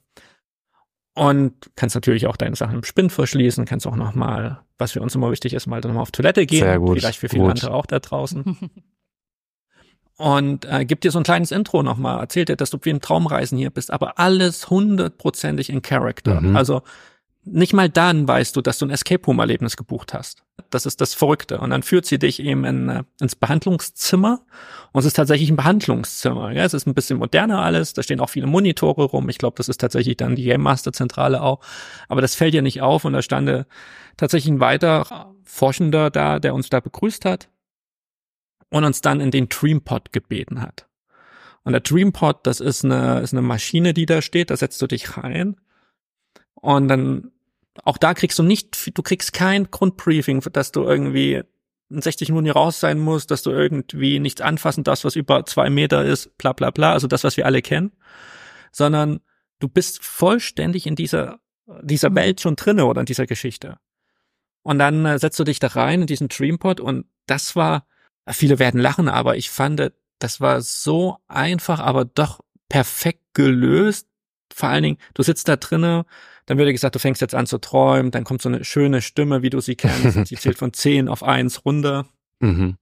Und 1.14 1.54
kannst 1.76 1.96
natürlich 1.96 2.28
auch 2.28 2.38
deine 2.38 2.56
Sachen 2.56 2.76
im 2.76 2.84
Spind 2.86 3.12
verschließen, 3.12 3.66
kannst 3.66 3.86
auch 3.86 3.98
nochmal, 3.98 4.62
was 4.78 4.94
für 4.94 5.02
uns 5.02 5.14
immer 5.14 5.30
wichtig 5.30 5.54
ist, 5.54 5.68
mal 5.68 5.82
dann 5.82 5.94
mal 5.94 6.02
auf 6.02 6.12
Toilette 6.12 6.46
gehen. 6.46 6.64
Sehr 6.64 6.80
gut, 6.80 7.00
Vielleicht 7.00 7.20
für 7.20 7.28
viele 7.28 7.44
gut. 7.44 7.52
andere 7.52 7.74
auch 7.74 7.86
da 7.86 8.00
draußen. 8.00 8.58
Und 10.18 10.64
äh, 10.66 10.86
gibt 10.86 11.04
dir 11.04 11.12
so 11.12 11.20
ein 11.20 11.24
kleines 11.24 11.52
Intro 11.52 11.84
nochmal, 11.84 12.20
erzählt 12.20 12.48
dir, 12.48 12.56
dass 12.56 12.70
du 12.70 12.78
wie 12.84 12.92
im 12.92 13.02
Traumreisen 13.02 13.58
hier 13.58 13.72
bist, 13.72 13.92
aber 13.92 14.18
alles 14.18 14.70
hundertprozentig 14.70 15.70
in 15.70 15.82
Character. 15.82 16.40
Mhm. 16.40 16.56
Also 16.56 16.84
nicht 17.44 17.74
mal 17.74 17.90
dann 17.90 18.28
weißt 18.28 18.56
du, 18.56 18.62
dass 18.62 18.78
du 18.78 18.86
ein 18.86 18.92
Escape 18.92 19.26
Room 19.26 19.40
Erlebnis 19.40 19.76
gebucht 19.76 20.14
hast. 20.14 20.44
Das 20.70 20.86
ist 20.86 21.02
das 21.02 21.14
Verrückte. 21.14 21.60
Und 21.60 21.72
dann 21.72 21.82
führt 21.82 22.06
sie 22.06 22.20
dich 22.20 22.40
eben 22.40 22.66
in, 22.66 22.90
äh, 22.90 23.04
ins 23.20 23.36
Behandlungszimmer. 23.36 24.46
Und 24.92 25.00
es 25.00 25.06
ist 25.06 25.16
tatsächlich 25.16 25.50
ein 25.50 25.56
Behandlungszimmer. 25.56 26.52
Ja, 26.52 26.64
es 26.64 26.74
ist 26.74 26.86
ein 26.86 26.94
bisschen 26.94 27.18
moderner 27.18 27.62
alles. 27.62 27.94
Da 27.94 28.04
stehen 28.04 28.20
auch 28.20 28.30
viele 28.30 28.48
Monitore 28.48 29.04
rum. 29.06 29.28
Ich 29.30 29.40
glaube, 29.40 29.58
das 29.58 29.70
ist 29.70 29.82
tatsächlich 29.82 30.18
dann 30.18 30.36
die 30.36 30.44
Game 30.44 30.62
Master 30.62 30.94
Zentrale 30.94 31.42
auch. 31.42 31.62
Aber 32.08 32.22
das 32.22 32.36
fällt 32.36 32.54
dir 32.54 32.62
nicht 32.62 32.82
auf. 32.82 33.06
Und 33.06 33.14
da 33.14 33.22
stand 33.22 33.66
tatsächlich 34.18 34.52
ein 34.52 34.60
weiterer 34.60 35.34
Forschender 35.44 36.12
da, 36.12 36.40
der 36.40 36.54
uns 36.54 36.70
da 36.70 36.80
begrüßt 36.80 37.26
hat 37.26 37.50
und 38.70 38.84
uns 38.84 39.02
dann 39.02 39.20
in 39.20 39.32
den 39.32 39.50
Dreampod 39.50 40.14
gebeten 40.14 40.62
hat. 40.62 40.88
Und 41.64 41.74
der 41.74 41.82
Dreampod, 41.82 42.40
das 42.44 42.60
ist 42.60 42.86
eine, 42.86 43.20
ist 43.20 43.34
eine 43.34 43.42
Maschine, 43.42 43.94
die 43.94 44.06
da 44.06 44.22
steht. 44.22 44.50
Da 44.50 44.58
setzt 44.58 44.82
du 44.82 44.88
dich 44.88 45.18
rein. 45.18 45.58
Und 46.62 46.88
dann, 46.88 47.32
auch 47.84 47.98
da 47.98 48.14
kriegst 48.14 48.40
du 48.40 48.44
nicht, 48.44 48.96
du 48.96 49.02
kriegst 49.02 49.34
kein 49.34 49.70
Grundbriefing, 49.70 50.42
dass 50.54 50.72
du 50.72 50.84
irgendwie 50.84 51.44
in 51.90 52.02
60 52.02 52.30
Minuten 52.30 52.46
hier 52.46 52.56
raus 52.56 52.80
sein 52.80 53.00
musst, 53.00 53.32
dass 53.32 53.44
du 53.44 53.52
irgendwie 53.52 54.20
nichts 54.20 54.42
anfassen 54.42 54.84
darfst, 54.84 55.04
was 55.04 55.16
über 55.16 55.46
zwei 55.46 55.70
Meter 55.70 56.06
ist, 56.06 56.38
bla 56.38 56.54
bla 56.54 56.72
bla, 56.72 56.94
also 56.94 57.08
das, 57.08 57.24
was 57.24 57.36
wir 57.38 57.46
alle 57.46 57.62
kennen, 57.62 57.92
sondern 58.72 59.20
du 59.60 59.68
bist 59.68 60.04
vollständig 60.04 60.88
in 60.88 60.96
dieser, 60.96 61.40
dieser. 61.82 62.16
Welt 62.16 62.42
schon 62.42 62.56
drinne 62.56 62.86
oder 62.86 63.02
in 63.02 63.06
dieser 63.06 63.26
Geschichte. 63.26 63.78
Und 64.64 64.80
dann 64.80 65.06
äh, 65.06 65.20
setzt 65.20 65.40
du 65.40 65.44
dich 65.44 65.60
da 65.60 65.68
rein 65.68 66.02
in 66.02 66.08
diesen 66.08 66.30
Dreampod 66.30 66.80
und 66.80 67.06
das 67.26 67.56
war, 67.56 67.86
viele 68.30 68.60
werden 68.60 68.80
lachen, 68.80 69.10
aber 69.10 69.36
ich 69.36 69.50
fand, 69.50 69.92
das 70.20 70.40
war 70.40 70.62
so 70.62 71.18
einfach, 71.28 71.80
aber 71.80 72.06
doch 72.06 72.42
perfekt 72.70 73.34
gelöst. 73.34 74.08
Vor 74.54 74.70
allen 74.70 74.84
Dingen, 74.84 74.98
du 75.14 75.24
sitzt 75.24 75.48
da 75.48 75.56
drinnen, 75.56 76.04
dann 76.46 76.58
wird 76.58 76.68
dir 76.68 76.74
gesagt, 76.74 76.96
du 76.96 77.00
fängst 77.00 77.22
jetzt 77.22 77.36
an 77.36 77.46
zu 77.46 77.58
träumen, 77.60 78.12
dann 78.12 78.24
kommt 78.24 78.42
so 78.42 78.50
eine 78.50 78.64
schöne 78.64 79.02
Stimme, 79.02 79.42
wie 79.42 79.50
du 79.50 79.60
sie 79.62 79.76
kennst, 79.76 80.26
sie 80.28 80.36
zählt 80.36 80.58
von 80.58 80.74
10 80.74 81.08
auf 81.08 81.24
1 81.24 81.66
runter 81.66 82.06
Mhm. 82.40 82.78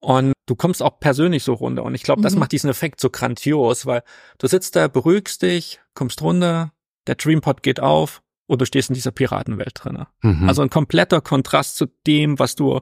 und 0.00 0.32
du 0.46 0.54
kommst 0.54 0.82
auch 0.82 1.00
persönlich 1.00 1.42
so 1.44 1.52
runter 1.54 1.82
und 1.84 1.94
ich 1.94 2.02
glaube, 2.02 2.22
das 2.22 2.34
Mhm. 2.34 2.40
macht 2.40 2.52
diesen 2.52 2.70
Effekt 2.70 3.00
so 3.00 3.10
grandios, 3.10 3.84
weil 3.86 4.02
du 4.38 4.46
sitzt 4.46 4.76
da, 4.76 4.88
beruhigst 4.88 5.42
dich, 5.42 5.80
kommst 5.94 6.22
runter, 6.22 6.72
der 7.06 7.16
Dreampod 7.16 7.62
geht 7.62 7.80
auf 7.80 8.22
und 8.46 8.60
du 8.60 8.64
stehst 8.64 8.88
in 8.90 8.94
dieser 8.94 9.10
Piratenwelt 9.10 9.72
drinne. 9.74 10.06
Mhm. 10.22 10.48
Also 10.48 10.62
ein 10.62 10.70
kompletter 10.70 11.20
Kontrast 11.20 11.76
zu 11.76 11.86
dem, 12.06 12.38
was 12.38 12.54
du 12.54 12.80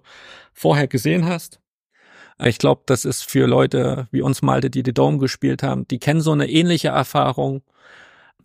vorher 0.53 0.87
gesehen 0.87 1.25
hast. 1.27 1.61
Ich 2.39 2.59
glaube, 2.59 2.83
das 2.87 3.05
ist 3.07 3.23
für 3.29 3.47
Leute 3.47 4.09
wie 4.11 4.21
uns 4.21 4.43
Malte, 4.43 4.69
die 4.69 4.83
The 4.85 4.93
Dome 4.93 5.19
gespielt 5.19 5.63
haben, 5.63 5.89
die 5.89 5.99
kennen 5.99 6.21
so 6.21 6.33
eine 6.33 6.49
ähnliche 6.51 6.89
Erfahrung. 6.89 7.63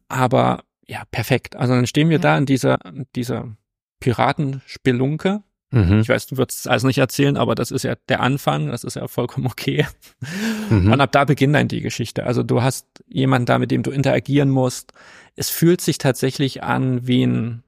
Aber 0.07 0.63
ja, 0.88 1.03
perfekt. 1.11 1.55
Also 1.55 1.73
dann 1.73 1.88
stehen 1.88 2.09
wir 2.09 2.17
Ja. 2.17 2.21
da 2.21 2.38
in 2.38 2.45
dieser, 2.45 2.77
in 2.86 3.05
dieser 3.15 3.55
Piratenspelunke. 3.99 5.41
mhm. 5.71 5.99
Ich 6.01 6.09
weiß, 6.09 6.27
du 6.27 6.38
würdest 6.38 6.61
es 6.61 6.67
alles 6.67 6.84
nicht 6.84 6.97
erzählen, 6.97 7.38
aber 7.38 7.55
das 7.55 7.71
ist 7.71 7.84
ja 7.84 7.95
der 8.09 8.19
Anfang, 8.21 8.67
das 8.67 8.84
ist 8.84 8.95
ja 8.95 9.07
vollkommen 9.07 9.45
okay. 9.47 9.86
Mhm. 10.69 10.91
Und 10.91 11.01
ab 11.01 11.11
da 11.11 11.23
beginnt 11.25 11.55
dann 11.55 11.67
die 11.67 11.82
Geschichte. 11.82 12.25
Also 12.25 12.43
du 12.43 12.61
hast 12.61 12.86
jemanden 13.07 13.45
da, 13.45 13.57
mit 13.59 13.71
dem 13.71 13.84
du 13.84 13.91
interagieren 13.91 14.49
musst. 14.49 14.93
Es 15.36 15.49
fühlt 15.49 15.82
sich 15.82 15.97
tatsächlich 15.97 16.63
an 16.63 17.07
wie 17.07 17.23
ein, 17.25 17.63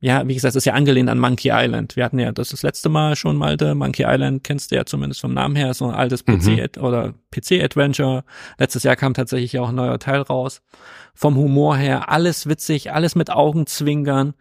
ja, 0.00 0.26
wie 0.26 0.34
gesagt, 0.34 0.52
es 0.52 0.56
ist 0.56 0.64
ja 0.64 0.72
angelehnt 0.74 1.08
an 1.10 1.18
Monkey 1.18 1.50
Island. 1.52 1.94
Wir 1.96 2.04
hatten 2.04 2.18
ja 2.18 2.32
das 2.32 2.48
das 2.50 2.62
letzte 2.62 2.88
Mal 2.88 3.16
schon 3.16 3.36
mal, 3.36 3.56
der 3.56 3.74
Monkey 3.74 4.04
Island 4.06 4.42
kennst 4.44 4.70
du 4.70 4.76
ja 4.76 4.84
zumindest 4.86 5.20
vom 5.20 5.34
Namen 5.34 5.56
her, 5.56 5.74
so 5.74 5.86
ein 5.86 5.94
altes 5.94 6.24
Mhm. 6.26 6.38
PC 6.38 6.48
-Ad 6.60 6.80
oder 6.80 7.12
PC-Adventure. 7.30 8.24
Letztes 8.58 8.82
Jahr 8.82 8.96
kam 8.96 9.12
tatsächlich 9.14 9.58
auch 9.58 9.68
ein 9.68 9.74
neuer 9.74 9.98
Teil 9.98 10.22
raus. 10.22 10.62
Vom 11.14 11.36
Humor 11.36 11.76
her, 11.76 12.08
alles 12.10 12.48
witzig, 12.48 12.92
alles 12.92 13.14
mit 13.14 13.30
Augenzwinkern 13.30 14.34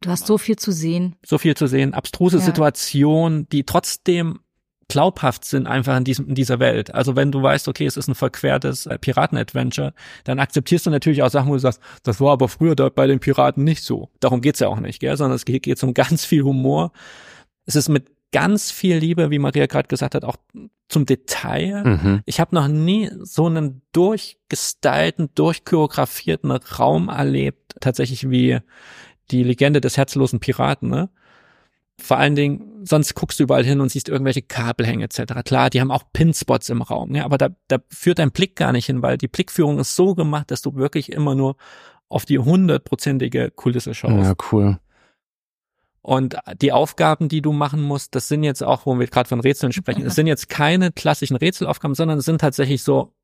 Du 0.00 0.10
hast 0.10 0.26
so 0.26 0.36
viel 0.36 0.56
zu 0.56 0.70
sehen. 0.70 1.16
so 1.24 1.38
viel 1.38 1.56
zu 1.56 1.66
sehen, 1.66 1.94
abstruse 1.94 2.36
Ja. 2.36 2.42
Situationen, 2.44 3.48
die 3.48 3.64
trotzdem 3.64 4.40
glaubhaft 4.88 5.44
sind 5.44 5.66
einfach 5.66 5.96
in 5.96 6.04
diesem 6.04 6.28
in 6.28 6.34
dieser 6.34 6.58
Welt. 6.58 6.94
Also 6.94 7.16
wenn 7.16 7.32
du 7.32 7.42
weißt, 7.42 7.68
okay, 7.68 7.86
es 7.86 7.96
ist 7.96 8.08
ein 8.08 8.14
verquertes 8.14 8.86
äh, 8.86 8.98
Piraten-Adventure, 8.98 9.94
dann 10.24 10.38
akzeptierst 10.38 10.86
du 10.86 10.90
natürlich 10.90 11.22
auch 11.22 11.30
Sachen, 11.30 11.48
wo 11.48 11.54
du 11.54 11.58
sagst, 11.58 11.80
das 12.02 12.20
war 12.20 12.32
aber 12.32 12.48
früher 12.48 12.76
dort 12.76 12.94
bei 12.94 13.06
den 13.06 13.20
Piraten 13.20 13.64
nicht 13.64 13.82
so. 13.82 14.10
Darum 14.20 14.40
geht's 14.40 14.60
ja 14.60 14.68
auch 14.68 14.80
nicht, 14.80 15.00
gell? 15.00 15.16
sondern 15.16 15.36
es 15.36 15.44
geht, 15.44 15.62
geht 15.62 15.82
um 15.82 15.94
ganz 15.94 16.24
viel 16.24 16.42
Humor. 16.42 16.92
Es 17.66 17.76
ist 17.76 17.88
mit 17.88 18.10
ganz 18.32 18.72
viel 18.72 18.96
Liebe, 18.96 19.30
wie 19.30 19.38
Maria 19.38 19.66
gerade 19.66 19.86
gesagt 19.86 20.16
hat, 20.16 20.24
auch 20.24 20.36
zum 20.88 21.06
Detail. 21.06 21.84
Mhm. 21.84 22.22
Ich 22.26 22.40
habe 22.40 22.54
noch 22.54 22.66
nie 22.66 23.08
so 23.22 23.46
einen 23.46 23.82
durchgestylten, 23.92 25.30
durchchoreografierten 25.34 26.50
Raum 26.50 27.08
erlebt, 27.08 27.76
tatsächlich 27.80 28.28
wie 28.28 28.58
die 29.30 29.44
Legende 29.44 29.80
des 29.80 29.96
herzlosen 29.96 30.40
Piraten. 30.40 30.90
Ne? 30.90 31.10
Vor 32.00 32.18
allen 32.18 32.34
Dingen, 32.34 32.84
sonst 32.84 33.14
guckst 33.14 33.38
du 33.38 33.44
überall 33.44 33.64
hin 33.64 33.80
und 33.80 33.88
siehst 33.88 34.08
irgendwelche 34.08 34.42
Kabelhänge 34.42 35.04
etc. 35.04 35.42
Klar, 35.44 35.70
die 35.70 35.80
haben 35.80 35.90
auch 35.90 36.04
Pinspots 36.12 36.68
im 36.68 36.82
Raum, 36.82 37.10
ne? 37.10 37.24
aber 37.24 37.38
da, 37.38 37.50
da 37.68 37.78
führt 37.88 38.18
dein 38.18 38.32
Blick 38.32 38.56
gar 38.56 38.72
nicht 38.72 38.86
hin, 38.86 39.00
weil 39.00 39.16
die 39.16 39.28
Blickführung 39.28 39.78
ist 39.78 39.94
so 39.94 40.14
gemacht, 40.14 40.50
dass 40.50 40.60
du 40.60 40.74
wirklich 40.74 41.12
immer 41.12 41.34
nur 41.34 41.56
auf 42.08 42.24
die 42.24 42.38
hundertprozentige 42.38 43.50
Kulisse 43.50 43.94
schaust. 43.94 44.26
Ja, 44.26 44.34
cool. 44.52 44.78
Und 46.02 46.36
die 46.60 46.72
Aufgaben, 46.72 47.28
die 47.28 47.40
du 47.40 47.52
machen 47.52 47.80
musst, 47.80 48.14
das 48.14 48.28
sind 48.28 48.44
jetzt 48.44 48.62
auch, 48.62 48.84
wo 48.84 48.98
wir 48.98 49.06
gerade 49.06 49.28
von 49.28 49.40
Rätseln 49.40 49.72
sprechen, 49.72 50.04
es 50.04 50.14
sind 50.14 50.26
jetzt 50.26 50.50
keine 50.50 50.92
klassischen 50.92 51.36
Rätselaufgaben, 51.36 51.94
sondern 51.94 52.18
es 52.18 52.26
sind 52.26 52.42
tatsächlich 52.42 52.82
so 52.82 53.14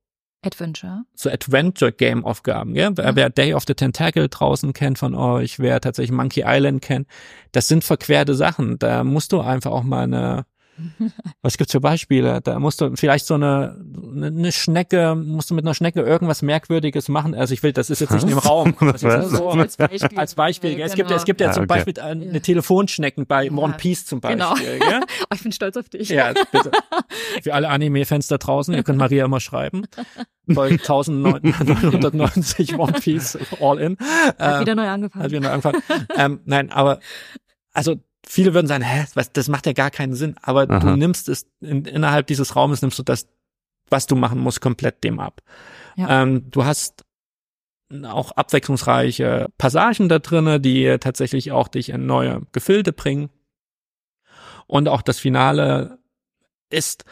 Adventure. 0.43 1.03
so 1.15 1.29
Adventure-Game-Aufgaben, 1.31 2.75
ja? 2.75 2.91
Wer, 2.97 3.05
Ja. 3.05 3.17
wer 3.17 3.31
Day 3.31 3.55
of 3.55 3.65
the 3.67 3.75
Tentacle 3.75 4.29
draußen 4.29 4.73
kennt 4.73 4.99
von 4.99 5.15
euch, 5.15 5.59
wer 5.59 5.81
tatsächlich 5.81 6.13
Monkey 6.13 6.45
Island 6.47 6.83
kennt, 6.83 7.07
das 7.53 7.69
sind 7.69 7.85
verquerte 7.85 8.35
Sachen. 8.35 8.79
Da 8.79 9.05
musst 9.05 9.33
du 9.33 9.41
einfach 9.41 9.71
auch 9.71 9.83
mal 9.83 10.05
eine, 10.05 10.47
was 11.43 11.59
gibt's 11.59 11.73
für 11.73 11.81
Beispiele? 11.81 12.41
Da 12.41 12.59
musst 12.59 12.81
du 12.81 12.97
vielleicht 12.97 13.27
so 13.27 13.35
eine, 13.35 13.77
eine, 14.15 14.27
eine 14.27 14.53
Schnecke, 14.53 15.15
musst 15.15 15.51
du 15.51 15.55
mit 15.55 15.65
einer 15.65 15.75
Schnecke 15.75 16.01
irgendwas 16.03 16.43
Merkwürdiges 16.43 17.09
machen. 17.09 17.35
Also 17.35 17.55
ich 17.55 17.63
will, 17.63 17.73
das 17.73 17.91
ist 17.91 18.01
jetzt 18.01 18.13
nicht 18.13 18.29
im 18.29 18.39
Raum. 18.39 18.75
Das 18.81 19.03
ist 19.03 19.31
so, 19.31 19.51
Als 19.51 19.77
Beispiel. 19.77 20.19
als 20.19 20.35
Beispiel. 20.35 20.77
gell? 20.77 20.87
Es 20.87 20.95
gibt, 20.95 21.11
es 21.11 21.25
gibt 21.25 21.41
ja 21.41 21.51
Ah, 21.51 21.53
zum 21.53 21.65
okay. 21.65 21.85
Beispiel 21.85 22.01
eine 22.01 22.41
Telefonschnecken 22.41 23.27
bei 23.27 23.45
Ja. 23.45 23.53
One 23.53 23.75
Piece 23.77 24.07
zum 24.07 24.21
Genau. 24.21 24.51
Beispiel. 24.51 24.79
Gell? 24.79 25.01
Oh, 25.23 25.35
ich 25.35 25.43
bin 25.43 25.53
stolz 25.53 25.77
auf 25.77 25.89
dich. 25.89 26.09
Ja, 26.09 26.33
bitte. 26.53 26.71
Für 27.43 27.55
alle 27.55 27.69
Anime-Fans 27.69 28.27
da 28.27 28.39
draußen, 28.39 28.75
ihr 28.75 28.83
könnt 28.83 28.99
Maria 28.99 29.25
immer 29.25 29.41
schreiben. 29.41 29.85
Bei 30.47 30.69
1990 30.71 32.79
One 32.79 32.93
Piece 32.95 33.39
All 33.61 33.79
In. 33.79 33.97
Hat 33.99 34.35
Ähm, 34.39 34.61
wieder 34.61 34.75
neu 34.75 34.89
angefangen. 34.89 35.23
hat 35.25 35.31
wieder 35.31 35.41
neu 35.41 35.51
angefangen. 35.51 35.83
ähm, 36.17 36.41
nein, 36.45 36.71
aber 36.73 37.01
also 37.73 37.97
viele 38.27 38.55
würden 38.55 38.67
sagen, 38.67 38.83
hä, 38.85 39.05
was, 39.15 39.33
das 39.33 39.49
macht 39.49 39.67
ja 39.67 39.73
gar 39.73 39.91
keinen 39.91 40.15
Sinn. 40.15 40.37
Aber 40.43 40.67
du 40.67 40.75
Aha. 40.75 40.97
nimmst 40.97 41.29
es 41.29 41.47
in, 41.61 41.85
innerhalb 41.85 42.27
dieses 42.27 42.57
Raumes 42.57 42.83
nimmst 42.83 42.99
du 42.99 43.03
das, 43.03 43.27
was 43.91 44.07
du 44.07 44.17
machen 44.17 44.39
musst, 44.41 44.61
komplett 44.61 45.05
dem 45.05 45.21
ab. 45.21 45.43
Ja. 45.97 46.23
Ähm, 46.23 46.51
du 46.51 46.65
hast 46.65 47.05
auch 48.05 48.31
abwechslungsreiche 48.33 49.49
Passagen 49.59 50.09
da 50.09 50.21
drinne, 50.21 50.61
die 50.61 50.97
tatsächlich 51.01 51.53
auch 51.53 51.69
dich 51.69 51.91
in 51.91 52.07
neue 52.07 52.43
Gefilde 52.53 52.93
bringen. 52.93 53.31
Und 54.67 54.89
auch 54.89 55.03
das 55.03 55.19
Finale 55.19 55.99
ist 56.71 57.05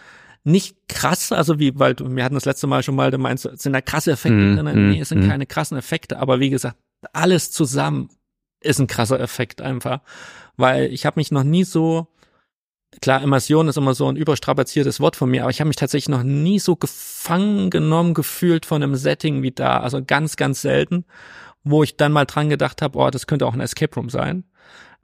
nicht 0.44 0.76
krass, 0.88 1.32
also 1.32 1.58
wie, 1.58 1.78
weil 1.78 1.94
du, 1.94 2.14
wir 2.14 2.24
hatten 2.24 2.36
das 2.36 2.44
letzte 2.44 2.66
Mal 2.68 2.82
schon 2.82 2.94
mal, 2.94 3.10
du 3.10 3.18
meinst, 3.18 3.42
sind 3.60 3.72
da 3.72 3.80
krasse 3.80 4.12
Effekte 4.12 4.38
Mm, 4.38 4.56
drin? 4.56 4.88
Nee, 4.90 4.98
mm, 4.98 5.02
es 5.02 5.08
sind 5.08 5.26
mm. 5.26 5.28
keine 5.28 5.46
krassen 5.46 5.76
Effekte, 5.76 6.18
aber 6.18 6.40
wie 6.40 6.50
gesagt, 6.50 6.76
alles 7.12 7.50
zusammen 7.50 8.08
ist 8.60 8.80
ein 8.80 8.86
krasser 8.86 9.20
Effekt 9.20 9.60
einfach. 9.60 10.00
Weil 10.56 10.92
ich 10.92 11.06
habe 11.06 11.20
mich 11.20 11.30
noch 11.30 11.44
nie 11.44 11.64
so, 11.64 12.08
klar, 13.00 13.22
Immersion 13.22 13.68
ist 13.68 13.76
immer 13.76 13.94
so 13.94 14.08
ein 14.08 14.16
überstrapaziertes 14.16 15.00
Wort 15.00 15.16
von 15.16 15.30
mir, 15.30 15.42
aber 15.42 15.50
ich 15.50 15.60
habe 15.60 15.68
mich 15.68 15.76
tatsächlich 15.76 16.08
noch 16.08 16.22
nie 16.22 16.58
so 16.58 16.76
gefangen 16.76 17.70
genommen 17.70 18.14
gefühlt 18.14 18.66
von 18.66 18.82
einem 18.82 18.96
Setting 18.96 19.42
wie 19.42 19.50
da. 19.50 19.80
Also 19.80 20.02
ganz, 20.04 20.36
ganz 20.36 20.62
selten, 20.62 21.04
wo 21.64 21.82
ich 21.82 21.96
dann 21.96 22.12
mal 22.12 22.24
dran 22.24 22.48
gedacht 22.48 22.82
habe, 22.82 22.98
oh, 22.98 23.10
das 23.10 23.26
könnte 23.26 23.46
auch 23.46 23.54
ein 23.54 23.60
Escape 23.60 23.94
Room 23.94 24.10
sein. 24.10 24.44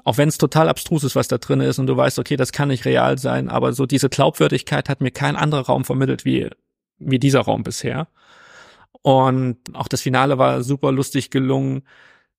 Auch 0.04 0.18
wenn 0.18 0.28
es 0.28 0.38
total 0.38 0.68
abstrus 0.68 1.04
ist, 1.04 1.16
was 1.16 1.28
da 1.28 1.38
drin 1.38 1.60
ist 1.60 1.78
und 1.78 1.86
du 1.86 1.96
weißt, 1.96 2.18
okay, 2.18 2.36
das 2.36 2.52
kann 2.52 2.68
nicht 2.68 2.84
real 2.84 3.16
sein, 3.18 3.48
aber 3.48 3.72
so 3.72 3.86
diese 3.86 4.10
Glaubwürdigkeit 4.10 4.88
hat 4.88 5.00
mir 5.00 5.10
kein 5.10 5.36
anderer 5.36 5.62
Raum 5.62 5.84
vermittelt 5.84 6.26
wie, 6.26 6.50
wie 6.98 7.18
dieser 7.18 7.40
Raum 7.40 7.62
bisher. 7.62 8.08
Und 9.02 9.58
auch 9.74 9.88
das 9.88 10.02
Finale 10.02 10.38
war 10.38 10.62
super 10.62 10.92
lustig 10.92 11.30
gelungen. 11.30 11.82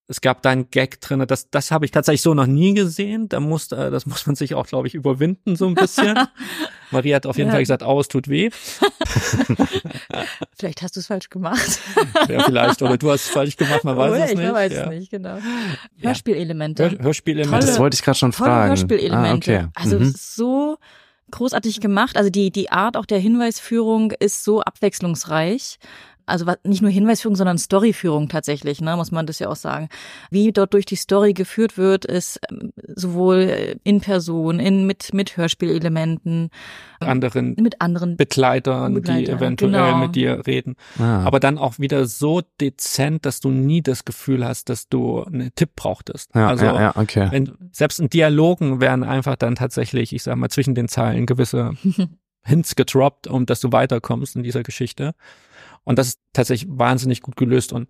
Es 0.07 0.21
gab 0.21 0.43
da 0.43 0.51
einen 0.51 0.69
Gag 0.69 1.01
drinne, 1.01 1.25
das, 1.25 1.49
das 1.49 1.71
habe 1.71 1.85
ich 1.85 1.89
tatsächlich 1.91 2.21
so 2.21 2.35
noch 2.35 2.45
nie 2.45 2.75
gesehen. 2.75 3.27
Da 3.27 3.39
muss, 3.39 3.71
äh, 3.71 3.89
das 3.89 4.05
muss 4.05 4.27
man 4.27 4.35
sich 4.35 4.53
auch, 4.53 4.67
glaube 4.67 4.87
ich, 4.87 4.93
überwinden 4.93 5.55
so 5.55 5.65
ein 5.67 5.73
bisschen. 5.73 6.15
Marie 6.91 7.15
hat 7.15 7.25
auf 7.25 7.37
jeden 7.37 7.47
Ja. 7.47 7.53
Fall 7.53 7.63
gesagt, 7.63 7.81
oh, 7.83 7.99
es 7.99 8.07
tut 8.07 8.27
weh. 8.27 8.51
Vielleicht 10.57 10.81
hast 10.81 10.95
du 10.95 10.99
es 10.99 11.07
falsch 11.07 11.29
gemacht. 11.29 11.79
Ja, 12.29 12.43
vielleicht. 12.43 12.81
Oder 12.81 12.97
du 12.97 13.11
hast 13.11 13.25
es 13.25 13.29
falsch 13.29 13.55
gemacht, 13.55 13.83
man 13.83 13.97
weiß 13.97 14.11
Oder 14.11 14.25
es 14.25 14.31
ich 14.31 14.37
nicht. 14.37 14.53
weiß 14.53 14.73
ja. 14.73 14.83
es 14.83 14.89
nicht, 14.89 15.11
genau. 15.11 15.37
Hörspielelemente. 15.99 16.91
Hör 16.91 16.99
Hörspielelemente. 17.03 17.59
Tolle- 17.59 17.67
Das 17.71 17.79
wollte 17.79 17.95
ich 17.95 18.03
gerade 18.03 18.17
schon 18.17 18.31
fragen. 18.31 18.69
Hörspielelemente. 18.69 19.59
Ah, 19.59 19.63
okay. 19.63 19.67
Also 19.75 19.99
Mhm. 19.99 20.13
so 20.17 20.77
großartig 21.31 21.81
gemacht. 21.81 22.17
Also 22.17 22.29
die, 22.29 22.51
die 22.51 22.71
Art 22.71 22.97
auch 22.97 23.05
der 23.05 23.19
Hinweisführung 23.19 24.11
ist 24.19 24.43
so 24.43 24.61
abwechslungsreich. 24.61 25.77
Also 26.25 26.45
nicht 26.63 26.81
nur 26.81 26.91
Hinweisführung, 26.91 27.35
sondern 27.35 27.57
Storyführung 27.57 28.29
tatsächlich, 28.29 28.81
ne, 28.81 28.95
muss 28.95 29.11
man 29.11 29.25
das 29.25 29.39
ja 29.39 29.49
auch 29.49 29.55
sagen. 29.55 29.89
Wie 30.29 30.51
dort 30.51 30.73
durch 30.73 30.85
die 30.85 30.95
Story 30.95 31.33
geführt 31.33 31.77
wird, 31.77 32.05
ist 32.05 32.39
ähm, 32.49 32.73
sowohl 32.95 33.37
äh, 33.37 33.75
in 33.83 34.01
Person, 34.01 34.59
in 34.59 34.85
mit 34.85 35.13
mit 35.13 35.37
Hörspielelementen, 35.37 36.49
anderen 36.99 37.55
mit 37.59 37.81
anderen 37.81 38.17
Begleitern, 38.17 38.95
die 38.95 39.01
Begleiter, 39.01 39.33
eventuell 39.33 39.71
genau. 39.71 39.97
mit 39.97 40.15
dir 40.15 40.45
reden. 40.47 40.75
Ah. 40.99 41.23
Aber 41.23 41.39
dann 41.39 41.57
auch 41.57 41.79
wieder 41.79 42.05
so 42.05 42.41
dezent, 42.59 43.25
dass 43.25 43.39
du 43.39 43.49
nie 43.49 43.81
das 43.81 44.05
Gefühl 44.05 44.45
hast, 44.45 44.69
dass 44.69 44.89
du 44.89 45.23
einen 45.23 45.53
Tipp 45.55 45.71
brauchtest. 45.75 46.33
ja, 46.35 46.47
also 46.47 46.65
ja, 46.65 46.81
ja, 46.81 46.95
okay. 46.95 47.27
wenn, 47.31 47.53
selbst 47.71 47.99
in 47.99 48.09
Dialogen 48.09 48.81
werden 48.81 49.03
einfach 49.03 49.35
dann 49.35 49.55
tatsächlich, 49.55 50.13
ich 50.13 50.23
sag 50.23 50.35
mal, 50.37 50.49
zwischen 50.49 50.75
den 50.75 50.87
Zeilen 50.87 51.25
gewisse 51.25 51.73
Hints 52.43 52.75
gedroppt, 52.75 53.27
um 53.27 53.45
dass 53.45 53.59
du 53.59 53.71
weiterkommst 53.71 54.35
in 54.35 54.43
dieser 54.43 54.63
Geschichte. 54.63 55.13
Und 55.85 55.97
das 55.97 56.07
ist 56.09 56.19
tatsächlich 56.33 56.69
wahnsinnig 56.69 57.21
gut 57.21 57.37
gelöst. 57.37 57.71
Und 57.71 57.87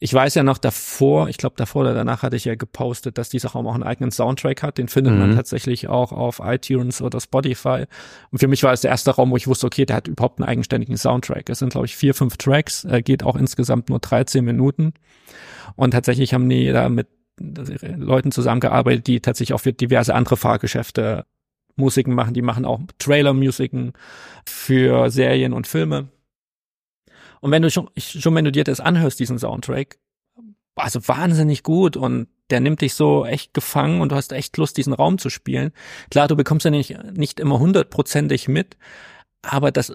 ich 0.00 0.14
weiß 0.14 0.36
ja 0.36 0.44
noch 0.44 0.58
davor, 0.58 1.28
ich 1.28 1.38
glaube 1.38 1.56
davor 1.56 1.82
oder 1.82 1.92
danach 1.92 2.22
hatte 2.22 2.36
ich 2.36 2.44
ja 2.44 2.54
gepostet, 2.54 3.18
dass 3.18 3.30
dieser 3.30 3.48
Raum 3.48 3.66
auch 3.66 3.74
einen 3.74 3.82
eigenen 3.82 4.12
Soundtrack 4.12 4.62
hat. 4.62 4.78
Den 4.78 4.86
findet 4.86 5.18
man 5.18 5.30
Mhm. 5.30 5.34
tatsächlich 5.34 5.88
auch 5.88 6.12
auf 6.12 6.40
iTunes 6.44 7.02
oder 7.02 7.20
Spotify. 7.20 7.86
Und 8.30 8.38
für 8.38 8.46
mich 8.46 8.62
war 8.62 8.72
es 8.72 8.82
der 8.82 8.92
erste 8.92 9.10
Raum, 9.10 9.32
wo 9.32 9.36
ich 9.36 9.48
wusste, 9.48 9.66
okay, 9.66 9.86
der 9.86 9.96
hat 9.96 10.06
überhaupt 10.06 10.38
einen 10.38 10.48
eigenständigen 10.48 10.96
Soundtrack. 10.96 11.50
Es 11.50 11.58
sind, 11.58 11.70
glaube 11.70 11.86
ich, 11.86 11.96
vier, 11.96 12.14
fünf 12.14 12.36
Tracks, 12.36 12.84
äh, 12.84 13.02
geht 13.02 13.24
auch 13.24 13.34
insgesamt 13.34 13.88
nur 13.88 13.98
13 13.98 14.44
Minuten. 14.44 14.92
Und 15.74 15.90
tatsächlich 15.90 16.32
haben 16.32 16.48
die 16.48 16.70
da 16.70 16.88
mit 16.88 17.08
Leuten 17.40 18.30
zusammengearbeitet, 18.30 19.06
die 19.08 19.20
tatsächlich 19.20 19.54
auch 19.54 19.60
für 19.60 19.72
diverse 19.72 20.14
andere 20.14 20.36
Fahrgeschäfte 20.36 21.24
Musiken 21.76 22.14
machen. 22.14 22.34
Die 22.34 22.42
machen 22.42 22.64
auch 22.64 22.80
Trailer-Musiken 22.98 23.92
für 24.44 25.10
Serien 25.10 25.52
und 25.52 25.66
Filme. 25.66 26.08
Und 27.40 27.50
wenn 27.50 27.62
du 27.62 27.70
schon, 27.70 27.88
schon 27.96 28.34
wenn 28.34 28.44
du 28.44 28.52
dir 28.52 28.64
das 28.64 28.80
anhörst, 28.80 29.20
diesen 29.20 29.38
Soundtrack, 29.38 29.98
also 30.74 31.06
wahnsinnig 31.08 31.62
gut 31.62 31.96
und 31.96 32.28
der 32.50 32.60
nimmt 32.60 32.80
dich 32.80 32.94
so 32.94 33.26
echt 33.26 33.52
gefangen 33.52 34.00
und 34.00 34.10
du 34.12 34.16
hast 34.16 34.32
echt 34.32 34.56
Lust, 34.56 34.76
diesen 34.76 34.92
Raum 34.92 35.18
zu 35.18 35.28
spielen. 35.28 35.72
Klar, 36.10 36.28
du 36.28 36.36
bekommst 36.36 36.64
ja 36.64 36.70
nicht, 36.70 36.96
nicht 37.16 37.40
immer 37.40 37.58
hundertprozentig 37.58 38.48
mit, 38.48 38.76
aber 39.42 39.70
das, 39.72 39.92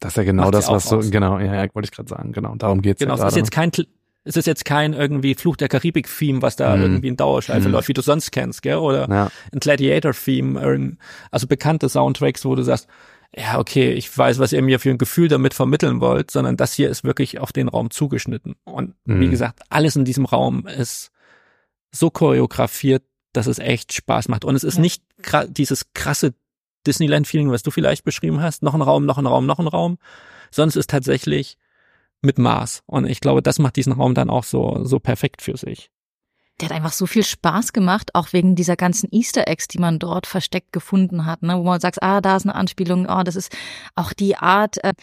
Das 0.00 0.12
ist 0.12 0.16
ja 0.16 0.22
genau 0.24 0.50
das, 0.50 0.68
was 0.68 0.88
so, 0.88 0.98
aus. 0.98 1.10
genau, 1.10 1.38
ja, 1.38 1.54
ja 1.64 1.74
wollte 1.74 1.86
ich 1.86 1.92
gerade 1.92 2.08
sagen, 2.08 2.32
genau, 2.32 2.54
darum 2.56 2.82
geht's 2.82 3.00
genau, 3.00 3.16
ja 3.16 3.22
es 3.26 3.32
ist 3.32 3.36
jetzt 3.36 3.50
kein, 3.50 3.70
Kl- 3.70 3.88
es 4.24 4.36
ist 4.36 4.46
jetzt 4.46 4.64
kein 4.66 4.92
irgendwie 4.92 5.34
Fluch 5.34 5.56
der 5.56 5.68
Karibik-Theme, 5.68 6.42
was 6.42 6.56
da 6.56 6.76
Mhm. 6.76 6.82
irgendwie 6.82 7.08
in 7.08 7.16
Dauerschleife 7.16 7.68
Mhm. 7.68 7.72
läuft, 7.72 7.88
wie 7.88 7.94
du 7.94 8.02
sonst 8.02 8.30
kennst, 8.30 8.62
gell, 8.62 8.76
oder 8.76 9.08
ja, 9.08 9.30
ein 9.52 9.58
Gladiator-Theme, 9.60 10.96
also 11.30 11.46
bekannte 11.46 11.88
Soundtracks, 11.88 12.44
wo 12.44 12.54
du 12.54 12.62
sagst, 12.62 12.86
ja, 13.36 13.58
okay, 13.58 13.92
ich 13.92 14.16
weiß, 14.16 14.38
was 14.38 14.52
ihr 14.52 14.62
mir 14.62 14.80
für 14.80 14.90
ein 14.90 14.98
Gefühl 14.98 15.28
damit 15.28 15.54
vermitteln 15.54 16.00
wollt, 16.00 16.30
sondern 16.30 16.56
das 16.56 16.72
hier 16.74 16.88
ist 16.88 17.04
wirklich 17.04 17.38
auf 17.38 17.52
den 17.52 17.68
Raum 17.68 17.90
zugeschnitten. 17.90 18.56
Und 18.64 18.94
wie 19.04 19.26
Mhm. 19.26 19.30
gesagt, 19.30 19.60
alles 19.68 19.96
in 19.96 20.04
diesem 20.04 20.24
Raum 20.24 20.66
ist 20.66 21.10
so 21.92 22.10
choreografiert, 22.10 23.02
dass 23.32 23.46
es 23.46 23.58
echt 23.58 23.92
Spaß 23.92 24.28
macht. 24.28 24.44
Und 24.44 24.54
es 24.54 24.64
ist 24.64 24.76
Ja. 24.76 24.80
nicht 24.82 25.02
dieses 25.48 25.92
krasse 25.92 26.34
Disneyland-Feeling, 26.86 27.50
was 27.50 27.62
du 27.62 27.70
vielleicht 27.70 28.04
beschrieben 28.04 28.40
hast, 28.40 28.62
noch 28.62 28.74
ein 28.74 28.82
Raum, 28.82 29.04
noch 29.04 29.18
ein 29.18 29.26
Raum, 29.26 29.46
noch 29.46 29.58
ein 29.58 29.66
Raum, 29.66 29.98
sondern 30.50 30.70
es 30.70 30.76
ist 30.76 30.90
tatsächlich 30.90 31.58
mit 32.22 32.38
Maß. 32.38 32.82
Und 32.86 33.06
ich 33.06 33.20
glaube, 33.20 33.42
das 33.42 33.58
macht 33.58 33.76
diesen 33.76 33.92
Raum 33.92 34.14
dann 34.14 34.30
auch 34.30 34.44
so, 34.44 34.84
so 34.84 34.98
perfekt 34.98 35.42
für 35.42 35.56
sich. 35.56 35.90
Der 36.60 36.68
hat 36.68 36.76
einfach 36.76 36.92
so 36.92 37.06
viel 37.06 37.24
Spaß 37.24 37.72
gemacht, 37.72 38.14
auch 38.14 38.32
wegen 38.32 38.56
dieser 38.56 38.76
ganzen 38.76 39.08
Easter 39.12 39.46
Eggs, 39.46 39.68
die 39.68 39.78
man 39.78 39.98
dort 39.98 40.26
versteckt 40.26 40.72
gefunden 40.72 41.24
hat, 41.24 41.42
ne? 41.42 41.56
wo 41.58 41.62
man 41.62 41.80
sagt, 41.80 42.02
ah, 42.02 42.20
da 42.20 42.36
ist 42.36 42.46
eine 42.46 42.54
Anspielung, 42.54 43.06
oh, 43.08 43.22
das 43.22 43.36
ist 43.36 43.56
auch 43.94 44.12
die 44.12 44.36
Art, 44.36 44.82
äh, 44.82 44.94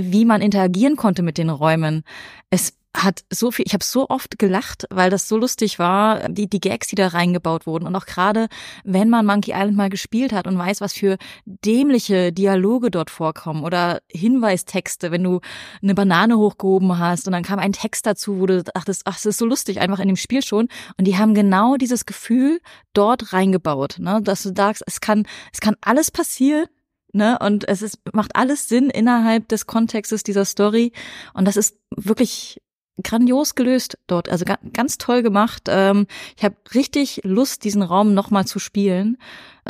wie 0.00 0.24
man 0.24 0.40
interagieren 0.40 0.96
konnte 0.96 1.22
mit 1.22 1.38
den 1.38 1.50
Räumen. 1.50 2.04
Es 2.50 2.74
hat 2.98 3.24
so 3.30 3.50
viel, 3.50 3.64
ich 3.66 3.74
habe 3.74 3.84
so 3.84 4.08
oft 4.08 4.38
gelacht, 4.38 4.86
weil 4.90 5.10
das 5.10 5.28
so 5.28 5.36
lustig 5.36 5.78
war, 5.78 6.28
die, 6.28 6.48
die 6.48 6.60
Gags, 6.60 6.88
die 6.88 6.96
da 6.96 7.08
reingebaut 7.08 7.66
wurden. 7.66 7.86
Und 7.86 7.94
auch 7.96 8.06
gerade, 8.06 8.48
wenn 8.84 9.08
man 9.08 9.24
Monkey 9.24 9.52
Island 9.52 9.76
mal 9.76 9.90
gespielt 9.90 10.32
hat 10.32 10.46
und 10.46 10.58
weiß, 10.58 10.80
was 10.80 10.92
für 10.92 11.16
dämliche 11.44 12.32
Dialoge 12.32 12.90
dort 12.90 13.10
vorkommen 13.10 13.64
oder 13.64 14.00
Hinweistexte, 14.10 15.10
wenn 15.10 15.22
du 15.22 15.40
eine 15.82 15.94
Banane 15.94 16.36
hochgehoben 16.36 16.98
hast 16.98 17.26
und 17.26 17.32
dann 17.32 17.44
kam 17.44 17.58
ein 17.58 17.72
Text 17.72 18.06
dazu, 18.06 18.40
wo 18.40 18.46
du 18.46 18.62
dachtest, 18.62 19.02
ach, 19.04 19.14
das 19.14 19.26
ist 19.26 19.38
so 19.38 19.46
lustig, 19.46 19.80
einfach 19.80 20.00
in 20.00 20.08
dem 20.08 20.16
Spiel 20.16 20.42
schon. 20.42 20.68
Und 20.96 21.06
die 21.06 21.16
haben 21.16 21.34
genau 21.34 21.76
dieses 21.76 22.06
Gefühl 22.06 22.60
dort 22.92 23.32
reingebaut, 23.32 23.96
ne? 23.98 24.20
dass 24.22 24.42
du 24.42 24.52
sagst, 24.54 24.82
es 24.86 25.00
kann, 25.00 25.26
es 25.52 25.60
kann 25.60 25.76
alles 25.80 26.10
passieren, 26.10 26.66
ne? 27.12 27.38
Und 27.40 27.68
es 27.68 27.82
ist, 27.82 27.98
macht 28.12 28.34
alles 28.36 28.68
Sinn 28.68 28.90
innerhalb 28.90 29.48
des 29.48 29.66
Kontextes 29.66 30.22
dieser 30.22 30.44
Story. 30.44 30.92
Und 31.34 31.46
das 31.46 31.56
ist 31.56 31.76
wirklich 31.94 32.60
grandios 33.02 33.54
gelöst 33.54 33.98
dort, 34.06 34.28
also 34.28 34.44
ga, 34.44 34.58
ganz 34.72 34.98
toll 34.98 35.22
gemacht. 35.22 35.64
Ähm, 35.68 36.06
ich 36.36 36.44
habe 36.44 36.56
richtig 36.74 37.20
Lust, 37.24 37.64
diesen 37.64 37.82
Raum 37.82 38.14
nochmal 38.14 38.46
zu 38.46 38.58
spielen. 38.58 39.18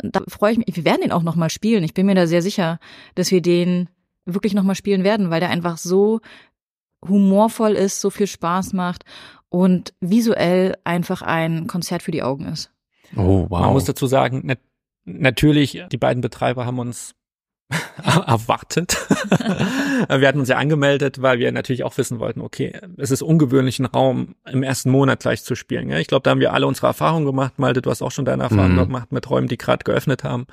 Da 0.01 0.21
freue 0.27 0.53
ich 0.53 0.57
mich. 0.57 0.75
Wir 0.75 0.85
werden 0.85 1.01
den 1.01 1.11
auch 1.11 1.23
nochmal 1.23 1.49
spielen. 1.49 1.83
Ich 1.83 1.93
bin 1.93 2.05
mir 2.05 2.15
da 2.15 2.27
sehr 2.27 2.41
sicher, 2.41 2.79
dass 3.15 3.31
wir 3.31 3.41
den 3.41 3.89
wirklich 4.25 4.53
nochmal 4.53 4.75
spielen 4.75 5.03
werden, 5.03 5.29
weil 5.29 5.39
der 5.39 5.49
einfach 5.49 5.77
so 5.77 6.21
humorvoll 7.07 7.73
ist, 7.73 8.01
so 8.01 8.09
viel 8.09 8.27
Spaß 8.27 8.73
macht 8.73 9.03
und 9.49 9.93
visuell 9.99 10.75
einfach 10.83 11.21
ein 11.21 11.67
Konzert 11.67 12.03
für 12.03 12.11
die 12.11 12.23
Augen 12.23 12.45
ist. 12.45 12.71
oh, 13.15 13.45
wow. 13.49 13.61
Man 13.61 13.73
muss 13.73 13.85
dazu 13.85 14.07
sagen, 14.07 14.41
nat 14.45 14.59
natürlich, 15.05 15.81
die 15.91 15.97
beiden 15.97 16.21
Betreiber 16.21 16.65
haben 16.65 16.77
uns 16.77 17.15
erwartet. 18.03 18.97
wir 20.09 20.27
hatten 20.27 20.39
uns 20.39 20.49
ja 20.49 20.57
angemeldet, 20.57 21.21
weil 21.21 21.39
wir 21.39 21.51
natürlich 21.51 21.83
auch 21.83 21.97
wissen 21.97 22.19
wollten, 22.19 22.41
okay, 22.41 22.73
es 22.97 23.11
ist 23.11 23.21
ungewöhnlich, 23.21 23.79
einen 23.79 23.87
Raum 23.87 24.35
im 24.49 24.63
ersten 24.63 24.89
Monat 24.89 25.19
gleich 25.19 25.43
zu 25.43 25.55
spielen. 25.55 25.89
Ja? 25.89 25.97
Ich 25.99 26.07
glaube, 26.07 26.23
da 26.23 26.31
haben 26.31 26.39
wir 26.39 26.53
alle 26.53 26.65
unsere 26.67 26.87
Erfahrungen 26.87 27.25
gemacht. 27.25 27.59
Malte, 27.59 27.81
du 27.81 27.89
hast 27.91 28.01
auch 28.01 28.11
schon 28.11 28.25
deine 28.25 28.43
Erfahrungen 28.43 28.75
Mhm. 28.75 28.85
gemacht 28.85 29.11
mit 29.11 29.29
Räumen, 29.29 29.47
die 29.47 29.57
gerade 29.57 29.83
geöffnet 29.83 30.23
haben. 30.23 30.47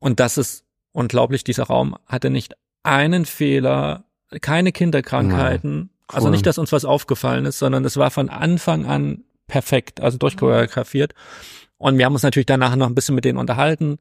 Und 0.00 0.20
das 0.20 0.36
ist 0.38 0.64
unglaublich. 0.92 1.44
Dieser 1.44 1.64
Raum 1.64 1.96
hatte 2.06 2.30
nicht 2.30 2.54
einen 2.82 3.24
Fehler, 3.24 4.04
keine 4.40 4.72
Kinderkrankheiten. 4.72 5.90
Also 6.08 6.26
Cool. 6.26 6.32
nicht, 6.32 6.46
dass 6.46 6.58
uns 6.58 6.72
was 6.72 6.84
aufgefallen 6.84 7.46
ist, 7.46 7.58
sondern 7.58 7.84
es 7.84 7.96
war 7.96 8.10
von 8.10 8.28
Anfang 8.28 8.86
an 8.86 9.24
perfekt, 9.46 10.00
also 10.00 10.18
durchchoreografiert. 10.18 11.14
Und 11.78 11.98
wir 11.98 12.04
haben 12.04 12.12
uns 12.12 12.22
natürlich 12.22 12.46
danach 12.46 12.76
noch 12.76 12.86
ein 12.86 12.94
bisschen 12.94 13.14
mit 13.14 13.24
denen 13.24 13.38
unterhalten. 13.38 13.98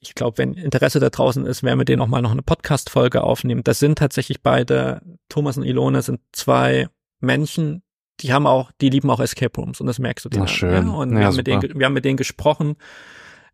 Ich 0.00 0.14
glaube, 0.14 0.38
wenn 0.38 0.54
Interesse 0.54 0.98
da 0.98 1.10
draußen 1.10 1.44
ist, 1.44 1.62
werden 1.62 1.78
wir 1.78 1.84
denen 1.84 2.00
auch 2.00 2.06
mal 2.06 2.22
noch 2.22 2.30
eine 2.30 2.42
Podcast-Folge 2.42 3.22
aufnehmen. 3.22 3.62
Das 3.62 3.78
sind 3.78 3.98
tatsächlich 3.98 4.42
beide, 4.42 5.02
Thomas 5.28 5.58
und 5.58 5.64
Ilona 5.64 6.00
sind 6.00 6.20
zwei 6.32 6.88
Menschen, 7.20 7.82
die 8.20 8.32
haben 8.32 8.46
auch, 8.46 8.70
die 8.80 8.90
lieben 8.90 9.10
auch 9.10 9.20
Escape 9.20 9.60
Rooms 9.60 9.80
und 9.80 9.86
das 9.86 9.98
merkst 9.98 10.24
du 10.24 10.28
denen. 10.28 10.44
Ach, 10.44 10.48
an, 10.48 10.54
schön. 10.54 10.86
Ja? 10.86 10.92
Und 10.92 11.12
Ja, 11.12 11.18
wir, 11.18 11.26
haben 11.26 11.36
mit 11.36 11.46
denen, 11.46 11.78
wir 11.78 11.86
haben 11.86 11.92
mit 11.92 12.04
denen 12.04 12.16
gesprochen, 12.16 12.76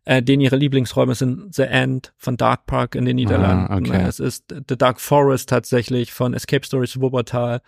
äh, 0.05 0.23
denen 0.23 0.41
ihre 0.41 0.55
Lieblingsräume 0.55 1.15
sind 1.15 1.53
The 1.53 1.63
End 1.63 2.13
von 2.17 2.37
Dark 2.37 2.65
Park 2.65 2.95
in 2.95 3.05
den 3.05 3.17
Niederlanden. 3.17 3.67
Ah, 3.71 3.77
okay. 3.77 4.05
Es 4.07 4.19
ist 4.19 4.45
The 4.49 4.77
Dark 4.77 5.01
Forest 5.01 5.49
tatsächlich 5.49 6.13
von 6.13 6.33
Escape 6.33 6.65
Stories 6.65 6.99
Wuppertal. 6.99 7.61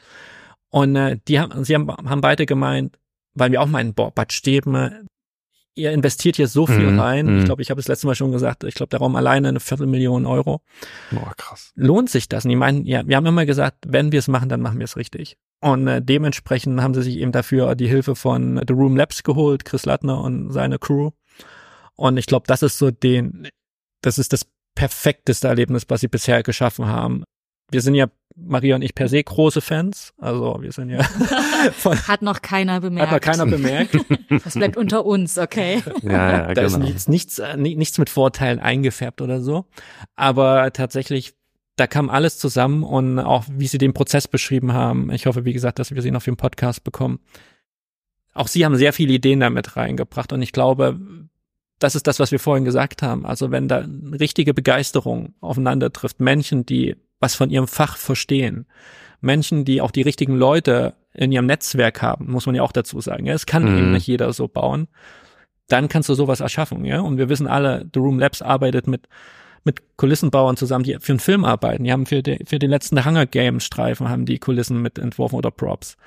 Und 0.70 0.96
äh, 0.96 1.20
die 1.28 1.40
haben, 1.40 1.64
sie 1.64 1.76
haben, 1.76 1.90
haben 1.90 2.22
beide 2.22 2.46
gemeint, 2.46 2.98
weil 3.34 3.52
wir 3.52 3.62
auch 3.62 3.68
meinen, 3.68 3.94
boah, 3.94 4.12
Bad 4.12 4.32
Steben, 4.32 5.08
ihr 5.76 5.92
investiert 5.92 6.36
hier 6.36 6.48
so 6.48 6.66
viel 6.68 6.92
Mhm, 6.92 7.00
rein. 7.00 7.26
mhm. 7.26 7.40
Ich 7.40 7.46
glaube, 7.46 7.62
ich 7.62 7.70
habe 7.72 7.80
es 7.80 7.88
letztes 7.88 8.06
Mal 8.06 8.16
schon 8.16 8.32
gesagt, 8.32 8.64
ich 8.64 8.76
glaube, 8.76 8.90
der 8.90 9.00
Raum 9.00 9.16
alleine 9.16 9.48
eine 9.50 9.60
Viertelmillion 9.60 10.26
Euro. 10.26 10.62
Boah, 11.12 11.34
krass. 11.38 11.72
Lohnt 11.76 12.10
sich 12.10 12.28
das? 12.28 12.44
Und 12.46 12.50
die 12.50 12.56
meinen, 12.56 12.86
ja, 12.86 13.08
wir 13.08 13.16
haben 13.16 13.26
immer 13.26 13.46
gesagt, 13.46 13.78
wenn 13.88 14.12
wir 14.12 14.20
es 14.20 14.28
machen, 14.28 14.50
dann 14.50 14.62
machen 14.62 14.80
wir 14.80 14.86
es 14.86 14.98
richtig. 14.98 15.38
Und 15.62 15.88
äh, 15.88 16.02
dementsprechend 16.02 16.82
haben 16.82 16.94
sie 16.94 17.04
sich 17.04 17.18
eben 17.18 17.32
dafür 17.32 17.76
die 17.76 17.88
Hilfe 17.88 18.16
von 18.16 18.62
The 18.68 18.74
Room 18.74 18.96
Labs 18.98 19.24
geholt, 19.24 19.66
Chris 19.66 19.86
Lattner 19.86 20.22
und 20.22 20.52
seine 20.52 20.80
Crew. 20.80 21.12
Und 21.96 22.18
ich 22.18 22.26
glaube, 22.28 22.46
das 22.48 22.62
ist 22.64 22.78
so 22.78 22.92
den, 22.92 23.48
das 24.02 24.18
ist 24.18 24.32
das 24.34 24.46
perfekteste 24.76 25.48
Erlebnis, 25.50 25.86
was 25.90 26.02
sie 26.02 26.08
bisher 26.08 26.44
geschaffen 26.44 26.88
haben. 26.88 27.24
Wir 27.72 27.82
sind 27.82 27.96
ja, 27.96 28.08
Maria 28.46 28.76
und 28.76 28.82
ich, 28.82 28.96
per 28.96 29.08
se 29.10 29.24
große 29.24 29.62
Fans. 29.62 30.14
Also 30.18 30.58
wir 30.62 30.72
sind 30.72 30.90
ja 30.90 31.04
von, 31.78 31.98
Hat 32.08 32.22
noch 32.22 32.42
keiner 32.42 32.80
bemerkt. 32.82 33.12
hat 33.12 33.26
noch 33.26 33.32
keiner 33.34 33.46
bemerkt. 33.46 33.98
Das 34.44 34.54
bleibt 34.54 34.78
unter 34.78 35.06
uns, 35.06 35.38
okay? 35.40 35.82
Ja, 36.04 36.12
ja, 36.48 36.54
da 36.54 36.62
ist 36.62 36.74
genau. 36.74 36.86
nichts, 36.86 37.08
nichts, 37.08 37.40
äh, 37.40 37.58
ni- 37.58 37.76
nichts 37.76 37.98
mit 37.98 38.10
Vorteilen 38.12 38.60
eingefärbt 38.60 39.22
oder 39.22 39.42
so. 39.42 39.66
Aber 40.16 40.72
tatsächlich, 40.72 41.34
da 41.78 41.88
kam 41.88 42.10
alles 42.12 42.38
zusammen 42.38 42.84
und 42.84 43.18
auch 43.20 43.46
wie 43.50 43.66
sie 43.68 43.80
den 43.80 43.94
Prozess 43.94 44.28
beschrieben 44.28 44.74
haben. 44.74 45.12
Ich 45.12 45.26
hoffe, 45.26 45.46
wie 45.46 45.54
gesagt, 45.54 45.80
dass 45.80 45.94
wir 45.96 46.02
sie 46.04 46.12
noch 46.12 46.22
für 46.22 46.32
den 46.32 46.38
Podcast 46.38 46.84
bekommen. 46.84 47.20
Auch 48.36 48.48
sie 48.48 48.64
haben 48.66 48.76
sehr 48.76 48.94
viele 48.94 49.14
Ideen 49.14 49.40
damit 49.40 49.76
reingebracht 49.76 50.32
und 50.32 50.42
ich 50.44 50.52
glaube, 50.52 51.00
das 51.80 51.96
ist 51.96 52.06
das, 52.08 52.20
was 52.20 52.32
wir 52.32 52.40
vorhin 52.40 52.66
gesagt 52.66 53.02
haben. 53.02 53.26
Also 53.26 53.50
wenn 53.52 53.68
da 53.68 53.84
richtige 54.20 54.54
Begeisterung 54.54 55.34
aufeinander 55.42 55.92
trifft, 55.92 56.20
Menschen, 56.20 56.66
die 56.66 56.96
was 57.20 57.36
von 57.36 57.50
ihrem 57.50 57.68
Fach 57.68 57.98
verstehen, 57.98 58.66
Menschen, 59.22 59.66
die 59.66 59.82
auch 59.82 59.92
die 59.92 60.02
richtigen 60.02 60.36
Leute 60.36 60.94
in 61.14 61.32
ihrem 61.32 61.46
Netzwerk 61.46 62.02
haben, 62.02 62.32
muss 62.32 62.46
man 62.46 62.56
ja 62.56 62.64
auch 62.64 62.72
dazu 62.72 63.02
sagen. 63.02 63.26
Ja, 63.26 63.34
es 63.34 63.46
kann 63.46 63.64
mhm. 63.64 63.78
eben 63.78 63.92
nicht 63.92 64.08
jeder 64.08 64.32
so 64.32 64.48
bauen. 64.48 64.88
Dann 65.68 65.90
kannst 65.90 66.10
du 66.10 66.14
sowas 66.14 66.40
erschaffen, 66.40 66.86
ja. 66.86 67.02
Und 67.02 67.18
wir 67.18 67.30
wissen 67.30 67.48
alle, 67.48 67.88
The 67.94 68.00
Room 68.00 68.20
Labs 68.20 68.42
arbeitet 68.42 68.88
mit 68.88 69.08
mit 69.64 69.98
Kulissenbauern 69.98 70.58
zusammen, 70.58 70.84
die 70.84 70.98
für 71.00 71.14
einen 71.14 71.20
Film 71.20 71.46
arbeiten. 71.46 71.84
Die 71.84 71.92
haben 71.92 72.06
für, 72.06 72.24
die, 72.24 72.40
für 72.46 72.60
den 72.60 72.70
letzten 72.70 73.04
Hunger 73.06 73.26
Games 73.26 73.64
Streifen 73.64 74.10
haben 74.10 74.26
die 74.26 74.40
Kulissen 74.40 74.82
mit 74.82 74.98
entworfen 74.98 75.36
oder 75.36 75.52
Props. 75.52 75.98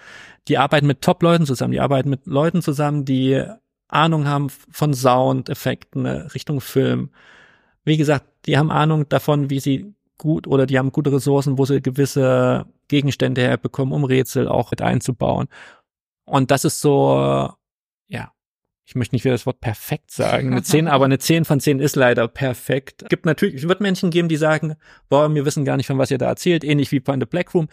Die 0.49 0.59
arbeiten 0.59 0.87
mit 0.87 1.03
Top-Leuten 1.03 1.47
zusammen. 1.47 1.73
Die 1.73 1.81
arbeiten 1.81 2.11
mit 2.11 2.27
Leuten 2.27 2.63
zusammen, 2.63 3.05
die 3.05 3.43
Ahnung 3.89 4.27
haben 4.27 4.49
von 4.49 4.95
Sound-Effekten 4.95 6.07
Richtung 6.07 6.61
Film. 6.61 7.11
Wie 7.85 7.97
gesagt, 7.97 8.27
die 8.47 8.57
haben 8.57 8.71
Ahnung 8.71 9.09
davon, 9.09 9.51
wie 9.51 9.61
sie 9.61 9.95
gut 10.23 10.47
oder 10.47 10.67
die 10.67 10.79
haben 10.79 10.93
gute 10.93 11.13
Ressourcen, 11.13 11.59
wo 11.59 11.65
sie 11.65 11.83
gewisse 11.83 12.65
Gegenstände 12.87 13.43
herbekommen, 13.43 13.93
um 13.93 14.05
Rätsel 14.05 14.47
auch 14.47 14.71
mit 14.71 14.81
einzubauen. 14.81 15.49
Und 16.25 16.53
das 16.53 16.65
ist 16.65 16.81
so, 16.81 17.51
ja, 18.07 18.33
ich 18.85 18.95
möchte 18.95 19.17
nicht 19.17 19.25
wieder 19.25 19.35
das 19.35 19.47
Wort 19.47 19.61
perfekt 19.61 20.13
sagen, 20.13 20.53
eine 20.53 20.63
10, 20.63 20.87
aber 20.89 21.07
eine 21.07 21.19
10 21.19 21.45
von 21.45 21.59
10 21.59 21.81
ist 21.81 21.97
leider 21.97 22.29
perfekt. 22.29 23.03
Es 23.03 23.09
gibt 23.09 23.27
natürlich, 23.27 23.57
es 23.57 23.69
wird 23.69 23.81
Menschen 23.81 24.11
geben, 24.11 24.29
die 24.29 24.37
sagen, 24.37 24.77
boah, 25.09 25.35
wir 25.35 25.45
wissen 25.45 25.65
gar 25.65 25.77
nicht, 25.77 25.89
von 25.89 25.99
was 25.99 26.13
ihr 26.13 26.19
da 26.19 26.27
erzählt, 26.27 26.63
ähnlich 26.63 26.93
wie 26.93 27.01
bei 27.01 27.15
The 27.19 27.27
Black 27.27 27.53
Room. 27.53 27.69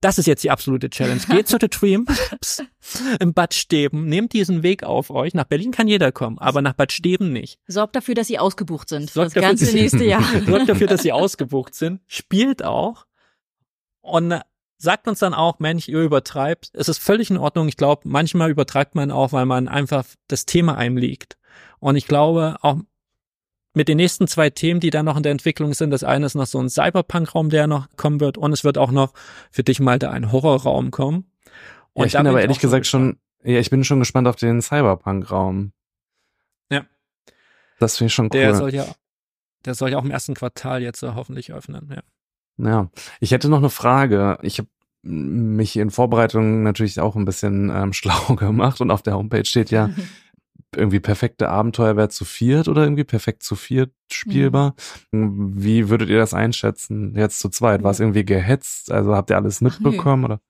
Das 0.00 0.18
ist 0.18 0.26
jetzt 0.26 0.44
die 0.44 0.50
absolute 0.50 0.90
Challenge. 0.90 1.20
Geht 1.28 1.48
zu 1.48 1.56
The 1.60 1.68
Dream 1.68 2.06
im 3.20 3.32
Bad 3.32 3.54
Steben, 3.54 4.06
nehmt 4.06 4.32
diesen 4.34 4.62
Weg 4.62 4.84
auf 4.84 5.10
euch. 5.10 5.32
Nach 5.34 5.44
Berlin 5.44 5.70
kann 5.70 5.88
jeder 5.88 6.12
kommen, 6.12 6.38
aber 6.38 6.60
nach 6.60 6.74
Bad 6.74 6.92
Steben 6.92 7.32
nicht. 7.32 7.58
Sorgt 7.66 7.96
dafür, 7.96 8.14
dass 8.14 8.26
sie 8.26 8.38
ausgebucht 8.38 8.88
sind. 8.88 9.10
Sorgt 9.10 9.28
das 9.28 9.34
dafür, 9.34 9.48
ganze 9.48 9.72
nächste 9.72 10.04
Jahr. 10.04 10.22
Sorgt 10.46 10.68
dafür, 10.68 10.86
dass 10.86 11.02
sie 11.02 11.12
ausgebucht 11.12 11.74
sind. 11.74 12.00
Spielt 12.06 12.62
auch. 12.62 13.06
Und 14.02 14.40
sagt 14.78 15.08
uns 15.08 15.18
dann 15.18 15.34
auch, 15.34 15.58
Mensch, 15.58 15.88
ihr 15.88 16.02
übertreibt. 16.02 16.70
Es 16.74 16.88
ist 16.88 16.98
völlig 16.98 17.30
in 17.30 17.38
Ordnung. 17.38 17.68
Ich 17.68 17.76
glaube, 17.76 18.02
manchmal 18.04 18.50
übertreibt 18.50 18.94
man 18.94 19.10
auch, 19.10 19.32
weil 19.32 19.46
man 19.46 19.66
einfach 19.66 20.04
das 20.28 20.46
Thema 20.46 20.76
einem 20.76 20.98
liegt. 20.98 21.38
Und 21.78 21.96
ich 21.96 22.06
glaube, 22.06 22.56
auch 22.60 22.76
mit 23.76 23.88
den 23.88 23.98
nächsten 23.98 24.26
zwei 24.26 24.48
Themen, 24.48 24.80
die 24.80 24.88
da 24.88 25.02
noch 25.02 25.18
in 25.18 25.22
der 25.22 25.32
Entwicklung 25.32 25.74
sind. 25.74 25.90
Das 25.90 26.02
eine 26.02 26.24
ist 26.24 26.34
noch 26.34 26.46
so 26.46 26.58
ein 26.58 26.70
Cyberpunk-Raum, 26.70 27.50
der 27.50 27.66
noch 27.66 27.88
kommen 27.96 28.20
wird. 28.20 28.38
Und 28.38 28.52
es 28.52 28.64
wird 28.64 28.78
auch 28.78 28.90
noch 28.90 29.12
für 29.50 29.64
dich 29.64 29.80
mal 29.80 29.98
da 29.98 30.10
ein 30.10 30.32
Horrorraum 30.32 30.90
kommen. 30.90 31.30
Und 31.92 32.04
ja, 32.04 32.06
ich 32.06 32.12
bin 32.14 32.26
aber 32.26 32.40
ehrlich 32.40 32.58
gesagt 32.58 32.86
schon, 32.86 33.18
ja, 33.44 33.60
ich 33.60 33.68
bin 33.68 33.84
schon 33.84 33.98
gespannt 33.98 34.28
auf 34.28 34.36
den 34.36 34.62
Cyberpunk-Raum. 34.62 35.72
Ja. 36.70 36.86
Das 37.78 37.98
finde 37.98 38.08
ich 38.08 38.14
schon 38.14 38.26
cool. 38.26 38.30
Der 38.40 38.54
soll 38.54 38.74
ja, 38.74 38.86
der 39.66 39.74
soll 39.74 39.90
ja 39.90 39.98
auch 39.98 40.04
im 40.04 40.10
ersten 40.10 40.32
Quartal 40.32 40.80
jetzt 40.80 41.00
so 41.00 41.14
hoffentlich 41.14 41.52
öffnen, 41.52 41.92
ja. 41.94 42.02
Ja, 42.58 42.90
ich 43.20 43.32
hätte 43.32 43.50
noch 43.50 43.58
eine 43.58 43.68
Frage. 43.68 44.38
Ich 44.40 44.58
habe 44.58 44.70
mich 45.02 45.76
in 45.76 45.90
Vorbereitung 45.90 46.62
natürlich 46.62 46.98
auch 46.98 47.14
ein 47.14 47.26
bisschen 47.26 47.68
ähm, 47.68 47.92
schlau 47.92 48.36
gemacht 48.36 48.80
und 48.80 48.90
auf 48.90 49.02
der 49.02 49.16
Homepage 49.16 49.44
steht 49.44 49.70
ja, 49.70 49.90
irgendwie 50.76 51.00
perfekte 51.00 51.48
Abenteuer 51.48 51.96
wäre 51.96 52.08
zu 52.08 52.24
viert 52.24 52.68
oder 52.68 52.82
irgendwie 52.82 53.04
perfekt 53.04 53.42
zu 53.42 53.56
viert 53.56 53.92
spielbar. 54.10 54.74
Mhm. 55.10 55.52
Wie 55.56 55.88
würdet 55.88 56.08
ihr 56.08 56.18
das 56.18 56.34
einschätzen? 56.34 57.14
Jetzt 57.16 57.40
zu 57.40 57.48
zweit? 57.48 57.82
War 57.82 57.90
es 57.90 58.00
irgendwie 58.00 58.24
gehetzt? 58.24 58.90
Also 58.90 59.14
habt 59.14 59.30
ihr 59.30 59.36
alles 59.36 59.60
mitbekommen 59.60 60.24
Ach, 60.24 60.28
oder? 60.28 60.40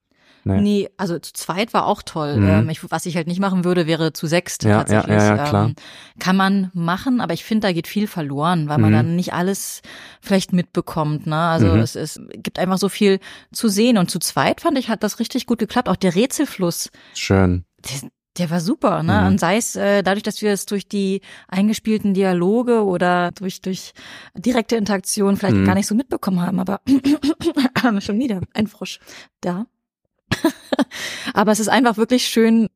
Nee. 0.47 0.61
nee, 0.61 0.89
also 0.95 1.19
zu 1.19 1.33
zweit 1.33 1.73
war 1.73 1.85
auch 1.85 2.01
toll. 2.01 2.37
Mhm. 2.37 2.47
Ähm, 2.47 2.69
ich, 2.69 2.89
was 2.89 3.05
ich 3.05 3.15
halt 3.17 3.27
nicht 3.27 3.39
machen 3.39 3.65
würde, 3.65 3.85
wäre 3.85 4.13
zu 4.13 4.27
sechst 4.27 4.63
ja, 4.63 4.77
tatsächlich. 4.77 5.17
Ja, 5.17 5.35
ja, 5.35 5.43
klar. 5.45 5.65
Ähm, 5.67 5.75
kann 6.19 6.37
man 6.37 6.71
machen, 6.73 7.19
aber 7.19 7.33
ich 7.33 7.43
finde, 7.43 7.67
da 7.67 7.73
geht 7.73 7.87
viel 7.87 8.07
verloren, 8.07 8.69
weil 8.69 8.77
man 8.77 8.91
mhm. 8.91 8.95
dann 8.95 9.15
nicht 9.15 9.33
alles 9.33 9.81
vielleicht 10.21 10.53
mitbekommt. 10.53 11.27
Ne? 11.27 11.35
Also 11.35 11.67
mhm. 11.67 11.79
es, 11.79 11.95
es 11.95 12.21
gibt 12.37 12.59
einfach 12.59 12.77
so 12.77 12.87
viel 12.87 13.19
zu 13.51 13.67
sehen. 13.67 13.97
Und 13.97 14.09
zu 14.09 14.19
zweit 14.19 14.61
fand 14.61 14.77
ich, 14.77 14.89
hat 14.89 15.03
das 15.03 15.19
richtig 15.19 15.47
gut 15.47 15.59
geklappt. 15.59 15.89
Auch 15.89 15.97
der 15.97 16.15
Rätselfluss. 16.15 16.91
Schön. 17.13 17.65
Der, 18.37 18.49
war 18.49 18.59
super, 18.59 19.03
ne? 19.03 19.21
Mhm. 19.21 19.27
Und 19.27 19.39
sei 19.39 19.57
es 19.57 19.75
äh, 19.75 20.03
dadurch, 20.03 20.23
dass 20.23 20.41
wir 20.41 20.51
es 20.51 20.65
durch 20.65 20.87
die 20.87 21.21
eingespielten 21.47 22.13
Dialoge 22.13 22.83
oder 22.83 23.31
durch 23.31 23.61
durch 23.61 23.93
direkte 24.35 24.75
Interaktion 24.75 25.37
vielleicht 25.37 25.57
mhm. 25.57 25.65
gar 25.65 25.75
nicht 25.75 25.87
so 25.87 25.95
mitbekommen 25.95 26.41
haben, 26.41 26.59
aber 26.59 26.81
schon 27.99 28.19
wieder 28.19 28.41
ein 28.53 28.67
Frosch 28.67 28.99
da. 29.41 29.65
aber 31.33 31.51
es 31.51 31.59
ist 31.59 31.69
einfach 31.69 31.97
wirklich 31.97 32.27
schön 32.27 32.67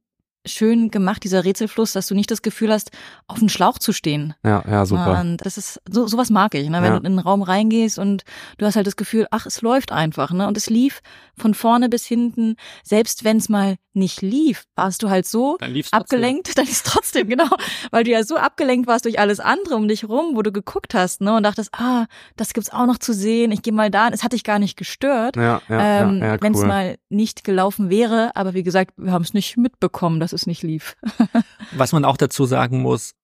schön 0.46 0.90
gemacht, 0.90 1.24
dieser 1.24 1.46
Rätselfluss, 1.46 1.94
dass 1.94 2.08
du 2.08 2.16
nicht 2.16 2.32
das 2.32 2.42
Gefühl 2.42 2.72
hast, 2.72 2.92
auf 3.28 3.40
einen 3.40 3.50
Schlauch 3.50 3.78
zu 3.78 3.94
stehen. 3.94 4.34
Ja, 4.44 4.64
ja, 4.68 4.86
super. 4.86 5.20
Und 5.22 5.38
das 5.46 5.58
ist, 5.58 5.80
so, 5.88 6.08
sowas 6.08 6.30
mag 6.30 6.56
ich, 6.56 6.70
ne? 6.70 6.82
Wenn 6.82 6.94
ja. 6.94 7.00
du 7.00 7.06
in 7.06 7.14
den 7.14 7.20
Raum 7.20 7.42
reingehst 7.42 8.00
und 8.00 8.24
du 8.58 8.66
hast 8.66 8.76
halt 8.76 8.88
das 8.88 8.96
Gefühl, 8.96 9.28
ach, 9.32 9.46
es 9.46 9.62
läuft 9.62 9.92
einfach, 9.92 10.32
ne? 10.32 10.48
Und 10.48 10.58
es 10.58 10.70
lief 10.70 11.02
von 11.38 11.54
vorne 11.54 11.90
bis 11.90 12.06
hinten, 12.06 12.56
selbst 12.84 13.24
wenn 13.24 13.38
es 13.38 13.50
mal 13.50 13.76
nicht 13.94 14.22
lief, 14.22 14.66
warst 14.76 15.04
du 15.04 15.10
halt 15.10 15.26
so 15.26 15.58
dann 15.60 15.80
abgelenkt, 15.92 16.58
dann 16.58 16.66
ist 16.66 16.86
trotzdem, 16.86 17.28
genau, 17.28 17.50
weil 17.92 18.04
du 18.04 18.12
ja 18.12 18.24
so 18.24 18.38
abgelenkt 18.38 18.88
warst 18.88 19.06
durch 19.06 19.20
alles 19.20 19.40
andere 19.40 19.76
um 19.76 19.88
dich 19.88 20.08
rum, 20.08 20.36
wo 20.36 20.42
du 20.42 20.52
geguckt 20.52 20.94
hast, 20.94 21.22
ne? 21.22 21.36
Und 21.36 21.44
dachtest, 21.44 21.74
ah, 21.74 22.06
das 22.36 22.54
gibt's 22.54 22.72
auch 22.72 22.86
noch 22.86 22.98
zu 22.98 23.14
sehen, 23.14 23.52
ich 23.52 23.62
gehe 23.62 23.74
mal 23.74 23.90
da, 23.90 24.10
es 24.10 24.24
hat 24.24 24.34
dich 24.34 24.44
gar 24.44 24.60
nicht 24.60 24.78
gestört, 24.78 25.36
ja, 25.36 25.62
ja, 25.68 26.02
ähm, 26.02 26.20
ja, 26.20 26.26
ja, 26.26 26.34
cool. 26.34 26.40
wenn 26.42 26.54
es 26.54 26.64
mal 26.64 26.98
nicht 27.10 27.44
gelaufen 27.44 27.90
wäre, 27.90 28.32
aber 28.36 28.54
wie 28.54 28.64
gesagt, 28.64 28.94
wir 28.98 29.12
haben 29.12 29.24
es 29.24 29.34
nicht 29.34 29.58
mitbekommen, 29.58 30.20
dass 30.20 30.34
es 30.34 30.48
nicht 30.48 30.64
lief. 30.64 30.96
Was 31.74 31.94
man 31.94 32.06
auch 32.06 32.18
dazu 32.18 32.46
sagen 32.46 32.82
muss, 32.82 33.16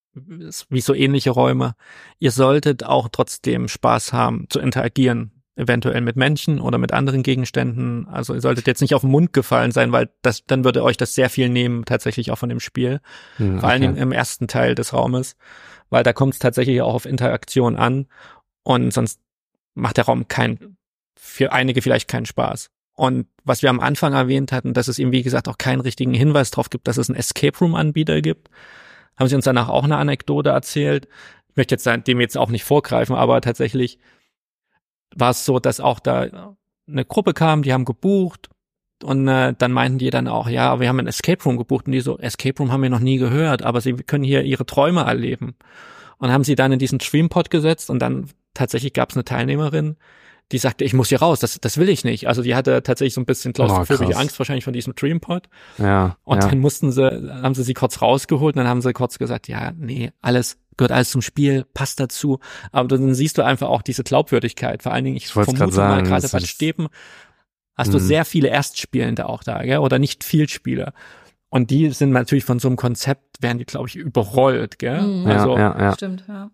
wie 0.69 0.81
so 0.81 0.93
ähnliche 0.93 1.29
Räume, 1.29 1.75
ihr 2.19 2.31
solltet 2.31 2.83
auch 2.83 3.09
trotzdem 3.11 3.67
Spaß 3.67 4.13
haben 4.13 4.47
zu 4.49 4.59
interagieren, 4.59 5.36
eventuell 5.57 6.01
mit 6.01 6.15
Menschen 6.15 6.61
oder 6.61 6.77
mit 6.77 6.93
anderen 6.93 7.23
Gegenständen. 7.23 8.07
Also 8.07 8.33
ihr 8.33 8.41
solltet 8.41 8.67
jetzt 8.67 8.81
nicht 8.81 8.93
auf 8.93 9.01
den 9.01 9.09
Mund 9.09 9.33
gefallen 9.33 9.71
sein, 9.71 9.91
weil 9.91 10.09
das 10.21 10.45
dann 10.45 10.63
würde 10.63 10.83
euch 10.83 10.97
das 10.97 11.15
sehr 11.15 11.29
viel 11.29 11.49
nehmen, 11.49 11.83
tatsächlich 11.85 12.31
auch 12.31 12.37
von 12.37 12.49
dem 12.49 12.59
Spiel. 12.59 13.01
Hm, 13.37 13.51
okay. 13.51 13.59
Vor 13.59 13.69
allen 13.69 13.81
Dingen 13.81 13.97
im 13.97 14.11
ersten 14.11 14.47
Teil 14.47 14.75
des 14.75 14.93
Raumes, 14.93 15.35
weil 15.89 16.03
da 16.03 16.13
kommt 16.13 16.33
es 16.33 16.39
tatsächlich 16.39 16.81
auch 16.81 16.93
auf 16.93 17.05
Interaktion 17.05 17.75
an 17.75 18.05
und 18.63 18.93
sonst 18.93 19.19
macht 19.73 19.97
der 19.97 20.05
Raum 20.05 20.27
kein, 20.27 20.77
für 21.15 21.51
einige 21.51 21.81
vielleicht 21.81 22.07
keinen 22.07 22.25
Spaß. 22.25 22.69
Und 22.95 23.27
was 23.43 23.61
wir 23.61 23.69
am 23.69 23.79
Anfang 23.79 24.13
erwähnt 24.13 24.51
hatten, 24.51 24.73
dass 24.73 24.87
es 24.87 24.97
eben, 24.99 25.11
wie 25.11 25.21
gesagt, 25.21 25.47
auch 25.47 25.57
keinen 25.57 25.81
richtigen 25.81 26.13
Hinweis 26.13 26.51
darauf 26.51 26.69
gibt, 26.69 26.87
dass 26.87 26.97
es 26.97 27.09
einen 27.09 27.17
Escape 27.17 27.57
Room 27.59 27.75
Anbieter 27.75 28.21
gibt, 28.21 28.49
haben 29.17 29.27
sie 29.27 29.35
uns 29.35 29.45
danach 29.45 29.69
auch 29.69 29.83
eine 29.83 29.97
Anekdote 29.97 30.49
erzählt. 30.49 31.07
Ich 31.49 31.55
möchte 31.55 31.75
jetzt 31.75 32.07
dem 32.07 32.19
jetzt 32.19 32.37
auch 32.37 32.49
nicht 32.49 32.63
vorgreifen, 32.63 33.15
aber 33.15 33.41
tatsächlich 33.41 33.99
war 35.15 35.31
es 35.31 35.45
so, 35.45 35.59
dass 35.59 35.79
auch 35.79 35.99
da 35.99 36.55
eine 36.87 37.05
Gruppe 37.05 37.33
kam, 37.33 37.63
die 37.63 37.73
haben 37.73 37.85
gebucht 37.85 38.49
und 39.03 39.27
äh, 39.27 39.53
dann 39.57 39.71
meinten 39.71 39.99
die 39.99 40.09
dann 40.09 40.27
auch, 40.27 40.49
ja, 40.49 40.79
wir 40.79 40.87
haben 40.87 40.99
ein 40.99 41.07
Escape 41.07 41.43
Room 41.43 41.57
gebucht 41.57 41.85
und 41.85 41.91
die 41.91 42.01
so, 42.01 42.17
Escape 42.17 42.57
Room 42.59 42.71
haben 42.71 42.81
wir 42.81 42.89
noch 42.89 42.99
nie 42.99 43.17
gehört, 43.17 43.61
aber 43.61 43.81
sie 43.81 43.93
können 43.93 44.23
hier 44.23 44.43
ihre 44.43 44.65
Träume 44.65 45.01
erleben. 45.01 45.55
Und 46.19 46.31
haben 46.31 46.43
sie 46.43 46.55
dann 46.55 46.71
in 46.71 46.79
diesen 46.79 46.99
Streampod 46.99 47.51
gesetzt 47.51 47.91
und 47.91 47.99
dann 47.99 48.31
tatsächlich 48.55 48.93
gab 48.93 49.11
es 49.11 49.15
eine 49.15 49.23
Teilnehmerin, 49.23 49.97
die 50.51 50.57
sagte, 50.57 50.85
ich 50.85 50.93
muss 50.93 51.09
hier 51.09 51.19
raus, 51.19 51.39
das, 51.39 51.59
das 51.59 51.77
will 51.77 51.89
ich 51.89 52.05
nicht. 52.05 52.27
Also 52.27 52.41
die 52.41 52.55
hatte 52.55 52.81
tatsächlich 52.81 53.13
so 53.13 53.21
ein 53.21 53.25
bisschen 53.25 53.53
klaustrophobische 53.53 54.13
oh, 54.15 54.19
Angst 54.19 54.39
wahrscheinlich 54.39 54.63
von 54.63 54.73
diesem 54.73 54.95
Dreampod. 54.95 55.49
Ja. 55.77 56.17
Und 56.23 56.41
ja. 56.41 56.49
dann 56.49 56.59
mussten 56.59 56.91
sie, 56.91 57.03
haben 57.03 57.53
sie 57.53 57.63
sie 57.63 57.73
kurz 57.73 58.01
rausgeholt 58.01 58.55
und 58.55 58.59
dann 58.59 58.67
haben 58.67 58.81
sie 58.81 58.93
kurz 58.93 59.17
gesagt, 59.19 59.47
ja, 59.47 59.71
nee, 59.75 60.11
alles 60.21 60.57
gehört 60.77 60.91
alles 60.91 61.09
zum 61.09 61.21
Spiel, 61.21 61.65
passt 61.73 61.99
dazu. 61.99 62.39
Aber 62.71 62.87
dann 62.87 63.13
siehst 63.13 63.37
du 63.37 63.41
einfach 63.43 63.67
auch 63.67 63.81
diese 63.81 64.03
Glaubwürdigkeit. 64.03 64.83
Vor 64.83 64.93
allen 64.93 65.05
Dingen, 65.05 65.17
ich, 65.17 65.25
ich 65.25 65.31
vermute 65.31 65.71
sagen, 65.71 66.03
mal, 66.03 66.03
gerade 66.03 66.27
bei 66.29 66.39
Stäben 66.39 66.87
hast 67.75 67.93
du 67.93 67.99
mhm. 67.99 68.03
sehr 68.03 68.25
viele 68.25 68.47
Erstspielende 68.47 69.27
auch 69.27 69.43
da, 69.43 69.63
gell? 69.63 69.79
oder 69.79 69.99
nicht 69.99 70.23
viel 70.23 70.47
Spieler. 70.47 70.93
Und 71.49 71.71
die 71.71 71.89
sind 71.91 72.11
natürlich 72.11 72.43
von 72.43 72.59
so 72.59 72.67
einem 72.67 72.77
Konzept, 72.77 73.41
werden 73.41 73.57
die, 73.57 73.65
glaube 73.65 73.87
ich, 73.87 73.95
überrollt, 73.95 74.79
gell? 74.79 75.01
Mhm. 75.01 75.27
Also, 75.27 75.57
ja, 75.57 75.77
ja, 75.77 75.81
ja. 75.81 75.93
Stimmt, 75.93 76.25
ja. 76.27 76.51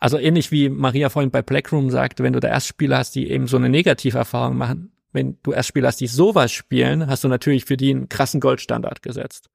Also 0.00 0.18
ähnlich 0.18 0.50
wie 0.50 0.70
Maria 0.70 1.10
vorhin 1.10 1.30
bei 1.30 1.42
Blackroom 1.42 1.90
sagte, 1.90 2.22
wenn 2.22 2.32
du 2.32 2.40
da 2.40 2.48
Erstspieler 2.48 2.98
hast, 2.98 3.14
die 3.14 3.30
eben 3.30 3.46
so 3.46 3.58
eine 3.58 3.68
Negativerfahrung 3.68 4.56
machen, 4.56 4.92
wenn 5.12 5.38
du 5.42 5.52
Erstspieler 5.52 5.88
hast, 5.88 6.00
die 6.00 6.06
sowas 6.06 6.50
spielen, 6.50 7.06
hast 7.06 7.22
du 7.22 7.28
natürlich 7.28 7.66
für 7.66 7.76
die 7.76 7.90
einen 7.90 8.08
krassen 8.08 8.40
Goldstandard 8.40 9.02
gesetzt. 9.02 9.50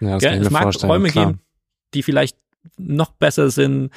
Ja, 0.00 0.14
das 0.14 0.22
ja, 0.22 0.30
kann 0.30 0.40
ich 0.40 0.46
es 0.46 0.52
mag 0.52 0.62
vorstellen, 0.64 0.90
Räume 0.90 1.08
klar. 1.08 1.26
geben, 1.26 1.40
die 1.94 2.02
vielleicht 2.02 2.36
noch 2.76 3.12
besser 3.12 3.50
sind, 3.50 3.90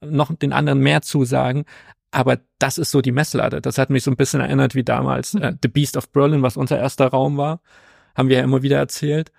noch 0.00 0.34
den 0.34 0.52
anderen 0.52 0.80
mehr 0.80 1.02
zusagen, 1.02 1.64
aber 2.10 2.38
das 2.58 2.78
ist 2.78 2.90
so 2.90 3.02
die 3.02 3.12
Messlatte. 3.12 3.60
Das 3.60 3.76
hat 3.76 3.90
mich 3.90 4.02
so 4.02 4.10
ein 4.10 4.16
bisschen 4.16 4.40
erinnert 4.40 4.74
wie 4.74 4.84
damals 4.84 5.34
äh, 5.34 5.52
The 5.60 5.68
Beast 5.68 5.98
of 5.98 6.10
Berlin, 6.10 6.42
was 6.42 6.56
unser 6.56 6.78
erster 6.78 7.08
Raum 7.08 7.36
war. 7.36 7.60
Haben 8.14 8.30
wir 8.30 8.38
ja 8.38 8.44
immer 8.44 8.62
wieder 8.62 8.78
erzählt. 8.78 9.32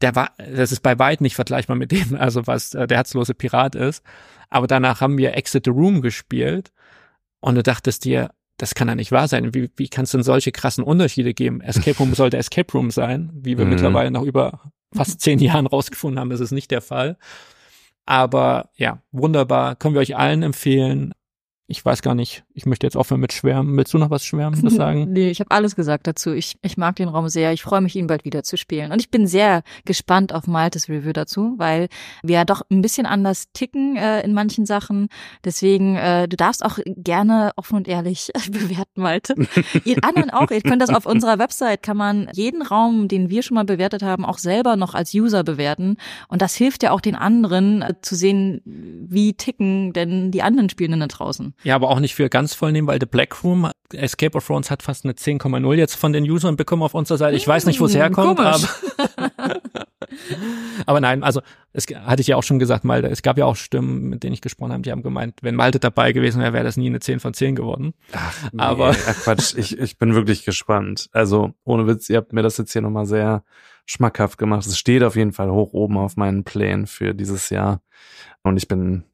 Der 0.00 0.14
war, 0.16 0.30
das 0.38 0.72
ist 0.72 0.80
bei 0.80 0.98
weitem 0.98 1.24
nicht 1.24 1.34
vergleichbar 1.34 1.76
mit 1.76 1.92
dem, 1.92 2.16
also 2.18 2.46
was 2.46 2.74
äh, 2.74 2.86
der 2.86 2.96
herzlose 2.96 3.34
Pirat 3.34 3.74
ist. 3.74 4.02
Aber 4.50 4.66
danach 4.66 5.00
haben 5.00 5.16
wir 5.16 5.36
Exit 5.36 5.64
the 5.64 5.70
Room 5.70 6.02
gespielt 6.02 6.72
und 7.40 7.54
du 7.54 7.62
dachtest 7.62 8.04
dir, 8.04 8.30
das 8.56 8.74
kann 8.74 8.88
ja 8.88 8.94
nicht 8.94 9.12
wahr 9.12 9.28
sein. 9.28 9.54
Wie, 9.54 9.70
wie 9.76 9.88
kann 9.88 10.04
es 10.04 10.10
denn 10.10 10.22
solche 10.22 10.52
krassen 10.52 10.84
Unterschiede 10.84 11.32
geben? 11.32 11.60
Escape 11.60 11.96
Room 11.96 12.14
sollte 12.14 12.36
Escape 12.36 12.70
Room 12.72 12.90
sein, 12.90 13.30
wie 13.32 13.56
wir 13.56 13.64
mhm. 13.64 13.70
mittlerweile 13.70 14.10
nach 14.10 14.22
über 14.22 14.72
fast 14.92 15.20
zehn 15.20 15.38
Jahren 15.38 15.66
rausgefunden 15.66 16.18
haben, 16.18 16.32
ist 16.32 16.40
es 16.40 16.50
nicht 16.50 16.70
der 16.70 16.82
Fall. 16.82 17.16
Aber 18.06 18.70
ja, 18.76 19.02
wunderbar, 19.12 19.76
können 19.76 19.94
wir 19.94 20.00
euch 20.00 20.16
allen 20.16 20.42
empfehlen 20.42 21.12
ich 21.70 21.84
weiß 21.84 22.02
gar 22.02 22.16
nicht, 22.16 22.42
ich 22.52 22.66
möchte 22.66 22.84
jetzt 22.84 22.96
aufhören 22.96 23.20
mit 23.20 23.32
Schwärmen. 23.32 23.76
Willst 23.76 23.94
du 23.94 23.98
noch 23.98 24.10
was 24.10 24.24
Schwärmendes 24.24 24.74
sagen? 24.76 25.12
nee, 25.12 25.30
ich 25.30 25.38
habe 25.38 25.52
alles 25.52 25.76
gesagt 25.76 26.08
dazu. 26.08 26.32
Ich, 26.32 26.56
ich 26.62 26.76
mag 26.76 26.96
den 26.96 27.08
Raum 27.08 27.28
sehr. 27.28 27.52
Ich 27.52 27.62
freue 27.62 27.80
mich, 27.80 27.94
ihn 27.94 28.08
bald 28.08 28.24
wieder 28.24 28.42
zu 28.42 28.56
spielen. 28.56 28.90
Und 28.90 29.00
ich 29.00 29.10
bin 29.10 29.28
sehr 29.28 29.62
gespannt 29.84 30.34
auf 30.34 30.48
Maltes 30.48 30.88
Review 30.88 31.12
dazu, 31.12 31.54
weil 31.58 31.88
wir 32.24 32.34
ja 32.34 32.44
doch 32.44 32.62
ein 32.70 32.82
bisschen 32.82 33.06
anders 33.06 33.52
ticken 33.52 33.96
äh, 33.96 34.20
in 34.22 34.34
manchen 34.34 34.66
Sachen. 34.66 35.08
Deswegen, 35.44 35.94
äh, 35.94 36.26
du 36.26 36.36
darfst 36.36 36.64
auch 36.64 36.80
gerne 36.84 37.52
offen 37.54 37.76
und 37.76 37.86
ehrlich 37.86 38.32
bewerten, 38.50 39.00
Malte. 39.00 39.34
ihr 39.84 40.02
anderen 40.02 40.30
auch. 40.30 40.50
Ihr 40.50 40.62
könnt 40.62 40.82
das 40.82 40.90
auf 40.90 41.06
unserer 41.06 41.38
Website, 41.38 41.84
kann 41.84 41.96
man 41.96 42.28
jeden 42.32 42.62
Raum, 42.62 43.06
den 43.06 43.30
wir 43.30 43.44
schon 43.44 43.54
mal 43.54 43.64
bewertet 43.64 44.02
haben, 44.02 44.24
auch 44.24 44.38
selber 44.38 44.74
noch 44.74 44.94
als 44.94 45.14
User 45.14 45.44
bewerten. 45.44 45.98
Und 46.26 46.42
das 46.42 46.56
hilft 46.56 46.82
ja 46.82 46.90
auch 46.90 47.00
den 47.00 47.14
anderen 47.14 47.82
äh, 47.82 47.94
zu 48.02 48.16
sehen, 48.16 48.60
wie 48.64 49.34
ticken 49.34 49.92
denn 49.92 50.32
die 50.32 50.42
anderen 50.42 50.68
Spielenden 50.68 50.98
da 51.00 51.06
draußen. 51.06 51.54
Ja, 51.62 51.74
aber 51.74 51.90
auch 51.90 52.00
nicht 52.00 52.14
für 52.14 52.28
ganz 52.28 52.54
voll 52.54 52.72
nehmen, 52.72 52.88
weil 52.88 52.98
The 53.00 53.06
Black 53.06 53.44
Room, 53.44 53.70
Escape 53.92 54.36
of 54.36 54.46
Thrones 54.46 54.70
hat 54.70 54.82
fast 54.82 55.04
eine 55.04 55.14
10,0 55.14 55.74
jetzt 55.74 55.94
von 55.94 56.12
den 56.12 56.28
Usern 56.28 56.56
bekommen 56.56 56.82
auf 56.82 56.94
unserer 56.94 57.18
Seite. 57.18 57.36
Ich 57.36 57.46
weiß 57.46 57.66
nicht, 57.66 57.80
wo 57.80 57.86
es 57.86 57.92
hm, 57.92 58.00
herkommt, 58.00 58.40
aber, 58.40 58.60
aber 60.86 61.00
nein, 61.00 61.22
also 61.22 61.42
es 61.72 61.86
hatte 61.86 62.22
ich 62.22 62.28
ja 62.28 62.36
auch 62.36 62.42
schon 62.42 62.58
gesagt, 62.58 62.84
Malte, 62.84 63.08
es 63.08 63.22
gab 63.22 63.36
ja 63.36 63.44
auch 63.44 63.56
Stimmen, 63.56 64.08
mit 64.08 64.22
denen 64.22 64.32
ich 64.32 64.40
gesprochen 64.40 64.72
habe, 64.72 64.82
die 64.82 64.90
haben 64.90 65.02
gemeint, 65.02 65.34
wenn 65.42 65.54
Malte 65.54 65.78
dabei 65.80 66.12
gewesen 66.12 66.40
wäre, 66.40 66.52
wäre 66.52 66.64
das 66.64 66.76
nie 66.76 66.86
eine 66.86 67.00
10 67.00 67.20
von 67.20 67.34
10 67.34 67.56
geworden. 67.56 67.94
Ach, 68.12 68.52
nee, 68.52 68.62
aber 68.62 68.90
ach 68.90 69.22
Quatsch, 69.22 69.54
ich, 69.56 69.78
ich 69.78 69.98
bin 69.98 70.14
wirklich 70.14 70.44
gespannt. 70.44 71.08
Also 71.12 71.52
ohne 71.64 71.86
Witz, 71.86 72.08
ihr 72.08 72.16
habt 72.16 72.32
mir 72.32 72.42
das 72.42 72.56
jetzt 72.56 72.72
hier 72.72 72.82
nochmal 72.82 73.06
sehr 73.06 73.44
schmackhaft 73.84 74.38
gemacht. 74.38 74.66
Es 74.66 74.78
steht 74.78 75.02
auf 75.02 75.16
jeden 75.16 75.32
Fall 75.32 75.50
hoch 75.50 75.72
oben 75.72 75.98
auf 75.98 76.16
meinen 76.16 76.44
Plänen 76.44 76.86
für 76.86 77.14
dieses 77.14 77.50
Jahr. 77.50 77.82
Und 78.42 78.56
ich 78.56 78.68
bin 78.68 79.04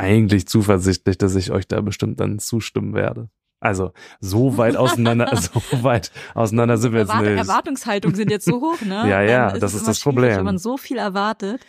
eigentlich 0.00 0.48
zuversichtlich, 0.48 1.18
dass 1.18 1.34
ich 1.34 1.50
euch 1.50 1.68
da 1.68 1.80
bestimmt 1.80 2.20
dann 2.20 2.38
zustimmen 2.38 2.94
werde. 2.94 3.28
Also 3.60 3.92
so 4.20 4.56
weit 4.56 4.76
auseinander, 4.76 5.36
so 5.36 5.60
weit 5.82 6.10
auseinander 6.34 6.78
sind 6.78 6.92
wir 6.92 7.00
jetzt 7.00 7.10
Erwart 7.10 7.26
nicht. 7.26 7.38
Erwartungshaltungen 7.38 8.16
sind 8.16 8.30
jetzt 8.30 8.46
so 8.46 8.60
hoch, 8.60 8.80
ne? 8.80 8.94
ja, 9.08 9.20
ja, 9.20 9.50
ist 9.50 9.62
das 9.62 9.74
ist 9.74 9.86
das 9.86 10.00
Problem. 10.00 10.38
Wenn 10.38 10.44
man 10.44 10.58
so 10.58 10.78
viel 10.78 10.96
erwartet, 10.96 11.60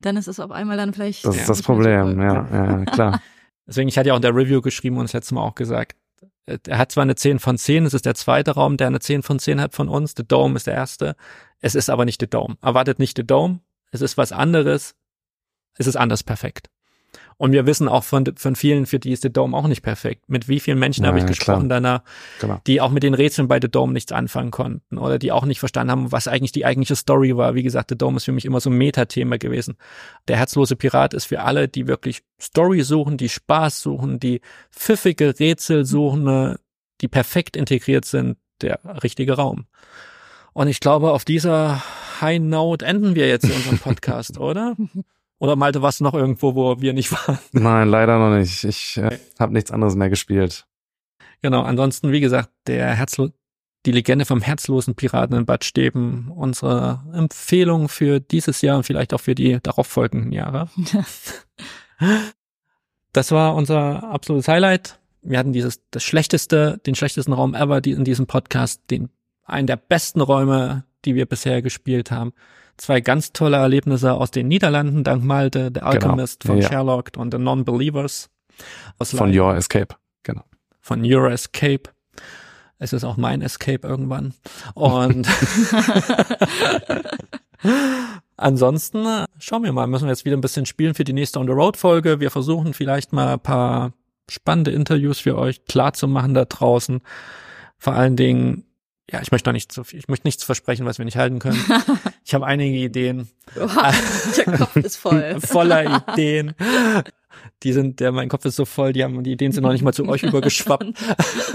dann 0.00 0.16
ist 0.16 0.28
es 0.28 0.38
auf 0.38 0.52
einmal 0.52 0.76
dann 0.76 0.94
vielleicht. 0.94 1.24
Das 1.24 1.36
ist 1.36 1.48
das 1.48 1.62
Problem, 1.62 2.20
ja, 2.20 2.46
ja, 2.50 2.84
klar. 2.84 3.20
Deswegen, 3.66 3.88
ich 3.88 3.98
hatte 3.98 4.08
ja 4.08 4.14
auch 4.14 4.18
in 4.18 4.22
der 4.22 4.34
Review 4.34 4.60
geschrieben 4.60 4.96
und 4.96 5.04
das 5.04 5.12
letzte 5.12 5.34
Mal 5.34 5.42
auch 5.42 5.54
gesagt, 5.54 5.96
er 6.46 6.78
hat 6.78 6.90
zwar 6.90 7.02
eine 7.02 7.14
10 7.14 7.38
von 7.38 7.58
10, 7.58 7.86
es 7.86 7.94
ist 7.94 8.06
der 8.06 8.14
zweite 8.14 8.52
Raum, 8.52 8.76
der 8.76 8.88
eine 8.88 8.98
10 8.98 9.22
von 9.22 9.38
10 9.38 9.60
hat 9.60 9.74
von 9.74 9.88
uns, 9.88 10.14
The 10.16 10.26
Dome 10.26 10.56
ist 10.56 10.66
der 10.66 10.74
erste, 10.74 11.14
es 11.60 11.74
ist 11.74 11.90
aber 11.90 12.04
nicht 12.04 12.20
The 12.20 12.28
Dome. 12.28 12.56
Erwartet 12.62 12.98
nicht 12.98 13.16
The 13.16 13.24
Dome, 13.24 13.60
es 13.92 14.00
ist 14.00 14.16
was 14.16 14.32
anderes, 14.32 14.96
es 15.76 15.86
ist 15.86 15.96
anders 15.96 16.24
perfekt. 16.24 16.68
Und 17.40 17.52
wir 17.52 17.64
wissen 17.64 17.88
auch 17.88 18.04
von, 18.04 18.30
von 18.36 18.54
vielen, 18.54 18.84
für 18.84 18.98
die 18.98 19.12
ist 19.12 19.22
The 19.22 19.32
Dome 19.32 19.56
auch 19.56 19.66
nicht 19.66 19.80
perfekt. 19.80 20.28
Mit 20.28 20.46
wie 20.46 20.60
vielen 20.60 20.78
Menschen 20.78 21.04
ja, 21.04 21.08
habe 21.08 21.20
ich 21.20 21.24
gesprochen 21.24 21.70
danach, 21.70 22.02
genau. 22.38 22.60
die 22.66 22.82
auch 22.82 22.90
mit 22.90 23.02
den 23.02 23.14
Rätseln 23.14 23.48
bei 23.48 23.58
The 23.58 23.70
Dome 23.70 23.94
nichts 23.94 24.12
anfangen 24.12 24.50
konnten 24.50 24.98
oder 24.98 25.18
die 25.18 25.32
auch 25.32 25.46
nicht 25.46 25.58
verstanden 25.58 25.90
haben, 25.90 26.12
was 26.12 26.28
eigentlich 26.28 26.52
die 26.52 26.66
eigentliche 26.66 26.96
Story 26.96 27.34
war. 27.38 27.54
Wie 27.54 27.62
gesagt, 27.62 27.88
The 27.88 27.96
Dome 27.96 28.18
ist 28.18 28.26
für 28.26 28.32
mich 28.32 28.44
immer 28.44 28.60
so 28.60 28.68
ein 28.68 28.76
Metathema 28.76 29.38
gewesen. 29.38 29.78
Der 30.28 30.36
herzlose 30.36 30.76
Pirat 30.76 31.14
ist 31.14 31.24
für 31.24 31.40
alle, 31.40 31.66
die 31.66 31.86
wirklich 31.86 32.20
Story 32.38 32.82
suchen, 32.82 33.16
die 33.16 33.30
Spaß 33.30 33.80
suchen, 33.80 34.20
die 34.20 34.42
pfiffige 34.70 35.40
Rätsel 35.40 35.86
suchen, 35.86 36.56
die 37.00 37.08
perfekt 37.08 37.56
integriert 37.56 38.04
sind, 38.04 38.36
der 38.60 38.80
richtige 39.02 39.32
Raum. 39.32 39.64
Und 40.52 40.68
ich 40.68 40.80
glaube, 40.80 41.12
auf 41.12 41.24
dieser 41.24 41.82
High 42.20 42.40
Note 42.40 42.84
enden 42.84 43.14
wir 43.14 43.28
jetzt 43.28 43.46
in 43.46 43.52
unserem 43.52 43.78
Podcast, 43.82 44.36
oder? 44.36 44.76
Oder 45.40 45.56
Malte, 45.56 45.80
warst 45.80 46.00
du 46.00 46.04
noch 46.04 46.14
irgendwo, 46.14 46.54
wo 46.54 46.80
wir 46.80 46.92
nicht 46.92 47.10
waren? 47.26 47.38
Nein, 47.52 47.88
leider 47.88 48.18
noch 48.18 48.36
nicht. 48.36 48.62
Ich 48.62 48.98
äh, 48.98 49.18
habe 49.38 49.52
nichts 49.52 49.72
anderes 49.72 49.96
mehr 49.96 50.10
gespielt. 50.10 50.66
Genau, 51.42 51.62
ansonsten, 51.62 52.12
wie 52.12 52.20
gesagt, 52.20 52.50
der 52.66 52.94
Herzlo 52.94 53.30
die 53.86 53.92
Legende 53.92 54.26
vom 54.26 54.42
herzlosen 54.42 54.94
Piraten 54.94 55.34
in 55.34 55.46
Bad 55.46 55.64
Steben, 55.64 56.30
unsere 56.30 57.02
Empfehlung 57.14 57.88
für 57.88 58.20
dieses 58.20 58.60
Jahr 58.60 58.76
und 58.76 58.84
vielleicht 58.84 59.14
auch 59.14 59.22
für 59.22 59.34
die 59.34 59.58
darauffolgenden 59.62 60.32
Jahre. 60.32 60.68
das 63.14 63.32
war 63.32 63.54
unser 63.54 64.04
absolutes 64.04 64.48
Highlight. 64.48 65.00
Wir 65.22 65.38
hatten 65.38 65.54
dieses, 65.54 65.80
das 65.90 66.02
schlechteste, 66.02 66.78
den 66.84 66.94
schlechtesten 66.94 67.32
Raum 67.32 67.54
ever 67.54 67.80
die 67.80 67.92
in 67.92 68.04
diesem 68.04 68.26
Podcast, 68.26 68.82
den, 68.90 69.08
einen 69.44 69.66
der 69.66 69.76
besten 69.76 70.20
Räume, 70.20 70.84
die 71.06 71.14
wir 71.14 71.24
bisher 71.24 71.62
gespielt 71.62 72.10
haben 72.10 72.34
zwei 72.80 73.00
ganz 73.00 73.32
tolle 73.32 73.58
Erlebnisse 73.58 74.14
aus 74.14 74.30
den 74.30 74.48
Niederlanden, 74.48 75.04
dank 75.04 75.22
Malte, 75.22 75.66
The 75.66 75.80
genau. 75.80 75.86
Alchemist 75.86 76.40
genau. 76.40 76.54
von 76.54 76.62
ja. 76.62 76.68
Sherlock 76.68 77.10
und 77.16 77.32
The 77.32 77.38
Non-Believers. 77.38 78.30
Von 79.02 79.38
Your 79.38 79.54
Escape, 79.54 79.94
genau. 80.22 80.42
Von 80.80 81.04
Your 81.04 81.30
Escape. 81.30 81.82
Es 82.78 82.92
ist 82.92 83.04
auch 83.04 83.16
mein 83.16 83.42
Escape 83.42 83.86
irgendwann. 83.86 84.34
Und 84.74 85.28
ansonsten 88.36 89.06
schauen 89.38 89.62
wir 89.62 89.72
mal, 89.72 89.86
müssen 89.86 90.06
wir 90.06 90.12
jetzt 90.12 90.24
wieder 90.24 90.36
ein 90.36 90.40
bisschen 90.40 90.66
spielen 90.66 90.94
für 90.94 91.04
die 91.04 91.12
nächste 91.12 91.38
On 91.38 91.46
the 91.46 91.52
Road 91.52 91.76
Folge. 91.76 92.20
Wir 92.20 92.30
versuchen 92.30 92.74
vielleicht 92.74 93.12
mal 93.12 93.34
ein 93.34 93.40
paar 93.40 93.92
spannende 94.30 94.70
Interviews 94.70 95.20
für 95.20 95.36
euch 95.36 95.64
klar 95.66 95.92
zu 95.92 96.08
machen 96.08 96.34
da 96.34 96.44
draußen. 96.44 97.00
Vor 97.78 97.94
allen 97.94 98.16
Dingen 98.16 98.64
ja, 99.12 99.20
ich 99.20 99.32
möchte 99.32 99.48
noch 99.48 99.54
nicht 99.54 99.72
so 99.72 99.84
viel, 99.84 99.98
ich 99.98 100.08
möchte 100.08 100.26
nichts 100.26 100.44
versprechen, 100.44 100.86
was 100.86 100.98
wir 100.98 101.04
nicht 101.04 101.16
halten 101.16 101.38
können. 101.38 101.62
Ich 102.22 102.34
habe 102.34 102.46
einige 102.46 102.78
Ideen. 102.78 103.28
Oha, 103.60 103.92
der 104.36 104.44
Kopf 104.56 104.76
ist 104.76 104.96
voll. 104.96 105.40
Voller 105.44 106.04
Ideen. 106.12 106.54
Die 107.64 107.72
sind, 107.72 107.98
der, 107.98 108.12
mein 108.12 108.28
Kopf 108.28 108.44
ist 108.44 108.54
so 108.54 108.64
voll, 108.64 108.92
die 108.92 109.02
haben, 109.02 109.24
die 109.24 109.32
Ideen 109.32 109.50
sind 109.50 109.64
noch 109.64 109.72
nicht 109.72 109.82
mal 109.82 109.92
zu 109.92 110.06
euch 110.06 110.22
übergeschwappt. 110.22 110.84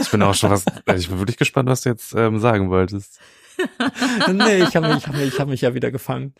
Ich 0.01 0.11
bin 0.11 0.21
auch 0.21 0.35
schon 0.35 0.49
was, 0.49 0.65
ich 0.97 1.07
bin 1.07 1.19
wirklich 1.19 1.37
gespannt, 1.37 1.69
was 1.69 1.81
du 1.81 1.89
jetzt 1.89 2.13
ähm, 2.13 2.39
sagen 2.39 2.69
wolltest. 2.71 3.19
nee, 4.33 4.63
ich 4.63 4.75
habe 4.75 4.87
mich, 4.87 4.97
ich 4.97 5.07
hab 5.07 5.15
mich, 5.15 5.27
ich 5.27 5.39
hab 5.39 5.47
mich 5.47 5.61
ja 5.61 5.73
wieder 5.73 5.91
gefangen. 5.91 6.33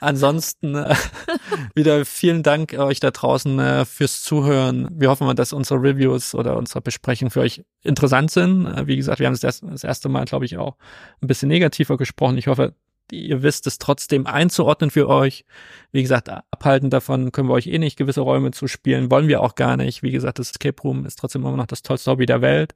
Ansonsten 0.00 0.74
äh, 0.74 0.94
wieder 1.74 2.04
vielen 2.04 2.42
Dank 2.42 2.74
euch 2.74 3.00
da 3.00 3.10
draußen 3.10 3.58
äh, 3.58 3.84
fürs 3.84 4.22
Zuhören. 4.22 4.88
Wir 4.92 5.10
hoffen 5.10 5.26
mal, 5.26 5.34
dass 5.34 5.52
unsere 5.52 5.80
Reviews 5.80 6.34
oder 6.34 6.56
unsere 6.56 6.80
Besprechungen 6.80 7.30
für 7.30 7.40
euch 7.40 7.64
interessant 7.82 8.30
sind. 8.30 8.66
Äh, 8.66 8.86
wie 8.86 8.96
gesagt, 8.96 9.18
wir 9.18 9.26
haben 9.26 9.38
das, 9.40 9.60
das 9.60 9.84
erste 9.84 10.08
Mal, 10.08 10.24
glaube 10.24 10.44
ich, 10.44 10.56
auch 10.56 10.76
ein 11.20 11.26
bisschen 11.26 11.48
negativer 11.48 11.96
gesprochen. 11.96 12.38
Ich 12.38 12.46
hoffe, 12.46 12.74
ihr 13.10 13.42
wisst 13.42 13.66
es 13.66 13.78
trotzdem 13.78 14.26
einzuordnen 14.26 14.90
für 14.90 15.08
euch. 15.08 15.44
Wie 15.92 16.02
gesagt, 16.02 16.28
abhalten 16.28 16.90
davon 16.90 17.32
können 17.32 17.48
wir 17.48 17.54
euch 17.54 17.66
eh 17.66 17.78
nicht 17.78 17.96
gewisse 17.96 18.22
Räume 18.22 18.50
zu 18.52 18.68
spielen, 18.68 19.10
wollen 19.10 19.28
wir 19.28 19.42
auch 19.42 19.54
gar 19.54 19.76
nicht. 19.76 20.02
Wie 20.02 20.12
gesagt, 20.12 20.38
das 20.38 20.50
Escape 20.50 20.80
Room 20.82 21.04
ist 21.04 21.18
trotzdem 21.18 21.42
immer 21.42 21.56
noch 21.56 21.66
das 21.66 21.82
tollste 21.82 22.10
Hobby 22.10 22.26
der 22.26 22.40
Welt 22.40 22.74